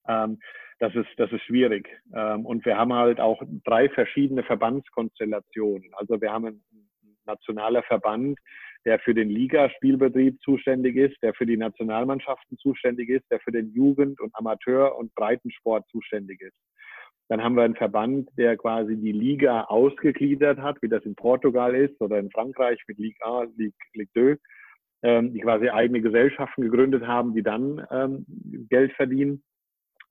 ähm, 0.08 0.38
das 0.78 0.94
ist, 0.94 1.08
das 1.16 1.32
ist 1.32 1.42
schwierig. 1.42 1.88
Ähm, 2.14 2.44
und 2.44 2.64
wir 2.64 2.76
haben 2.76 2.92
halt 2.92 3.20
auch 3.20 3.42
drei 3.64 3.88
verschiedene 3.88 4.42
Verbandskonstellationen. 4.42 5.90
Also 5.94 6.20
wir 6.20 6.32
haben 6.32 6.46
einen 6.46 6.64
nationaler 7.24 7.82
Verband, 7.82 8.38
der 8.84 8.98
für 9.00 9.14
den 9.14 9.30
Ligaspielbetrieb 9.30 10.40
zuständig 10.42 10.96
ist, 10.96 11.16
der 11.22 11.34
für 11.34 11.46
die 11.46 11.56
Nationalmannschaften 11.56 12.56
zuständig 12.58 13.08
ist, 13.08 13.24
der 13.30 13.40
für 13.40 13.52
den 13.52 13.72
Jugend- 13.72 14.20
und 14.20 14.34
Amateur- 14.36 14.96
und 14.96 15.14
Breitensport 15.14 15.88
zuständig 15.88 16.40
ist. 16.40 16.56
Dann 17.28 17.42
haben 17.42 17.56
wir 17.56 17.64
einen 17.64 17.74
Verband, 17.74 18.28
der 18.38 18.56
quasi 18.56 18.96
die 18.96 19.10
Liga 19.10 19.62
ausgegliedert 19.62 20.58
hat, 20.58 20.80
wie 20.80 20.88
das 20.88 21.04
in 21.04 21.16
Portugal 21.16 21.74
ist 21.74 22.00
oder 22.00 22.18
in 22.20 22.30
Frankreich 22.30 22.80
mit 22.86 22.98
Ligue 22.98 23.26
A, 23.26 23.42
Ligue, 23.56 23.72
Ligue 23.94 24.12
2, 24.12 24.38
ähm, 25.02 25.32
die 25.32 25.40
quasi 25.40 25.68
eigene 25.68 26.00
Gesellschaften 26.00 26.62
gegründet 26.62 27.04
haben, 27.04 27.34
die 27.34 27.42
dann 27.42 27.84
ähm, 27.90 28.26
Geld 28.70 28.92
verdienen. 28.92 29.42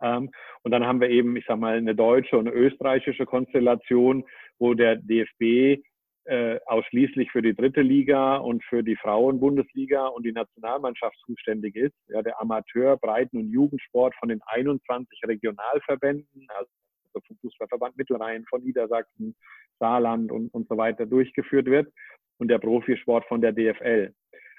Ähm, 0.02 0.32
und 0.64 0.72
dann 0.72 0.86
haben 0.86 1.02
wir 1.02 1.10
eben, 1.10 1.36
ich 1.36 1.46
sag 1.48 1.60
mal, 1.60 1.78
eine 1.78 1.96
deutsche 1.96 2.38
und 2.38 2.48
eine 2.48 2.56
österreichische 2.56 3.26
Konstellation, 3.26 4.24
wo 4.60 4.74
der 4.74 4.98
DFB 4.98 5.82
äh, 6.26 6.60
ausschließlich 6.66 7.32
für 7.32 7.42
die 7.42 7.54
dritte 7.54 7.82
Liga 7.82 8.38
und 8.38 8.64
für 8.66 8.84
die 8.84 8.96
Frauenbundesliga 8.96 10.08
und 10.08 10.26
die 10.26 10.32
Nationalmannschaft 10.32 11.18
zuständig 11.26 11.76
ist. 11.76 11.96
Ja, 12.08 12.22
der 12.22 12.42
Amateur-, 12.42 12.98
Breiten- 12.98 13.38
und 13.38 13.52
Jugendsport 13.52 14.16
von 14.16 14.30
den 14.30 14.42
21 14.48 15.22
Regionalverbänden, 15.28 16.48
also 16.58 16.70
vom 17.14 17.38
Fußballverband 17.42 17.96
Mittelrhein, 17.98 18.44
von 18.50 18.64
Niedersachsen, 18.64 19.36
Saarland 19.80 20.32
und, 20.32 20.54
und 20.54 20.68
so 20.68 20.78
weiter 20.78 21.06
durchgeführt 21.06 21.68
wird 21.68 21.92
und 22.40 22.48
der 22.48 22.60
Profisport 22.60 23.26
von 23.26 23.42
der 23.42 23.54
DFL. 23.54 24.14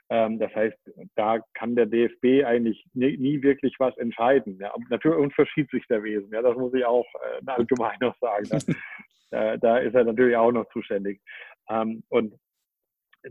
Ähm, 0.08 0.38
das 0.38 0.54
heißt, 0.54 0.78
da 1.16 1.40
kann 1.54 1.74
der 1.74 1.86
DFB 1.86 2.44
eigentlich 2.44 2.84
nie, 2.94 3.16
nie 3.16 3.42
wirklich 3.42 3.74
was 3.78 3.96
entscheiden. 3.98 4.58
Ja. 4.60 4.72
Natürlich 4.88 5.18
und 5.18 5.34
für 5.34 5.46
Schiedsrichterwesen, 5.46 6.30
ja, 6.32 6.42
das 6.42 6.56
muss 6.56 6.74
ich 6.74 6.84
auch 6.84 7.06
äh, 7.14 7.50
allgemein 7.50 7.96
noch 8.00 8.16
sagen. 8.18 8.48
Da, 9.32 9.56
da 9.56 9.78
ist 9.78 9.92
er 9.92 10.04
natürlich 10.04 10.36
auch 10.36 10.52
noch 10.52 10.68
zuständig. 10.68 11.20
Ähm, 11.68 12.04
und 12.10 12.32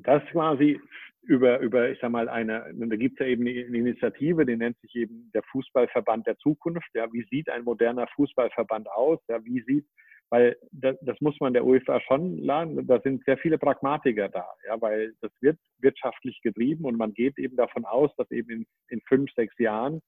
das 0.02 0.22
quasi 0.26 0.78
über, 1.24 1.60
über, 1.60 1.90
ich 1.90 2.00
sag 2.00 2.12
mal, 2.12 2.30
eine, 2.30 2.72
da 2.74 2.96
gibt 2.96 3.20
es 3.20 3.26
ja 3.26 3.32
eben 3.32 3.48
eine 3.48 3.78
Initiative, 3.78 4.46
die 4.46 4.58
nennt 4.58 4.78
sich 4.82 4.94
eben 4.96 5.32
der 5.34 5.42
Fußballverband 5.44 6.28
der 6.28 6.38
Zukunft. 6.38 6.90
Ja, 6.94 7.12
wie 7.12 7.26
sieht 7.32 7.50
ein 7.50 7.64
moderner 7.64 8.08
Fußballverband 8.16 8.90
aus? 8.92 9.20
Ja, 9.28 9.44
wie 9.44 9.62
sieht 9.62 9.86
weil 10.30 10.58
das, 10.72 10.98
das 11.02 11.20
muss 11.22 11.40
man 11.40 11.54
der 11.54 11.66
UEFA 11.66 12.00
schon 12.02 12.38
lernen. 12.38 12.88
Da 12.88 13.00
sind 13.02 13.24
sehr 13.26 13.38
viele 13.38 13.58
Pragmatiker 13.58 14.30
da, 14.30 14.46
ja, 14.68 14.82
weil 14.82 15.14
das 15.22 15.32
wird 15.42 15.58
wirtschaftlich 15.80 16.42
getrieben 16.42 16.86
und 16.86 16.98
man 16.98 17.14
geht 17.14 17.38
eben 17.38 17.56
davon 17.56 17.86
aus, 17.86 18.12
dass 18.18 18.30
eben 18.32 18.50
in, 18.50 18.66
in 18.90 19.02
fünf, 19.08 19.32
sechs 19.34 19.58
Jahren 19.60 20.02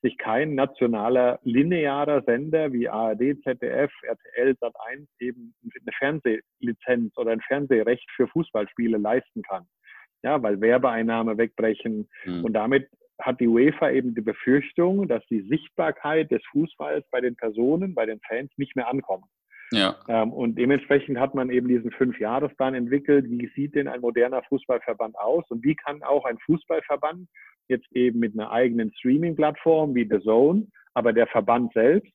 sich 0.00 0.16
kein 0.16 0.54
nationaler 0.54 1.40
linearer 1.42 2.22
Sender 2.22 2.72
wie 2.72 2.88
ARD, 2.88 3.42
ZDF, 3.42 3.92
RTL, 4.02 4.52
Sat1 4.60 5.06
eben 5.18 5.54
eine 5.62 5.92
Fernsehlizenz 5.98 7.16
oder 7.16 7.32
ein 7.32 7.40
Fernsehrecht 7.40 8.08
für 8.14 8.28
Fußballspiele 8.28 8.96
leisten 8.96 9.42
kann. 9.42 9.66
Ja, 10.22 10.42
weil 10.42 10.60
Werbeeinnahme 10.60 11.38
wegbrechen 11.38 12.08
mhm. 12.24 12.44
und 12.44 12.52
damit 12.52 12.88
hat 13.20 13.40
die 13.40 13.48
UEFA 13.48 13.90
eben 13.90 14.14
die 14.14 14.20
Befürchtung, 14.20 15.08
dass 15.08 15.24
die 15.26 15.42
Sichtbarkeit 15.42 16.30
des 16.30 16.42
Fußballs 16.52 17.04
bei 17.10 17.20
den 17.20 17.36
Personen, 17.36 17.94
bei 17.94 18.06
den 18.06 18.20
Fans 18.20 18.50
nicht 18.56 18.76
mehr 18.76 18.88
ankommt. 18.88 19.26
Ja. 19.70 19.96
Ähm, 20.08 20.32
und 20.32 20.56
dementsprechend 20.56 21.18
hat 21.18 21.34
man 21.34 21.50
eben 21.50 21.68
diesen 21.68 21.90
Fünfjahresplan 21.90 22.74
entwickelt. 22.74 23.26
Wie 23.28 23.50
sieht 23.54 23.74
denn 23.74 23.88
ein 23.88 24.00
moderner 24.00 24.42
Fußballverband 24.44 25.18
aus? 25.18 25.44
Und 25.50 25.62
wie 25.64 25.74
kann 25.74 26.02
auch 26.02 26.24
ein 26.24 26.38
Fußballverband 26.38 27.28
jetzt 27.68 27.86
eben 27.92 28.18
mit 28.18 28.32
einer 28.32 28.50
eigenen 28.50 28.92
Streaming-Plattform 28.94 29.94
wie 29.94 30.08
The 30.10 30.20
Zone, 30.20 30.66
aber 30.94 31.12
der 31.12 31.26
Verband 31.26 31.72
selbst 31.74 32.12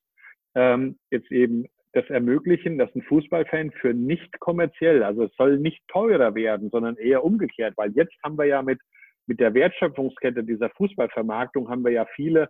ähm, 0.54 0.98
jetzt 1.10 1.30
eben 1.30 1.66
das 1.92 2.08
ermöglichen, 2.10 2.76
dass 2.76 2.92
ein 2.94 3.02
Fußballfan 3.02 3.70
für 3.70 3.94
nicht 3.94 4.40
kommerziell, 4.40 5.04
also 5.04 5.24
es 5.24 5.34
soll 5.36 5.58
nicht 5.58 5.80
teurer 5.88 6.34
werden, 6.34 6.70
sondern 6.70 6.96
eher 6.96 7.24
umgekehrt, 7.24 7.74
weil 7.76 7.92
jetzt 7.92 8.14
haben 8.24 8.36
wir 8.36 8.46
ja 8.46 8.62
mit, 8.62 8.80
mit 9.26 9.38
der 9.38 9.54
Wertschöpfungskette 9.54 10.42
dieser 10.42 10.70
Fußballvermarktung 10.70 11.68
haben 11.70 11.84
wir 11.84 11.92
ja 11.92 12.06
viele 12.16 12.48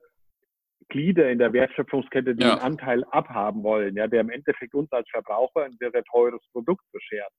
Glieder 0.88 1.30
in 1.30 1.38
der 1.38 1.52
Wertschöpfungskette, 1.52 2.34
die 2.34 2.44
ja. 2.44 2.52
einen 2.52 2.62
Anteil 2.62 3.04
abhaben 3.04 3.62
wollen, 3.62 3.96
ja, 3.96 4.06
der 4.06 4.20
im 4.20 4.30
Endeffekt 4.30 4.74
uns 4.74 4.90
als 4.92 5.08
Verbraucher 5.10 5.64
ein 5.64 5.76
sehr, 5.78 5.90
sehr 5.90 6.04
teures 6.04 6.42
Produkt 6.52 6.84
beschert. 6.92 7.32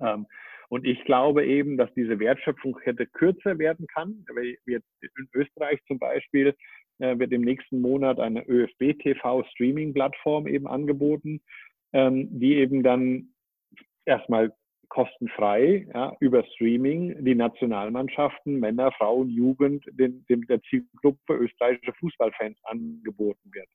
Ähm, 0.00 0.26
und 0.68 0.86
ich 0.86 1.04
glaube 1.04 1.44
eben, 1.44 1.76
dass 1.76 1.92
diese 1.94 2.20
Wertschöpfungskette 2.20 3.06
kürzer 3.06 3.58
werden 3.58 3.86
kann. 3.88 4.24
Wir 4.64 4.80
in 5.00 5.28
Österreich 5.34 5.80
zum 5.88 5.98
Beispiel 5.98 6.54
äh, 7.00 7.18
wird 7.18 7.32
im 7.32 7.42
nächsten 7.42 7.80
Monat 7.80 8.20
eine 8.20 8.46
ÖFB-TV-Streaming-Plattform 8.46 10.46
eben 10.46 10.68
angeboten, 10.68 11.40
ähm, 11.92 12.28
die 12.38 12.56
eben 12.56 12.84
dann 12.84 13.34
erstmal 14.04 14.52
kostenfrei 14.90 15.86
ja, 15.94 16.12
über 16.20 16.44
Streaming 16.44 17.24
die 17.24 17.34
Nationalmannschaften, 17.34 18.60
Männer, 18.60 18.92
Frauen, 18.92 19.30
Jugend, 19.30 19.84
den, 19.92 20.24
dem, 20.28 20.46
der 20.46 20.60
Zielgruppe 20.62 21.34
österreichische 21.34 21.94
Fußballfans 21.94 22.58
angeboten 22.64 23.50
wird. 23.52 23.68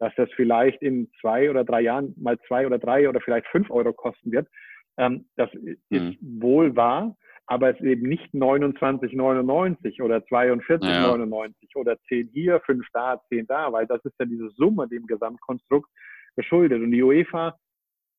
Dass 0.00 0.12
das 0.16 0.28
vielleicht 0.34 0.82
in 0.82 1.10
zwei 1.20 1.50
oder 1.50 1.64
drei 1.64 1.82
Jahren 1.82 2.14
mal 2.16 2.38
zwei 2.48 2.66
oder 2.66 2.78
drei 2.78 3.08
oder 3.08 3.20
vielleicht 3.20 3.46
fünf 3.48 3.70
Euro 3.70 3.92
kosten 3.92 4.32
wird, 4.32 4.48
ähm, 4.96 5.26
das 5.36 5.52
mhm. 5.54 5.76
ist 5.90 6.18
wohl 6.20 6.74
wahr, 6.74 7.16
aber 7.46 7.70
es 7.70 7.76
ist 7.76 7.86
eben 7.86 8.08
nicht 8.08 8.32
29,99 8.34 10.02
oder 10.02 10.18
42,99 10.18 11.54
ja. 11.62 11.80
oder 11.80 11.98
10 12.08 12.30
hier, 12.32 12.60
5 12.60 12.86
da, 12.92 13.20
10 13.28 13.46
da, 13.46 13.72
weil 13.72 13.86
das 13.86 14.04
ist 14.04 14.14
ja 14.18 14.26
diese 14.26 14.50
Summe 14.50 14.88
dem 14.88 15.06
Gesamtkonstrukt 15.06 15.88
geschuldet. 16.36 16.82
Und 16.82 16.90
die 16.90 17.02
UEFA 17.02 17.56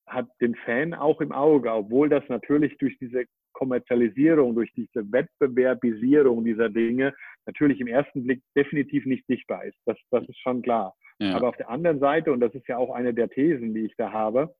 hat 0.09 0.27
den 0.41 0.55
Fan 0.55 0.93
auch 0.93 1.21
im 1.21 1.31
Auge, 1.31 1.71
obwohl 1.71 2.09
das 2.09 2.23
natürlich 2.27 2.77
durch 2.77 2.97
diese 2.99 3.25
Kommerzialisierung, 3.53 4.55
durch 4.55 4.71
diese 4.73 5.11
Wettbewerbisierung 5.11 6.43
dieser 6.43 6.69
Dinge 6.69 7.13
natürlich 7.45 7.79
im 7.79 7.87
ersten 7.87 8.23
Blick 8.23 8.41
definitiv 8.55 9.05
nicht 9.05 9.25
sichtbar 9.27 9.65
ist. 9.65 9.77
Das, 9.85 9.97
das 10.11 10.27
ist 10.27 10.39
schon 10.39 10.61
klar. 10.61 10.93
Ja. 11.19 11.35
Aber 11.35 11.49
auf 11.49 11.57
der 11.57 11.69
anderen 11.69 11.99
Seite, 11.99 12.31
und 12.31 12.39
das 12.39 12.53
ist 12.53 12.67
ja 12.67 12.77
auch 12.77 12.93
eine 12.93 13.13
der 13.13 13.29
Thesen, 13.29 13.73
die 13.73 13.85
ich 13.85 13.95
da 13.97 14.11
habe, 14.11 14.53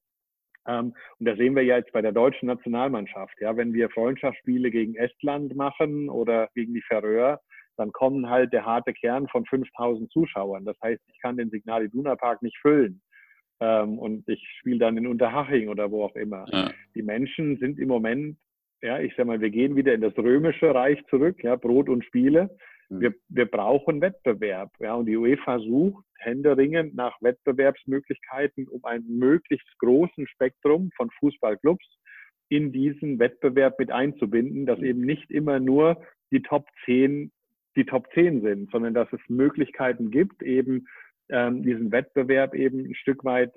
ähm, 0.68 0.94
und 1.20 1.26
da 1.26 1.36
sehen 1.36 1.56
wir 1.56 1.64
ja 1.64 1.78
jetzt 1.78 1.94
bei 1.94 2.02
der 2.02 2.12
deutschen 2.12 2.48
Nationalmannschaft, 2.48 3.40
ja, 3.40 3.56
wenn 3.56 3.74
wir 3.74 3.90
Freundschaftsspiele 3.90 4.72
gegen 4.72 4.96
Estland 4.96 5.56
machen 5.56 6.10
oder 6.10 6.50
gegen 6.54 6.74
die 6.74 6.82
Färöer, 6.82 7.40
dann 7.78 7.92
kommen 7.94 8.30
halt 8.30 8.52
der 8.52 8.66
harte 8.66 8.94
Kern 8.94 9.28
von 9.30 9.46
5000 9.46 10.12
Zuschauern. 10.12 10.66
Das 10.66 10.78
heißt, 10.84 11.02
ich 11.08 11.22
kann 11.22 11.38
den 11.38 11.50
Signal 11.50 11.86
Iduna 11.86 12.16
Park 12.18 12.42
nicht 12.42 12.58
füllen. 12.58 13.02
Ähm, 13.60 14.00
und 14.00 14.28
ich 14.28 14.46
spiele 14.60 14.80
dann 14.80 14.98
in 14.98 15.08
Unterhaching 15.08 15.70
oder 15.70 15.92
wo 15.92 16.04
auch 16.04 16.16
immer. 16.16 16.46
Ja. 16.52 16.72
Die 16.96 17.02
Menschen 17.02 17.58
sind 17.58 17.80
im 17.80 17.90
Moment, 17.90 18.38
ja, 18.82 19.00
ich 19.00 19.14
sag 19.16 19.26
mal, 19.26 19.42
wir 19.42 19.50
gehen 19.50 19.76
wieder 19.76 19.94
in 19.94 20.02
das 20.02 20.18
römische 20.18 20.74
Reich 20.74 21.04
zurück, 21.10 21.44
ja, 21.44 21.56
Brot 21.56 21.90
und 21.90 22.06
Spiele. 22.06 22.50
Mhm. 22.90 23.02
Wir, 23.02 23.14
wir 23.28 23.46
brauchen 23.46 24.02
Wettbewerb, 24.02 24.72
ja, 24.80 24.96
und 24.96 25.06
die 25.06 25.18
UEFA 25.18 25.60
sucht 25.60 26.06
händeringend 26.18 26.96
nach 26.96 27.22
Wettbewerbsmöglichkeiten, 27.22 28.68
um 28.68 28.84
ein 28.86 29.04
möglichst 29.08 29.78
großen 29.80 30.28
Spektrum 30.28 30.92
von 30.96 31.10
Fußballclubs 31.20 31.86
in 32.50 32.72
diesen 32.72 33.20
Wettbewerb 33.20 33.78
mit 33.80 33.92
einzubinden, 33.92 34.66
dass 34.66 34.80
eben 34.80 35.02
nicht 35.02 35.30
immer 35.32 35.60
nur 35.60 36.02
die 36.32 36.42
Top 36.42 36.68
10 36.86 37.32
die 37.76 37.86
Top 37.86 38.08
10 38.14 38.42
sind, 38.42 38.72
sondern 38.72 38.94
dass 38.94 39.08
es 39.14 39.22
Möglichkeiten 39.30 40.12
gibt, 40.12 40.42
eben 40.44 40.88
ähm, 41.30 41.64
diesen 41.64 41.92
Wettbewerb 41.92 42.54
eben 42.54 42.86
ein 42.86 42.96
Stück 42.96 43.24
weit 43.24 43.54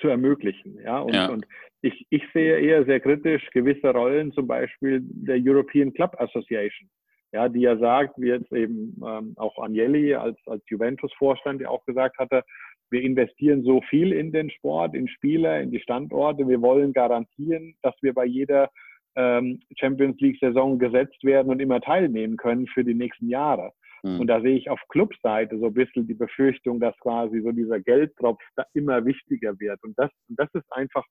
zu 0.00 0.08
ermöglichen. 0.08 0.78
Ja? 0.82 1.00
Und, 1.00 1.14
ja. 1.14 1.28
und 1.28 1.46
ich, 1.82 2.06
ich 2.10 2.22
sehe 2.32 2.58
eher 2.58 2.84
sehr 2.84 3.00
kritisch 3.00 3.48
gewisse 3.50 3.90
Rollen, 3.90 4.32
zum 4.32 4.46
Beispiel 4.46 5.00
der 5.02 5.38
European 5.38 5.92
Club 5.92 6.16
Association, 6.18 6.88
ja, 7.32 7.48
die 7.48 7.60
ja 7.60 7.76
sagt, 7.76 8.14
wie 8.18 8.28
jetzt 8.28 8.52
eben 8.52 9.00
ähm, 9.06 9.34
auch 9.36 9.58
Agnelli 9.58 10.14
als, 10.14 10.38
als 10.46 10.62
Juventus-Vorstand 10.68 11.60
ja 11.60 11.68
auch 11.68 11.84
gesagt 11.84 12.18
hatte, 12.18 12.42
wir 12.90 13.02
investieren 13.02 13.62
so 13.64 13.80
viel 13.88 14.12
in 14.12 14.30
den 14.32 14.50
Sport, 14.50 14.94
in 14.94 15.08
Spieler, 15.08 15.60
in 15.60 15.70
die 15.70 15.80
Standorte. 15.80 16.46
Wir 16.46 16.60
wollen 16.60 16.92
garantieren, 16.92 17.74
dass 17.82 17.94
wir 18.02 18.14
bei 18.14 18.24
jeder 18.24 18.70
ähm, 19.16 19.60
Champions 19.76 20.20
League-Saison 20.20 20.78
gesetzt 20.78 21.22
werden 21.24 21.50
und 21.50 21.60
immer 21.60 21.80
teilnehmen 21.80 22.36
können 22.36 22.66
für 22.68 22.84
die 22.84 22.94
nächsten 22.94 23.28
Jahre. 23.28 23.72
Mhm. 24.04 24.20
Und 24.20 24.26
da 24.26 24.40
sehe 24.40 24.56
ich 24.56 24.68
auf 24.68 24.80
Clubseite 24.88 25.58
so 25.58 25.66
ein 25.66 25.74
bisschen 25.74 26.06
die 26.06 26.14
Befürchtung, 26.14 26.78
dass 26.78 26.96
quasi 26.98 27.40
so 27.40 27.52
dieser 27.52 27.80
Geldtropf 27.80 28.42
da 28.54 28.64
immer 28.74 29.04
wichtiger 29.04 29.58
wird. 29.58 29.82
Und 29.82 29.98
das, 29.98 30.10
das 30.28 30.48
ist 30.52 30.70
einfach, 30.70 31.04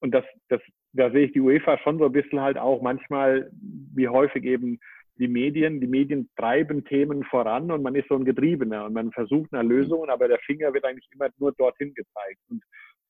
und 0.00 0.12
das, 0.12 0.24
das, 0.48 0.60
da 0.92 1.10
sehe 1.10 1.26
ich 1.26 1.32
die 1.32 1.40
UEFA 1.40 1.78
schon 1.78 1.98
so 1.98 2.06
ein 2.06 2.12
bisschen 2.12 2.40
halt 2.40 2.58
auch 2.58 2.82
manchmal, 2.82 3.50
wie 3.94 4.08
häufig 4.08 4.44
eben 4.44 4.80
die 5.18 5.28
Medien, 5.28 5.80
die 5.80 5.86
Medien 5.86 6.28
treiben 6.36 6.84
Themen 6.84 7.24
voran 7.24 7.70
und 7.70 7.82
man 7.82 7.94
ist 7.94 8.08
so 8.08 8.16
ein 8.16 8.24
Getriebener 8.24 8.84
und 8.84 8.92
man 8.92 9.12
versucht 9.12 9.50
nach 9.52 9.62
Lösungen, 9.62 10.10
aber 10.10 10.28
der 10.28 10.38
Finger 10.40 10.74
wird 10.74 10.84
eigentlich 10.84 11.08
immer 11.14 11.28
nur 11.38 11.52
dorthin 11.52 11.94
gezeigt. 11.94 12.40
Und 12.50 12.62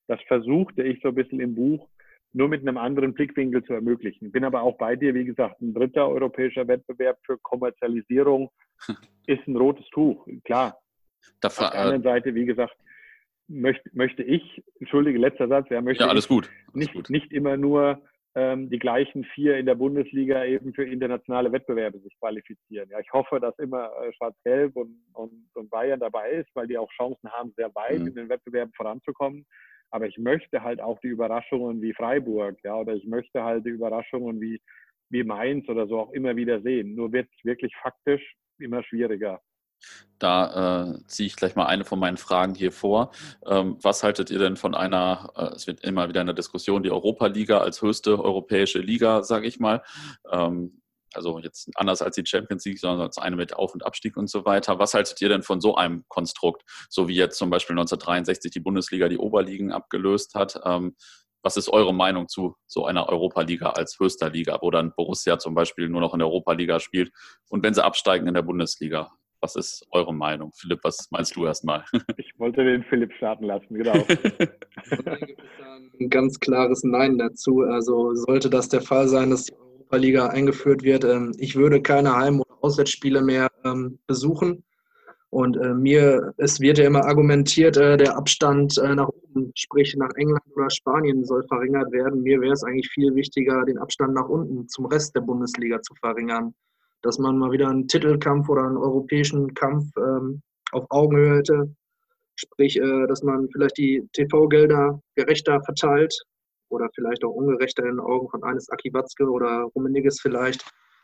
das 0.07 0.21
versuchte 0.27 0.83
ich 0.83 1.01
so 1.01 1.09
ein 1.09 1.15
bisschen 1.15 1.39
im 1.39 1.55
Buch 1.55 1.89
nur 2.37 2.47
mit 2.47 2.61
einem 2.61 2.77
anderen 2.77 3.13
Blickwinkel 3.13 3.63
zu 3.63 3.73
ermöglichen. 3.73 4.31
Bin 4.31 4.43
aber 4.43 4.61
auch 4.61 4.77
bei 4.77 4.95
dir, 4.95 5.13
wie 5.15 5.25
gesagt, 5.25 5.59
ein 5.59 5.73
dritter 5.73 6.07
europäischer 6.07 6.67
Wettbewerb 6.67 7.17
für 7.25 7.37
Kommerzialisierung 7.39 8.49
ist 9.25 9.47
ein 9.47 9.57
rotes 9.57 9.85
Tuch, 9.89 10.25
klar. 10.45 10.79
Dafür, 11.41 11.65
Auf 11.65 11.71
der 11.71 11.81
anderen 11.81 12.03
Seite, 12.03 12.35
wie 12.35 12.45
gesagt, 12.45 12.75
möchte, 13.47 13.89
möchte 13.93 14.23
ich, 14.23 14.63
entschuldige, 14.79 15.17
letzter 15.17 15.47
Satz, 15.47 15.67
ja, 15.69 15.81
möchte 15.81 16.03
ja, 16.03 16.09
alles 16.09 16.27
gut. 16.27 16.49
Alles 16.67 16.75
nicht, 16.75 16.93
gut. 16.93 17.09
nicht 17.09 17.33
immer 17.33 17.57
nur 17.57 18.01
ähm, 18.35 18.69
die 18.69 18.77
gleichen 18.77 19.23
vier 19.23 19.57
in 19.57 19.65
der 19.65 19.75
Bundesliga 19.75 20.45
eben 20.45 20.73
für 20.73 20.85
internationale 20.85 21.51
Wettbewerbe 21.51 21.99
sich 21.99 22.15
qualifizieren. 22.19 22.87
Ja, 22.89 22.99
ich 22.99 23.11
hoffe, 23.11 23.39
dass 23.39 23.57
immer 23.57 23.89
äh, 24.03 24.13
Schwarz-Gelb 24.13 24.75
und, 24.75 24.95
und, 25.13 25.31
und, 25.55 25.69
Bayern 25.71 25.99
dabei 25.99 26.31
ist, 26.33 26.49
weil 26.53 26.67
die 26.67 26.77
auch 26.77 26.91
Chancen 26.91 27.31
haben, 27.31 27.51
sehr 27.57 27.73
weit 27.73 27.99
mhm. 27.99 28.07
in 28.07 28.15
den 28.15 28.29
Wettbewerben 28.29 28.73
voranzukommen. 28.75 29.45
Aber 29.89 30.07
ich 30.07 30.17
möchte 30.17 30.63
halt 30.63 30.81
auch 30.81 30.99
die 30.99 31.07
Überraschungen 31.07 31.81
wie 31.81 31.93
Freiburg, 31.93 32.57
ja, 32.63 32.75
oder 32.75 32.93
ich 32.93 33.05
möchte 33.05 33.43
halt 33.43 33.65
die 33.65 33.69
Überraschungen 33.69 34.41
wie, 34.41 34.61
wie 35.09 35.23
Mainz 35.23 35.67
oder 35.69 35.87
so 35.87 35.99
auch 35.99 36.11
immer 36.11 36.35
wieder 36.35 36.61
sehen. 36.61 36.95
Nur 36.95 37.11
wird 37.11 37.29
es 37.37 37.45
wirklich 37.45 37.73
faktisch 37.81 38.35
immer 38.59 38.83
schwieriger. 38.83 39.41
Da 40.19 40.95
äh, 40.95 41.07
ziehe 41.07 41.27
ich 41.27 41.35
gleich 41.35 41.55
mal 41.55 41.67
eine 41.67 41.85
von 41.85 41.99
meinen 41.99 42.17
Fragen 42.17 42.55
hier 42.55 42.71
vor. 42.71 43.11
Ähm, 43.45 43.77
was 43.81 44.03
haltet 44.03 44.31
ihr 44.31 44.39
denn 44.39 44.57
von 44.57 44.73
einer, 44.73 45.31
äh, 45.35 45.55
es 45.55 45.67
wird 45.67 45.83
immer 45.83 46.09
wieder 46.09 46.21
in 46.21 46.27
der 46.27 46.35
Diskussion, 46.35 46.81
die 46.81 46.89
Europa-Liga 46.89 47.59
als 47.59 47.81
höchste 47.81 48.23
europäische 48.23 48.79
Liga, 48.79 49.21
sage 49.21 49.47
ich 49.47 49.59
mal. 49.59 49.83
Ähm, 50.31 50.81
also 51.17 51.39
jetzt 51.39 51.69
anders 51.75 52.01
als 52.01 52.15
die 52.15 52.25
Champions 52.25 52.63
League, 52.65 52.79
sondern 52.79 53.01
als 53.01 53.17
eine 53.17 53.35
mit 53.35 53.55
Auf- 53.55 53.73
und 53.73 53.85
Abstieg 53.85 54.15
und 54.15 54.29
so 54.29 54.45
weiter. 54.45 54.79
Was 54.79 54.93
haltet 54.93 55.21
ihr 55.21 55.29
denn 55.29 55.43
von 55.43 55.59
so 55.59 55.75
einem 55.75 56.05
Konstrukt, 56.07 56.63
so 56.89 57.07
wie 57.09 57.15
jetzt 57.15 57.37
zum 57.37 57.49
Beispiel 57.49 57.73
1963 57.73 58.51
die 58.51 58.59
Bundesliga 58.61 59.09
die 59.09 59.17
Oberligen 59.17 59.71
abgelöst 59.71 60.35
hat? 60.35 60.59
Ähm, 60.63 60.95
was 61.43 61.57
ist 61.57 61.69
eure 61.69 61.93
Meinung 61.93 62.27
zu 62.27 62.55
so 62.65 62.85
einer 62.85 63.09
Europa-Liga 63.09 63.71
als 63.71 63.97
höchster 63.99 64.29
Liga, 64.29 64.57
wo 64.61 64.71
dann 64.71 64.93
Borussia 64.95 65.39
zum 65.39 65.55
Beispiel 65.55 65.87
nur 65.89 66.01
noch 66.01 66.13
in 66.13 66.19
der 66.19 66.27
Europa-Liga 66.27 66.79
spielt 66.79 67.11
und 67.49 67.63
wenn 67.63 67.73
sie 67.73 67.83
absteigen 67.83 68.27
in 68.27 68.33
der 68.33 68.41
Bundesliga? 68.41 69.11
Was 69.39 69.55
ist 69.55 69.85
eure 69.91 70.15
Meinung? 70.15 70.51
Philipp, 70.55 70.79
was 70.83 71.09
meinst 71.11 71.35
du 71.35 71.45
erstmal? 71.45 71.85
Ich 72.17 72.39
wollte 72.39 72.63
den 72.63 72.83
Philipp 72.83 73.13
starten 73.13 73.45
lassen, 73.45 73.75
genau. 73.75 73.93
ein 75.99 76.09
ganz 76.09 76.39
klares 76.39 76.83
Nein 76.83 77.17
dazu. 77.17 77.61
Also 77.61 78.13
sollte 78.13 78.49
das 78.49 78.69
der 78.69 78.81
Fall 78.81 79.07
sein, 79.07 79.29
dass 79.29 79.45
die 79.45 79.53
Europa-Liga 79.87 80.27
eingeführt 80.27 80.83
wird, 80.83 81.03
ähm, 81.03 81.33
ich 81.37 81.55
würde 81.55 81.81
keine 81.81 82.15
Heim- 82.15 82.41
oder 82.41 82.57
Auswärtsspiele 82.61 83.21
mehr 83.21 83.49
ähm, 83.63 83.99
besuchen. 84.07 84.63
Und 85.29 85.57
äh, 85.57 85.73
mir, 85.73 86.33
es 86.37 86.59
wird 86.61 86.77
ja 86.77 86.85
immer 86.85 87.05
argumentiert, 87.05 87.75
äh, 87.77 87.97
der 87.97 88.17
Abstand 88.17 88.77
äh, 88.77 88.95
nach 88.95 89.09
oben, 89.09 89.51
sprich 89.55 89.95
nach 89.97 90.13
England 90.15 90.43
oder 90.55 90.69
Spanien, 90.69 91.25
soll 91.25 91.43
verringert 91.47 91.91
werden. 91.91 92.23
Mir 92.23 92.39
wäre 92.39 92.53
es 92.53 92.63
eigentlich 92.63 92.89
viel 92.89 93.13
wichtiger, 93.13 93.63
den 93.65 93.77
Abstand 93.77 94.13
nach 94.13 94.29
unten 94.29 94.67
zum 94.69 94.85
Rest 94.85 95.15
der 95.15 95.21
Bundesliga 95.21 95.81
zu 95.81 95.93
verringern. 95.95 96.53
Dass 97.01 97.19
man 97.19 97.37
mal 97.37 97.51
wieder 97.51 97.67
einen 97.69 97.87
Titelkampf 97.87 98.49
oder 98.49 98.63
einen 98.63 98.77
europäischen 98.77 99.53
Kampf 99.53 99.85
ähm, 99.97 100.41
auf 100.71 100.85
Augenhöhe 100.89 101.37
hätte. 101.37 101.75
Sprich, 102.39 102.79
dass 103.07 103.23
man 103.23 103.49
vielleicht 103.51 103.79
die 103.79 104.07
TV-Gelder 104.13 105.01
gerechter 105.15 105.59
verteilt 105.63 106.13
oder 106.69 106.89
vielleicht 106.95 107.23
auch 107.23 107.31
ungerechter 107.31 107.83
in 107.83 107.97
den 107.97 107.99
Augen 107.99 108.29
von 108.29 108.43
eines 108.43 108.69
Aki 108.69 108.93
Watzke 108.93 109.25
oder 109.25 109.63
Rummeniges 109.75 110.19
vielleicht, 110.21 110.63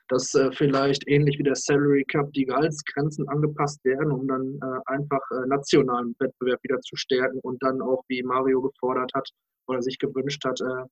dass 0.10 0.34
äh, 0.36 0.52
vielleicht 0.52 1.08
ähnlich 1.08 1.40
wie 1.40 1.44
der 1.44 1.56
Salary 1.56 2.04
Cup 2.06 2.32
die 2.34 2.46
Gehaltsgrenzen 2.46 3.28
angepasst 3.30 3.84
werden, 3.86 4.12
um 4.12 4.28
dann 4.28 4.60
äh, 4.62 4.80
einfach 4.94 5.22
äh, 5.32 5.48
nationalen 5.48 6.16
Wettbewerb 6.20 6.62
wieder 6.64 6.80
zu 6.82 6.96
stärken 6.96 7.40
und 7.42 7.62
dann 7.64 7.82
auch, 7.82 8.04
wie 8.08 8.22
Mario 8.24 8.62
gefordert 8.62 9.12
hat 9.14 9.30
oder 9.68 9.82
sich 9.82 9.98
gewünscht 9.98 10.44
hat, 10.46 10.60
äh, 10.62 10.86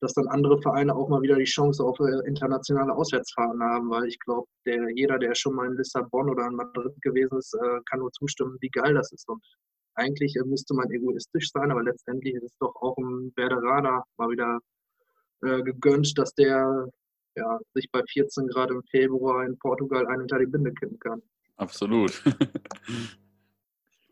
dass 0.00 0.14
dann 0.14 0.28
andere 0.28 0.60
Vereine 0.62 0.94
auch 0.94 1.08
mal 1.08 1.22
wieder 1.22 1.36
die 1.36 1.44
Chance 1.44 1.82
auf 1.84 1.98
äh, 2.00 2.26
internationale 2.26 2.94
Auswärtsfahrten 2.94 3.62
haben, 3.62 3.90
weil 3.90 4.06
ich 4.06 4.18
glaube, 4.20 4.46
der, 4.64 4.88
jeder, 4.94 5.18
der 5.18 5.34
schon 5.34 5.54
mal 5.54 5.66
in 5.66 5.76
Lissabon 5.76 6.30
oder 6.30 6.46
in 6.46 6.54
Madrid 6.54 6.94
gewesen 7.02 7.38
ist, 7.38 7.54
äh, 7.54 7.80
kann 7.90 8.00
nur 8.00 8.12
zustimmen, 8.12 8.56
wie 8.60 8.70
geil 8.70 8.94
das 8.94 9.12
ist. 9.12 9.28
Und 9.28 9.42
eigentlich 9.98 10.36
äh, 10.36 10.44
müsste 10.44 10.74
man 10.74 10.90
egoistisch 10.90 11.50
sein, 11.50 11.70
aber 11.70 11.82
letztendlich 11.82 12.34
ist 12.34 12.44
es 12.44 12.56
doch 12.58 12.74
auch 12.76 12.96
ein 12.96 13.32
Werderaner 13.36 14.04
mal 14.16 14.30
wieder 14.30 14.58
äh, 15.42 15.62
gegönnt, 15.62 16.16
dass 16.16 16.34
der 16.34 16.88
ja, 17.36 17.58
sich 17.74 17.90
bei 17.92 18.02
14 18.12 18.48
Grad 18.48 18.70
im 18.70 18.82
Februar 18.90 19.44
in 19.44 19.58
Portugal 19.58 20.06
einen 20.06 20.22
unter 20.22 20.38
die 20.38 20.46
Binde 20.46 20.72
kippen 20.72 20.98
kann. 20.98 21.22
Absolut. 21.56 22.22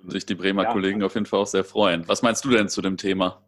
sich 0.07 0.27
die 0.27 0.35
Bremer 0.35 0.65
ja. 0.65 0.73
Kollegen 0.73 1.03
auf 1.03 1.15
jeden 1.15 1.27
Fall 1.27 1.41
auch 1.41 1.47
sehr 1.47 1.65
freuen. 1.65 2.07
Was 2.07 2.23
meinst 2.23 2.45
du 2.45 2.51
denn 2.51 2.69
zu 2.69 2.83
dem 2.83 2.97
Thema? 2.97 3.43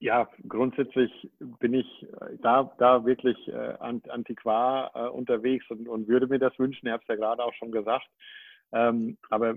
Ja, 0.00 0.28
grundsätzlich 0.48 1.30
bin 1.38 1.74
ich 1.74 1.86
äh, 2.02 2.36
da, 2.40 2.72
da 2.78 3.04
wirklich 3.04 3.36
äh, 3.48 3.74
antiquar 3.78 4.90
äh, 4.94 5.08
unterwegs 5.10 5.66
und, 5.70 5.86
und 5.88 6.08
würde 6.08 6.26
mir 6.26 6.38
das 6.38 6.58
wünschen. 6.58 6.86
Ich 6.86 6.92
habe 6.92 7.02
es 7.02 7.08
ja 7.08 7.16
gerade 7.16 7.44
auch 7.44 7.52
schon 7.54 7.70
gesagt. 7.70 8.06
Ähm, 8.72 9.18
aber 9.28 9.56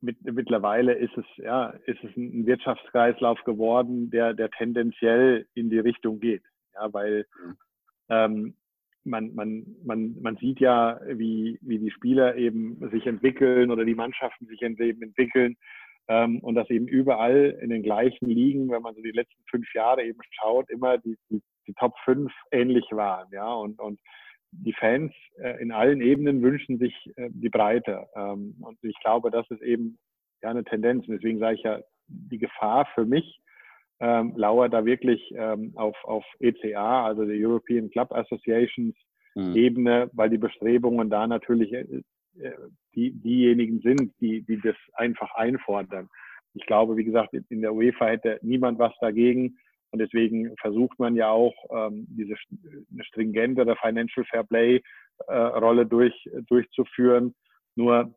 mit, 0.00 0.22
mittlerweile 0.24 0.94
ist 0.94 1.16
es, 1.16 1.24
ja, 1.36 1.70
ist 1.86 2.02
es 2.02 2.16
ein 2.16 2.46
Wirtschaftskreislauf 2.46 3.42
geworden, 3.44 4.10
der, 4.10 4.34
der 4.34 4.50
tendenziell 4.50 5.46
in 5.54 5.70
die 5.70 5.78
Richtung 5.78 6.20
geht. 6.20 6.42
Ja, 6.74 6.92
weil 6.92 7.26
mhm. 7.44 7.56
ähm, 8.08 8.54
man, 9.04 9.34
man, 9.34 9.66
man, 9.84 10.16
man 10.20 10.36
sieht 10.36 10.60
ja, 10.60 11.00
wie, 11.06 11.58
wie 11.62 11.78
die 11.78 11.90
Spieler 11.90 12.36
eben 12.36 12.88
sich 12.90 13.06
entwickeln 13.06 13.70
oder 13.70 13.84
die 13.84 13.94
Mannschaften 13.94 14.46
sich 14.46 14.62
eben 14.62 15.02
entwickeln. 15.02 15.56
Ähm, 16.08 16.40
und 16.40 16.56
dass 16.56 16.68
eben 16.68 16.88
überall 16.88 17.56
in 17.60 17.70
den 17.70 17.82
gleichen 17.82 18.26
Ligen, 18.26 18.70
wenn 18.70 18.82
man 18.82 18.94
so 18.94 19.02
die 19.02 19.12
letzten 19.12 19.42
fünf 19.48 19.72
Jahre 19.72 20.02
eben 20.02 20.18
schaut, 20.30 20.68
immer 20.68 20.98
die, 20.98 21.16
die, 21.30 21.40
die 21.66 21.74
Top 21.74 21.94
5 22.04 22.32
ähnlich 22.50 22.86
waren. 22.90 23.28
Ja, 23.30 23.52
und, 23.54 23.80
und 23.80 24.00
die 24.52 24.74
Fans 24.74 25.12
äh, 25.38 25.60
in 25.60 25.72
allen 25.72 26.00
Ebenen 26.00 26.42
wünschen 26.42 26.78
sich 26.78 26.94
äh, 27.16 27.28
die 27.30 27.48
Breite. 27.48 28.06
Ähm, 28.14 28.54
und 28.60 28.78
ich 28.82 28.98
glaube, 29.00 29.30
das 29.30 29.50
ist 29.50 29.62
eben 29.62 29.98
ja 30.42 30.50
eine 30.50 30.64
Tendenz. 30.64 31.06
Und 31.08 31.14
deswegen 31.14 31.38
sage 31.38 31.56
ich 31.56 31.62
ja, 31.62 31.80
die 32.06 32.38
Gefahr 32.38 32.86
für 32.94 33.06
mich 33.06 33.40
ähm, 34.00 34.34
lauert 34.36 34.72
da 34.72 34.84
wirklich 34.84 35.32
ähm, 35.36 35.72
auf, 35.76 35.96
auf 36.04 36.24
ECA, 36.40 37.06
also 37.06 37.24
der 37.24 37.36
European 37.36 37.90
Club 37.90 38.12
Associations 38.12 38.94
mhm. 39.34 39.56
Ebene, 39.56 40.10
weil 40.12 40.30
die 40.30 40.38
Bestrebungen 40.38 41.08
da 41.08 41.26
natürlich 41.26 41.72
äh, 41.72 42.02
äh, 42.38 42.52
die, 42.94 43.12
diejenigen 43.12 43.80
sind, 43.80 44.12
die, 44.20 44.42
die 44.42 44.60
das 44.60 44.76
einfach 44.94 45.34
einfordern. 45.34 46.08
Ich 46.54 46.66
glaube, 46.66 46.96
wie 46.96 47.04
gesagt, 47.04 47.32
in 47.32 47.62
der 47.62 47.72
UEFA 47.72 48.08
hätte 48.08 48.38
niemand 48.42 48.78
was 48.78 48.92
dagegen. 49.00 49.56
Und 49.92 49.98
deswegen 49.98 50.54
versucht 50.56 50.98
man 50.98 51.14
ja 51.16 51.30
auch, 51.30 51.54
ähm, 51.70 52.06
diese 52.08 52.34
eine 52.92 53.04
stringentere 53.04 53.76
Financial 53.76 54.24
Fair 54.26 54.44
Play 54.44 54.80
äh, 55.28 55.34
Rolle 55.34 55.86
durch, 55.86 56.14
durchzuführen. 56.48 57.34
Nur 57.76 58.14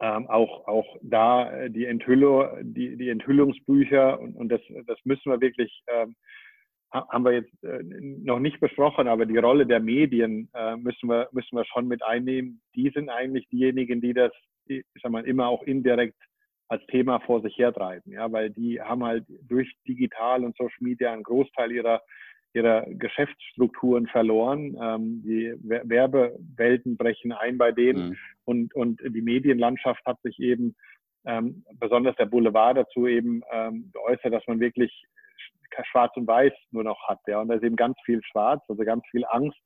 ähm, 0.00 0.28
auch, 0.28 0.66
auch 0.66 0.96
da 1.02 1.50
äh, 1.52 1.70
die, 1.70 1.86
Enthüllung, 1.86 2.48
die, 2.62 2.96
die 2.96 3.08
Enthüllungsbücher 3.08 4.20
und, 4.20 4.34
und 4.36 4.48
das, 4.48 4.60
das 4.86 4.98
müssen 5.04 5.30
wir 5.30 5.40
wirklich, 5.40 5.82
ähm, 5.88 6.16
haben 6.92 7.24
wir 7.24 7.32
jetzt 7.32 7.64
äh, 7.64 7.82
noch 7.82 8.40
nicht 8.40 8.60
besprochen, 8.60 9.08
aber 9.08 9.26
die 9.26 9.36
Rolle 9.36 9.66
der 9.66 9.80
Medien 9.80 10.48
äh, 10.54 10.76
müssen, 10.76 11.08
wir, 11.08 11.28
müssen 11.32 11.56
wir 11.56 11.64
schon 11.66 11.86
mit 11.86 12.02
einnehmen. 12.02 12.60
Die 12.74 12.90
sind 12.90 13.10
eigentlich 13.10 13.46
diejenigen, 13.48 14.00
die 14.00 14.14
das, 14.14 14.32
ich 14.66 14.84
sag 15.02 15.12
mal, 15.12 15.24
immer 15.24 15.48
auch 15.48 15.62
indirekt 15.62 16.16
als 16.70 16.86
Thema 16.86 17.18
vor 17.20 17.42
sich 17.42 17.58
hertreiben, 17.58 18.12
ja, 18.12 18.30
weil 18.30 18.50
die 18.50 18.80
haben 18.80 19.04
halt 19.04 19.24
durch 19.48 19.70
digital 19.88 20.44
und 20.44 20.56
Social 20.56 20.78
Media 20.80 21.12
einen 21.12 21.24
Großteil 21.24 21.72
ihrer 21.72 22.00
ihrer 22.52 22.84
Geschäftsstrukturen 22.88 24.08
verloren. 24.08 24.76
Ähm, 24.80 25.22
die 25.24 25.54
Werbewelten 25.62 26.96
brechen 26.96 27.32
ein 27.32 27.58
bei 27.58 27.70
denen 27.70 28.08
mhm. 28.08 28.16
und, 28.44 28.74
und 28.74 29.00
die 29.04 29.22
Medienlandschaft 29.22 30.04
hat 30.04 30.20
sich 30.22 30.40
eben, 30.40 30.74
ähm, 31.26 31.64
besonders 31.78 32.16
der 32.16 32.26
Boulevard 32.26 32.76
dazu 32.76 33.06
eben 33.06 33.42
ähm, 33.52 33.90
geäußert, 33.92 34.32
dass 34.32 34.46
man 34.48 34.58
wirklich 34.58 35.04
schwarz 35.92 36.16
und 36.16 36.26
weiß 36.26 36.52
nur 36.72 36.82
noch 36.82 37.00
hat. 37.06 37.20
Ja. 37.28 37.40
Und 37.40 37.48
da 37.48 37.54
ist 37.54 37.62
eben 37.62 37.76
ganz 37.76 37.96
viel 38.04 38.20
schwarz, 38.24 38.62
also 38.68 38.82
ganz 38.84 39.04
viel 39.12 39.24
Angst, 39.28 39.60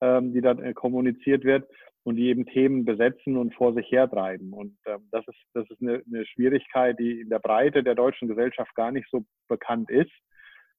ähm, 0.00 0.32
die 0.32 0.40
da 0.40 0.52
äh, 0.52 0.72
kommuniziert 0.72 1.42
wird 1.42 1.68
und 2.04 2.16
die 2.16 2.28
eben 2.28 2.46
Themen 2.46 2.84
besetzen 2.84 3.36
und 3.36 3.54
vor 3.54 3.74
sich 3.74 3.90
hertreiben. 3.90 4.52
Und 4.52 4.76
ähm, 4.86 5.08
das 5.10 5.26
ist, 5.28 5.38
das 5.54 5.68
ist 5.70 5.82
eine, 5.82 6.02
eine 6.06 6.24
Schwierigkeit, 6.26 6.98
die 6.98 7.20
in 7.20 7.28
der 7.28 7.40
Breite 7.40 7.82
der 7.82 7.94
deutschen 7.94 8.28
Gesellschaft 8.28 8.74
gar 8.74 8.90
nicht 8.90 9.08
so 9.10 9.24
bekannt 9.48 9.90
ist. 9.90 10.12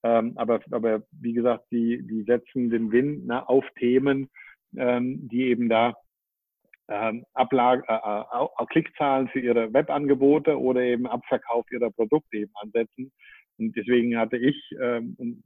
Ähm, 0.04 0.34
aber, 0.36 0.62
aber 0.72 1.04
wie 1.12 1.34
gesagt, 1.34 1.66
die, 1.72 2.02
die 2.08 2.24
setzen 2.24 2.72
den 2.72 2.92
Wind 2.92 3.24
na, 3.26 3.44
auf 3.44 3.66
Themen, 3.78 4.30
ähm, 4.76 5.28
die 5.30 5.48
eben 5.48 5.70
da 5.70 5.94
ähm, 6.88 7.24
Ablage, 7.34 7.84
äh, 7.88 7.94
äh, 7.94 8.66
Klickzahlen 8.70 9.28
für 9.30 9.40
ihre 9.40 9.72
Webangebote 9.74 10.60
oder 10.60 10.82
eben 10.82 11.06
Abverkauf 11.06 11.66
ihrer 11.72 11.92
Produkte 11.92 12.38
eben 12.38 12.52
ansetzen. 12.56 13.12
Und 13.60 13.76
deswegen 13.78 14.18
hatte 14.18 14.38
ich 14.38 14.58
ähm, 14.82 15.16
ein, 15.20 15.44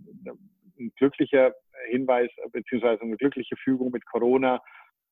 ein 0.80 0.92
glücklicher 0.98 1.54
Hinweis 1.90 2.30
beziehungsweise 2.52 3.02
eine 3.02 3.18
glückliche 3.18 3.58
Fügung 3.58 3.92
mit 3.92 4.06
Corona 4.06 4.62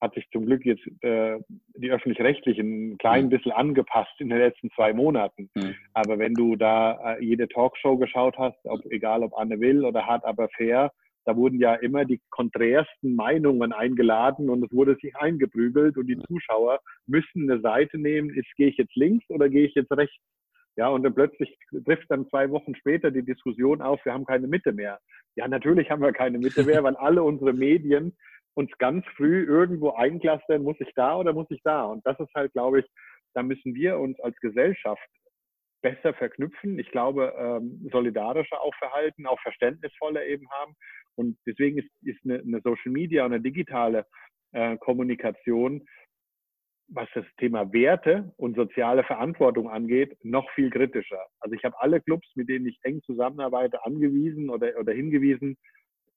hat 0.04 0.14
sich 0.16 0.30
zum 0.32 0.46
Glück 0.46 0.66
jetzt 0.66 0.86
äh, 1.02 1.40
die 1.76 1.90
öffentlich-rechtlichen 1.90 2.92
ein 2.92 2.98
klein 2.98 3.26
mhm. 3.26 3.30
bisschen 3.30 3.54
angepasst 3.54 4.14
in 4.20 4.28
den 4.28 4.38
letzten 4.38 4.70
zwei 4.72 4.94
Monaten. 4.94 5.50
Mhm. 5.56 5.76
Aber 5.94 6.20
wenn 6.20 6.34
du 6.34 6.58
da 6.58 7.16
äh, 7.16 7.24
jede 7.24 7.48
Talkshow 7.48 7.98
geschaut 7.98 8.38
hast, 8.38 8.58
ob, 8.66 8.86
egal 8.92 9.24
ob 9.24 9.34
Anne 9.34 9.60
Will 9.62 9.86
oder 9.86 10.06
Hart 10.06 10.26
aber 10.26 10.50
fair, 10.50 10.92
da 11.26 11.38
wurden 11.38 11.58
ja 11.58 11.76
immer 11.76 12.04
die 12.04 12.20
konträrsten 12.32 13.16
Meinungen 13.16 13.72
eingeladen 13.72 14.50
und 14.50 14.66
es 14.66 14.74
wurde 14.74 14.98
sich 15.02 15.16
eingeprügelt 15.16 15.98
und 15.98 16.08
die 16.08 16.18
mhm. 16.18 16.26
Zuschauer 16.28 16.80
müssen 17.08 17.50
eine 17.50 17.62
Seite 17.62 17.98
nehmen, 17.98 18.30
ist, 18.30 18.54
gehe 18.58 18.68
ich 18.68 18.78
jetzt 18.78 18.96
links 18.98 19.26
oder 19.30 19.48
gehe 19.48 19.66
ich 19.66 19.74
jetzt 19.74 19.92
rechts? 19.94 20.22
Ja, 20.76 20.90
und 20.90 21.04
dann 21.04 21.16
plötzlich 21.16 21.56
trifft 21.86 22.10
dann 22.10 22.28
zwei 22.28 22.50
Wochen 22.50 22.76
später 22.76 23.10
die 23.10 23.24
Diskussion 23.24 23.82
auf, 23.82 24.04
wir 24.04 24.12
haben 24.12 24.26
keine 24.26 24.48
Mitte 24.48 24.74
mehr. 24.74 25.00
Ja, 25.36 25.48
natürlich 25.48 25.90
haben 25.90 26.02
wir 26.02 26.12
keine 26.12 26.40
Mitte 26.40 26.64
mehr, 26.64 26.84
weil 26.84 26.96
alle 26.98 27.24
unsere 27.24 27.54
Medien 27.54 28.18
uns 28.56 28.72
ganz 28.78 29.06
früh 29.16 29.44
irgendwo 29.44 29.92
einklastern, 29.92 30.64
muss 30.64 30.80
ich 30.80 30.92
da 30.96 31.18
oder 31.18 31.34
muss 31.34 31.48
ich 31.50 31.62
da? 31.64 31.86
Und 31.86 32.06
das 32.06 32.20
ist 32.20 32.34
halt, 32.36 32.54
glaube 32.54 32.82
ich, 32.82 32.86
da 33.34 33.44
müssen 33.44 33.74
wir 33.74 33.98
uns 33.98 34.20
als 34.20 34.36
Gesellschaft 34.40 35.08
besser 35.82 36.14
verknüpfen. 36.14 36.80
Ich 36.80 36.90
glaube, 36.92 37.34
ähm, 37.38 37.88
solidarischer 37.92 38.62
auch 38.62 38.74
verhalten, 38.76 39.28
auch 39.28 39.40
verständnisvoller 39.42 40.26
eben 40.26 40.50
haben. 40.52 40.74
Und 41.16 41.38
deswegen 41.46 41.78
ist, 41.80 41.90
ist 42.02 42.20
eine, 42.24 42.40
eine 42.40 42.62
Social 42.62 42.92
Media 42.92 43.26
und 43.26 43.34
eine 43.34 43.42
digitale 43.44 44.06
äh, 44.54 44.78
Kommunikation, 44.78 45.86
was 46.88 47.08
das 47.14 47.26
Thema 47.38 47.72
Werte 47.74 48.34
und 48.38 48.56
soziale 48.56 49.04
Verantwortung 49.04 49.70
angeht, 49.70 50.18
noch 50.24 50.50
viel 50.52 50.70
kritischer. 50.70 51.26
Also 51.40 51.56
ich 51.56 51.64
habe 51.64 51.80
alle 51.80 52.02
Clubs, 52.02 52.30
mit 52.36 52.50
denen 52.50 52.68
ich 52.68 52.80
eng 52.84 53.02
zusammenarbeite, 53.04 53.84
angewiesen 53.86 54.50
oder, 54.50 54.78
oder 54.80 54.94
hingewiesen, 54.94 55.58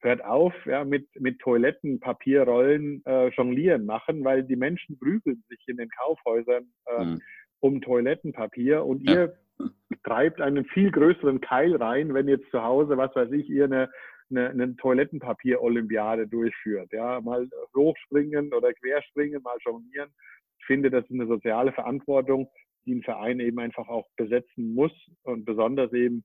hört 0.00 0.24
auf 0.24 0.54
ja, 0.66 0.84
mit, 0.84 1.08
mit 1.20 1.38
Toilettenpapierrollen 1.40 3.02
äh, 3.06 3.28
jonglieren 3.28 3.86
machen, 3.86 4.24
weil 4.24 4.42
die 4.44 4.56
Menschen 4.56 4.98
prügeln 4.98 5.42
sich 5.48 5.62
in 5.66 5.78
den 5.78 5.88
Kaufhäusern 5.88 6.70
äh, 6.86 7.04
mhm. 7.04 7.22
um 7.60 7.80
Toilettenpapier 7.80 8.84
und 8.84 9.08
ja. 9.08 9.14
ihr 9.14 9.38
treibt 10.04 10.40
einen 10.40 10.64
viel 10.66 10.90
größeren 10.90 11.40
Keil 11.40 11.76
rein, 11.76 12.14
wenn 12.14 12.28
jetzt 12.28 12.50
zu 12.50 12.62
Hause, 12.62 12.96
was 12.96 13.14
weiß 13.16 13.32
ich, 13.32 13.48
ihr 13.48 13.64
eine, 13.64 13.90
eine, 14.30 14.50
eine 14.50 14.76
Toilettenpapier-Olympiade 14.76 16.28
durchführt. 16.28 16.92
Ja, 16.92 17.20
mal 17.20 17.48
hochspringen 17.74 18.52
oder 18.52 18.72
querspringen, 18.74 19.42
mal 19.42 19.56
jonglieren. 19.64 20.10
Ich 20.58 20.66
finde, 20.66 20.90
das 20.90 21.04
ist 21.04 21.12
eine 21.12 21.26
soziale 21.26 21.72
Verantwortung, 21.72 22.48
die 22.84 22.94
ein 22.94 23.02
Verein 23.02 23.40
eben 23.40 23.58
einfach 23.58 23.88
auch 23.88 24.06
besetzen 24.16 24.74
muss 24.74 24.92
und 25.22 25.44
besonders 25.44 25.92
eben 25.92 26.24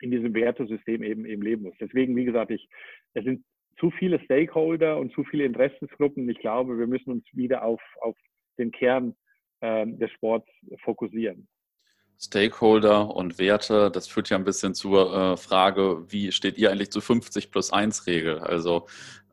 in 0.00 0.10
diesem 0.10 0.34
Wertesystem 0.34 1.02
eben, 1.02 1.26
eben 1.26 1.42
leben 1.42 1.62
muss. 1.62 1.74
Deswegen, 1.80 2.16
wie 2.16 2.24
gesagt, 2.24 2.50
ich, 2.50 2.68
es 3.14 3.24
sind 3.24 3.44
zu 3.78 3.90
viele 3.90 4.20
Stakeholder 4.20 4.98
und 4.98 5.12
zu 5.12 5.24
viele 5.24 5.44
Interessensgruppen. 5.44 6.28
Ich 6.28 6.38
glaube, 6.38 6.78
wir 6.78 6.86
müssen 6.86 7.10
uns 7.10 7.24
wieder 7.32 7.62
auf, 7.62 7.80
auf 8.00 8.16
den 8.58 8.70
Kern 8.70 9.14
äh, 9.60 9.86
des 9.86 10.10
Sports 10.12 10.48
fokussieren. 10.82 11.48
Stakeholder 12.18 13.14
und 13.14 13.38
Werte, 13.38 13.90
das 13.90 14.08
führt 14.08 14.30
ja 14.30 14.38
ein 14.38 14.44
bisschen 14.44 14.74
zur 14.74 15.14
äh, 15.14 15.36
Frage, 15.36 16.04
wie 16.08 16.32
steht 16.32 16.56
ihr 16.56 16.70
eigentlich 16.70 16.90
zur 16.90 17.02
50 17.02 17.50
plus 17.50 17.70
1 17.70 18.06
Regel? 18.06 18.38
Also 18.38 18.86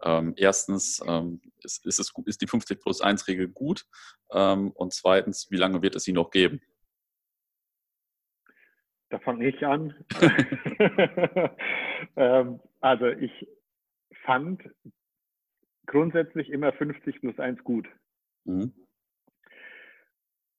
ähm, 0.04 0.34
erstens, 0.36 1.02
ähm, 1.08 1.40
ist, 1.64 1.86
ist, 1.86 2.00
es, 2.00 2.12
ist 2.26 2.42
die 2.42 2.48
50 2.48 2.82
plus 2.82 3.00
1 3.00 3.28
Regel 3.30 3.48
gut? 3.48 3.86
Ähm, 4.32 4.72
und 4.72 4.94
zweitens, 4.94 5.48
wie 5.50 5.56
lange 5.56 5.82
wird 5.82 5.96
es 5.96 6.04
sie 6.04 6.12
noch 6.12 6.30
geben? 6.30 6.60
Da 9.14 9.20
fange 9.20 9.48
ich 9.48 9.64
an. 9.64 9.94
ähm, 12.16 12.60
also 12.82 13.06
ich 13.10 13.48
fand 14.26 14.68
grundsätzlich 15.86 16.50
immer 16.50 16.74
50 16.74 17.22
plus 17.22 17.38
1 17.38 17.64
gut. 17.64 17.88
Mhm. 18.46 18.74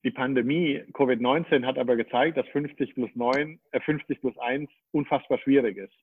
Die 0.05 0.13
Pandemie 0.13 0.85
Covid-19 0.93 1.67
hat 1.67 1.79
aber 1.79 1.97
gezeigt, 1.97 2.37
dass 2.37 2.47
50 2.51 2.95
plus 2.95 3.11
9, 3.17 3.59
äh 3.73 3.81
50 3.81 4.21
plus 4.21 4.39
1 4.39 4.71
unfassbar 4.93 5.39
schwierig 5.39 5.77
ist. 5.77 5.99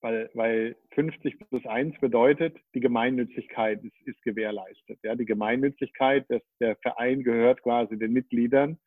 Weil, 0.00 0.28
weil 0.34 0.76
50 0.96 1.38
plus 1.38 1.64
1 1.66 2.00
bedeutet, 2.00 2.58
die 2.74 2.80
Gemeinnützigkeit 2.80 3.84
ist, 3.84 3.94
ist 4.06 4.20
gewährleistet. 4.24 4.98
Ja, 5.04 5.14
die 5.14 5.24
Gemeinnützigkeit, 5.24 6.28
dass 6.30 6.42
der 6.58 6.74
Verein 6.82 7.22
gehört 7.22 7.62
quasi 7.62 7.96
den 7.96 8.12
Mitgliedern 8.12 8.80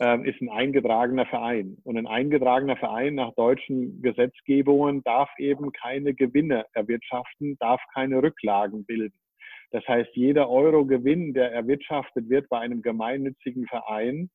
ähm, 0.00 0.24
ist 0.24 0.40
ein 0.40 0.48
eingetragener 0.48 1.26
Verein. 1.26 1.76
Und 1.84 1.96
ein 1.96 2.06
eingetragener 2.06 2.76
Verein 2.76 3.14
nach 3.14 3.32
deutschen 3.34 4.02
Gesetzgebungen 4.02 5.02
darf 5.04 5.30
eben 5.38 5.72
keine 5.72 6.14
Gewinne 6.14 6.66
erwirtschaften, 6.72 7.56
darf 7.58 7.80
keine 7.94 8.22
Rücklagen 8.22 8.84
bilden. 8.84 9.18
Das 9.70 9.86
heißt, 9.88 10.10
jeder 10.14 10.48
Euro 10.48 10.84
Gewinn, 10.86 11.34
der 11.34 11.52
erwirtschaftet 11.52 12.28
wird 12.28 12.48
bei 12.48 12.60
einem 12.60 12.82
gemeinnützigen 12.82 13.66
Verein, 13.66 14.30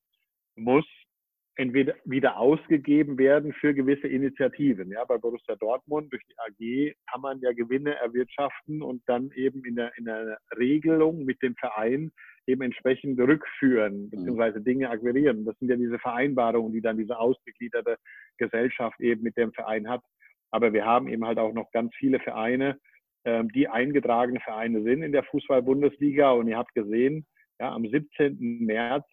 muss 0.54 0.84
entweder 1.56 1.94
wieder 2.04 2.38
ausgegeben 2.38 3.18
werden 3.18 3.52
für 3.52 3.74
gewisse 3.74 4.08
Initiativen. 4.08 4.90
Ja, 4.90 5.04
bei 5.04 5.18
Borussia 5.18 5.56
Dortmund 5.56 6.12
durch 6.12 6.22
die 6.26 6.38
AG 6.38 6.94
kann 7.10 7.20
man 7.20 7.40
ja 7.40 7.52
Gewinne 7.52 7.94
erwirtschaften 7.96 8.82
und 8.82 9.02
dann 9.06 9.30
eben 9.34 9.64
in 9.64 9.76
der, 9.76 9.96
in 9.98 10.06
der 10.06 10.38
Regelung 10.58 11.24
mit 11.24 11.42
dem 11.42 11.54
Verein 11.56 12.12
eben 12.46 12.62
entsprechend 12.62 13.18
rückführen 13.18 14.04
mhm. 14.04 14.10
beziehungsweise 14.10 14.60
Dinge 14.60 14.90
akquirieren. 14.90 15.44
Das 15.44 15.58
sind 15.58 15.68
ja 15.68 15.76
diese 15.76 15.98
Vereinbarungen, 15.98 16.72
die 16.72 16.80
dann 16.80 16.98
diese 16.98 17.18
ausgegliederte 17.18 17.96
Gesellschaft 18.38 19.00
eben 19.00 19.22
mit 19.22 19.36
dem 19.36 19.52
Verein 19.52 19.88
hat. 19.88 20.02
Aber 20.50 20.72
wir 20.72 20.84
haben 20.84 21.08
eben 21.08 21.24
halt 21.24 21.38
auch 21.38 21.52
noch 21.52 21.70
ganz 21.70 21.94
viele 21.94 22.18
Vereine, 22.18 22.78
ähm, 23.24 23.48
die 23.50 23.68
eingetragene 23.68 24.40
Vereine 24.40 24.82
sind 24.82 25.02
in 25.02 25.12
der 25.12 25.24
Fußball-Bundesliga. 25.24 26.32
Und 26.32 26.48
ihr 26.48 26.56
habt 26.56 26.74
gesehen, 26.74 27.26
ja, 27.58 27.72
am 27.72 27.86
17. 27.86 28.64
März 28.64 29.06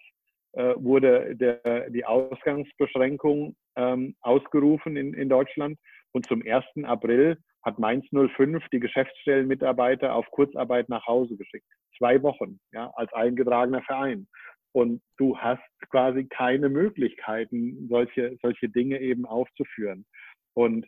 äh, 0.53 0.73
wurde 0.77 1.35
der, 1.35 1.89
die 1.89 2.05
Ausgangsbeschränkung 2.05 3.55
ähm, 3.75 4.15
ausgerufen 4.21 4.95
in, 4.95 5.13
in 5.13 5.29
Deutschland. 5.29 5.77
Und 6.13 6.25
zum 6.25 6.41
1. 6.41 6.65
April 6.83 7.37
hat 7.67 7.79
Mainz 7.79 8.05
05 8.09 8.63
die 8.71 8.79
Geschäftsstellenmitarbeiter 8.79 10.15
auf 10.15 10.25
Kurzarbeit 10.31 10.87
nach 10.87 11.05
Hause 11.05 11.35
geschickt. 11.35 11.67
Zwei 11.97 12.23
Wochen, 12.23 12.59
ja, 12.71 12.89
als 12.95 13.11
eingetragener 13.11 13.81
Verein. 13.81 14.27
Und 14.71 15.01
du 15.17 15.37
hast 15.37 15.61
quasi 15.91 16.25
keine 16.27 16.69
Möglichkeiten, 16.69 17.87
solche, 17.89 18.37
solche 18.41 18.69
Dinge 18.69 18.99
eben 19.01 19.25
aufzuführen. 19.25 20.05
Und, 20.53 20.87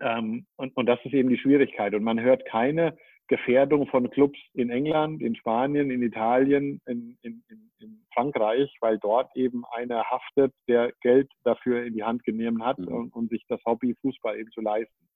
ähm, 0.00 0.46
und, 0.56 0.76
und 0.76 0.86
das 0.86 1.00
ist 1.04 1.14
eben 1.14 1.30
die 1.30 1.38
Schwierigkeit. 1.38 1.92
Und 1.94 2.04
man 2.04 2.20
hört 2.20 2.46
keine 2.46 2.96
Gefährdung 3.26 3.88
von 3.88 4.08
Clubs 4.10 4.38
in 4.54 4.70
England, 4.70 5.20
in 5.20 5.34
Spanien, 5.34 5.90
in 5.90 6.02
Italien, 6.02 6.80
in, 6.86 7.18
in, 7.22 7.42
in, 7.48 7.68
Frankreich, 8.14 8.74
weil 8.80 8.98
dort 8.98 9.30
eben 9.36 9.64
einer 9.76 10.02
haftet, 10.04 10.52
der 10.66 10.92
Geld 11.02 11.30
dafür 11.44 11.84
in 11.84 11.94
die 11.94 12.02
Hand 12.02 12.24
genommen 12.24 12.64
hat, 12.64 12.78
mhm. 12.78 12.88
um, 12.88 13.08
um, 13.10 13.28
sich 13.28 13.44
das 13.48 13.60
Hobby 13.64 13.94
Fußball 14.00 14.38
eben 14.38 14.50
zu 14.50 14.60
leisten. 14.60 15.08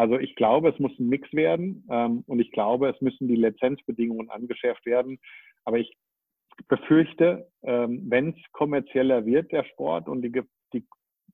Also 0.00 0.18
ich 0.18 0.34
glaube, 0.34 0.70
es 0.70 0.78
muss 0.78 0.98
ein 0.98 1.10
Mix 1.10 1.30
werden 1.34 1.86
ähm, 1.90 2.24
und 2.26 2.40
ich 2.40 2.50
glaube, 2.52 2.88
es 2.88 2.98
müssen 3.02 3.28
die 3.28 3.36
Lizenzbedingungen 3.36 4.30
angeschärft 4.30 4.86
werden. 4.86 5.20
Aber 5.66 5.76
ich 5.76 5.94
befürchte, 6.68 7.50
ähm, 7.64 8.04
wenn 8.08 8.30
es 8.30 8.52
kommerzieller 8.52 9.26
wird, 9.26 9.52
der 9.52 9.62
Sport, 9.64 10.08
und 10.08 10.22
die, 10.22 10.32
die, 10.72 10.86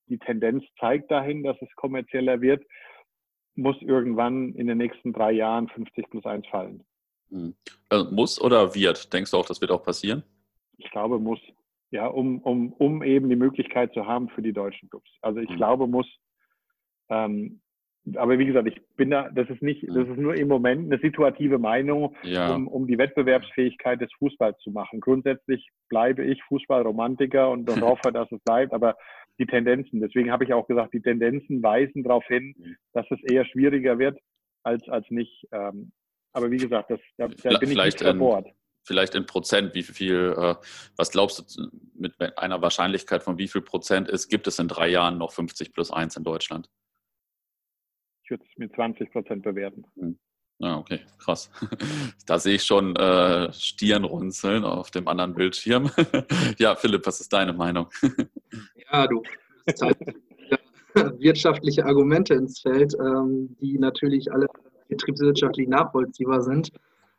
die 0.08 0.18
Tendenz 0.18 0.64
zeigt 0.80 1.12
dahin, 1.12 1.44
dass 1.44 1.56
es 1.62 1.68
kommerzieller 1.76 2.40
wird, 2.40 2.66
muss 3.54 3.80
irgendwann 3.82 4.52
in 4.54 4.66
den 4.66 4.78
nächsten 4.78 5.12
drei 5.12 5.30
Jahren 5.30 5.68
50 5.68 6.10
plus 6.10 6.24
1 6.24 6.48
fallen. 6.48 6.84
Also 7.88 8.10
muss 8.12 8.40
oder 8.40 8.74
wird? 8.74 9.12
Denkst 9.12 9.30
du 9.30 9.36
auch, 9.36 9.46
das 9.46 9.60
wird 9.60 9.70
auch 9.70 9.84
passieren? 9.84 10.24
Ich 10.76 10.90
glaube, 10.90 11.20
muss. 11.20 11.38
Ja, 11.92 12.08
um, 12.08 12.40
um, 12.40 12.72
um 12.72 13.04
eben 13.04 13.28
die 13.28 13.36
Möglichkeit 13.36 13.94
zu 13.94 14.06
haben 14.06 14.28
für 14.30 14.42
die 14.42 14.52
deutschen 14.52 14.90
Clubs. 14.90 15.08
Also 15.22 15.38
ich 15.38 15.50
hm. 15.50 15.56
glaube, 15.56 15.86
muss. 15.86 16.08
Ähm, 17.08 17.60
aber 18.14 18.38
wie 18.38 18.46
gesagt, 18.46 18.68
ich 18.68 18.80
bin 18.96 19.10
da, 19.10 19.28
das 19.30 19.48
ist 19.50 19.62
nicht, 19.62 19.86
das 19.88 19.96
hm. 19.96 20.12
ist 20.12 20.18
nur 20.18 20.34
im 20.36 20.48
Moment 20.48 20.92
eine 20.92 21.00
situative 21.00 21.58
Meinung, 21.58 22.14
ja. 22.22 22.54
um, 22.54 22.68
um 22.68 22.86
die 22.86 22.98
Wettbewerbsfähigkeit 22.98 24.00
des 24.00 24.12
Fußballs 24.18 24.58
zu 24.60 24.70
machen. 24.70 25.00
Grundsätzlich 25.00 25.68
bleibe 25.88 26.24
ich 26.24 26.42
Fußballromantiker 26.44 27.50
und, 27.50 27.68
und 27.68 27.80
hoffe, 27.82 28.12
dass 28.12 28.30
es 28.30 28.40
bleibt, 28.44 28.72
aber 28.72 28.96
die 29.38 29.46
Tendenzen. 29.46 30.00
Deswegen 30.00 30.30
habe 30.30 30.44
ich 30.44 30.52
auch 30.52 30.66
gesagt, 30.66 30.94
die 30.94 31.02
Tendenzen 31.02 31.62
weisen 31.62 32.04
darauf 32.04 32.24
hin, 32.26 32.54
mhm. 32.56 32.76
dass 32.92 33.06
es 33.10 33.18
eher 33.24 33.44
schwieriger 33.44 33.98
wird 33.98 34.18
als, 34.62 34.88
als 34.88 35.06
nicht. 35.10 35.46
Ähm, 35.52 35.92
aber 36.32 36.50
wie 36.50 36.58
gesagt, 36.58 36.90
das, 36.90 37.00
da, 37.16 37.28
da 37.28 37.58
bin 37.58 37.70
ich 37.70 37.76
nicht 37.76 38.00
in, 38.02 38.18
Bord. 38.18 38.46
Vielleicht 38.84 39.14
in 39.14 39.26
Prozent, 39.26 39.74
wie 39.74 39.82
viel, 39.82 40.34
äh, 40.36 40.54
was 40.96 41.10
glaubst 41.10 41.58
du 41.58 41.68
mit 41.94 42.14
einer 42.38 42.62
Wahrscheinlichkeit 42.62 43.22
von 43.22 43.38
wie 43.38 43.48
viel 43.48 43.62
Prozent 43.62 44.08
ist, 44.08 44.28
gibt 44.28 44.46
es 44.46 44.58
in 44.58 44.68
drei 44.68 44.88
Jahren 44.88 45.18
noch 45.18 45.32
50 45.32 45.72
plus 45.72 45.90
1 45.90 46.16
in 46.16 46.24
Deutschland? 46.24 46.68
Ich 48.26 48.30
würde 48.30 48.42
es 48.42 48.58
mit 48.58 48.74
20 48.74 49.12
Prozent 49.12 49.44
bewerten. 49.44 49.84
Hm. 49.94 50.18
Ah, 50.60 50.78
okay, 50.78 50.98
krass. 51.18 51.48
Da 52.26 52.40
sehe 52.40 52.56
ich 52.56 52.64
schon 52.64 52.96
äh, 52.96 53.52
Stirnrunzeln 53.52 54.64
auf 54.64 54.90
dem 54.90 55.06
anderen 55.06 55.32
Bildschirm. 55.32 55.90
ja, 56.58 56.74
Philipp, 56.74 57.06
was 57.06 57.20
ist 57.20 57.32
deine 57.32 57.52
Meinung? 57.52 57.86
ja, 58.90 59.06
du 59.06 59.22
halt 59.80 59.96
wirtschaftliche 61.20 61.86
Argumente 61.86 62.34
ins 62.34 62.58
Feld, 62.62 62.96
ähm, 62.98 63.54
die 63.60 63.78
natürlich 63.78 64.32
alle 64.32 64.48
betriebswirtschaftlich 64.88 65.68
nachvollziehbar 65.68 66.42
sind. 66.42 66.72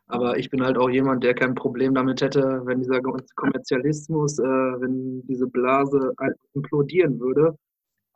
Aber 0.08 0.36
ich 0.36 0.50
bin 0.50 0.62
halt 0.62 0.76
auch 0.76 0.90
jemand, 0.90 1.24
der 1.24 1.32
kein 1.32 1.54
Problem 1.54 1.94
damit 1.94 2.20
hätte, 2.20 2.60
wenn 2.66 2.82
dieser 2.82 3.00
Kommerzialismus, 3.36 4.38
äh, 4.40 4.42
wenn 4.42 5.22
diese 5.26 5.46
Blase 5.46 6.12
implodieren 6.52 7.18
würde 7.18 7.56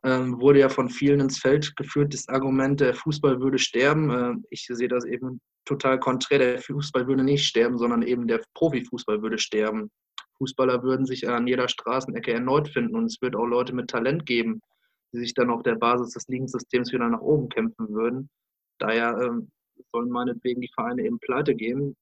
ähm, 0.03 0.39
wurde 0.39 0.59
ja 0.59 0.69
von 0.69 0.89
vielen 0.89 1.21
ins 1.21 1.39
Feld 1.39 1.75
geführt, 1.75 2.13
das 2.13 2.27
Argument, 2.27 2.79
der 2.79 2.93
Fußball 2.93 3.39
würde 3.39 3.57
sterben. 3.57 4.09
Äh, 4.09 4.33
ich 4.49 4.67
sehe 4.69 4.87
das 4.87 5.05
eben 5.05 5.39
total 5.65 5.99
konträr. 5.99 6.39
Der 6.39 6.59
Fußball 6.59 7.07
würde 7.07 7.23
nicht 7.23 7.45
sterben, 7.45 7.77
sondern 7.77 8.01
eben 8.01 8.27
der 8.27 8.41
Profifußball 8.53 9.21
würde 9.21 9.37
sterben. 9.37 9.89
Fußballer 10.37 10.83
würden 10.83 11.05
sich 11.05 11.27
an 11.29 11.47
jeder 11.47 11.69
Straßenecke 11.69 12.33
erneut 12.33 12.67
finden 12.67 12.95
und 12.95 13.05
es 13.05 13.21
wird 13.21 13.35
auch 13.35 13.45
Leute 13.45 13.73
mit 13.73 13.89
Talent 13.89 14.25
geben, 14.25 14.61
die 15.13 15.19
sich 15.19 15.33
dann 15.33 15.49
auf 15.49 15.63
der 15.63 15.75
Basis 15.75 16.13
des 16.13 16.27
Ligensystems 16.27 16.91
wieder 16.91 17.07
nach 17.07 17.21
oben 17.21 17.47
kämpfen 17.49 17.87
würden. 17.89 18.29
Daher 18.79 19.17
ähm, 19.21 19.49
sollen 19.93 20.09
meinetwegen 20.09 20.59
die 20.59 20.71
Vereine 20.75 21.03
eben 21.05 21.19
pleite 21.19 21.55
gehen 21.55 21.95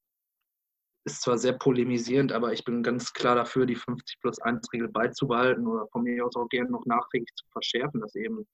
ist 1.04 1.22
zwar 1.22 1.38
sehr 1.38 1.54
polemisierend, 1.54 2.32
aber 2.32 2.54
ich 2.54 2.64
bin 2.64 2.84
ganz 2.84 3.14
klar 3.14 3.36
dafür, 3.36 3.66
die 3.66 3.76
50 3.76 4.20
plus 4.20 4.39
1 4.39 4.72
Regel 4.72 4.88
beizubehalten 4.88 5.66
oder 5.66 5.88
von 5.88 6.04
mir 6.04 6.26
aus 6.26 6.36
auch 6.36 6.47
gerne 6.49 6.70
noch 6.70 6.86
nachträglich 6.86 7.34
zu 7.36 7.45
verschärfen, 7.52 8.02
dass 8.02 8.16
eben 8.16 8.47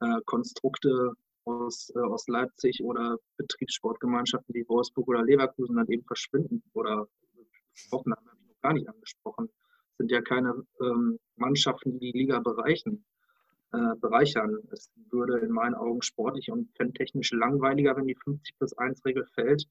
äh, 0.00 0.20
Konstrukte 0.24 1.12
aus, 1.44 1.92
äh, 1.94 2.00
aus 2.00 2.26
Leipzig 2.26 2.82
oder 2.82 3.18
Betriebssportgemeinschaften 3.36 4.54
wie 4.54 4.68
Wolfsburg 4.68 5.08
oder 5.08 5.22
Leverkusen 5.22 5.76
dann 5.76 5.88
eben 5.88 6.04
verschwinden 6.04 6.62
oder 6.72 7.06
gesprochen 7.72 8.14
haben, 8.14 8.26
habe 8.26 8.38
ich 8.40 8.48
noch 8.48 8.60
gar 8.62 8.72
nicht 8.72 8.88
angesprochen. 8.88 9.46
Das 9.46 9.96
sind 9.98 10.10
ja 10.10 10.22
keine 10.22 10.66
ähm, 10.80 11.18
Mannschaften, 11.36 11.92
die 11.92 12.12
die 12.12 12.18
Liga 12.18 12.40
bereichen, 12.40 13.04
äh, 13.72 13.94
bereichern. 14.00 14.58
Es 14.72 14.90
würde 15.10 15.38
in 15.38 15.52
meinen 15.52 15.76
Augen 15.76 16.02
sportlich 16.02 16.50
und 16.50 16.68
fantechnisch 16.76 17.30
langweiliger, 17.30 17.96
wenn 17.96 18.08
die 18.08 18.16
50 18.16 18.58
plus 18.58 18.76
1 18.76 19.04
Regel 19.04 19.24
fällt 19.34 19.68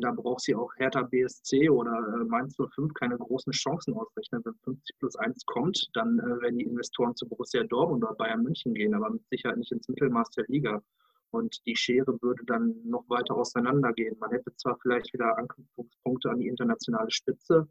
da 0.00 0.12
braucht 0.12 0.40
sie 0.40 0.54
auch 0.54 0.74
Hertha 0.76 1.02
BSC 1.02 1.68
oder 1.68 1.92
äh, 1.92 2.24
Mainz 2.24 2.56
05 2.56 2.94
keine 2.94 3.18
großen 3.18 3.52
Chancen 3.52 3.94
ausrechnen. 3.94 4.42
Wenn 4.44 4.54
50 4.64 4.98
plus 4.98 5.16
1 5.16 5.44
kommt, 5.44 5.90
dann 5.92 6.18
äh, 6.18 6.40
werden 6.40 6.58
die 6.58 6.64
Investoren 6.64 7.14
zu 7.14 7.28
Borussia 7.28 7.62
Dortmund 7.64 8.02
oder 8.02 8.14
Bayern 8.14 8.42
München 8.42 8.72
gehen, 8.72 8.94
aber 8.94 9.10
mit 9.10 9.28
Sicherheit 9.28 9.58
nicht 9.58 9.72
ins 9.72 9.88
Mittelmaß 9.88 10.30
der 10.30 10.46
Liga. 10.48 10.82
Und 11.30 11.60
die 11.66 11.76
Schere 11.76 12.16
würde 12.22 12.44
dann 12.46 12.74
noch 12.84 13.04
weiter 13.08 13.34
auseinandergehen. 13.34 14.16
Man 14.20 14.30
hätte 14.30 14.54
zwar 14.56 14.78
vielleicht 14.80 15.12
wieder 15.12 15.36
Anknüpfungspunkte 15.36 16.30
an 16.30 16.38
die 16.38 16.48
internationale 16.48 17.10
Spitze, 17.10 17.68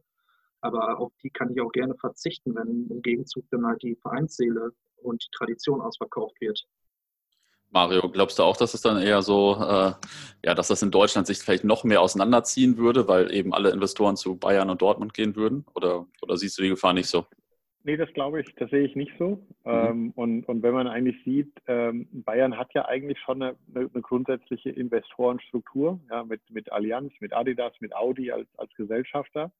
aber 0.61 0.99
auf 0.99 1.13
die 1.23 1.29
kann 1.31 1.51
ich 1.51 1.61
auch 1.61 1.71
gerne 1.71 1.95
verzichten, 1.95 2.53
wenn 2.55 2.87
im 2.89 3.01
Gegenzug 3.01 3.45
dann 3.49 3.65
halt 3.65 3.81
die 3.81 3.95
Vereinsseele 3.95 4.71
und 4.97 5.23
die 5.23 5.31
Tradition 5.35 5.81
ausverkauft 5.81 6.39
wird. 6.41 6.63
Mario, 7.73 8.07
glaubst 8.09 8.37
du 8.37 8.43
auch, 8.43 8.55
dass 8.55 8.75
es 8.75 8.81
dann 8.81 9.01
eher 9.01 9.23
so, 9.23 9.55
äh, 9.55 9.93
ja, 10.45 10.53
dass 10.53 10.67
das 10.67 10.83
in 10.83 10.91
Deutschland 10.91 11.25
sich 11.25 11.39
vielleicht 11.39 11.63
noch 11.63 11.83
mehr 11.83 12.01
auseinanderziehen 12.01 12.77
würde, 12.77 13.07
weil 13.07 13.33
eben 13.33 13.53
alle 13.53 13.71
Investoren 13.71 14.15
zu 14.15 14.37
Bayern 14.37 14.69
und 14.69 14.81
Dortmund 14.81 15.15
gehen 15.15 15.35
würden? 15.35 15.65
Oder, 15.73 16.05
oder 16.21 16.37
siehst 16.37 16.57
du 16.57 16.61
die 16.61 16.69
Gefahr 16.69 16.93
nicht 16.93 17.07
so? 17.07 17.25
Nee, 17.85 17.97
das 17.97 18.13
glaube 18.13 18.41
ich, 18.41 18.55
das 18.55 18.69
sehe 18.69 18.85
ich 18.85 18.95
nicht 18.95 19.11
so. 19.17 19.45
Mhm. 19.65 19.71
Ähm, 19.71 20.11
und, 20.15 20.47
und 20.47 20.61
wenn 20.61 20.73
man 20.73 20.87
eigentlich 20.87 21.17
sieht, 21.25 21.51
ähm, 21.67 22.07
Bayern 22.11 22.57
hat 22.57 22.73
ja 22.75 22.85
eigentlich 22.85 23.19
schon 23.19 23.41
eine, 23.41 23.55
eine, 23.73 23.89
grundsätzliche 23.89 24.69
Investorenstruktur, 24.69 25.99
ja, 26.09 26.23
mit, 26.23 26.41
mit 26.51 26.71
Allianz, 26.71 27.11
mit 27.19 27.33
Adidas, 27.33 27.73
mit 27.81 27.93
Audi 27.95 28.31
als, 28.31 28.47
als 28.57 28.73
Gesellschafter. 28.75 29.51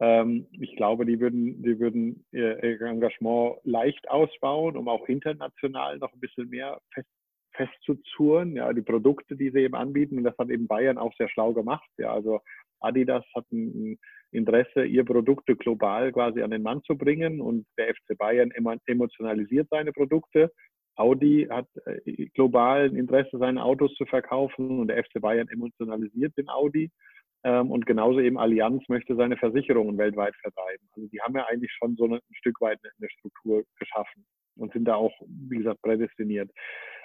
Ähm, 0.00 0.46
ich 0.52 0.76
glaube, 0.76 1.04
die 1.04 1.18
würden, 1.18 1.62
die 1.62 1.78
würden 1.80 2.24
ihr 2.30 2.62
Engagement 2.62 3.56
leicht 3.64 4.08
ausbauen, 4.08 4.76
um 4.76 4.88
auch 4.88 5.06
international 5.08 5.98
noch 5.98 6.12
ein 6.14 6.20
bisschen 6.20 6.48
mehr 6.48 6.80
fest, 6.94 7.08
festzuzurren, 7.58 8.56
ja, 8.56 8.72
die 8.72 8.82
Produkte, 8.82 9.36
die 9.36 9.50
sie 9.50 9.60
eben 9.60 9.74
anbieten. 9.74 10.16
Und 10.16 10.24
das 10.24 10.38
hat 10.38 10.48
eben 10.48 10.66
Bayern 10.66 10.96
auch 10.96 11.12
sehr 11.16 11.28
schlau 11.28 11.52
gemacht. 11.52 11.88
Ja, 11.98 12.12
also 12.12 12.40
Adidas 12.80 13.24
hat 13.34 13.44
ein 13.52 13.98
Interesse, 14.30 14.84
ihr 14.84 15.04
Produkte 15.04 15.56
global 15.56 16.12
quasi 16.12 16.42
an 16.42 16.50
den 16.50 16.62
Mann 16.62 16.82
zu 16.84 16.96
bringen 16.96 17.40
und 17.40 17.66
der 17.76 17.94
FC 17.94 18.16
Bayern 18.16 18.52
emotionalisiert 18.86 19.68
seine 19.70 19.92
Produkte. 19.92 20.52
Audi 20.96 21.46
hat 21.50 21.68
äh, 21.86 22.26
global 22.34 22.88
ein 22.88 22.96
Interesse, 22.96 23.38
seine 23.38 23.62
Autos 23.62 23.94
zu 23.94 24.04
verkaufen 24.04 24.80
und 24.80 24.88
der 24.88 25.02
FC 25.02 25.20
Bayern 25.20 25.48
emotionalisiert 25.48 26.36
den 26.36 26.48
Audi. 26.48 26.90
Ähm, 27.44 27.70
und 27.70 27.86
genauso 27.86 28.20
eben 28.20 28.38
Allianz 28.38 28.82
möchte 28.88 29.14
seine 29.16 29.36
Versicherungen 29.36 29.96
weltweit 29.96 30.34
vertreiben. 30.36 30.88
Also 30.96 31.08
die 31.08 31.20
haben 31.20 31.36
ja 31.36 31.46
eigentlich 31.46 31.72
schon 31.72 31.96
so 31.96 32.06
ein 32.06 32.20
Stück 32.32 32.60
weit 32.60 32.80
eine 32.82 33.10
Struktur 33.10 33.62
geschaffen 33.78 34.26
und 34.58 34.72
sind 34.72 34.84
da 34.84 34.94
auch, 34.94 35.12
wie 35.26 35.58
gesagt, 35.58 35.82
prädestiniert. 35.82 36.50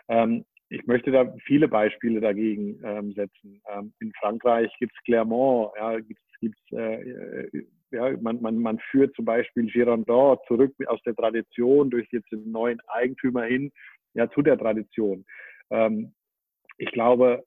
Ähm, 0.10 0.46
ich 0.70 0.86
möchte 0.88 1.12
da 1.12 1.32
viele 1.46 1.68
Beispiele 1.68 2.20
dagegen 2.20 2.80
ähm, 2.84 3.14
setzen. 3.14 3.62
Ähm, 3.70 3.94
in 4.00 4.12
Frankreich 4.20 4.72
gibt 4.80 4.94
es 4.96 5.04
Clermont, 5.04 5.72
ja, 5.78 6.00
gibt's, 6.00 6.24
gibt's, 6.40 6.72
äh, 6.72 7.64
ja, 7.92 8.18
man, 8.18 8.42
man, 8.42 8.58
man 8.58 8.80
führt 8.90 9.16
zum 9.16 9.26
Beispiel 9.26 9.68
Girondin 9.68 10.38
zurück 10.48 10.74
aus 10.88 11.02
der 11.04 11.16
Tradition 11.16 11.90
durch 11.90 12.08
jetzt 12.12 12.32
den 12.32 12.52
neuen 12.52 12.80
Eigentümer 12.88 13.44
hin 13.44 13.72
ja, 14.16 14.30
zu 14.32 14.42
der 14.42 14.58
Tradition. 14.58 15.26
Ähm, 15.70 16.14
ich 16.78 16.92
glaube, 16.92 17.44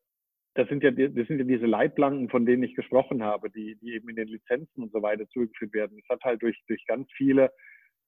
das 0.55 0.69
sind 0.69 0.83
ja, 0.83 0.91
das 0.91 1.27
sind 1.27 1.39
ja 1.39 1.45
diese 1.45 1.67
Leitplanken, 1.67 2.31
von 2.31 2.47
denen 2.47 2.63
ich 2.63 2.75
gesprochen 2.75 3.23
habe, 3.23 3.51
die, 3.51 3.77
die 3.77 3.95
eben 3.95 4.09
in 4.09 4.17
den 4.17 4.29
Lizenzen 4.29 4.83
und 4.83 4.93
so 4.93 5.03
weiter 5.03 5.29
zugeführt 5.29 5.75
werden. 5.75 5.99
Es 6.03 6.09
hat 6.09 6.23
halt 6.25 6.43
durch, 6.43 6.59
durch 6.67 6.85
ganz 6.87 7.09
viele 7.17 7.51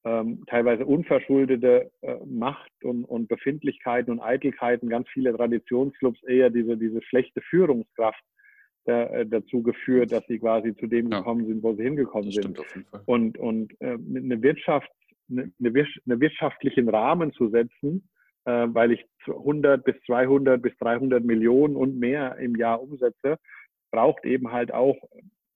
ähm, 0.04 0.44
teilweise 0.46 0.86
unverschuldete 0.86 1.90
äh, 2.02 2.16
Macht 2.24 2.72
und, 2.84 3.04
und 3.04 3.28
Befindlichkeiten 3.28 4.12
und 4.12 4.20
Eitelkeiten, 4.20 4.88
ganz 4.88 5.08
viele 5.08 5.36
Traditionsclubs 5.36 6.22
eher 6.24 6.50
diese, 6.50 6.76
diese 6.76 7.02
schlechte 7.02 7.40
Führungskraft 7.42 8.22
äh, 8.84 9.26
dazu 9.26 9.62
geführt, 9.62 10.12
dass 10.12 10.26
sie 10.26 10.38
quasi 10.38 10.74
zu 10.76 10.86
dem 10.86 11.10
ja. 11.10 11.18
gekommen 11.18 11.46
sind, 11.46 11.62
wo 11.62 11.74
sie 11.74 11.82
hingekommen 11.82 12.30
sind. 12.30 12.58
Und, 13.06 13.36
und 13.38 13.72
äh, 13.80 13.98
eine 13.98 14.40
Wirtschaft, 14.42 14.90
eine, 15.30 15.52
eine 15.60 16.20
wirtschaftlichen 16.20 16.88
Rahmen 16.88 17.32
zu 17.32 17.48
setzen, 17.48 18.08
äh, 18.44 18.66
weil 18.68 18.92
ich 18.92 19.04
100 19.26 19.84
bis 19.84 19.96
200 20.06 20.62
bis 20.62 20.76
300 20.78 21.22
Millionen 21.24 21.76
und 21.76 21.98
mehr 21.98 22.36
im 22.38 22.56
Jahr 22.56 22.80
umsetze, 22.80 23.38
braucht 23.90 24.24
eben 24.24 24.52
halt 24.52 24.72
auch 24.72 24.96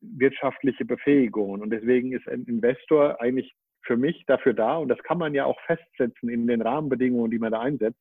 wirtschaftliche 0.03 0.84
Befähigungen. 0.84 1.62
Und 1.62 1.70
deswegen 1.70 2.12
ist 2.12 2.28
ein 2.28 2.45
Investor 2.45 3.20
eigentlich 3.20 3.55
für 3.85 3.97
mich 3.97 4.24
dafür 4.26 4.55
da, 4.55 4.76
und 4.76 4.89
das 4.89 5.03
kann 5.03 5.18
man 5.18 5.35
ja 5.35 5.45
auch 5.45 5.61
festsetzen 5.66 6.28
in 6.28 6.47
den 6.47 6.62
Rahmenbedingungen, 6.62 7.30
die 7.30 7.39
man 7.39 7.53
da 7.53 7.61
einsetzt. 7.61 8.01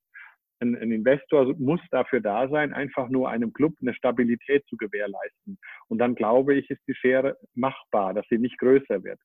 Ein, 0.59 0.75
ein, 0.75 0.91
Investor 0.91 1.55
muss 1.57 1.81
dafür 1.89 2.21
da 2.21 2.47
sein, 2.47 2.71
einfach 2.73 3.09
nur 3.09 3.29
einem 3.29 3.51
Club 3.51 3.73
eine 3.81 3.95
Stabilität 3.95 4.63
zu 4.67 4.77
gewährleisten. 4.77 5.57
Und 5.87 5.97
dann 5.97 6.13
glaube 6.13 6.53
ich, 6.53 6.69
ist 6.69 6.81
die 6.87 6.93
Schere 6.93 7.37
machbar, 7.55 8.13
dass 8.13 8.27
sie 8.29 8.37
nicht 8.37 8.59
größer 8.59 9.03
wird. 9.03 9.19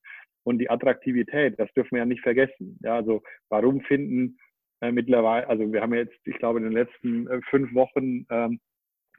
Und 0.45 0.59
die 0.59 0.71
Attraktivität, 0.71 1.59
das 1.59 1.71
dürfen 1.75 1.93
wir 1.93 1.99
ja 1.99 2.07
nicht 2.07 2.23
vergessen. 2.23 2.79
Ja, 2.83 2.97
also 2.97 3.23
warum 3.51 3.83
finden 3.83 4.39
äh, 4.81 4.93
mittlerweile, 4.93 5.47
also 5.49 5.71
wir 5.71 5.83
haben 5.83 5.95
jetzt, 5.95 6.19
ich 6.25 6.39
glaube, 6.39 6.59
in 6.59 6.65
den 6.65 6.73
letzten 6.73 7.27
äh, 7.27 7.41
fünf 7.51 7.75
Wochen 7.75 8.25
ähm, 8.31 8.61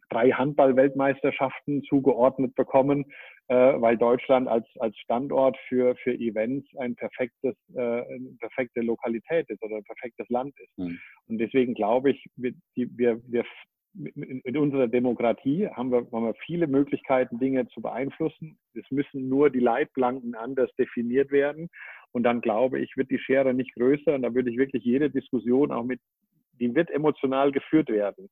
drei 0.09 0.31
Handball-Weltmeisterschaften 0.31 1.83
zugeordnet 1.83 2.55
bekommen, 2.55 3.05
weil 3.55 3.97
Deutschland 3.97 4.47
als, 4.47 4.65
als 4.79 4.97
Standort 4.97 5.57
für, 5.67 5.95
für 5.95 6.13
Events 6.13 6.67
ein 6.77 6.95
perfektes, 6.95 7.55
äh, 7.75 7.79
eine 7.79 8.35
perfekte 8.39 8.81
Lokalität 8.81 9.49
ist 9.49 9.63
oder 9.63 9.77
ein 9.77 9.83
perfektes 9.83 10.27
Land 10.29 10.53
ist. 10.59 10.77
Mhm. 10.77 10.99
Und 11.27 11.37
deswegen 11.37 11.73
glaube 11.73 12.11
ich, 12.11 12.25
wir, 12.35 12.53
wir, 12.75 13.21
wir 13.25 13.45
in, 13.93 14.41
in 14.41 14.57
unserer 14.57 14.87
Demokratie 14.87 15.67
haben 15.67 15.91
wir, 15.91 15.99
haben 16.11 16.25
wir 16.25 16.35
viele 16.45 16.67
Möglichkeiten, 16.67 17.39
Dinge 17.39 17.67
zu 17.69 17.81
beeinflussen. 17.81 18.57
Es 18.73 18.89
müssen 18.91 19.27
nur 19.27 19.49
die 19.49 19.59
Leitplanken 19.59 20.35
anders 20.35 20.69
definiert 20.77 21.31
werden. 21.31 21.69
Und 22.11 22.23
dann 22.23 22.41
glaube 22.41 22.79
ich, 22.79 22.95
wird 22.95 23.09
die 23.09 23.19
Schere 23.19 23.53
nicht 23.53 23.73
größer. 23.75 24.15
Und 24.15 24.21
da 24.21 24.33
würde 24.33 24.51
ich 24.51 24.57
wirklich 24.57 24.83
jede 24.83 25.09
Diskussion 25.09 25.71
auch 25.71 25.83
mit, 25.83 25.99
die 26.59 26.75
wird 26.75 26.89
emotional 26.89 27.51
geführt 27.51 27.89
werden. 27.89 28.29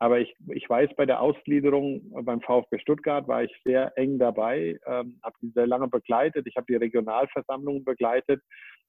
Aber 0.00 0.20
ich, 0.20 0.34
ich 0.52 0.68
weiß, 0.68 0.90
bei 0.96 1.06
der 1.06 1.20
Ausgliederung 1.20 2.02
beim 2.24 2.40
VfB 2.40 2.78
Stuttgart 2.78 3.26
war 3.26 3.42
ich 3.42 3.52
sehr 3.64 3.92
eng 3.96 4.18
dabei, 4.18 4.78
ähm, 4.86 5.18
habe 5.24 5.36
die 5.42 5.50
sehr 5.50 5.66
lange 5.66 5.88
begleitet. 5.88 6.46
Ich 6.46 6.56
habe 6.56 6.66
die 6.68 6.76
Regionalversammlungen 6.76 7.84
begleitet. 7.84 8.40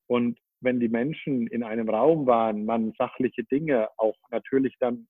Und 0.07 0.37
wenn 0.61 0.79
die 0.79 0.89
Menschen 0.89 1.47
in 1.47 1.63
einem 1.63 1.89
Raum 1.89 2.27
waren, 2.27 2.65
man 2.65 2.93
sachliche 2.97 3.43
Dinge 3.43 3.89
auch 3.97 4.17
natürlich 4.29 4.75
dann 4.79 5.07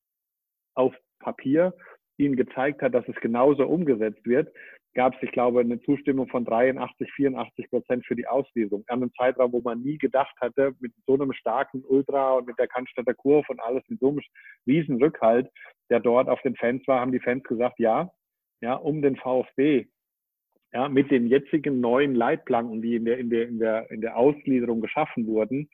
auf 0.76 0.96
Papier 1.20 1.74
ihnen 2.18 2.36
gezeigt 2.36 2.82
hat, 2.82 2.94
dass 2.94 3.08
es 3.08 3.16
genauso 3.18 3.66
umgesetzt 3.66 4.26
wird, 4.26 4.54
gab 4.96 5.16
es, 5.16 5.24
ich 5.24 5.32
glaube, 5.32 5.62
eine 5.62 5.80
Zustimmung 5.82 6.28
von 6.28 6.46
83, 6.46 7.12
84 7.14 7.70
Prozent 7.70 8.06
für 8.06 8.16
die 8.16 8.28
Auslesung. 8.28 8.84
An 8.88 9.02
einem 9.02 9.14
Zeitraum, 9.14 9.54
wo 9.54 9.62
man 9.62 9.82
nie 9.82 9.98
gedacht 9.98 10.36
hatte, 10.42 10.74
mit 10.80 10.94
so 11.06 11.14
einem 11.14 11.32
starken 11.34 11.84
Ultra 11.86 12.34
und 12.34 12.48
mit 12.48 12.58
der 12.58 12.68
Cannstatter 12.68 13.14
Kurve 13.14 13.46
und 13.50 13.60
alles, 13.60 13.84
mit 13.88 14.00
so 14.00 14.10
einem 14.10 14.22
riesen 14.66 15.02
Rückhalt, 15.02 15.50
der 15.90 16.00
dort 16.00 16.28
auf 16.28 16.42
den 16.42 16.56
Fans 16.56 16.88
war, 16.88 17.02
haben 17.02 17.12
die 17.12 17.20
Fans 17.20 17.44
gesagt, 17.44 17.80
ja, 17.80 18.10
ja, 18.62 18.76
um 18.76 19.02
den 19.02 19.16
VfB, 19.16 19.88
ja, 20.74 20.90
mit 20.90 21.12
den 21.12 21.28
jetzigen 21.28 21.80
neuen 21.80 22.16
Leitplanken, 22.16 22.82
die 22.82 22.96
in 22.96 23.06
der, 23.06 23.18
in 23.18 23.30
der, 23.30 23.48
in 23.48 23.60
der, 23.60 23.92
in 23.92 24.02
der 24.02 24.18
Ausgliederung 24.18 24.82
geschaffen 24.82 25.26
wurden, 25.28 25.70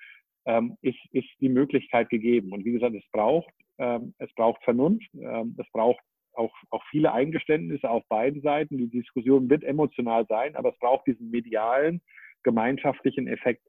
ähm, 0.46 0.78
ist, 0.82 1.00
ist 1.12 1.30
die 1.42 1.50
Möglichkeit 1.50 2.10
gegeben. 2.10 2.54
Und 2.54 2.64
wie 2.66 2.74
gesagt, 2.74 2.96
es 2.96 3.10
braucht, 3.12 3.54
ähm, 3.78 4.14
es 4.20 4.34
braucht 4.36 4.64
Vernunft, 4.64 5.10
ähm, 5.16 5.56
es 5.58 5.70
braucht 5.72 6.00
auch, 6.38 6.54
auch 6.70 6.84
viele 6.90 7.14
Eingeständnisse 7.14 7.90
auf 7.90 8.04
beiden 8.08 8.42
Seiten. 8.42 8.78
Die 8.78 8.90
Diskussion 8.90 9.50
wird 9.50 9.64
emotional 9.64 10.26
sein, 10.28 10.56
aber 10.56 10.70
es 10.70 10.80
braucht 10.80 11.08
diesen 11.08 11.32
medialen, 11.32 12.02
gemeinschaftlichen 12.44 13.28
Effekt. 13.28 13.64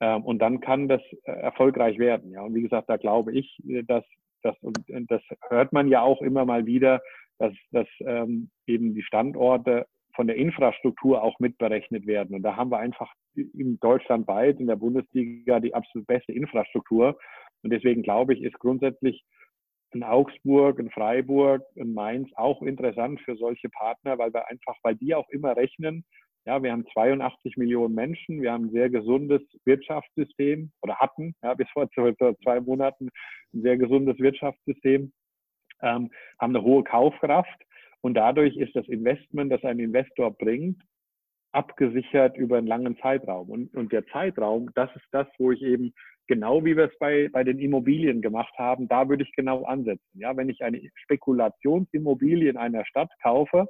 Ähm, 0.00 0.24
und 0.24 0.38
dann 0.40 0.60
kann 0.60 0.88
das 0.88 1.02
äh, 1.24 1.32
erfolgreich 1.32 1.98
werden. 1.98 2.32
Ja, 2.32 2.42
und 2.42 2.54
wie 2.54 2.62
gesagt, 2.62 2.88
da 2.88 2.96
glaube 2.96 3.32
ich, 3.32 3.58
äh, 3.68 3.82
dass 3.82 4.04
das, 4.42 4.56
und 4.62 4.78
das 4.88 5.22
hört 5.50 5.72
man 5.72 5.88
ja 5.88 6.00
auch 6.00 6.22
immer 6.22 6.46
mal 6.46 6.64
wieder, 6.64 7.02
dass, 7.38 7.52
dass 7.72 7.86
ähm, 8.00 8.50
eben 8.66 8.94
die 8.94 9.02
Standorte 9.02 9.86
von 10.14 10.26
der 10.26 10.36
Infrastruktur 10.36 11.22
auch 11.22 11.38
mitberechnet 11.38 12.06
werden. 12.06 12.34
Und 12.34 12.42
da 12.42 12.56
haben 12.56 12.70
wir 12.70 12.78
einfach 12.78 13.12
in 13.34 13.78
Deutschland 13.80 14.26
weit 14.28 14.58
in 14.60 14.66
der 14.66 14.76
Bundesliga 14.76 15.60
die 15.60 15.74
absolut 15.74 16.06
beste 16.06 16.32
Infrastruktur. 16.32 17.18
Und 17.62 17.70
deswegen 17.70 18.02
glaube 18.02 18.34
ich, 18.34 18.42
ist 18.42 18.58
grundsätzlich 18.58 19.24
in 19.92 20.02
Augsburg, 20.02 20.78
in 20.78 20.90
Freiburg, 20.90 21.62
in 21.74 21.94
Mainz 21.94 22.30
auch 22.36 22.62
interessant 22.62 23.20
für 23.22 23.36
solche 23.36 23.68
Partner, 23.68 24.18
weil 24.18 24.32
wir 24.32 24.48
einfach, 24.48 24.76
weil 24.82 24.96
die 24.96 25.14
auch 25.14 25.28
immer 25.30 25.56
rechnen, 25.56 26.04
ja, 26.46 26.62
wir 26.62 26.72
haben 26.72 26.86
82 26.92 27.56
Millionen 27.56 27.94
Menschen, 27.94 28.40
wir 28.40 28.52
haben 28.52 28.66
ein 28.66 28.72
sehr 28.72 28.88
gesundes 28.88 29.42
Wirtschaftssystem 29.64 30.72
oder 30.82 30.96
hatten, 30.96 31.34
ja, 31.42 31.54
bis 31.54 31.68
vor 31.70 31.88
zwei 31.90 32.60
Monaten 32.60 33.10
ein 33.52 33.62
sehr 33.62 33.76
gesundes 33.76 34.18
Wirtschaftssystem, 34.18 35.12
ähm, 35.82 36.10
haben 36.38 36.56
eine 36.56 36.62
hohe 36.62 36.84
Kaufkraft 36.84 37.60
und 38.00 38.14
dadurch 38.14 38.56
ist 38.56 38.74
das 38.74 38.88
Investment, 38.88 39.52
das 39.52 39.62
ein 39.64 39.78
Investor 39.78 40.30
bringt, 40.30 40.82
abgesichert 41.52 42.36
über 42.36 42.58
einen 42.58 42.66
langen 42.66 42.96
Zeitraum. 42.98 43.50
Und, 43.50 43.74
und 43.74 43.92
der 43.92 44.06
Zeitraum, 44.06 44.70
das 44.74 44.94
ist 44.94 45.06
das, 45.10 45.26
wo 45.38 45.50
ich 45.50 45.62
eben 45.62 45.92
genau 46.26 46.64
wie 46.64 46.76
wir 46.76 46.84
es 46.84 46.98
bei, 46.98 47.28
bei 47.32 47.44
den 47.44 47.58
Immobilien 47.58 48.22
gemacht 48.22 48.54
haben, 48.58 48.88
da 48.88 49.08
würde 49.08 49.24
ich 49.24 49.32
genau 49.32 49.64
ansetzen. 49.64 50.18
Ja, 50.18 50.36
wenn 50.36 50.48
ich 50.48 50.62
eine 50.62 50.80
Spekulationsimmobilie 50.94 52.50
in 52.50 52.56
einer 52.56 52.84
Stadt 52.84 53.10
kaufe 53.22 53.66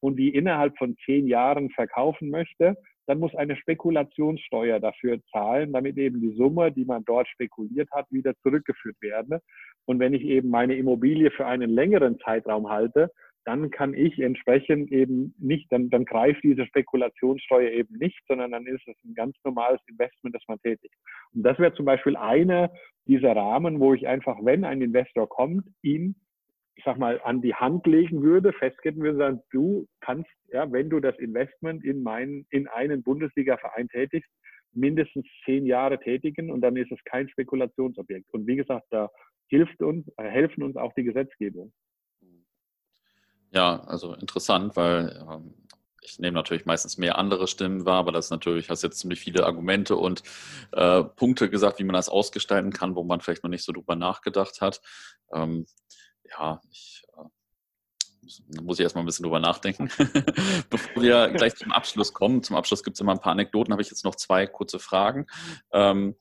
und 0.00 0.16
die 0.16 0.34
innerhalb 0.34 0.76
von 0.78 0.96
zehn 1.04 1.26
Jahren 1.26 1.70
verkaufen 1.70 2.30
möchte, 2.30 2.76
dann 3.06 3.18
muss 3.18 3.34
eine 3.34 3.56
Spekulationssteuer 3.56 4.80
dafür 4.80 5.18
zahlen, 5.30 5.72
damit 5.72 5.98
eben 5.98 6.20
die 6.20 6.34
Summe, 6.36 6.72
die 6.72 6.84
man 6.84 7.04
dort 7.04 7.28
spekuliert 7.28 7.90
hat, 7.92 8.06
wieder 8.10 8.34
zurückgeführt 8.42 8.96
werde. 9.00 9.40
Und 9.84 9.98
wenn 9.98 10.14
ich 10.14 10.22
eben 10.22 10.48
meine 10.48 10.74
Immobilie 10.76 11.30
für 11.30 11.46
einen 11.46 11.70
längeren 11.70 12.18
Zeitraum 12.20 12.70
halte, 12.70 13.10
dann 13.44 13.70
kann 13.70 13.94
ich 13.94 14.18
entsprechend 14.18 14.90
eben 14.90 15.34
nicht, 15.38 15.70
dann, 15.70 15.90
dann 15.90 16.04
greift 16.04 16.42
diese 16.42 16.66
Spekulationssteuer 16.66 17.70
eben 17.70 17.96
nicht, 17.98 18.20
sondern 18.26 18.52
dann 18.52 18.66
ist 18.66 18.86
es 18.86 18.96
ein 19.04 19.14
ganz 19.14 19.36
normales 19.44 19.80
Investment, 19.86 20.34
das 20.34 20.42
man 20.48 20.58
tätigt. 20.60 20.94
Und 21.34 21.42
das 21.42 21.58
wäre 21.58 21.74
zum 21.74 21.84
Beispiel 21.84 22.16
einer 22.16 22.72
dieser 23.06 23.36
Rahmen, 23.36 23.80
wo 23.80 23.92
ich 23.92 24.08
einfach, 24.08 24.38
wenn 24.42 24.64
ein 24.64 24.80
Investor 24.80 25.28
kommt, 25.28 25.66
ihn, 25.82 26.16
ich 26.76 26.84
sag 26.84 26.98
mal, 26.98 27.20
an 27.22 27.42
die 27.42 27.54
Hand 27.54 27.86
legen 27.86 28.22
würde, 28.22 28.52
festketten 28.52 29.02
würde, 29.02 29.18
sagen, 29.18 29.40
du 29.50 29.86
kannst, 30.00 30.30
ja, 30.48 30.70
wenn 30.72 30.88
du 30.90 31.00
das 31.00 31.18
Investment 31.18 31.84
in 31.84 32.02
meinen, 32.02 32.46
in 32.50 32.66
einen 32.66 33.02
Bundesliga-Verein 33.02 33.88
tätigst, 33.88 34.30
mindestens 34.72 35.26
zehn 35.44 35.66
Jahre 35.66 36.00
tätigen 36.00 36.50
und 36.50 36.62
dann 36.62 36.76
ist 36.76 36.90
es 36.90 36.98
kein 37.04 37.28
Spekulationsobjekt. 37.28 38.32
Und 38.32 38.46
wie 38.46 38.56
gesagt, 38.56 38.86
da 38.90 39.08
hilft 39.48 39.80
uns, 39.82 40.06
helfen 40.18 40.62
uns 40.62 40.76
auch 40.76 40.92
die 40.94 41.04
Gesetzgebung. 41.04 41.72
Ja, 43.54 43.84
also 43.84 44.14
interessant, 44.14 44.74
weil 44.74 45.24
ähm, 45.30 45.54
ich 46.02 46.18
nehme 46.18 46.34
natürlich 46.34 46.66
meistens 46.66 46.98
mehr 46.98 47.16
andere 47.18 47.46
Stimmen 47.46 47.86
wahr, 47.86 47.98
aber 47.98 48.10
das 48.10 48.26
ist 48.26 48.30
natürlich, 48.30 48.68
hast 48.68 48.82
jetzt 48.82 48.98
ziemlich 48.98 49.20
viele 49.20 49.46
Argumente 49.46 49.96
und 49.96 50.22
äh, 50.72 51.04
Punkte 51.04 51.48
gesagt, 51.48 51.78
wie 51.78 51.84
man 51.84 51.94
das 51.94 52.08
ausgestalten 52.08 52.72
kann, 52.72 52.96
wo 52.96 53.04
man 53.04 53.20
vielleicht 53.20 53.44
noch 53.44 53.50
nicht 53.50 53.64
so 53.64 53.72
drüber 53.72 53.94
nachgedacht 53.94 54.60
hat. 54.60 54.80
Ähm, 55.32 55.66
ja, 56.28 56.60
ich 56.68 57.04
äh, 57.16 58.60
muss 58.60 58.80
ich 58.80 58.82
erstmal 58.82 59.04
ein 59.04 59.06
bisschen 59.06 59.22
drüber 59.22 59.38
nachdenken. 59.38 59.88
Bevor 60.70 61.02
wir 61.02 61.28
gleich 61.28 61.54
zum 61.54 61.70
Abschluss 61.70 62.12
kommen, 62.12 62.42
zum 62.42 62.56
Abschluss 62.56 62.82
gibt 62.82 62.96
es 62.96 63.00
immer 63.00 63.12
ein 63.12 63.20
paar 63.20 63.32
Anekdoten, 63.32 63.72
habe 63.72 63.82
ich 63.82 63.90
jetzt 63.90 64.04
noch 64.04 64.16
zwei 64.16 64.46
kurze 64.48 64.80
Fragen. 64.80 65.26
Ähm, 65.72 66.16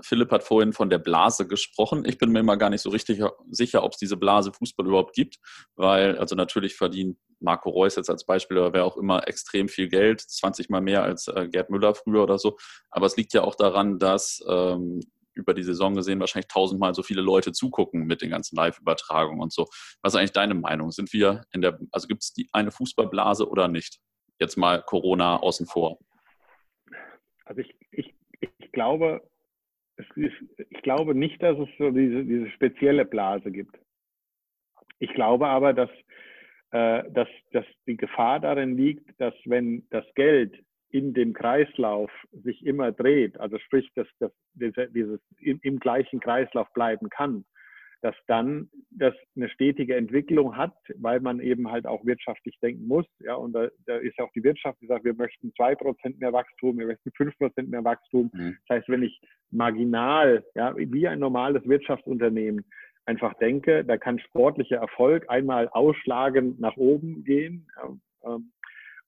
Philipp 0.00 0.30
hat 0.30 0.42
vorhin 0.42 0.72
von 0.72 0.90
der 0.90 0.98
Blase 0.98 1.46
gesprochen. 1.46 2.04
Ich 2.06 2.18
bin 2.18 2.32
mir 2.32 2.40
immer 2.40 2.56
gar 2.56 2.70
nicht 2.70 2.82
so 2.82 2.90
richtig 2.90 3.22
sicher, 3.50 3.82
ob 3.82 3.92
es 3.92 3.98
diese 3.98 4.16
Blase 4.16 4.52
Fußball 4.52 4.86
überhaupt 4.86 5.14
gibt, 5.14 5.36
weil 5.74 6.18
also 6.18 6.34
natürlich 6.34 6.74
verdienen 6.74 7.18
Marco 7.40 7.70
Reus 7.70 7.96
jetzt 7.96 8.10
als 8.10 8.24
Beispiel 8.24 8.58
oder 8.58 8.72
wer 8.72 8.84
auch 8.84 8.96
immer 8.96 9.28
extrem 9.28 9.68
viel 9.68 9.88
Geld, 9.88 10.20
20 10.20 10.70
mal 10.70 10.80
mehr 10.80 11.02
als 11.02 11.28
äh, 11.28 11.48
Gerd 11.48 11.70
Müller 11.70 11.94
früher 11.94 12.22
oder 12.22 12.38
so. 12.38 12.56
Aber 12.90 13.06
es 13.06 13.16
liegt 13.16 13.34
ja 13.34 13.42
auch 13.42 13.54
daran, 13.54 13.98
dass 13.98 14.42
ähm, 14.48 15.00
über 15.34 15.52
die 15.52 15.62
Saison 15.62 15.94
gesehen 15.94 16.18
wahrscheinlich 16.18 16.48
tausendmal 16.48 16.94
so 16.94 17.02
viele 17.02 17.20
Leute 17.20 17.52
zugucken 17.52 18.06
mit 18.06 18.22
den 18.22 18.30
ganzen 18.30 18.56
Live-Übertragungen 18.56 19.42
und 19.42 19.52
so. 19.52 19.68
Was 20.02 20.14
ist 20.14 20.18
eigentlich 20.18 20.32
deine 20.32 20.54
Meinung? 20.54 20.90
Sind 20.90 21.12
wir 21.12 21.44
in 21.52 21.60
der, 21.60 21.78
also 21.92 22.08
gibt 22.08 22.22
es 22.22 22.32
die 22.32 22.48
eine 22.52 22.70
Fußballblase 22.70 23.48
oder 23.48 23.68
nicht? 23.68 24.00
Jetzt 24.40 24.56
mal 24.56 24.82
Corona 24.82 25.36
außen 25.36 25.66
vor. 25.66 25.98
Also 27.44 27.60
ich, 27.60 27.76
ich 27.90 28.15
glaube, 28.76 29.22
ist, 29.96 30.34
ich 30.70 30.82
glaube 30.82 31.14
nicht, 31.14 31.42
dass 31.42 31.58
es 31.58 31.68
so 31.78 31.90
diese, 31.90 32.24
diese 32.24 32.50
spezielle 32.50 33.06
Blase 33.06 33.50
gibt. 33.50 33.74
Ich 34.98 35.12
glaube 35.14 35.48
aber, 35.48 35.72
dass, 35.72 35.90
äh, 36.72 37.10
dass, 37.10 37.28
dass 37.52 37.64
die 37.86 37.96
Gefahr 37.96 38.38
darin 38.38 38.76
liegt, 38.76 39.18
dass 39.18 39.34
wenn 39.46 39.86
das 39.88 40.04
Geld 40.14 40.54
in 40.90 41.14
dem 41.14 41.32
Kreislauf 41.32 42.10
sich 42.32 42.64
immer 42.66 42.92
dreht, 42.92 43.40
also 43.40 43.58
sprich, 43.58 43.90
dass, 43.94 44.06
dass 44.18 44.32
dieses 44.54 45.20
im, 45.38 45.58
im 45.62 45.80
gleichen 45.80 46.20
Kreislauf 46.20 46.70
bleiben 46.74 47.08
kann, 47.08 47.46
dass 48.02 48.14
dann 48.26 48.68
das 48.90 49.14
eine 49.34 49.48
stetige 49.48 49.96
Entwicklung 49.96 50.56
hat, 50.56 50.76
weil 50.96 51.20
man 51.20 51.40
eben 51.40 51.70
halt 51.70 51.86
auch 51.86 52.04
wirtschaftlich 52.04 52.58
denken 52.60 52.86
muss. 52.86 53.06
Ja, 53.20 53.34
und 53.34 53.52
da, 53.52 53.68
da 53.86 53.96
ist 53.96 54.18
auch 54.18 54.30
die 54.32 54.44
Wirtschaft, 54.44 54.80
die 54.80 54.86
sagt, 54.86 55.04
wir 55.04 55.14
möchten 55.14 55.52
zwei 55.54 55.74
Prozent 55.74 56.20
mehr 56.20 56.32
Wachstum, 56.32 56.78
wir 56.78 56.86
möchten 56.86 57.10
fünf 57.16 57.36
Prozent 57.38 57.70
mehr 57.70 57.84
Wachstum. 57.84 58.30
Mhm. 58.32 58.56
Das 58.66 58.78
heißt, 58.78 58.88
wenn 58.88 59.02
ich 59.02 59.20
marginal, 59.50 60.44
ja, 60.54 60.74
wie 60.76 61.08
ein 61.08 61.18
normales 61.18 61.66
Wirtschaftsunternehmen 61.68 62.64
einfach 63.06 63.34
denke, 63.34 63.84
da 63.84 63.96
kann 63.96 64.18
sportlicher 64.18 64.76
Erfolg 64.76 65.24
einmal 65.28 65.68
ausschlagend 65.68 66.60
nach 66.60 66.76
oben 66.76 67.24
gehen. 67.24 67.66
Ähm, 68.24 68.52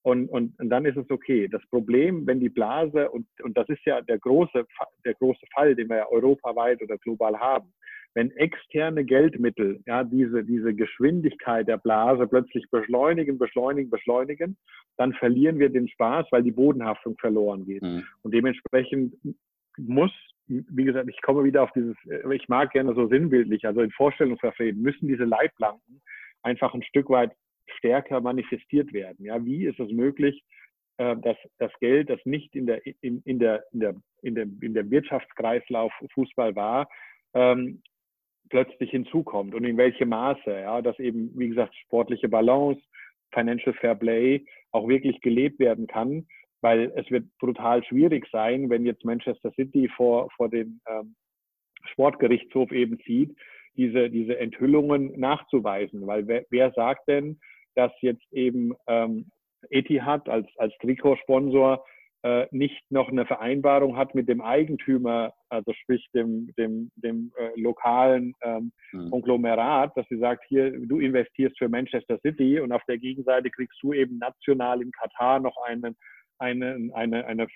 und, 0.03 0.29
und, 0.29 0.59
und 0.59 0.71
dann 0.71 0.87
ist 0.87 0.97
es 0.97 1.11
okay. 1.11 1.49
Das 1.49 1.61
Problem, 1.69 2.27
wenn 2.27 2.41
die 2.41 2.49
Blase, 2.49 3.11
und, 3.11 3.27
und 3.43 3.57
das 3.59 3.69
ist 3.69 3.85
ja 3.85 4.01
der 4.01 4.19
große, 4.19 4.65
der 5.05 5.15
große 5.15 5.45
Fall, 5.53 5.75
den 5.75 5.89
wir 5.89 5.97
ja 5.97 6.09
europaweit 6.09 6.81
oder 6.81 6.97
global 6.99 7.39
haben, 7.39 7.73
wenn 8.15 8.31
externe 8.33 9.05
Geldmittel 9.05 9.81
ja, 9.87 10.05
diese, 10.05 10.45
diese 10.45 10.75
Geschwindigkeit 10.75 11.69
der 11.69 11.79
Blase 11.79 12.27
plötzlich 12.27 12.69
beschleunigen, 12.71 13.39
beschleunigen, 13.39 13.91
beschleunigen, 13.91 14.57
dann 14.97 15.13
verlieren 15.15 15.59
wir 15.59 15.69
den 15.69 15.89
Spaß, 15.89 16.27
weil 16.31 16.43
die 16.43 16.51
Bodenhaftung 16.51 17.17
verloren 17.19 17.65
geht. 17.65 17.83
Mhm. 17.83 18.05
Und 18.23 18.35
dementsprechend 18.35 19.15
muss, 19.77 20.13
wie 20.47 20.85
gesagt, 20.85 21.09
ich 21.09 21.21
komme 21.23 21.45
wieder 21.45 21.63
auf 21.63 21.73
dieses, 21.73 21.97
ich 22.33 22.49
mag 22.49 22.73
gerne 22.73 22.95
so 22.95 23.07
sinnbildlich, 23.07 23.65
also 23.67 23.81
in 23.81 23.91
Vorstellungsverfreden, 23.93 24.83
müssen 24.83 25.07
diese 25.07 25.25
Leitplanken 25.25 26.01
einfach 26.43 26.75
ein 26.75 26.83
Stück 26.83 27.11
weit 27.11 27.33
stärker 27.77 28.21
manifestiert 28.21 28.93
werden. 28.93 29.25
Ja, 29.25 29.45
wie 29.45 29.67
ist 29.67 29.79
es 29.79 29.91
möglich, 29.93 30.43
äh, 30.97 31.17
dass 31.19 31.37
das 31.59 31.73
Geld, 31.81 32.11
das 32.11 32.19
nicht 32.25 32.55
in 32.57 32.67
der, 32.67 32.85
in, 33.03 33.23
in 33.25 33.39
der, 33.39 33.65
in 33.73 33.81
der, 33.81 33.95
in 34.23 34.35
der, 34.35 34.47
in 34.61 34.75
der 34.75 34.91
Wirtschaftskreislauf 34.91 35.93
Fußball 36.15 36.57
war, 36.57 36.89
ähm, 37.35 37.83
plötzlich 38.49 38.91
hinzukommt 38.91 39.55
und 39.55 39.65
in 39.65 39.77
welchem 39.77 40.11
Maße, 40.11 40.51
ja, 40.51 40.83
dass 40.83 40.99
eben, 40.99 41.31
wie 41.39 41.49
gesagt, 41.49 41.75
sportliche 41.77 42.29
Balance, 42.29 42.81
Financial 43.33 43.75
Fair 43.75 43.95
Play 43.95 44.45
auch 44.73 44.89
wirklich 44.89 45.21
gelebt 45.21 45.59
werden 45.59 45.87
kann, 45.87 46.27
weil 46.61 46.93
es 46.97 47.11
wird 47.11 47.27
brutal 47.39 47.85
schwierig 47.85 48.27
sein, 48.33 48.71
wenn 48.71 48.87
jetzt 48.87 49.05
Manchester 49.05 49.53
City 49.53 49.89
vor, 49.97 50.31
vor 50.37 50.49
den 50.49 50.81
ähm, 50.89 51.15
Sportgerichtshof 51.85 52.73
eben 52.73 52.99
zieht, 53.01 53.37
diese, 53.77 54.11
diese 54.11 54.39
Enthüllungen 54.39 55.19
nachzuweisen, 55.19 56.07
weil 56.07 56.27
wer, 56.27 56.45
wer 56.51 56.73
sagt 56.73 57.09
denn, 57.09 57.39
dass 57.75 57.93
jetzt 58.01 58.27
eben 58.33 58.75
ähm, 58.89 59.31
Etihad 59.71 60.29
als, 60.29 60.49
als 60.57 60.75
Trikotsponsor 60.79 61.85
äh, 62.23 62.47
nicht 62.51 62.83
noch 62.91 63.09
eine 63.09 63.27
Vereinbarung 63.27 63.97
hat 63.97 64.15
mit 64.15 64.29
dem 64.29 64.41
Eigentümer, 64.41 65.35
also 65.49 65.73
sprich 65.73 66.05
dem, 66.15 66.53
dem, 66.59 66.91
dem 66.97 67.33
äh, 67.39 67.61
lokalen 67.61 68.35
ähm, 68.43 68.73
mhm. 68.93 69.11
Konglomerat, 69.11 69.97
dass 69.97 70.07
sie 70.09 70.19
sagt, 70.19 70.45
hier, 70.49 70.73
du 70.87 70.99
investierst 70.99 71.57
für 71.59 71.69
Manchester 71.69 72.19
City 72.19 72.59
und 72.59 72.73
auf 72.73 72.83
der 72.89 72.99
Gegenseite 72.99 73.51
kriegst 73.51 73.79
du 73.83 73.93
eben 73.93 74.19
national 74.19 74.83
in 74.83 74.91
Katar 74.91 75.39
noch 75.39 75.57
einen, 75.65 75.97
einen, 76.39 76.93
eine, 76.93 77.25
eine 77.27 77.47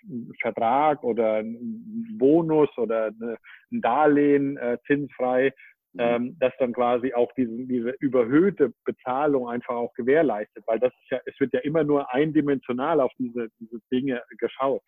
Vertrag 0.40 1.02
oder 1.02 1.36
einen 1.36 2.16
Bonus 2.18 2.70
oder 2.76 3.06
eine, 3.06 3.36
ein 3.72 3.80
Darlehen 3.80 4.56
äh, 4.58 4.78
zinsfrei. 4.86 5.52
Ähm, 5.98 6.36
dass 6.38 6.52
dann 6.58 6.72
quasi 6.72 7.12
auch 7.12 7.30
diese, 7.36 7.52
diese 7.66 7.90
überhöhte 8.00 8.72
Bezahlung 8.84 9.48
einfach 9.48 9.74
auch 9.74 9.92
gewährleistet, 9.94 10.64
weil 10.66 10.78
das 10.78 10.92
ist 11.02 11.10
ja, 11.10 11.20
es 11.26 11.38
wird 11.38 11.52
ja 11.52 11.60
immer 11.60 11.84
nur 11.84 12.12
eindimensional 12.12 13.00
auf 13.00 13.12
diese, 13.18 13.48
diese 13.60 13.78
Dinge 13.90 14.22
geschaut. 14.38 14.82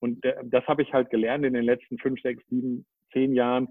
Und 0.00 0.24
äh, 0.24 0.34
das 0.44 0.66
habe 0.66 0.82
ich 0.82 0.92
halt 0.92 1.10
gelernt 1.10 1.44
in 1.44 1.54
den 1.54 1.64
letzten 1.64 1.98
fünf, 1.98 2.20
sechs, 2.20 2.42
sieben, 2.48 2.84
zehn 3.12 3.34
Jahren, 3.34 3.68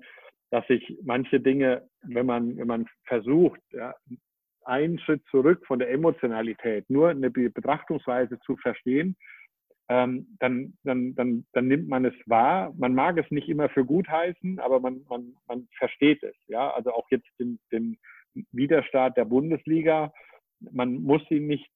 dass 0.51 0.67
ich 0.69 0.97
manche 1.03 1.39
Dinge, 1.39 1.87
wenn 2.01 2.25
man, 2.25 2.57
wenn 2.57 2.67
man 2.67 2.85
versucht, 3.05 3.61
ja, 3.71 3.93
einen 4.65 4.99
Schritt 4.99 5.23
zurück 5.29 5.65
von 5.65 5.79
der 5.79 5.91
Emotionalität, 5.91 6.89
nur 6.89 7.09
eine 7.09 7.29
Betrachtungsweise 7.29 8.39
zu 8.39 8.55
verstehen, 8.57 9.15
ähm, 9.89 10.27
dann, 10.39 10.77
dann, 10.83 11.15
dann, 11.15 11.45
dann 11.53 11.67
nimmt 11.67 11.89
man 11.89 12.05
es 12.05 12.13
wahr. 12.27 12.73
Man 12.77 12.93
mag 12.93 13.17
es 13.17 13.29
nicht 13.31 13.49
immer 13.49 13.69
für 13.69 13.83
gut 13.83 14.07
heißen, 14.07 14.59
aber 14.59 14.79
man, 14.79 15.03
man, 15.09 15.33
man 15.47 15.67
versteht 15.77 16.21
es. 16.23 16.35
Ja? 16.47 16.71
Also 16.71 16.91
auch 16.91 17.09
jetzt 17.09 17.27
den, 17.39 17.59
den 17.71 17.97
Widerstart 18.51 19.17
der 19.17 19.25
Bundesliga, 19.25 20.13
man 20.59 21.01
muss 21.01 21.21
ihn 21.31 21.47
nicht 21.47 21.71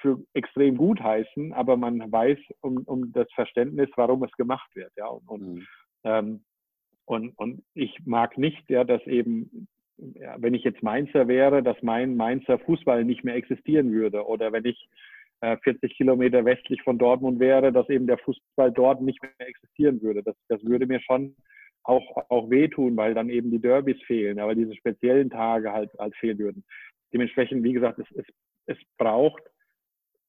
für 0.00 0.18
extrem 0.34 0.76
gut 0.76 1.00
heißen, 1.00 1.52
aber 1.52 1.76
man 1.76 2.10
weiß 2.10 2.38
um, 2.60 2.78
um 2.86 3.12
das 3.12 3.30
Verständnis, 3.34 3.88
warum 3.94 4.24
es 4.24 4.32
gemacht 4.32 4.74
wird. 4.74 4.92
Ja? 4.96 5.06
Und, 5.06 5.28
und, 5.28 5.54
mhm. 5.54 5.66
ähm, 6.02 6.44
und, 7.06 7.38
und 7.38 7.62
ich 7.74 7.96
mag 8.04 8.36
nicht, 8.36 8.68
ja, 8.68 8.82
dass 8.82 9.06
eben 9.06 9.68
ja, 9.96 10.34
wenn 10.38 10.54
ich 10.54 10.64
jetzt 10.64 10.82
Mainzer 10.82 11.28
wäre, 11.28 11.62
dass 11.62 11.80
mein 11.82 12.16
Mainzer 12.16 12.58
Fußball 12.58 13.04
nicht 13.04 13.22
mehr 13.22 13.36
existieren 13.36 13.92
würde. 13.92 14.26
Oder 14.26 14.50
wenn 14.52 14.64
ich 14.64 14.88
40 15.62 15.82
äh, 15.82 15.94
Kilometer 15.94 16.44
westlich 16.44 16.82
von 16.82 16.98
Dortmund 16.98 17.38
wäre, 17.40 17.72
dass 17.72 17.88
eben 17.88 18.06
der 18.06 18.18
Fußball 18.18 18.72
dort 18.72 19.02
nicht 19.02 19.22
mehr 19.22 19.32
existieren 19.38 20.00
würde. 20.02 20.22
Das, 20.22 20.36
das 20.48 20.64
würde 20.64 20.86
mir 20.86 21.00
schon 21.00 21.36
auch, 21.82 22.16
auch 22.30 22.50
wehtun, 22.50 22.96
weil 22.96 23.14
dann 23.14 23.28
eben 23.28 23.50
die 23.50 23.60
Derbys 23.60 24.00
fehlen, 24.06 24.38
aber 24.38 24.54
diese 24.54 24.74
speziellen 24.74 25.30
Tage 25.30 25.72
halt, 25.72 25.90
halt 25.98 26.16
fehlen 26.16 26.38
würden. 26.38 26.64
Dementsprechend, 27.12 27.62
wie 27.62 27.74
gesagt, 27.74 27.98
es, 27.98 28.10
es, 28.16 28.26
es 28.66 28.78
braucht 28.96 29.42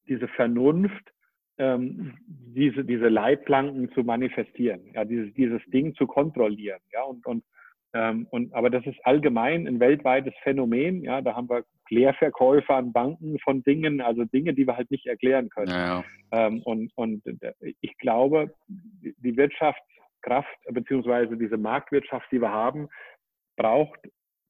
diese 0.08 0.28
Vernunft, 0.28 1.12
ähm, 1.58 2.18
diese, 2.28 2.84
diese 2.84 3.08
Leitplanken 3.08 3.92
zu 3.94 4.04
manifestieren, 4.04 4.92
ja, 4.94 5.06
dieses, 5.06 5.34
dieses 5.34 5.62
Ding 5.68 5.96
zu 5.96 6.06
kontrollieren, 6.06 6.82
ja, 6.92 7.04
und, 7.04 7.26
und 7.26 7.44
ähm, 7.96 8.28
und, 8.30 8.54
aber 8.54 8.70
das 8.70 8.86
ist 8.86 9.00
allgemein 9.06 9.68
ein 9.68 9.80
weltweites 9.80 10.34
Phänomen. 10.44 11.02
Ja, 11.02 11.22
da 11.22 11.34
haben 11.34 11.50
wir 11.50 11.64
Klärverkäufe 11.88 12.74
an 12.74 12.92
Banken 12.92 13.40
von 13.40 13.64
Dingen, 13.64 14.02
also 14.02 14.26
Dinge, 14.26 14.54
die 14.54 14.68
wir 14.68 14.76
halt 14.76 14.92
nicht 14.92 15.06
erklären 15.06 15.50
können. 15.50 15.72
Ja. 15.72 16.04
Ähm, 16.32 16.62
und, 16.64 16.92
und 16.96 17.24
ich 17.80 17.98
glaube, 17.98 18.54
die 18.68 19.38
Wirtschaftskraft 19.38 20.58
beziehungsweise 20.72 21.38
diese 21.38 21.56
Marktwirtschaft, 21.56 22.30
die 22.34 22.42
wir 22.42 22.52
haben, 22.52 22.90
braucht 23.56 24.00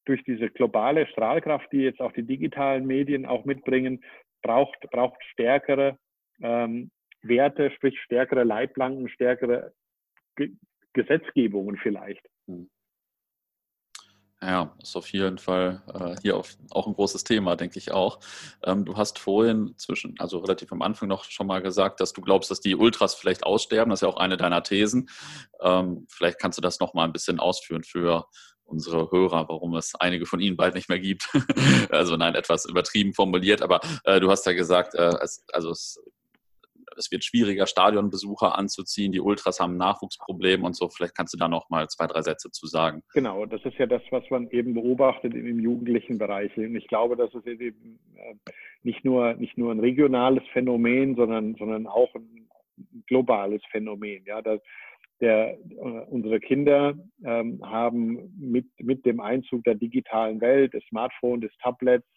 durch 0.06 0.24
diese 0.24 0.50
globale 0.50 1.06
Strahlkraft, 1.06 1.72
die 1.72 1.82
jetzt 1.82 2.02
auch 2.02 2.14
die 2.14 2.26
digitalen 2.26 2.88
Medien 2.88 3.28
auch 3.28 3.46
mitbringen, 3.46 4.04
braucht, 4.42 4.80
braucht 4.90 5.24
stärkere 5.34 6.00
ähm, 6.42 6.90
Werte, 7.22 7.70
sprich 7.76 8.00
stärkere 8.02 8.44
Leitplanken, 8.44 9.08
stärkere 9.10 9.72
Ge 10.36 10.50
Gesetzgebungen 10.94 11.78
vielleicht. 11.78 12.26
Hm. 12.48 12.70
Ja, 14.42 14.76
ist 14.82 14.96
auf 14.96 15.08
jeden 15.12 15.38
Fall 15.38 15.82
äh, 15.94 16.16
hier 16.22 16.38
auf, 16.38 16.56
auch 16.72 16.88
ein 16.88 16.94
großes 16.94 17.24
Thema, 17.24 17.56
denke 17.56 17.80
ich 17.80 17.92
auch. 17.92 18.20
Ähm, 18.64 18.86
du 18.86 18.96
hast 18.98 19.18
vorhin 19.18 19.74
zwischen, 19.78 20.16
also 20.20 20.40
relativ 20.40 20.72
am 20.72 20.82
Anfang 20.82 21.08
noch 21.08 21.24
schon 21.24 21.48
mal 21.48 21.62
gesagt, 21.62 22.00
dass 22.00 22.14
du 22.14 22.22
glaubst, 22.22 22.52
dass 22.52 22.60
die 22.60 22.76
Ultras 22.76 23.16
vielleicht 23.16 23.44
aussterben. 23.46 23.90
Das 23.90 24.00
ist 24.00 24.02
ja 24.02 24.10
auch 24.10 24.18
eine 24.18 24.38
deiner 24.38 24.62
Thesen. 24.62 25.10
Ähm, 25.62 26.06
vielleicht 26.10 26.40
kannst 26.40 26.58
du 26.58 26.62
das 26.62 26.80
noch 26.80 26.94
mal 26.94 27.06
ein 27.06 27.14
bisschen 27.14 27.40
ausführen 27.40 27.84
für 27.84 28.28
unsere 28.66 29.10
Hörer, 29.12 29.48
warum 29.48 29.76
es 29.76 29.96
einige 29.96 30.26
von 30.26 30.40
ihnen 30.40 30.58
bald 30.58 30.76
nicht 30.76 30.90
mehr 30.90 31.00
gibt. 31.00 31.30
also 31.90 32.18
nein, 32.18 32.36
etwas 32.36 32.66
übertrieben 32.66 33.14
formuliert, 33.14 33.62
aber 33.62 33.80
äh, 34.04 34.20
du 34.20 34.30
hast 34.30 34.46
ja 34.46 34.54
gesagt, 34.54 34.96
äh, 34.96 35.14
es, 35.22 35.46
also 35.54 35.72
es 35.72 36.00
es 36.98 37.12
wird 37.12 37.24
schwieriger, 37.24 37.68
Stadionbesucher 37.68 38.58
anzuziehen, 38.58 39.12
die 39.12 39.20
Ultras 39.20 39.60
haben 39.60 39.74
ein 39.74 39.78
Nachwuchsproblem 39.78 40.64
und 40.64 40.76
so. 40.76 40.90
Vielleicht 40.90 41.16
kannst 41.16 41.34
du 41.34 41.38
da 41.38 41.48
noch 41.48 41.70
mal 41.70 41.88
zwei, 41.88 42.08
drei 42.08 42.22
Sätze 42.22 42.52
zu 42.52 42.68
sagen. 42.68 43.02
Genau, 43.14 43.46
das 43.46 43.64
ist 43.66 43.78
ja 43.78 43.86
das, 43.86 44.02
was 44.12 44.24
man 44.30 44.50
eben 44.50 44.74
beobachtet 44.74 45.34
im 45.34 45.60
jugendlichen 45.60 46.18
Bereich. 46.18 46.56
Und 46.58 46.76
ich 46.76 46.88
glaube, 46.88 47.16
das 47.16 47.34
ist 47.34 47.48
eben 47.48 48.00
äh, 48.16 48.36
nicht 48.84 49.04
nur, 49.04 49.34
nicht 49.36 49.58
nur 49.58 49.72
ein 49.72 49.80
regionales 49.80 50.44
Phänomen, 50.54 51.16
sondern, 51.16 51.56
sondern 51.56 51.88
auch 51.88 52.14
ein 52.16 52.48
globales 53.08 53.62
Phänomen. 53.72 54.24
Ja, 54.26 54.42
das, 54.42 54.60
der, 55.22 55.58
äh, 55.58 55.84
unsere 56.10 56.40
Kinder 56.40 56.94
ähm, 57.24 57.62
haben 57.64 58.34
mit, 58.38 58.68
mit 58.80 59.06
dem 59.06 59.20
Einzug 59.20 59.64
der 59.64 59.76
digitalen 59.76 60.42
Welt, 60.42 60.74
des 60.74 60.84
Smartphones, 60.90 61.42
des 61.42 61.58
Tablets, 61.60 62.08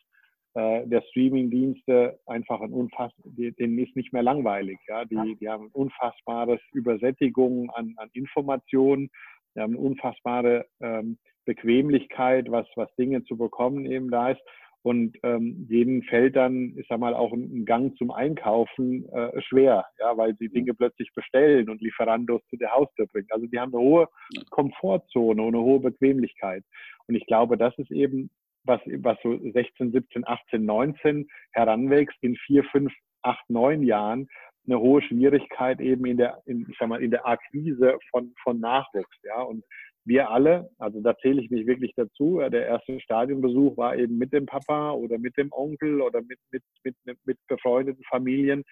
äh, 0.55 0.87
der 0.87 1.03
Streaming-Dienste 1.11 2.19
einfach 2.27 2.61
ein 2.61 2.73
unfass, 2.73 3.12
denen 3.25 3.79
ist 3.79 3.97
nicht 3.97 4.12
mehr 4.12 4.23
langweilig. 4.23 4.79
Ja? 4.89 5.05
Die, 5.05 5.37
die 5.41 5.49
haben 5.49 5.66
ein 5.66 5.73
unfassbares 5.73 6.61
Übersättigung 6.73 7.70
an, 7.70 7.95
an 7.97 8.09
Informationen, 8.12 9.11
die 9.55 9.61
haben 9.61 9.75
eine 9.75 9.83
unfassbare 9.83 10.66
ähm, 10.81 11.19
Bequemlichkeit, 11.45 12.51
was, 12.51 12.66
was 12.77 12.95
Dinge 12.97 13.25
zu 13.25 13.37
bekommen 13.37 13.87
eben 13.87 14.11
da 14.11 14.31
ist. 14.31 14.43
Und 14.83 15.16
ähm, 15.25 15.66
denen 15.69 16.03
fällt 16.05 16.37
dann, 16.37 16.75
ich 16.79 16.87
sag 16.89 17.01
mal, 17.01 17.12
auch 17.12 17.33
ein, 17.33 17.65
Gang 17.65 17.97
zum 17.97 18.11
Einkaufen 18.11 19.09
äh, 19.12 19.41
schwer, 19.43 19.85
ja, 19.99 20.16
weil 20.16 20.37
sie 20.37 20.49
Dinge 20.49 20.73
plötzlich 20.73 21.11
bestellen 21.15 21.69
und 21.69 21.83
Lieferandos 21.83 22.41
zu 22.49 22.57
der 22.57 22.73
Haustür 22.73 23.07
bringen. 23.07 23.27
Also 23.31 23.47
die 23.47 23.59
haben 23.59 23.75
eine 23.75 23.83
hohe 23.83 24.09
Komfortzone 24.51 25.43
und 25.43 25.55
eine 25.55 25.62
hohe 25.62 25.81
Bequemlichkeit. 25.81 26.62
Und 27.09 27.16
ich 27.16 27.27
glaube, 27.27 27.59
das 27.59 27.77
ist 27.79 27.91
eben, 27.91 28.31
was, 28.69 28.81
was 29.03 29.16
so 29.23 29.39
16, 29.53 29.93
17, 29.93 30.27
18, 30.27 30.65
19 30.65 31.27
heranwächst, 31.53 32.16
in 32.23 32.36
vier, 32.47 32.65
fünf, 32.65 32.93
acht, 33.23 33.49
neun 33.49 33.82
Jahren 33.82 34.28
eine 34.66 34.78
hohe 34.78 35.03
Schwierigkeit 35.03 35.81
eben 35.81 36.05
in 36.05 36.19
der, 36.19 36.43
in, 36.47 36.66
ich 36.69 36.77
sag 36.78 36.89
mal, 36.89 37.03
in 37.03 37.11
der 37.11 37.27
Akquise 37.27 37.99
von, 38.11 38.35
von 38.43 38.61
Nachwuchs, 38.61 39.16
ja. 39.23 39.40
Und 39.40 39.65
wir 40.05 40.31
alle, 40.31 40.70
also 40.78 41.01
da 41.01 41.16
zähle 41.19 41.43
ich 41.43 41.51
mich 41.51 41.66
wirklich 41.66 41.93
dazu, 41.97 42.40
der 42.51 42.66
erste 42.66 43.01
Stadionbesuch 43.01 43.77
war 43.77 43.97
eben 43.97 44.19
mit 44.19 44.32
dem 44.32 44.47
Papa 44.47 44.93
oder 44.93 45.19
mit 45.19 45.36
dem 45.36 45.53
Onkel 45.53 46.01
oder 46.01 46.20
mit, 46.23 46.39
mit, 46.51 46.62
mit, 46.85 47.19
mit 47.24 47.39
befreundeten 47.47 48.05
Familien. 48.05 48.65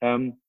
Ähm, 0.00 0.40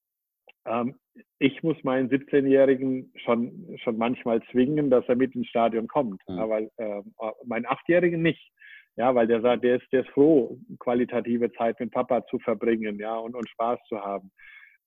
ähm, 0.66 0.96
ich 1.40 1.62
muss 1.64 1.82
meinen 1.84 2.10
17-Jährigen 2.10 3.12
schon, 3.24 3.78
schon 3.82 3.98
manchmal 3.98 4.42
zwingen, 4.52 4.90
dass 4.90 5.08
er 5.08 5.16
mit 5.16 5.36
ins 5.36 5.48
Stadion 5.48 5.88
kommt, 5.88 6.22
mhm. 6.28 6.40
aber 6.40 6.60
äh, 6.60 7.02
meinen 7.46 7.66
Achtjährigen 7.66 8.22
nicht. 8.22 8.52
Ja, 8.98 9.14
weil 9.14 9.28
der 9.28 9.42
sagt, 9.42 9.64
der 9.64 9.78
ist, 9.78 9.92
der 9.92 10.02
ist 10.02 10.10
froh, 10.12 10.58
qualitative 10.80 11.52
Zeit 11.54 11.80
mit 11.80 11.92
Papa 11.92 12.26
zu 12.28 12.40
verbringen, 12.40 12.98
ja, 12.98 13.16
und, 13.18 13.36
und 13.36 13.50
Spaß 13.50 13.80
zu 13.90 14.00
haben. 14.00 14.32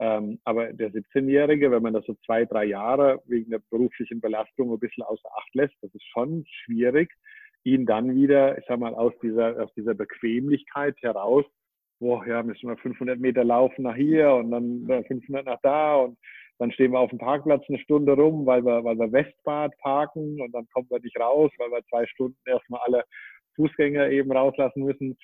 Ähm, 0.01 0.39
aber 0.44 0.72
der 0.72 0.93
17-Jährige, 0.93 1.70
wenn 1.70 1.82
man 1.82 1.93
das 1.93 2.06
so 2.06 2.14
zwei, 2.24 2.44
drei 2.44 2.64
Jahre 2.64 3.20
wegen 3.26 3.51
der 3.51 3.60
beruflichen 3.70 4.20
Belastung 4.20 4.72
ein 4.72 4.78
bisschen 4.78 5.02
außer 5.02 5.28
Acht 5.36 5.55
lässt, 5.55 5.74
das 5.82 5.93
ist 5.94 6.06
schon 6.06 6.44
schwierig, 6.64 7.12
ihn 7.64 7.85
dann 7.85 8.14
wieder, 8.14 8.56
ich 8.56 8.64
sag 8.66 8.78
mal, 8.78 8.94
aus 8.94 9.12
dieser, 9.22 9.62
aus 9.62 9.72
dieser 9.74 9.94
Bequemlichkeit 9.94 10.97
heraus, 11.02 11.44
boah, 11.98 12.24
ja, 12.26 12.43
müssen 12.43 12.68
wir 12.68 12.76
500 12.76 13.18
Meter 13.18 13.44
laufen 13.44 13.82
nach 13.82 13.97
hier 13.97 14.32
und 14.32 14.52
dann 14.52 15.05
500 15.06 15.44
nach 15.44 15.59
da 15.62 15.97
und 15.97 16.16
dann 16.59 16.72
stehen 16.72 16.93
wir 16.93 17.01
auf 17.01 17.10
dem 17.10 17.18
Parkplatz 17.18 17.64
eine 17.68 17.78
Stunde 17.78 18.12
rum, 18.12 18.47
weil 18.47 18.64
wir, 18.64 18.85
weil 18.85 18.97
wir 18.98 19.12
Westbad 19.12 19.76
parken 19.78 20.40
und 20.40 20.52
dann 20.52 20.66
kommen 20.72 20.89
wir 20.90 21.01
nicht 21.01 21.18
raus, 21.18 21.51
weil 21.59 21.70
wir 21.70 21.85
zwei 21.89 22.06
Stunden 22.06 22.39
erstmal 22.47 22.80
alle 22.85 23.05
Fußgänger 23.59 24.10
eben 24.10 24.32
rauslassen 24.32 24.85
müssen. 24.85 25.18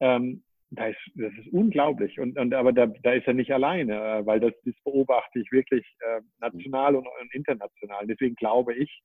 Ähm, 0.00 0.42
das 0.70 0.90
ist, 0.90 1.12
das 1.16 1.32
ist 1.34 1.52
unglaublich. 1.52 2.20
Und, 2.20 2.38
und 2.38 2.54
aber 2.54 2.72
da, 2.72 2.86
da 2.86 3.12
ist 3.12 3.26
er 3.26 3.34
nicht 3.34 3.52
alleine, 3.52 3.94
äh, 3.94 4.26
weil 4.26 4.40
das, 4.40 4.52
das 4.64 4.74
beobachte 4.84 5.40
ich 5.40 5.50
wirklich 5.50 5.84
äh, 6.00 6.20
national 6.40 6.94
und, 6.94 7.06
und 7.06 7.34
international. 7.34 8.06
Deswegen 8.06 8.36
glaube 8.36 8.74
ich, 8.74 9.02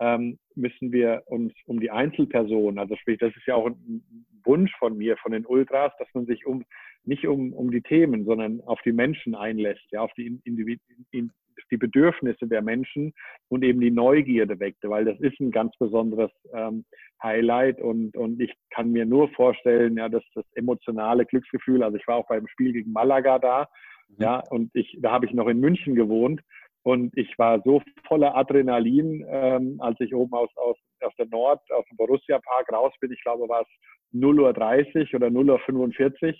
ähm, 0.00 0.38
müssen 0.54 0.92
wir 0.92 1.24
uns 1.26 1.52
um 1.66 1.80
die 1.80 1.90
Einzelpersonen, 1.90 2.78
also 2.78 2.94
sprich, 2.96 3.18
das 3.18 3.34
ist 3.36 3.46
ja 3.46 3.56
auch 3.56 3.66
ein 3.66 4.02
Wunsch 4.44 4.72
von 4.78 4.96
mir, 4.96 5.16
von 5.16 5.32
den 5.32 5.44
Ultras, 5.44 5.92
dass 5.98 6.08
man 6.14 6.26
sich 6.26 6.46
um 6.46 6.64
nicht 7.04 7.26
um, 7.26 7.52
um 7.52 7.70
die 7.70 7.80
Themen, 7.80 8.24
sondern 8.24 8.60
auf 8.60 8.80
die 8.84 8.92
Menschen 8.92 9.34
einlässt, 9.34 9.84
ja, 9.90 10.02
auf 10.02 10.12
die 10.16 10.40
Individ 10.44 10.80
in, 11.10 11.32
die 11.70 11.76
Bedürfnisse 11.76 12.46
der 12.46 12.62
Menschen 12.62 13.12
und 13.48 13.64
eben 13.64 13.80
die 13.80 13.90
Neugierde 13.90 14.58
weckte, 14.60 14.90
weil 14.90 15.04
das 15.04 15.18
ist 15.20 15.38
ein 15.40 15.50
ganz 15.50 15.76
besonderes 15.78 16.30
ähm, 16.52 16.84
Highlight 17.22 17.80
und, 17.80 18.16
und 18.16 18.40
ich 18.40 18.52
kann 18.70 18.90
mir 18.90 19.06
nur 19.06 19.28
vorstellen, 19.30 19.96
ja, 19.96 20.08
dass 20.08 20.24
das 20.34 20.44
emotionale 20.54 21.26
Glücksgefühl, 21.26 21.82
also 21.82 21.96
ich 21.96 22.06
war 22.06 22.16
auch 22.16 22.28
beim 22.28 22.46
Spiel 22.48 22.72
gegen 22.72 22.92
Malaga 22.92 23.38
da, 23.38 23.68
mhm. 24.08 24.22
ja, 24.22 24.42
und 24.50 24.70
ich, 24.74 24.98
da 25.00 25.12
habe 25.12 25.26
ich 25.26 25.32
noch 25.32 25.48
in 25.48 25.60
München 25.60 25.94
gewohnt 25.94 26.40
und 26.82 27.16
ich 27.16 27.38
war 27.38 27.60
so 27.64 27.82
voller 28.06 28.36
Adrenalin, 28.36 29.24
ähm, 29.28 29.76
als 29.80 29.98
ich 30.00 30.14
oben 30.14 30.32
aus, 30.32 30.50
aus, 30.56 30.76
aus 31.02 31.12
der 31.18 31.26
Nord, 31.26 31.60
aus 31.72 31.84
dem 31.90 31.96
Borussia 31.96 32.38
Park 32.38 32.72
raus 32.72 32.92
bin. 33.00 33.12
Ich 33.12 33.22
glaube, 33.22 33.48
war 33.48 33.62
es 33.62 33.68
0.30 34.14 35.12
Uhr 35.12 35.16
oder 35.16 35.26
0.45 35.28 36.28
Uhr. 36.28 36.34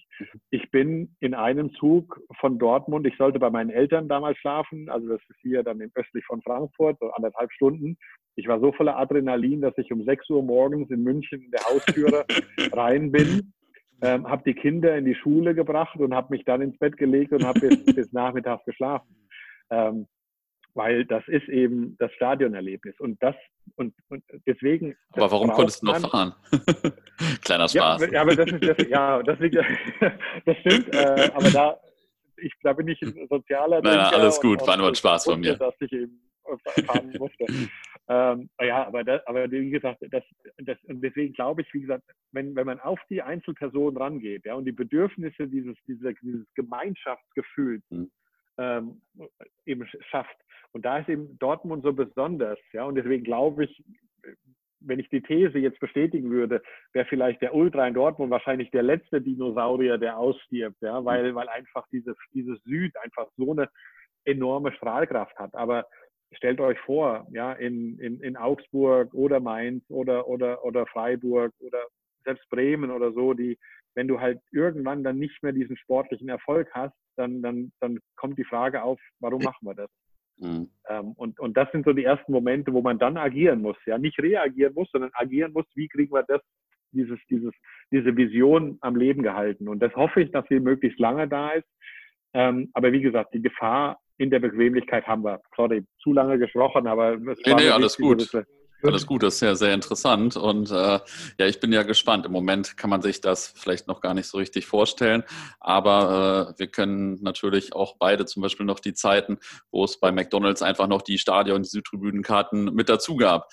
Ich 0.51 0.71
bin 0.71 1.15
in 1.21 1.35
einem 1.35 1.73
Zug 1.75 2.21
von 2.41 2.59
Dortmund. 2.59 3.07
Ich 3.07 3.17
sollte 3.19 3.39
bei 3.39 3.51
meinen 3.51 3.71
Eltern 3.71 4.09
damals 4.09 4.39
schlafen. 4.39 4.89
Also 4.89 5.09
das 5.09 5.21
ist 5.29 5.39
hier 5.43 5.63
dann 5.63 5.81
östlich 5.95 6.25
von 6.25 6.41
Frankfurt, 6.43 6.99
so 7.01 7.11
anderthalb 7.11 7.53
Stunden. 7.53 7.99
Ich 8.37 8.49
war 8.49 8.61
so 8.61 8.73
voller 8.73 8.97
Adrenalin, 8.97 9.61
dass 9.61 9.77
ich 9.77 9.93
um 9.93 10.05
6 10.05 10.31
Uhr 10.31 10.43
morgens 10.43 10.91
in 10.91 11.03
München 11.03 11.43
in 11.43 11.51
der 11.51 11.65
Haustüre 11.65 12.25
rein 12.73 13.13
bin. 13.13 13.53
Ähm, 14.01 14.29
habe 14.29 14.45
die 14.47 14.55
Kinder 14.55 14.97
in 14.97 15.05
die 15.05 15.17
Schule 15.17 15.55
gebracht 15.55 15.99
und 15.99 16.15
habe 16.15 16.33
mich 16.33 16.45
dann 16.45 16.63
ins 16.63 16.79
Bett 16.79 16.97
gelegt 16.97 17.33
und 17.33 17.45
habe 17.45 17.61
bis, 17.69 17.85
bis 17.85 18.13
nachmittags 18.13 18.65
geschlafen. 18.65 19.29
Ähm, 19.71 20.07
weil 20.79 21.05
das 21.05 21.27
ist 21.27 21.49
eben 21.49 21.97
das 21.99 22.13
Stadionerlebnis 22.13 22.95
und 23.01 23.21
das 23.21 23.35
und, 23.75 23.93
und 24.11 24.23
deswegen. 24.47 24.97
Aber 25.11 25.29
warum 25.33 25.51
konntest 25.51 25.83
du 25.83 25.87
noch 25.87 26.09
fahren? 26.09 26.33
Kleiner 27.45 27.69
Spaß. 27.69 28.09
Ja, 28.13 28.23
aber 28.23 28.37
das 28.37 28.53
ist 28.53 28.65
das, 28.65 28.89
ja, 28.89 29.21
das, 29.25 29.41
liegt, 29.41 29.57
das 30.47 30.57
stimmt. 30.59 30.95
Äh, 30.95 31.31
aber 31.35 31.51
da, 31.51 31.81
ich, 32.37 32.53
da 32.63 32.73
bin 32.75 32.87
ich 32.87 33.03
ein 33.03 33.27
sozialer. 33.29 33.83
Nein, 33.83 33.97
nein 33.97 34.15
alles 34.15 34.41
gut, 34.41 34.65
war 34.65 34.77
nur 34.77 34.87
ein 34.87 34.95
Spaß 34.95 35.25
von 35.25 35.41
mir. 35.41 35.57
Dass 35.57 35.75
ich 35.81 35.93
eben 35.93 36.21
fahren 36.87 37.13
musste. 37.19 37.45
ähm, 38.09 38.49
ja, 38.63 38.87
aber, 38.87 39.03
das, 39.03 39.27
aber 39.27 39.51
wie 39.51 39.71
gesagt, 39.71 39.99
das, 40.13 40.23
das, 40.59 40.79
und 40.85 41.03
deswegen 41.03 41.35
glaube 41.35 41.63
ich, 41.63 41.75
wie 41.75 41.81
gesagt, 41.81 42.05
wenn, 42.31 42.55
wenn 42.55 42.67
man 42.67 42.79
auf 42.79 43.01
die 43.11 43.21
Einzelperson 43.21 43.97
rangeht, 43.97 44.47
ja, 44.47 44.55
und 44.55 44.65
die 44.65 44.73
Bedürfnisse 44.73 45.49
dieses, 45.49 45.77
dieses, 45.89 46.15
dieses 46.23 46.47
Gemeinschaftsgefühls 46.55 47.83
hm. 47.91 48.11
Ähm, 48.59 49.01
eben 49.67 49.87
schafft, 50.11 50.37
und 50.73 50.85
da 50.85 50.99
ist 50.99 51.09
eben 51.09 51.39
Dortmund 51.39 51.83
so 51.83 51.93
besonders, 51.93 52.59
ja, 52.73 52.85
und 52.85 52.95
deswegen 52.95 53.25
glaube 53.25 53.65
ich, 53.65 53.85
wenn 54.81 55.01
ich 55.01 55.09
die 55.09 55.23
These 55.23 55.59
jetzt 55.59 55.81
bestätigen 55.81 56.31
würde, 56.31 56.63
wäre 56.93 57.07
vielleicht 57.07 57.43
der 57.43 57.55
Ultra 57.55 57.87
in 57.87 57.95
Dortmund 57.95 58.31
wahrscheinlich 58.31 58.71
der 58.71 58.83
letzte 58.83 59.21
Dinosaurier, 59.21 59.99
der 59.99 60.19
ausstirbt, 60.19 60.81
ja, 60.81 61.05
weil, 61.05 61.35
weil 61.35 61.49
einfach 61.49 61.87
dieses, 61.91 62.17
dieses 62.33 62.63
Süd 62.63 62.95
einfach 63.03 63.29
so 63.37 63.53
eine 63.53 63.69
enorme 64.25 64.73
Strahlkraft 64.73 65.37
hat. 65.39 65.55
Aber 65.55 65.87
stellt 66.33 66.61
euch 66.61 66.79
vor, 66.81 67.27
ja, 67.33 67.53
in, 67.53 67.99
in, 67.99 68.21
in 68.21 68.37
Augsburg 68.37 69.13
oder 69.15 69.41
Mainz 69.41 69.85
oder, 69.89 70.29
oder, 70.29 70.65
oder 70.65 70.87
Freiburg 70.87 71.53
oder 71.61 71.83
selbst 72.25 72.49
Bremen 72.51 72.91
oder 72.91 73.13
so, 73.13 73.33
die, 73.35 73.59
wenn 73.99 74.07
du 74.07 74.21
halt 74.21 74.41
irgendwann 74.53 75.03
dann 75.03 75.19
nicht 75.19 75.43
mehr 75.43 75.51
diesen 75.51 75.77
sportlichen 75.77 76.29
Erfolg 76.29 76.71
hast, 76.73 76.95
dann, 77.17 77.43
dann, 77.43 77.73
dann 77.81 77.99
kommt 78.15 78.39
die 78.39 78.45
Frage 78.45 78.81
auf, 78.81 79.01
warum 79.19 79.43
machen 79.43 79.67
wir 79.67 79.75
das? 79.75 79.91
Mhm. 80.37 80.71
Ähm, 80.89 81.13
und, 81.17 81.41
und 81.41 81.57
das 81.57 81.69
sind 81.73 81.85
so 81.85 81.93
die 81.93 82.05
ersten 82.05 82.31
Momente, 82.31 82.73
wo 82.73 82.81
man 82.81 83.01
dann 83.01 83.17
agieren 83.17 83.61
muss. 83.61 83.77
Ja, 83.87 83.99
nicht 83.99 84.17
reagieren 84.21 84.73
muss, 84.75 84.89
sondern 84.93 85.11
agieren 85.15 85.53
muss. 85.53 85.65
Wie 85.75 85.89
kriegen 85.89 86.15
wir 86.15 86.23
das, 86.23 86.41
dieses, 86.93 87.19
dieses, 87.29 87.53
diese 87.91 88.17
Vision 88.17 88.79
am 88.83 88.95
Leben 88.95 89.25
gehalten? 89.25 89.67
Und 89.67 89.81
das 89.81 89.93
hoffe 89.97 90.23
ich, 90.23 90.31
dass 90.31 90.47
sie 90.49 90.61
möglichst 90.61 91.01
lange 91.01 91.27
da 91.27 91.51
ist. 91.51 91.67
Ähm, 92.35 92.71
aber 92.75 92.93
wie 92.93 93.01
gesagt, 93.01 93.35
die 93.35 93.43
Gefahr 93.43 93.99
in 94.17 94.31
der 94.31 94.39
Bequemlichkeit 94.39 95.09
haben 95.09 95.25
wir. 95.25 95.41
Sorry, 95.57 95.85
zu 96.01 96.13
lange 96.13 96.39
gesprochen, 96.39 96.87
aber 96.87 97.15
es 97.15 97.41
nee, 97.45 97.55
nee, 97.57 97.69
alles 97.69 97.97
gut. 97.97 98.31
Alles 98.81 99.07
gut, 99.07 99.25
das 99.25 99.35
ist 99.35 99.41
ja 99.41 99.57
sehr 99.57 99.75
interessant 99.75 100.37
und 100.37 100.71
äh, 100.71 101.01
ja, 101.39 101.47
ich 101.47 101.59
bin 101.59 101.73
ja 101.73 101.83
gespannt. 101.83 102.27
Im 102.27 102.33
Moment 102.33 102.77
kann 102.77 102.91
man 102.91 103.03
sich 103.03 103.21
das 103.21 103.53
vielleicht 103.57 103.89
noch 103.89 104.01
gar 104.01 104.15
nicht 104.15 104.29
so 104.29 104.39
richtig 104.39 104.67
vorstellen, 104.67 105.25
aber 105.59 106.55
äh, 106.55 106.59
wir 106.61 106.69
können 106.69 107.21
natürlich 107.21 107.73
auch 107.75 107.97
beide 107.99 108.25
zum 108.25 108.41
Beispiel 108.41 108.67
noch 108.67 108.79
die 108.79 108.95
Zeiten, 108.95 109.39
wo 109.73 109.83
es 109.85 109.99
bei 109.99 110.13
McDonalds 110.13 110.63
einfach 110.63 110.87
noch 110.87 111.03
die 111.03 111.19
Stadion, 111.19 111.65
die 111.65 111.69
Südtribünenkarten 111.69 112.73
mit 112.73 112.89
dazu 112.89 113.17
gab. 113.17 113.49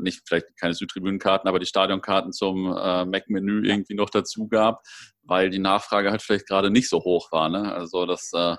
Nicht 0.00 0.22
vielleicht 0.26 0.56
keine 0.56 0.74
Südtribünenkarten, 0.74 1.48
aber 1.48 1.60
die 1.60 1.66
Stadionkarten 1.66 2.32
zum 2.32 2.66
äh, 2.76 3.04
Mac-Menü 3.04 3.68
irgendwie 3.68 3.94
noch 3.94 4.10
dazu 4.10 4.48
gab, 4.48 4.82
weil 5.22 5.50
die 5.50 5.60
Nachfrage 5.60 6.10
halt 6.10 6.22
vielleicht 6.22 6.48
gerade 6.48 6.72
nicht 6.72 6.88
so 6.88 6.98
hoch 6.98 7.30
war. 7.30 7.48
Ne? 7.48 7.72
Also 7.72 8.06
das 8.06 8.32
äh, 8.34 8.56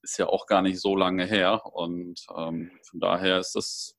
ist 0.00 0.18
ja 0.18 0.28
auch 0.28 0.46
gar 0.46 0.62
nicht 0.62 0.80
so 0.80 0.96
lange 0.96 1.26
her 1.26 1.60
und 1.66 2.24
ähm, 2.34 2.70
von 2.88 3.00
daher 3.00 3.38
ist 3.38 3.52
das 3.54 3.96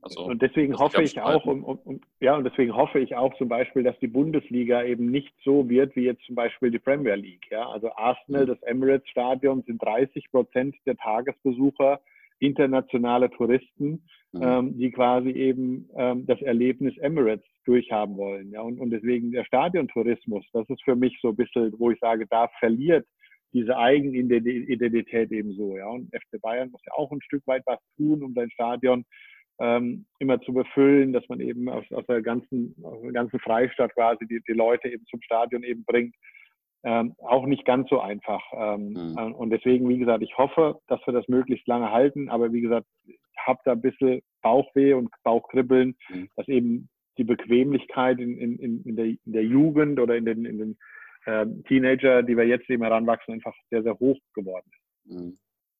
also, 0.00 0.24
und 0.24 0.40
deswegen 0.40 0.78
hoffe 0.78 1.02
ich 1.02 1.20
auch, 1.20 1.44
und, 1.44 1.62
und, 1.62 1.84
und, 1.84 2.02
ja, 2.20 2.36
und 2.36 2.44
deswegen 2.44 2.74
hoffe 2.74 2.98
ich 2.98 3.14
auch 3.14 3.36
zum 3.36 3.48
Beispiel, 3.48 3.82
dass 3.82 3.98
die 3.98 4.06
Bundesliga 4.06 4.82
eben 4.82 5.10
nicht 5.10 5.34
so 5.44 5.68
wird 5.68 5.94
wie 5.96 6.04
jetzt 6.04 6.24
zum 6.24 6.34
Beispiel 6.34 6.70
die 6.70 6.78
Premier 6.78 7.14
League. 7.14 7.46
Ja? 7.50 7.68
Also 7.68 7.90
Arsenal, 7.94 8.44
mhm. 8.44 8.48
das 8.48 8.62
Emirates 8.62 9.08
Stadion 9.08 9.62
sind 9.62 9.82
30 9.82 10.30
Prozent 10.30 10.76
der 10.86 10.96
Tagesbesucher 10.96 12.00
internationale 12.38 13.30
Touristen, 13.30 14.04
mhm. 14.32 14.42
ähm, 14.42 14.78
die 14.78 14.90
quasi 14.90 15.30
eben 15.30 15.88
ähm, 15.96 16.26
das 16.26 16.40
Erlebnis 16.40 16.96
Emirates 16.98 17.46
durchhaben 17.64 18.16
wollen. 18.16 18.50
Ja? 18.50 18.62
Und, 18.62 18.80
und 18.80 18.90
deswegen 18.90 19.32
der 19.32 19.44
Stadiontourismus, 19.44 20.44
das 20.52 20.68
ist 20.70 20.82
für 20.84 20.96
mich 20.96 21.18
so 21.20 21.30
ein 21.30 21.36
bisschen, 21.36 21.74
wo 21.78 21.90
ich 21.90 21.98
sage, 22.00 22.26
da 22.30 22.48
verliert 22.60 23.06
diese 23.52 23.76
Eigenidentität 23.76 25.32
eben 25.32 25.52
so. 25.52 25.76
Ja? 25.76 25.88
Und 25.88 26.08
FC 26.14 26.40
Bayern 26.40 26.70
muss 26.70 26.82
ja 26.86 26.92
auch 26.94 27.10
ein 27.12 27.22
Stück 27.22 27.46
weit 27.46 27.62
was 27.66 27.80
tun, 27.96 28.22
um 28.22 28.32
sein 28.32 28.50
Stadion 28.50 29.04
ähm, 29.58 30.06
immer 30.18 30.40
zu 30.42 30.52
befüllen, 30.52 31.12
dass 31.12 31.26
man 31.28 31.40
eben 31.40 31.68
aus, 31.68 31.84
aus, 31.92 32.04
der 32.06 32.22
ganzen, 32.22 32.74
aus 32.82 33.00
der 33.02 33.12
ganzen 33.12 33.38
Freistadt 33.40 33.94
quasi 33.94 34.26
die, 34.26 34.40
die 34.46 34.52
Leute 34.52 34.88
eben 34.88 35.04
zum 35.06 35.22
Stadion 35.22 35.62
eben 35.62 35.84
bringt. 35.84 36.14
ähm, 36.84 37.14
auch 37.18 37.46
nicht 37.46 37.64
ganz 37.64 37.88
so 37.88 38.00
einfach. 38.00 38.42
Ähm, 38.52 38.90
mhm. 38.90 39.34
Und 39.34 39.50
deswegen, 39.50 39.88
wie 39.88 39.98
gesagt, 39.98 40.22
ich 40.22 40.36
hoffe, 40.36 40.78
dass 40.88 41.00
wir 41.06 41.12
das 41.12 41.26
möglichst 41.28 41.66
lange 41.66 41.90
halten. 41.90 42.28
Aber 42.28 42.52
wie 42.52 42.60
gesagt, 42.60 42.86
ich 43.06 43.18
habe 43.44 43.60
da 43.64 43.72
ein 43.72 43.80
bisschen 43.80 44.20
Bauchweh 44.42 44.92
und 44.92 45.10
Bauchkribbeln, 45.24 45.96
mhm. 46.08 46.28
dass 46.36 46.46
eben 46.48 46.88
die 47.18 47.24
Bequemlichkeit 47.24 48.20
in, 48.20 48.36
in, 48.38 48.82
in, 48.84 48.96
der, 48.96 49.06
in 49.06 49.18
der 49.24 49.44
Jugend 49.44 49.98
oder 49.98 50.16
in 50.16 50.26
den, 50.26 50.44
in 50.44 50.58
den 50.58 50.78
äh, 51.24 51.46
Teenager, 51.66 52.22
die 52.22 52.36
wir 52.36 52.46
jetzt 52.46 52.68
eben 52.68 52.82
heranwachsen, 52.82 53.34
einfach 53.34 53.54
sehr, 53.70 53.82
sehr 53.82 53.98
hoch 53.98 54.18
geworden 54.34 54.70
ist. 55.06 55.12
Mhm. 55.12 55.38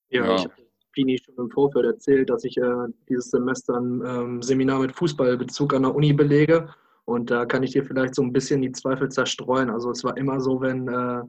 Ja, 0.08 0.24
ja, 0.24 0.36
ich 0.36 0.48
Pini 0.96 1.18
schon 1.18 1.36
im 1.36 1.50
Vorfeld 1.50 1.84
erzählt, 1.84 2.30
dass 2.30 2.42
ich 2.44 2.56
äh, 2.56 2.86
dieses 3.08 3.30
Semester 3.30 3.74
ein 3.74 4.02
ähm, 4.04 4.42
Seminar 4.42 4.80
mit 4.80 4.92
Fußballbezug 4.96 5.74
an 5.74 5.82
der 5.82 5.94
Uni 5.94 6.12
belege. 6.14 6.68
Und 7.04 7.30
da 7.30 7.44
kann 7.44 7.62
ich 7.62 7.72
dir 7.72 7.84
vielleicht 7.84 8.14
so 8.14 8.22
ein 8.22 8.32
bisschen 8.32 8.62
die 8.62 8.72
Zweifel 8.72 9.10
zerstreuen. 9.10 9.70
Also 9.70 9.90
es 9.90 10.02
war 10.02 10.16
immer 10.16 10.40
so, 10.40 10.60
wenn 10.60 10.88
äh, 10.88 11.22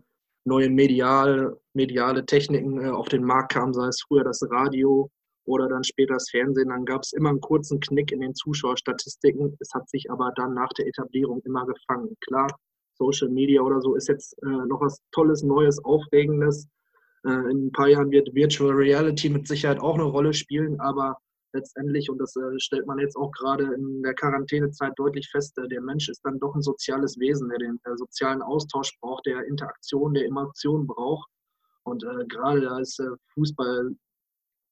neue 0.45 0.69
medial, 0.69 1.60
mediale 1.73 2.26
Techniken 2.26 2.81
äh, 2.81 2.89
auf 2.89 3.10
den 3.10 3.23
Markt 3.23 3.52
kamen, 3.52 3.73
sei 3.73 3.88
es 3.88 4.02
früher 4.07 4.23
das 4.23 4.41
Radio 4.49 5.10
oder 5.45 5.68
dann 5.68 5.84
später 5.84 6.14
das 6.14 6.30
Fernsehen, 6.30 6.69
dann 6.69 6.85
gab 6.85 7.03
es 7.03 7.14
immer 7.14 7.30
einen 7.30 7.41
kurzen 7.41 7.80
Knick 7.80 8.11
in 8.11 8.22
den 8.22 8.34
Zuschauerstatistiken. 8.34 9.56
Es 9.60 9.73
hat 9.73 9.89
sich 9.89 10.10
aber 10.10 10.31
dann 10.35 10.53
nach 10.53 10.69
der 10.77 10.88
Etablierung 10.88 11.41
immer 11.45 11.65
gefangen. 11.65 12.15
Klar, 12.22 12.48
Social 12.98 13.30
Media 13.30 13.61
oder 13.61 13.81
so 13.81 13.95
ist 13.95 14.07
jetzt 14.07 14.34
äh, 14.44 14.65
noch 14.68 14.81
was 14.81 14.99
Tolles, 15.11 15.44
Neues, 15.44 15.84
Aufregendes. 15.84 16.68
Äh, 17.26 17.52
in 17.52 17.68
ein 17.68 17.72
paar 17.72 17.88
Jahren 17.88 18.11
wird 18.11 18.34
Virtual 18.34 18.72
Reality 18.72 19.30
mit 19.30 19.48
Sicherheit 19.48 19.80
auch 19.80 19.95
eine 19.95 20.03
Rolle 20.03 20.34
spielen, 20.34 20.80
aber 20.80 21.18
letztendlich, 21.53 22.10
und 22.10 22.19
das 22.19 22.35
äh, 22.35 22.60
stellt 22.60 22.85
man 22.85 22.99
jetzt 22.99 23.15
auch 23.15 23.31
gerade 23.31 23.73
in 23.73 24.03
der 24.03 24.14
Quarantänezeit 24.14 24.94
deutlich 24.98 25.30
fest, 25.30 25.57
äh, 25.57 25.68
der 25.68 25.81
Mensch 25.81 26.10
ist 26.10 26.22
dann 26.23 26.39
doch 26.39 26.56
ein 26.56 26.61
soziales 26.61 27.18
Wesen, 27.19 27.49
der 27.49 27.60
den 27.60 27.80
sozialen 27.95 28.41
Austausch 28.41 28.98
braucht, 29.02 29.26
der 29.26 29.45
Interaktion, 29.45 30.14
der 30.14 30.26
Emotion 30.26 30.85
braucht. 30.88 31.30
Und 31.84 32.03
gerade 32.27 32.60
da 32.60 32.80
ist 32.80 33.02
Fußball 33.34 33.95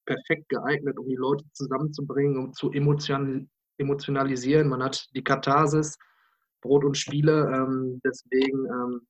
perfekt 0.06 0.50
geeignet, 0.50 0.98
um 1.00 1.08
die 1.08 1.16
Leute 1.16 1.46
zusammenzubringen, 1.54 2.38
um 2.38 2.52
zu 2.52 2.74
emotionalisieren. 2.74 4.68
Man 4.68 4.84
hat 4.84 5.08
die 5.16 5.24
Katharsis, 5.24 5.98
Brot 6.62 6.84
und 6.84 6.98
Spiele. 6.98 7.50
Ähm, 7.54 8.02
deswegen 8.04 8.66
ähm, 8.66 9.08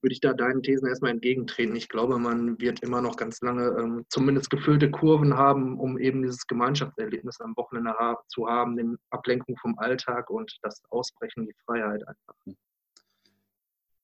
würde 0.00 0.12
ich 0.12 0.20
da 0.20 0.32
deinen 0.32 0.62
Thesen 0.62 0.88
erstmal 0.88 1.10
entgegentreten. 1.10 1.74
Ich 1.76 1.88
glaube, 1.88 2.18
man 2.18 2.58
wird 2.60 2.80
immer 2.80 3.00
noch 3.02 3.16
ganz 3.16 3.40
lange 3.40 3.76
ähm, 3.78 4.04
zumindest 4.08 4.50
gefüllte 4.50 4.90
Kurven 4.90 5.36
haben, 5.36 5.78
um 5.78 5.98
eben 5.98 6.22
dieses 6.22 6.46
Gemeinschaftserlebnis 6.46 7.40
am 7.40 7.56
Wochenende 7.56 7.94
zu 8.28 8.48
haben, 8.48 8.76
den 8.76 8.96
Ablenkung 9.10 9.56
vom 9.56 9.78
Alltag 9.78 10.30
und 10.30 10.56
das 10.62 10.82
Ausbrechen, 10.90 11.46
die 11.46 11.54
Freiheit 11.64 12.06
einfach. 12.06 12.34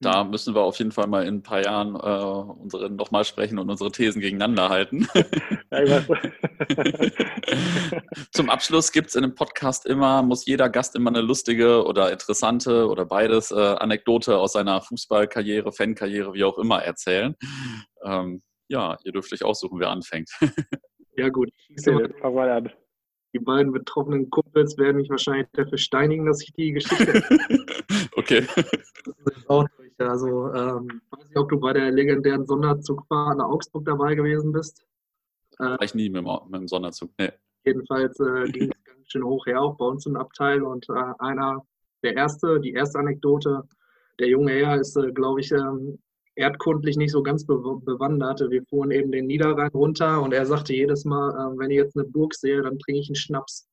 Da 0.04 0.22
müssen 0.22 0.54
wir 0.54 0.60
auf 0.60 0.76
jeden 0.76 0.92
Fall 0.92 1.06
mal 1.06 1.26
in 1.26 1.36
ein 1.36 1.42
paar 1.42 1.64
Jahren 1.64 1.96
äh, 1.96 2.52
unsere 2.60 2.90
nochmal 2.90 3.24
sprechen 3.24 3.58
und 3.58 3.70
unsere 3.70 3.90
Thesen 3.90 4.20
gegeneinander 4.20 4.68
halten. 4.68 5.08
Zum 8.32 8.50
Abschluss 8.50 8.92
gibt 8.92 9.08
es 9.08 9.14
in 9.14 9.22
dem 9.22 9.34
Podcast 9.34 9.86
immer, 9.86 10.22
muss 10.22 10.44
jeder 10.44 10.68
Gast 10.68 10.94
immer 10.94 11.08
eine 11.08 11.22
lustige 11.22 11.86
oder 11.86 12.12
interessante 12.12 12.86
oder 12.86 13.06
beides 13.06 13.50
äh, 13.50 13.54
Anekdote 13.54 14.36
aus 14.36 14.52
seiner 14.52 14.82
Fußballkarriere, 14.82 15.72
Fankarriere, 15.72 16.34
wie 16.34 16.44
auch 16.44 16.58
immer 16.58 16.82
erzählen. 16.82 17.34
Ähm, 18.04 18.42
ja, 18.68 18.98
ihr 19.04 19.12
dürft 19.12 19.32
euch 19.32 19.42
aussuchen, 19.42 19.80
wer 19.80 19.88
anfängt. 19.88 20.28
ja, 21.16 21.30
gut. 21.30 21.48
Die 23.32 23.40
beiden 23.40 23.72
betroffenen 23.72 24.28
Kumpels 24.28 24.76
werden 24.76 24.98
mich 24.98 25.08
wahrscheinlich 25.08 25.46
dafür 25.54 25.78
steinigen, 25.78 26.26
dass 26.26 26.42
ich 26.42 26.52
die 26.52 26.72
Geschichte. 26.72 27.22
okay. 28.16 28.46
Also, 29.98 30.52
ähm, 30.52 31.00
weiß 31.10 31.28
nicht, 31.28 31.36
ob 31.36 31.48
du 31.48 31.60
bei 31.60 31.72
der 31.72 31.90
legendären 31.90 32.46
Sonderzugfahrt 32.46 33.38
nach 33.38 33.46
Augsburg 33.46 33.84
dabei 33.84 34.14
gewesen 34.14 34.52
bist. 34.52 34.84
Äh, 35.60 35.84
ich 35.84 35.94
nie 35.94 36.08
mit 36.10 36.24
dem, 36.24 36.30
mit 36.46 36.60
dem 36.60 36.68
Sonderzug. 36.68 37.10
Nee. 37.18 37.32
Jedenfalls 37.64 38.18
äh, 38.20 38.44
ging 38.52 38.70
es 38.70 38.84
ganz 38.84 39.08
schön 39.08 39.24
hoch 39.24 39.46
her, 39.46 39.60
auch 39.60 39.76
bei 39.76 39.86
uns 39.86 40.06
im 40.06 40.16
Abteil. 40.16 40.62
Und 40.62 40.88
äh, 40.88 41.12
einer, 41.18 41.64
der 42.02 42.16
erste, 42.16 42.60
die 42.60 42.72
erste 42.72 42.98
Anekdote, 42.98 43.62
der 44.18 44.28
junge 44.28 44.52
Herr 44.52 44.80
ist, 44.80 44.96
äh, 44.96 45.12
glaube 45.12 45.40
ich, 45.40 45.52
ähm, 45.52 45.98
erdkundlich 46.36 46.96
nicht 46.96 47.12
so 47.12 47.22
ganz 47.22 47.46
be 47.46 47.56
bewandert. 47.56 48.40
Wir 48.50 48.64
fuhren 48.64 48.90
eben 48.90 49.12
den 49.12 49.26
Niederrhein 49.26 49.70
runter 49.70 50.20
und 50.22 50.32
er 50.32 50.46
sagte 50.46 50.74
jedes 50.74 51.04
Mal, 51.04 51.30
äh, 51.30 51.58
wenn 51.58 51.70
ich 51.70 51.76
jetzt 51.76 51.96
eine 51.96 52.06
Burg 52.06 52.34
sehe, 52.34 52.62
dann 52.62 52.78
trinke 52.78 53.00
ich 53.00 53.08
einen 53.08 53.16
Schnaps. 53.16 53.68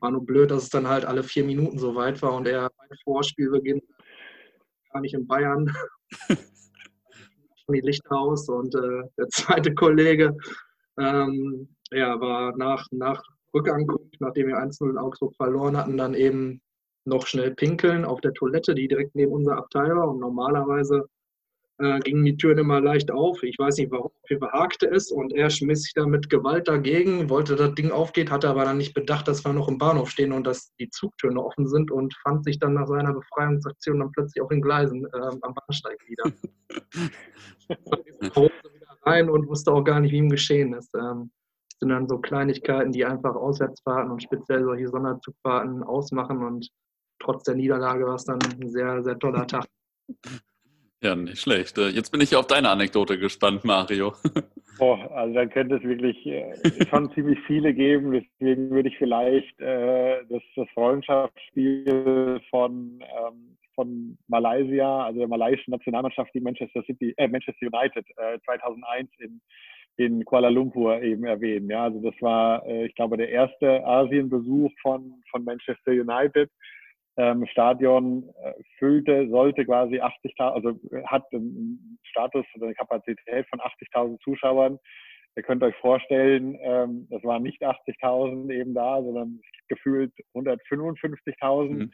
War 0.00 0.10
nur 0.10 0.24
blöd, 0.24 0.50
dass 0.50 0.64
es 0.64 0.70
dann 0.70 0.88
halt 0.88 1.04
alle 1.04 1.22
vier 1.22 1.44
Minuten 1.44 1.78
so 1.78 1.94
weit 1.94 2.20
war 2.22 2.34
und 2.34 2.46
er 2.46 2.70
beim 2.76 2.98
Vorspielbeginn 3.04 3.82
gar 4.94 5.00
nicht 5.00 5.14
in 5.14 5.26
Bayern. 5.26 5.70
die 7.68 7.80
Lichter 7.80 8.16
aus 8.16 8.48
und 8.48 8.74
äh, 8.74 9.02
der 9.18 9.28
zweite 9.28 9.74
Kollege 9.74 10.36
ähm, 10.98 11.68
ja, 11.90 12.20
war 12.20 12.54
nach, 12.56 12.86
nach 12.90 13.22
Rückankunft, 13.54 14.20
nachdem 14.20 14.48
wir 14.48 14.58
1-0 14.58 14.90
in 14.90 14.98
Augsburg 14.98 15.34
verloren 15.36 15.76
hatten, 15.76 15.96
dann 15.96 16.14
eben 16.14 16.60
noch 17.06 17.26
schnell 17.26 17.54
pinkeln 17.54 18.04
auf 18.04 18.20
der 18.20 18.34
Toilette, 18.34 18.74
die 18.74 18.86
direkt 18.86 19.14
neben 19.14 19.32
unserer 19.32 19.56
Abteil 19.56 19.96
war. 19.96 20.10
Und 20.10 20.20
normalerweise 20.20 21.06
äh, 21.78 21.98
gingen 22.00 22.24
die 22.24 22.36
Türen 22.36 22.58
immer 22.58 22.80
leicht 22.80 23.10
auf. 23.10 23.42
Ich 23.42 23.58
weiß 23.58 23.78
nicht, 23.78 23.90
warum, 23.90 24.12
wir 24.28 24.38
behagte 24.38 24.86
es 24.86 25.10
und 25.10 25.32
er 25.32 25.50
schmiss 25.50 25.82
sich 25.82 25.94
dann 25.94 26.10
mit 26.10 26.30
Gewalt 26.30 26.68
dagegen, 26.68 27.28
wollte, 27.28 27.56
dass 27.56 27.68
das 27.68 27.74
Ding 27.74 27.90
aufgeht, 27.90 28.30
hatte 28.30 28.48
aber 28.48 28.64
dann 28.64 28.78
nicht 28.78 28.94
bedacht, 28.94 29.26
dass 29.26 29.44
wir 29.44 29.52
noch 29.52 29.68
im 29.68 29.78
Bahnhof 29.78 30.10
stehen 30.10 30.32
und 30.32 30.46
dass 30.46 30.72
die 30.76 30.88
Zugtüren 30.90 31.36
offen 31.36 31.66
sind 31.66 31.90
und 31.90 32.14
fand 32.22 32.44
sich 32.44 32.58
dann 32.58 32.74
nach 32.74 32.86
seiner 32.86 33.12
Befreiungsaktion 33.12 33.98
dann 33.98 34.12
plötzlich 34.12 34.40
auf 34.40 34.48
den 34.48 34.62
Gleisen 34.62 35.04
äh, 35.06 35.36
am 35.40 35.54
Bahnsteig 35.54 35.98
wieder. 36.06 36.24
wieder 37.68 38.98
rein 39.02 39.28
und 39.28 39.48
wusste 39.48 39.72
auch 39.72 39.82
gar 39.82 40.00
nicht, 40.00 40.12
wie 40.12 40.18
ihm 40.18 40.30
geschehen 40.30 40.74
ist. 40.74 40.94
Ähm, 40.94 41.30
das 41.70 41.78
sind 41.80 41.88
dann 41.88 42.08
so 42.08 42.18
Kleinigkeiten, 42.18 42.92
die 42.92 43.04
einfach 43.04 43.34
Auswärtsfahrten 43.34 44.12
und 44.12 44.22
speziell 44.22 44.62
solche 44.62 44.88
Sonderzugfahrten 44.88 45.82
ausmachen 45.82 46.44
und 46.44 46.68
trotz 47.18 47.42
der 47.44 47.56
Niederlage 47.56 48.06
war 48.06 48.14
es 48.14 48.24
dann 48.24 48.38
ein 48.60 48.68
sehr, 48.68 49.02
sehr 49.02 49.18
toller 49.18 49.46
Tag. 49.46 49.66
Ja, 51.04 51.14
nicht 51.14 51.38
schlecht. 51.38 51.76
Äh, 51.76 51.88
jetzt 51.88 52.10
bin 52.12 52.22
ich 52.22 52.34
auf 52.34 52.46
deine 52.46 52.70
Anekdote 52.70 53.18
gespannt, 53.18 53.62
Mario. 53.62 54.14
Boah, 54.78 55.10
also 55.12 55.34
da 55.34 55.44
könnte 55.44 55.76
es 55.76 55.82
wirklich 55.82 56.24
äh, 56.24 56.86
schon 56.88 57.12
ziemlich 57.12 57.38
viele 57.46 57.74
geben. 57.74 58.12
Deswegen 58.12 58.70
würde 58.70 58.88
ich 58.88 58.96
vielleicht 58.96 59.60
äh, 59.60 60.24
das, 60.30 60.42
das 60.56 60.66
Freundschaftsspiel 60.72 62.40
von, 62.48 63.00
ähm, 63.02 63.58
von 63.74 64.16
Malaysia, 64.28 65.04
also 65.04 65.18
der 65.18 65.28
malaysischen 65.28 65.72
Nationalmannschaft 65.72 66.32
gegen 66.32 66.44
Manchester 66.44 66.82
City, 66.84 67.12
äh, 67.18 67.28
Manchester 67.28 67.66
United 67.66 68.06
äh, 68.16 68.38
2001 68.46 69.10
in, 69.18 69.42
in 69.96 70.24
Kuala 70.24 70.48
Lumpur 70.48 71.02
eben 71.02 71.24
erwähnen. 71.24 71.68
Ja, 71.68 71.84
also 71.84 72.00
das 72.00 72.14
war, 72.22 72.66
äh, 72.66 72.86
ich 72.86 72.94
glaube, 72.94 73.18
der 73.18 73.28
erste 73.28 73.84
Asienbesuch 73.84 74.72
von, 74.80 75.22
von 75.30 75.44
Manchester 75.44 75.92
United 75.92 76.50
ähm, 77.16 77.46
Stadion 77.46 78.28
äh, 78.42 78.52
füllte, 78.78 79.28
sollte 79.28 79.64
quasi 79.64 80.00
80.000, 80.00 80.40
also 80.40 80.70
äh, 80.90 81.02
hat 81.06 81.24
einen 81.32 81.98
Status 82.04 82.44
oder 82.56 82.66
eine 82.66 82.74
Kapazität 82.74 83.46
von 83.48 83.60
80.000 83.60 84.18
Zuschauern. 84.20 84.78
Ihr 85.36 85.42
könnt 85.42 85.62
euch 85.62 85.74
vorstellen, 85.76 86.56
ähm, 86.60 87.06
das 87.10 87.22
waren 87.24 87.42
nicht 87.42 87.62
80.000 87.62 88.52
eben 88.52 88.74
da, 88.74 89.02
sondern 89.02 89.40
gefühlt 89.68 90.12
155.000. 90.34 91.68
Mhm. 91.68 91.92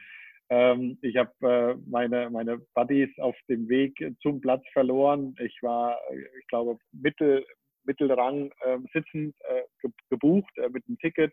Ähm, 0.50 0.98
ich 1.02 1.16
habe 1.16 1.32
äh, 1.42 1.80
meine, 1.88 2.28
meine 2.30 2.58
Buddies 2.74 3.10
auf 3.18 3.36
dem 3.48 3.68
Weg 3.68 3.94
zum 4.20 4.40
Platz 4.40 4.62
verloren. 4.72 5.34
Ich 5.38 5.56
war, 5.62 5.98
ich 6.12 6.46
glaube, 6.48 6.76
Mittel, 6.92 7.44
Mittelrang 7.84 8.50
äh, 8.64 8.78
sitzend 8.92 9.34
äh, 9.48 9.88
gebucht 10.10 10.52
äh, 10.56 10.68
mit 10.68 10.84
einem 10.88 10.98
Ticket 10.98 11.32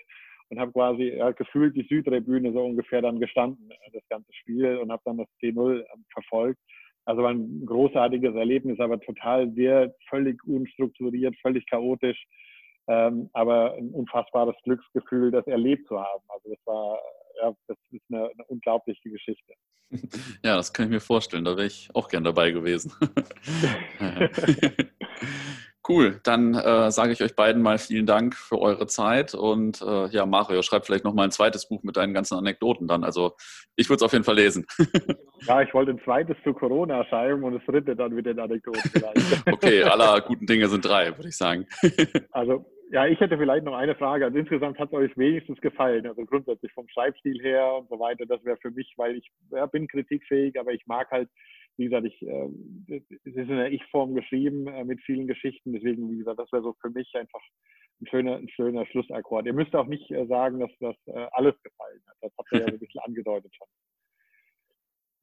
und 0.50 0.60
habe 0.60 0.72
quasi 0.72 1.10
ja, 1.18 1.32
gefühlt 1.32 1.76
die 1.76 1.88
Südtribüne 1.88 2.54
so 2.54 2.64
ungefähr 2.64 3.02
dann 3.02 3.20
gestanden, 3.20 3.70
äh, 3.72 3.92
das 3.94 4.08
ganze 4.10 4.34
Spiel 4.34 4.78
und 4.78 4.92
habe 4.92 5.02
dann 5.06 5.18
das 5.18 5.28
T0 5.42 5.80
ähm, 5.80 6.06
verfolgt. 6.12 6.60
Also 7.06 7.24
war 7.24 7.32
ein 7.32 7.66
großartiges 7.66 8.36
Erlebnis, 8.36 8.80
aber 8.80 9.00
total 9.00 9.52
sehr 9.54 9.94
völlig 10.10 10.44
unstrukturiert, 10.46 11.36
völlig 11.42 11.66
chaotisch, 11.68 12.22
ähm, 12.88 13.30
aber 13.34 13.76
ein 13.76 13.92
unfassbares 13.92 14.56
Glücksgefühl, 14.64 15.32
das 15.32 15.48
erlebt 15.48 15.88
zu 15.88 15.98
haben. 15.98 16.24
Also 16.28 16.50
das 16.50 16.60
war, 16.66 17.00
ja, 17.42 17.54
das 17.68 17.78
ist 17.92 18.04
eine, 18.10 18.24
eine 18.26 18.44
unglaubliche 18.48 19.10
Geschichte. 19.10 19.54
Ja, 20.44 20.58
das 20.58 20.74
kann 20.74 20.88
ich 20.88 20.92
mir 20.92 21.00
vorstellen. 21.00 21.46
Da 21.46 21.56
wäre 21.56 21.68
ich 21.68 21.90
auch 21.94 22.10
gern 22.10 22.26
dabei 22.26 22.52
gewesen. 22.52 22.92
Cool, 25.88 26.20
dann 26.24 26.54
äh, 26.54 26.92
sage 26.92 27.14
ich 27.14 27.24
euch 27.24 27.36
beiden 27.36 27.62
mal 27.62 27.78
vielen 27.78 28.06
Dank 28.06 28.36
für 28.36 28.60
eure 28.60 28.88
Zeit 28.88 29.34
und 29.34 29.82
äh, 29.82 30.08
ja, 30.08 30.26
Mario, 30.26 30.62
schreib 30.62 30.86
vielleicht 30.86 31.06
noch 31.06 31.14
mal 31.14 31.24
ein 31.24 31.32
zweites 31.32 31.70
Buch 31.70 31.84
mit 31.84 31.96
deinen 31.96 32.14
ganzen 32.14 32.36
Anekdoten 32.38 32.88
dann. 32.88 33.04
Also 33.04 33.34
ich 33.76 33.88
würde 33.88 33.98
es 33.98 34.04
auf 34.04 34.12
jeden 34.12 34.26
Fall 34.26 34.36
lesen. 34.36 34.66
Ja, 35.46 35.62
ich 35.62 35.72
wollte 35.72 35.92
ein 35.92 36.02
zweites 36.04 36.36
zu 36.44 36.52
Corona 36.52 37.06
schreiben 37.06 37.44
und 37.44 37.54
das 37.54 37.64
dritte 37.64 37.96
dann 37.96 38.12
mit 38.12 38.26
den 38.26 38.40
Anekdoten 38.40 38.82
vielleicht. 38.92 39.48
Okay, 39.54 39.84
aller 39.84 40.20
guten 40.22 40.48
Dinge 40.48 40.68
sind 40.68 40.84
drei, 40.84 41.16
würde 41.16 41.30
ich 41.30 41.38
sagen. 41.38 41.68
Also 42.32 42.66
ja, 42.90 43.06
ich 43.06 43.20
hätte 43.20 43.38
vielleicht 43.38 43.64
noch 43.64 43.76
eine 43.76 43.96
Frage. 43.96 44.26
Also 44.26 44.38
insgesamt 44.38 44.80
hat 44.80 44.90
es 44.90 44.94
euch 44.94 45.18
wenigstens 45.18 45.62
gefallen, 45.62 46.08
also 46.08 46.26
grundsätzlich 46.26 46.72
vom 46.74 46.88
Schreibstil 46.90 47.40
her 47.42 47.76
und 47.76 47.88
so 47.90 48.00
weiter. 48.00 48.26
Das 48.26 48.44
wäre 48.46 48.58
für 48.58 48.72
mich, 48.72 48.94
weil 48.98 49.18
ich 49.18 49.30
ja, 49.52 49.66
bin 49.68 49.88
kritikfähig, 49.88 50.60
aber 50.60 50.72
ich 50.72 50.88
mag 50.88 51.12
halt 51.12 51.30
wie 51.78 51.86
gesagt, 51.86 52.08
ich, 52.08 52.22
äh, 52.24 52.50
es 52.88 53.04
ist 53.24 53.38
in 53.38 53.48
der 53.48 53.72
Ich-Form 53.72 54.16
geschrieben 54.16 54.68
äh, 54.68 54.84
mit 54.84 55.02
vielen 55.02 55.28
Geschichten. 55.28 55.74
Deswegen, 55.74 56.12
wie 56.12 56.18
gesagt, 56.18 56.40
das 56.40 56.52
wäre 56.52 56.64
so 56.64 56.74
für 56.82 56.90
mich 56.90 57.14
einfach 57.16 57.42
ein 58.02 58.08
schöner, 58.08 58.36
ein 58.38 58.50
schöner 58.50 58.86
Schlussakkord. 58.88 59.46
Ihr 59.46 59.54
müsst 59.54 59.76
auch 59.76 59.88
nicht 59.88 60.10
äh, 60.12 60.26
sagen, 60.26 60.60
dass 60.60 60.72
das 60.80 60.96
äh, 61.06 61.28
alles 61.32 61.56
gefallen 61.62 62.02
hat. 62.08 62.18
Das 62.22 62.32
habt 62.38 62.52
ihr 62.52 62.60
ja 62.60 62.66
so 62.66 62.74
ein 62.74 62.80
bisschen 62.80 63.02
angedeutet 63.02 63.56
schon. 63.56 63.68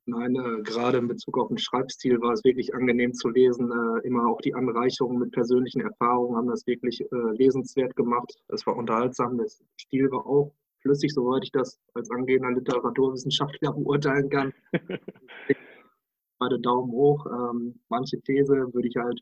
Nein, 0.07 0.37
äh, 0.37 0.63
gerade 0.63 0.99
in 0.99 1.09
Bezug 1.09 1.39
auf 1.39 1.49
den 1.49 1.59
Schreibstil 1.59 2.21
war 2.21 2.33
es 2.33 2.45
wirklich 2.45 2.73
angenehm 2.75 3.15
zu 3.15 3.29
lesen. 3.31 3.71
Äh, 3.71 4.07
immer 4.07 4.29
auch 4.29 4.41
die 4.41 4.55
Anreicherungen 4.55 5.19
mit 5.19 5.33
persönlichen 5.33 5.81
Erfahrungen 5.81 6.37
haben 6.37 6.49
das 6.49 6.67
wirklich 6.67 7.05
lesenswert 7.11 7.97
gemacht. 7.97 8.33
Es 8.49 8.67
war 8.67 8.77
unterhaltsam, 8.77 9.39
der 9.39 9.49
Stil 9.81 10.11
war 10.11 10.27
auch 10.27 10.53
flüssig, 10.83 11.13
soweit 11.15 11.43
ich 11.45 11.53
das 11.53 11.81
als 11.95 12.11
angehender 12.11 12.53
Literaturwissenschaftler 12.53 13.73
beurteilen 13.77 14.29
kann. 14.29 14.53
Gerade 16.45 16.61
Daumen 16.61 16.93
hoch. 16.93 17.25
Ähm, 17.27 17.81
manche 17.89 18.21
These 18.21 18.53
würde 18.73 18.87
ich 18.89 18.97
halt 18.97 19.21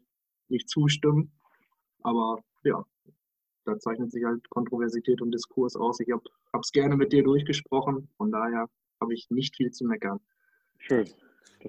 nicht 0.49 0.69
zustimmen, 0.69 1.31
aber 2.03 2.39
ja, 2.65 2.85
da 3.65 3.79
zeichnet 3.79 4.11
sich 4.11 4.25
halt 4.25 4.49
Kontroversität 4.51 5.23
und 5.23 5.31
Diskurs 5.31 5.77
aus. 5.77 6.01
Ich 6.01 6.11
habe 6.11 6.25
es 6.61 6.73
gerne 6.73 6.97
mit 6.97 7.13
dir 7.13 7.23
durchgesprochen, 7.23 8.09
von 8.17 8.33
daher 8.33 8.69
habe 9.01 9.15
ich 9.15 9.31
nicht 9.31 9.55
viel 9.57 9.71
zu 9.71 9.85
meckern. 9.85 10.19
Schön. 10.79 11.09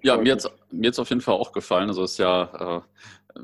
ja, 0.02 0.18
mir 0.18 0.34
hat 0.34 0.50
es 0.72 1.00
auf 1.00 1.10
jeden 1.10 1.22
Fall 1.22 1.36
auch 1.36 1.52
gefallen. 1.52 1.88
Also 1.88 2.04
es 2.04 2.14
ist 2.14 2.18
ja 2.18 2.82
äh, 3.36 3.40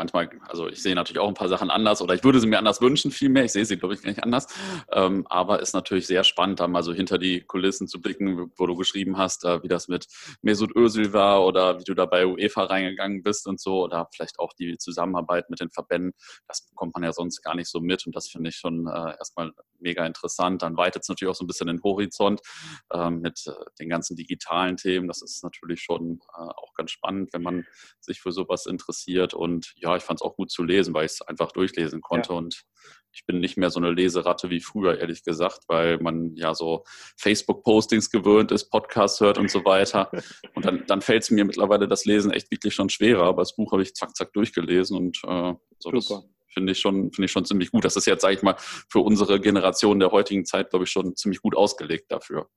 manchmal, 0.00 0.30
also 0.48 0.66
ich 0.66 0.82
sehe 0.82 0.94
natürlich 0.94 1.20
auch 1.20 1.28
ein 1.28 1.34
paar 1.34 1.48
Sachen 1.48 1.70
anders 1.70 2.00
oder 2.00 2.14
ich 2.14 2.24
würde 2.24 2.40
sie 2.40 2.46
mir 2.46 2.58
anders 2.58 2.80
wünschen, 2.80 3.10
vielmehr. 3.10 3.44
Ich 3.44 3.52
sehe 3.52 3.66
sie, 3.66 3.76
glaube 3.76 3.94
ich, 3.94 4.02
gar 4.02 4.10
nicht 4.10 4.22
anders. 4.22 4.46
Ähm, 4.90 5.26
aber 5.28 5.60
ist 5.60 5.74
natürlich 5.74 6.06
sehr 6.06 6.24
spannend, 6.24 6.58
da 6.58 6.68
mal 6.68 6.82
so 6.82 6.94
hinter 6.94 7.18
die 7.18 7.42
Kulissen 7.42 7.86
zu 7.86 8.00
blicken, 8.00 8.50
wo 8.56 8.66
du 8.66 8.76
geschrieben 8.76 9.18
hast, 9.18 9.44
äh, 9.44 9.62
wie 9.62 9.68
das 9.68 9.88
mit 9.88 10.06
Mesut 10.40 10.74
Özil 10.74 11.12
war 11.12 11.44
oder 11.44 11.78
wie 11.78 11.84
du 11.84 11.94
da 11.94 12.06
bei 12.06 12.26
UEFA 12.26 12.64
reingegangen 12.64 13.22
bist 13.22 13.46
und 13.46 13.60
so 13.60 13.84
oder 13.84 14.08
vielleicht 14.14 14.38
auch 14.38 14.54
die 14.54 14.78
Zusammenarbeit 14.78 15.50
mit 15.50 15.60
den 15.60 15.70
Verbänden. 15.70 16.12
Das 16.48 16.66
bekommt 16.66 16.94
man 16.94 17.02
ja 17.02 17.12
sonst 17.12 17.42
gar 17.42 17.54
nicht 17.54 17.68
so 17.68 17.80
mit 17.80 18.06
und 18.06 18.16
das 18.16 18.28
finde 18.28 18.48
ich 18.48 18.56
schon 18.56 18.86
äh, 18.86 19.16
erstmal 19.18 19.52
mega 19.80 20.06
interessant. 20.06 20.62
Dann 20.62 20.76
weitet 20.76 21.02
es 21.02 21.08
natürlich 21.08 21.30
auch 21.30 21.36
so 21.36 21.44
ein 21.44 21.46
bisschen 21.46 21.66
den 21.66 21.82
Horizont 21.82 22.40
äh, 22.90 23.10
mit 23.10 23.46
äh, 23.46 23.52
den 23.78 23.88
ganzen 23.88 24.16
digitalen 24.16 24.76
Themen. 24.76 25.08
Das 25.08 25.22
ist 25.22 25.42
natürlich 25.42 25.80
schon 25.82 26.20
äh, 26.36 26.40
auch 26.40 26.74
ganz 26.74 26.90
spannend, 26.90 27.32
wenn 27.32 27.42
man 27.42 27.66
sich 28.00 28.20
für 28.20 28.32
sowas 28.32 28.66
interessiert 28.66 29.34
und 29.34 29.72
ja, 29.76 29.96
ich 29.96 30.02
fand 30.02 30.20
es 30.20 30.22
auch 30.22 30.36
gut 30.36 30.50
zu 30.50 30.62
lesen, 30.62 30.94
weil 30.94 31.06
ich 31.06 31.12
es 31.12 31.22
einfach 31.22 31.52
durchlesen 31.52 32.00
konnte. 32.00 32.30
Ja. 32.30 32.38
Und 32.38 32.64
ich 33.12 33.26
bin 33.26 33.40
nicht 33.40 33.56
mehr 33.56 33.70
so 33.70 33.80
eine 33.80 33.90
Leseratte 33.90 34.50
wie 34.50 34.60
früher, 34.60 34.98
ehrlich 34.98 35.24
gesagt, 35.24 35.60
weil 35.68 35.98
man 35.98 36.34
ja 36.36 36.54
so 36.54 36.84
Facebook-Postings 37.18 38.10
gewöhnt 38.10 38.52
ist, 38.52 38.70
Podcasts 38.70 39.20
hört 39.20 39.38
und 39.38 39.50
so 39.50 39.64
weiter. 39.64 40.10
Und 40.54 40.64
dann, 40.64 40.84
dann 40.86 41.00
fällt 41.00 41.24
es 41.24 41.30
mir 41.30 41.44
mittlerweile 41.44 41.88
das 41.88 42.04
Lesen 42.04 42.30
echt 42.30 42.50
wirklich 42.50 42.74
schon 42.74 42.88
schwerer. 42.88 43.24
Aber 43.24 43.42
das 43.42 43.56
Buch 43.56 43.72
habe 43.72 43.82
ich 43.82 43.94
zack, 43.94 44.14
zack 44.16 44.32
durchgelesen 44.32 44.96
und 44.96 45.18
äh, 45.26 45.54
so 45.78 45.90
das 45.90 46.08
finde 46.52 46.72
ich 46.72 46.78
schon, 46.78 47.12
finde 47.12 47.26
ich 47.26 47.32
schon 47.32 47.44
ziemlich 47.44 47.70
gut. 47.70 47.84
Das 47.84 47.96
ist 47.96 48.06
jetzt, 48.06 48.22
sage 48.22 48.34
ich 48.34 48.42
mal, 48.42 48.56
für 48.58 49.00
unsere 49.00 49.40
Generation 49.40 50.00
der 50.00 50.10
heutigen 50.10 50.44
Zeit, 50.44 50.70
glaube 50.70 50.84
ich, 50.84 50.90
schon 50.90 51.16
ziemlich 51.16 51.40
gut 51.40 51.56
ausgelegt 51.56 52.10
dafür 52.10 52.48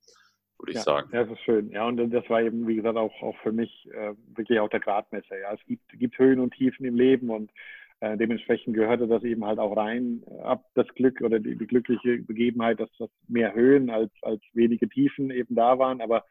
würde 0.64 0.72
ich 0.72 0.78
ja, 0.78 0.84
sagen. 0.84 1.10
Ja, 1.12 1.24
das 1.24 1.34
ist 1.34 1.44
schön. 1.44 1.70
Ja, 1.72 1.86
und 1.88 1.98
das 1.98 2.30
war 2.30 2.42
eben, 2.42 2.66
wie 2.68 2.76
gesagt, 2.78 2.98
auch, 2.98 3.14
auch 3.22 3.36
für 3.44 3.52
mich 3.52 3.86
äh, 3.92 4.14
wirklich 4.36 4.60
auch 4.62 4.70
der 4.70 4.80
Gradmesser. 4.80 5.38
Ja, 5.38 5.54
es 5.54 5.60
gibt, 5.66 5.88
gibt 6.00 6.18
Höhen 6.18 6.40
und 6.40 6.54
Tiefen 6.54 6.86
im 6.86 6.96
Leben 6.96 7.30
und 7.30 7.52
äh, 8.00 8.18
dementsprechend 8.18 8.74
gehörte 8.74 9.08
das 9.08 9.24
eben 9.24 9.46
halt 9.46 9.60
auch 9.60 9.76
rein 9.76 10.24
äh, 10.28 10.42
ab 10.42 10.66
das 10.76 10.88
Glück 10.96 11.22
oder 11.22 11.40
die, 11.40 11.58
die 11.58 11.68
glückliche 11.68 12.20
Begebenheit, 12.20 12.80
dass 12.80 12.90
das 12.98 13.10
mehr 13.28 13.54
Höhen 13.54 13.90
als, 13.90 14.12
als 14.22 14.42
wenige 14.54 14.88
Tiefen 14.88 15.32
eben 15.32 15.56
da 15.56 15.78
waren. 15.80 16.02
Aber 16.02 16.26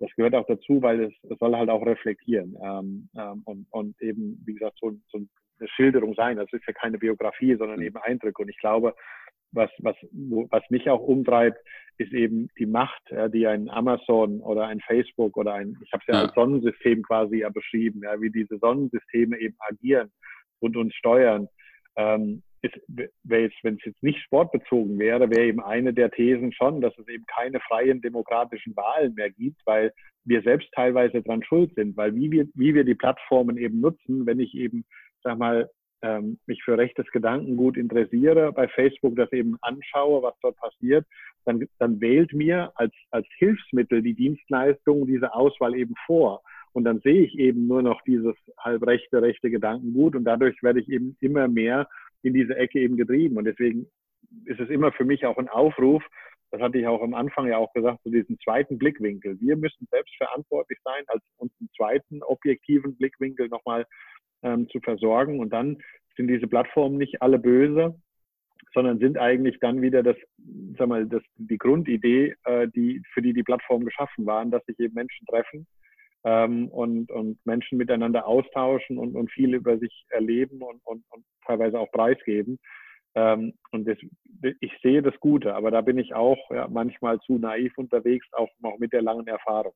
das 0.00 0.10
gehört 0.16 0.34
auch 0.34 0.46
dazu, 0.46 0.82
weil 0.82 1.04
es, 1.04 1.30
es 1.30 1.38
soll 1.38 1.56
halt 1.56 1.70
auch 1.70 1.84
reflektieren 1.84 2.56
ähm, 2.62 3.08
ähm, 3.16 3.42
und, 3.44 3.66
und 3.70 4.00
eben, 4.02 4.42
wie 4.44 4.54
gesagt, 4.54 4.78
so, 4.80 4.92
so 5.08 5.20
eine 5.60 5.68
Schilderung 5.68 6.14
sein. 6.14 6.36
Das 6.36 6.52
ist 6.52 6.66
ja 6.66 6.72
keine 6.72 6.98
Biografie, 6.98 7.56
sondern 7.56 7.78
mhm. 7.78 7.86
eben 7.86 7.96
Eindrücke. 7.98 8.42
Und 8.42 8.48
ich 8.48 8.58
glaube, 8.58 8.94
was, 9.52 9.70
was, 9.78 9.96
was 10.50 10.62
mich 10.70 10.88
auch 10.90 11.00
umtreibt, 11.00 11.58
ist 11.96 12.12
eben 12.12 12.48
die 12.58 12.66
Macht, 12.66 13.02
ja, 13.10 13.28
die 13.28 13.46
ein 13.46 13.68
Amazon 13.70 14.40
oder 14.40 14.66
ein 14.66 14.80
Facebook 14.80 15.36
oder 15.36 15.54
ein, 15.54 15.76
ich 15.82 15.92
habe 15.92 16.02
es 16.06 16.12
ja, 16.12 16.14
ja, 16.14 16.26
als 16.26 16.34
Sonnensystem 16.34 17.02
quasi 17.02 17.38
ja 17.38 17.48
beschrieben, 17.48 18.02
ja, 18.04 18.20
wie 18.20 18.30
diese 18.30 18.58
Sonnensysteme 18.58 19.38
eben 19.38 19.56
agieren 19.58 20.10
und 20.60 20.76
uns 20.76 20.94
steuern. 20.94 21.48
Ähm, 21.96 22.42
wenn 22.62 23.74
es 23.74 23.84
jetzt 23.84 24.02
nicht 24.02 24.20
sportbezogen 24.20 24.98
wäre, 24.98 25.30
wäre 25.30 25.46
eben 25.46 25.60
eine 25.60 25.92
der 25.92 26.10
Thesen 26.10 26.52
schon, 26.52 26.80
dass 26.80 26.96
es 26.98 27.08
eben 27.08 27.24
keine 27.26 27.60
freien 27.60 28.00
demokratischen 28.00 28.74
Wahlen 28.76 29.14
mehr 29.14 29.30
gibt, 29.30 29.60
weil 29.64 29.92
wir 30.24 30.42
selbst 30.42 30.68
teilweise 30.72 31.22
dran 31.22 31.42
schuld 31.42 31.74
sind, 31.74 31.96
weil 31.96 32.14
wie 32.14 32.30
wir, 32.30 32.46
wie 32.54 32.74
wir 32.74 32.84
die 32.84 32.94
Plattformen 32.94 33.56
eben 33.56 33.80
nutzen, 33.80 34.26
wenn 34.26 34.40
ich 34.40 34.54
eben, 34.54 34.84
sag 35.22 35.38
mal, 35.38 35.70
ähm, 36.02 36.38
mich 36.46 36.62
für 36.62 36.78
rechtes 36.78 37.06
Gedankengut 37.10 37.76
interessiere, 37.76 38.52
bei 38.52 38.68
Facebook 38.68 39.16
das 39.16 39.32
eben 39.32 39.56
anschaue, 39.62 40.22
was 40.22 40.34
dort 40.42 40.56
passiert, 40.56 41.06
dann, 41.44 41.66
dann 41.78 42.00
wählt 42.00 42.32
mir 42.32 42.72
als, 42.76 42.92
als 43.10 43.26
Hilfsmittel 43.38 44.02
die 44.02 44.14
Dienstleistung 44.14 45.06
diese 45.06 45.34
Auswahl 45.34 45.74
eben 45.74 45.94
vor. 46.06 46.42
Und 46.72 46.84
dann 46.84 47.00
sehe 47.00 47.24
ich 47.24 47.36
eben 47.38 47.66
nur 47.66 47.82
noch 47.82 48.00
dieses 48.02 48.36
halbrechte, 48.58 49.22
rechte 49.22 49.50
Gedankengut 49.50 50.14
und 50.14 50.24
dadurch 50.24 50.62
werde 50.62 50.80
ich 50.80 50.88
eben 50.88 51.16
immer 51.20 51.48
mehr 51.48 51.88
in 52.22 52.34
diese 52.34 52.56
Ecke 52.56 52.80
eben 52.80 52.96
getrieben. 52.96 53.36
Und 53.36 53.44
deswegen 53.44 53.86
ist 54.44 54.60
es 54.60 54.68
immer 54.68 54.92
für 54.92 55.04
mich 55.04 55.24
auch 55.26 55.38
ein 55.38 55.48
Aufruf, 55.48 56.02
das 56.50 56.62
hatte 56.62 56.78
ich 56.78 56.86
auch 56.86 57.02
am 57.02 57.14
Anfang 57.14 57.46
ja 57.46 57.58
auch 57.58 57.72
gesagt, 57.74 58.02
zu 58.02 58.10
diesem 58.10 58.38
zweiten 58.40 58.78
Blickwinkel. 58.78 59.38
Wir 59.40 59.56
müssen 59.56 59.86
selbst 59.90 60.16
verantwortlich 60.16 60.78
sein, 60.82 61.04
als 61.08 61.22
uns 61.36 61.52
einen 61.60 61.68
zweiten 61.76 62.22
objektiven 62.22 62.96
Blickwinkel 62.96 63.48
nochmal 63.48 63.86
ähm, 64.42 64.68
zu 64.70 64.80
versorgen. 64.80 65.40
Und 65.40 65.50
dann 65.50 65.76
sind 66.16 66.28
diese 66.28 66.46
Plattformen 66.46 66.96
nicht 66.96 67.20
alle 67.20 67.38
böse, 67.38 68.00
sondern 68.72 68.98
sind 68.98 69.18
eigentlich 69.18 69.58
dann 69.60 69.82
wieder 69.82 70.02
das, 70.02 70.16
sag 70.78 70.88
mal, 70.88 71.06
das, 71.06 71.22
die 71.36 71.58
Grundidee, 71.58 72.34
äh, 72.44 72.66
die, 72.68 73.02
für 73.12 73.20
die 73.20 73.34
die 73.34 73.42
Plattformen 73.42 73.84
geschaffen 73.84 74.24
waren, 74.24 74.50
dass 74.50 74.64
sich 74.64 74.78
eben 74.78 74.94
Menschen 74.94 75.26
treffen 75.26 75.66
ähm, 76.28 76.68
und, 76.68 77.10
und 77.10 77.38
Menschen 77.46 77.78
miteinander 77.78 78.26
austauschen 78.26 78.98
und, 78.98 79.16
und 79.16 79.30
viel 79.30 79.54
über 79.54 79.78
sich 79.78 80.04
erleben 80.10 80.60
und, 80.60 80.80
und, 80.84 81.02
und 81.08 81.24
teilweise 81.46 81.80
auch 81.80 81.90
preisgeben. 81.90 82.58
Ähm, 83.14 83.54
und 83.72 83.88
das, 83.88 83.96
ich 84.60 84.72
sehe 84.82 85.00
das 85.00 85.18
Gute, 85.20 85.54
aber 85.54 85.70
da 85.70 85.80
bin 85.80 85.96
ich 85.96 86.14
auch 86.14 86.38
ja, 86.50 86.68
manchmal 86.68 87.18
zu 87.20 87.38
naiv 87.38 87.72
unterwegs, 87.78 88.26
auch 88.32 88.50
noch 88.58 88.78
mit 88.78 88.92
der 88.92 89.00
langen 89.00 89.26
Erfahrung. 89.26 89.72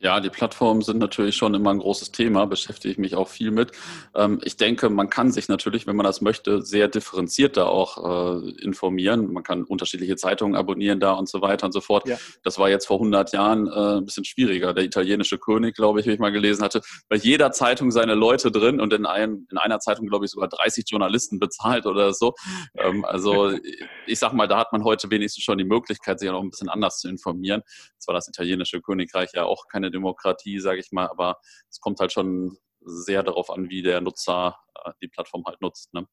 Ja, 0.00 0.20
die 0.20 0.30
Plattformen 0.30 0.82
sind 0.82 0.98
natürlich 0.98 1.36
schon 1.36 1.54
immer 1.54 1.70
ein 1.70 1.78
großes 1.78 2.12
Thema, 2.12 2.46
beschäftige 2.46 2.92
ich 2.92 2.98
mich 2.98 3.16
auch 3.16 3.28
viel 3.28 3.50
mit. 3.50 3.72
Ähm, 4.14 4.40
ich 4.44 4.56
denke, 4.56 4.90
man 4.90 5.10
kann 5.10 5.32
sich 5.32 5.48
natürlich, 5.48 5.86
wenn 5.86 5.96
man 5.96 6.04
das 6.04 6.20
möchte, 6.20 6.62
sehr 6.62 6.88
differenziert 6.88 7.56
da 7.56 7.64
auch 7.66 8.42
äh, 8.42 8.50
informieren. 8.62 9.32
Man 9.32 9.42
kann 9.42 9.64
unterschiedliche 9.64 10.16
Zeitungen 10.16 10.54
abonnieren 10.54 11.00
da 11.00 11.12
und 11.12 11.28
so 11.28 11.42
weiter 11.42 11.66
und 11.66 11.72
so 11.72 11.80
fort. 11.80 12.08
Ja. 12.08 12.16
Das 12.42 12.58
war 12.58 12.70
jetzt 12.70 12.86
vor 12.86 12.98
100 12.98 13.32
Jahren 13.32 13.66
äh, 13.66 13.98
ein 13.98 14.04
bisschen 14.04 14.24
schwieriger. 14.24 14.72
Der 14.72 14.84
italienische 14.84 15.38
König, 15.38 15.74
glaube 15.74 16.00
ich, 16.00 16.06
wie 16.06 16.12
ich 16.12 16.18
mal 16.18 16.32
gelesen 16.32 16.62
hatte, 16.62 16.80
bei 17.08 17.16
jeder 17.16 17.50
Zeitung 17.50 17.90
seine 17.90 18.14
Leute 18.14 18.52
drin 18.52 18.80
und 18.80 18.92
in, 18.92 19.06
einem, 19.06 19.46
in 19.50 19.58
einer 19.58 19.80
Zeitung, 19.80 20.06
glaube 20.06 20.26
ich, 20.26 20.30
sogar 20.30 20.48
30 20.48 20.84
Journalisten 20.88 21.40
bezahlt 21.40 21.86
oder 21.86 22.12
so. 22.12 22.34
Ähm, 22.76 23.04
also 23.04 23.52
ich 24.06 24.18
sag 24.18 24.32
mal, 24.32 24.46
da 24.46 24.58
hat 24.58 24.72
man 24.72 24.84
heute 24.84 25.10
wenigstens 25.10 25.42
schon 25.44 25.58
die 25.58 25.64
Möglichkeit, 25.64 26.20
sich 26.20 26.28
auch 26.28 26.34
noch 26.34 26.42
ein 26.42 26.50
bisschen 26.50 26.68
anders 26.68 26.98
zu 27.00 27.08
informieren. 27.08 27.62
Zwar 27.98 28.14
das 28.14 28.28
italienische 28.28 28.80
Königreich 28.80 29.30
ja 29.34 29.44
auch 29.44 29.66
keine 29.78 29.90
Demokratie, 29.90 30.58
sage 30.58 30.80
ich 30.80 30.90
mal, 30.92 31.06
aber 31.06 31.36
es 31.70 31.80
kommt 31.80 32.00
halt 32.00 32.12
schon 32.12 32.56
sehr 32.80 33.22
darauf 33.22 33.50
an, 33.50 33.70
wie 33.70 33.82
der 33.82 34.00
Nutzer 34.00 34.56
äh, 34.84 34.90
die 35.00 35.08
Plattform 35.08 35.44
halt 35.46 35.60
nutzt. 35.60 35.94
Ne? 35.94 36.06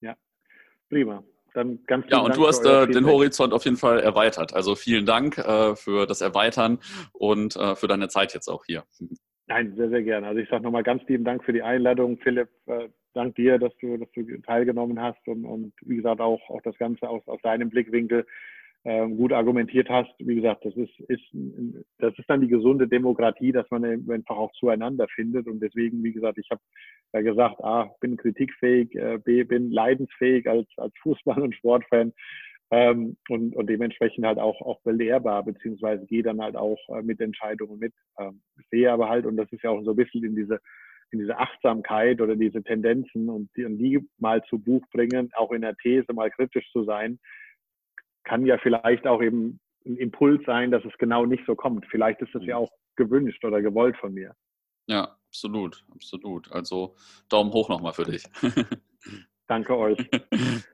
Ja, 0.00 0.14
prima. 0.88 1.24
Dann 1.54 1.82
ganz 1.86 2.06
ja, 2.08 2.18
und 2.18 2.28
Dank 2.28 2.36
du 2.36 2.46
hast 2.46 2.64
äh, 2.64 2.86
den 2.86 3.06
Horizont 3.06 3.52
auf 3.52 3.64
jeden 3.64 3.76
Fall 3.76 4.00
erweitert. 4.00 4.54
Also 4.54 4.74
vielen 4.74 5.04
Dank 5.04 5.36
äh, 5.36 5.76
für 5.76 6.06
das 6.06 6.22
Erweitern 6.22 6.78
und 7.12 7.56
äh, 7.56 7.76
für 7.76 7.88
deine 7.88 8.08
Zeit 8.08 8.32
jetzt 8.32 8.48
auch 8.48 8.64
hier. 8.64 8.84
Nein, 9.48 9.74
sehr, 9.76 9.90
sehr 9.90 10.02
gerne. 10.02 10.28
Also 10.28 10.40
ich 10.40 10.48
sage 10.48 10.62
nochmal 10.62 10.82
ganz 10.82 11.02
lieben 11.08 11.24
Dank 11.24 11.44
für 11.44 11.52
die 11.52 11.62
Einladung, 11.62 12.18
Philipp. 12.18 12.48
Dank 13.12 13.34
dir, 13.34 13.58
dass 13.58 13.76
du, 13.82 13.98
dass 13.98 14.10
du 14.12 14.22
teilgenommen 14.42 14.98
hast 14.98 15.26
und, 15.28 15.44
und 15.44 15.74
wie 15.82 15.96
gesagt 15.96 16.22
auch, 16.22 16.40
auch 16.48 16.62
das 16.62 16.78
Ganze 16.78 17.06
aus, 17.06 17.22
aus 17.26 17.40
deinem 17.42 17.68
Blickwinkel 17.68 18.26
ähm, 18.84 19.16
gut 19.16 19.32
argumentiert 19.32 19.88
hast. 19.88 20.12
Wie 20.18 20.34
gesagt, 20.34 20.64
das 20.64 20.74
ist, 20.76 20.98
ist, 21.08 21.22
das 21.98 22.18
ist 22.18 22.28
dann 22.28 22.40
die 22.40 22.48
gesunde 22.48 22.88
Demokratie, 22.88 23.52
dass 23.52 23.70
man 23.70 23.84
einfach 23.84 24.36
auch 24.36 24.52
zueinander 24.52 25.06
findet. 25.14 25.46
Und 25.46 25.60
deswegen, 25.60 26.02
wie 26.02 26.12
gesagt, 26.12 26.38
ich 26.38 26.48
habe 26.50 26.60
ja 27.12 27.20
gesagt, 27.20 27.62
A, 27.62 27.94
bin 28.00 28.16
kritikfähig, 28.16 28.94
äh, 28.96 29.18
B, 29.18 29.44
bin 29.44 29.70
leidensfähig 29.70 30.48
als, 30.48 30.68
als 30.76 30.92
Fußball- 31.02 31.42
und 31.42 31.54
Sportfan. 31.54 32.12
Ähm, 32.72 33.18
und, 33.28 33.54
und 33.54 33.68
dementsprechend 33.68 34.24
halt 34.24 34.38
auch, 34.38 34.60
auch 34.62 34.80
belehrbar, 34.80 35.44
beziehungsweise 35.44 36.06
gehe 36.06 36.22
dann 36.22 36.40
halt 36.40 36.56
auch 36.56 36.78
äh, 36.88 37.02
mit 37.02 37.20
Entscheidungen 37.20 37.78
mit. 37.78 37.92
Ähm, 38.18 38.40
sehe 38.70 38.90
aber 38.90 39.10
halt, 39.10 39.26
und 39.26 39.36
das 39.36 39.52
ist 39.52 39.62
ja 39.62 39.70
auch 39.70 39.82
so 39.84 39.90
ein 39.90 39.96
bisschen 39.96 40.24
in 40.24 40.34
diese, 40.34 40.58
in 41.10 41.18
diese 41.18 41.38
Achtsamkeit 41.38 42.20
oder 42.20 42.34
diese 42.34 42.62
Tendenzen 42.62 43.28
und 43.28 43.50
die, 43.56 43.66
und 43.66 43.76
die 43.76 44.00
mal 44.18 44.42
zu 44.44 44.58
Buch 44.58 44.82
bringen, 44.90 45.30
auch 45.34 45.52
in 45.52 45.60
der 45.60 45.76
These 45.76 46.12
mal 46.14 46.30
kritisch 46.30 46.68
zu 46.72 46.84
sein, 46.84 47.18
kann 48.24 48.46
ja 48.46 48.58
vielleicht 48.58 49.06
auch 49.06 49.22
eben 49.22 49.60
ein 49.86 49.96
Impuls 49.96 50.42
sein, 50.46 50.70
dass 50.70 50.84
es 50.84 50.96
genau 50.98 51.26
nicht 51.26 51.44
so 51.46 51.54
kommt. 51.54 51.86
Vielleicht 51.90 52.20
ist 52.20 52.34
es 52.34 52.44
ja 52.44 52.58
mhm. 52.58 52.64
auch 52.64 52.70
gewünscht 52.96 53.44
oder 53.44 53.62
gewollt 53.62 53.96
von 53.96 54.14
mir. 54.14 54.34
Ja, 54.86 55.16
absolut, 55.28 55.84
absolut. 55.92 56.50
Also 56.52 56.94
Daumen 57.28 57.52
hoch 57.52 57.68
nochmal 57.68 57.92
für 57.92 58.04
dich. 58.04 58.24
Danke 59.46 59.76
euch. 59.76 59.98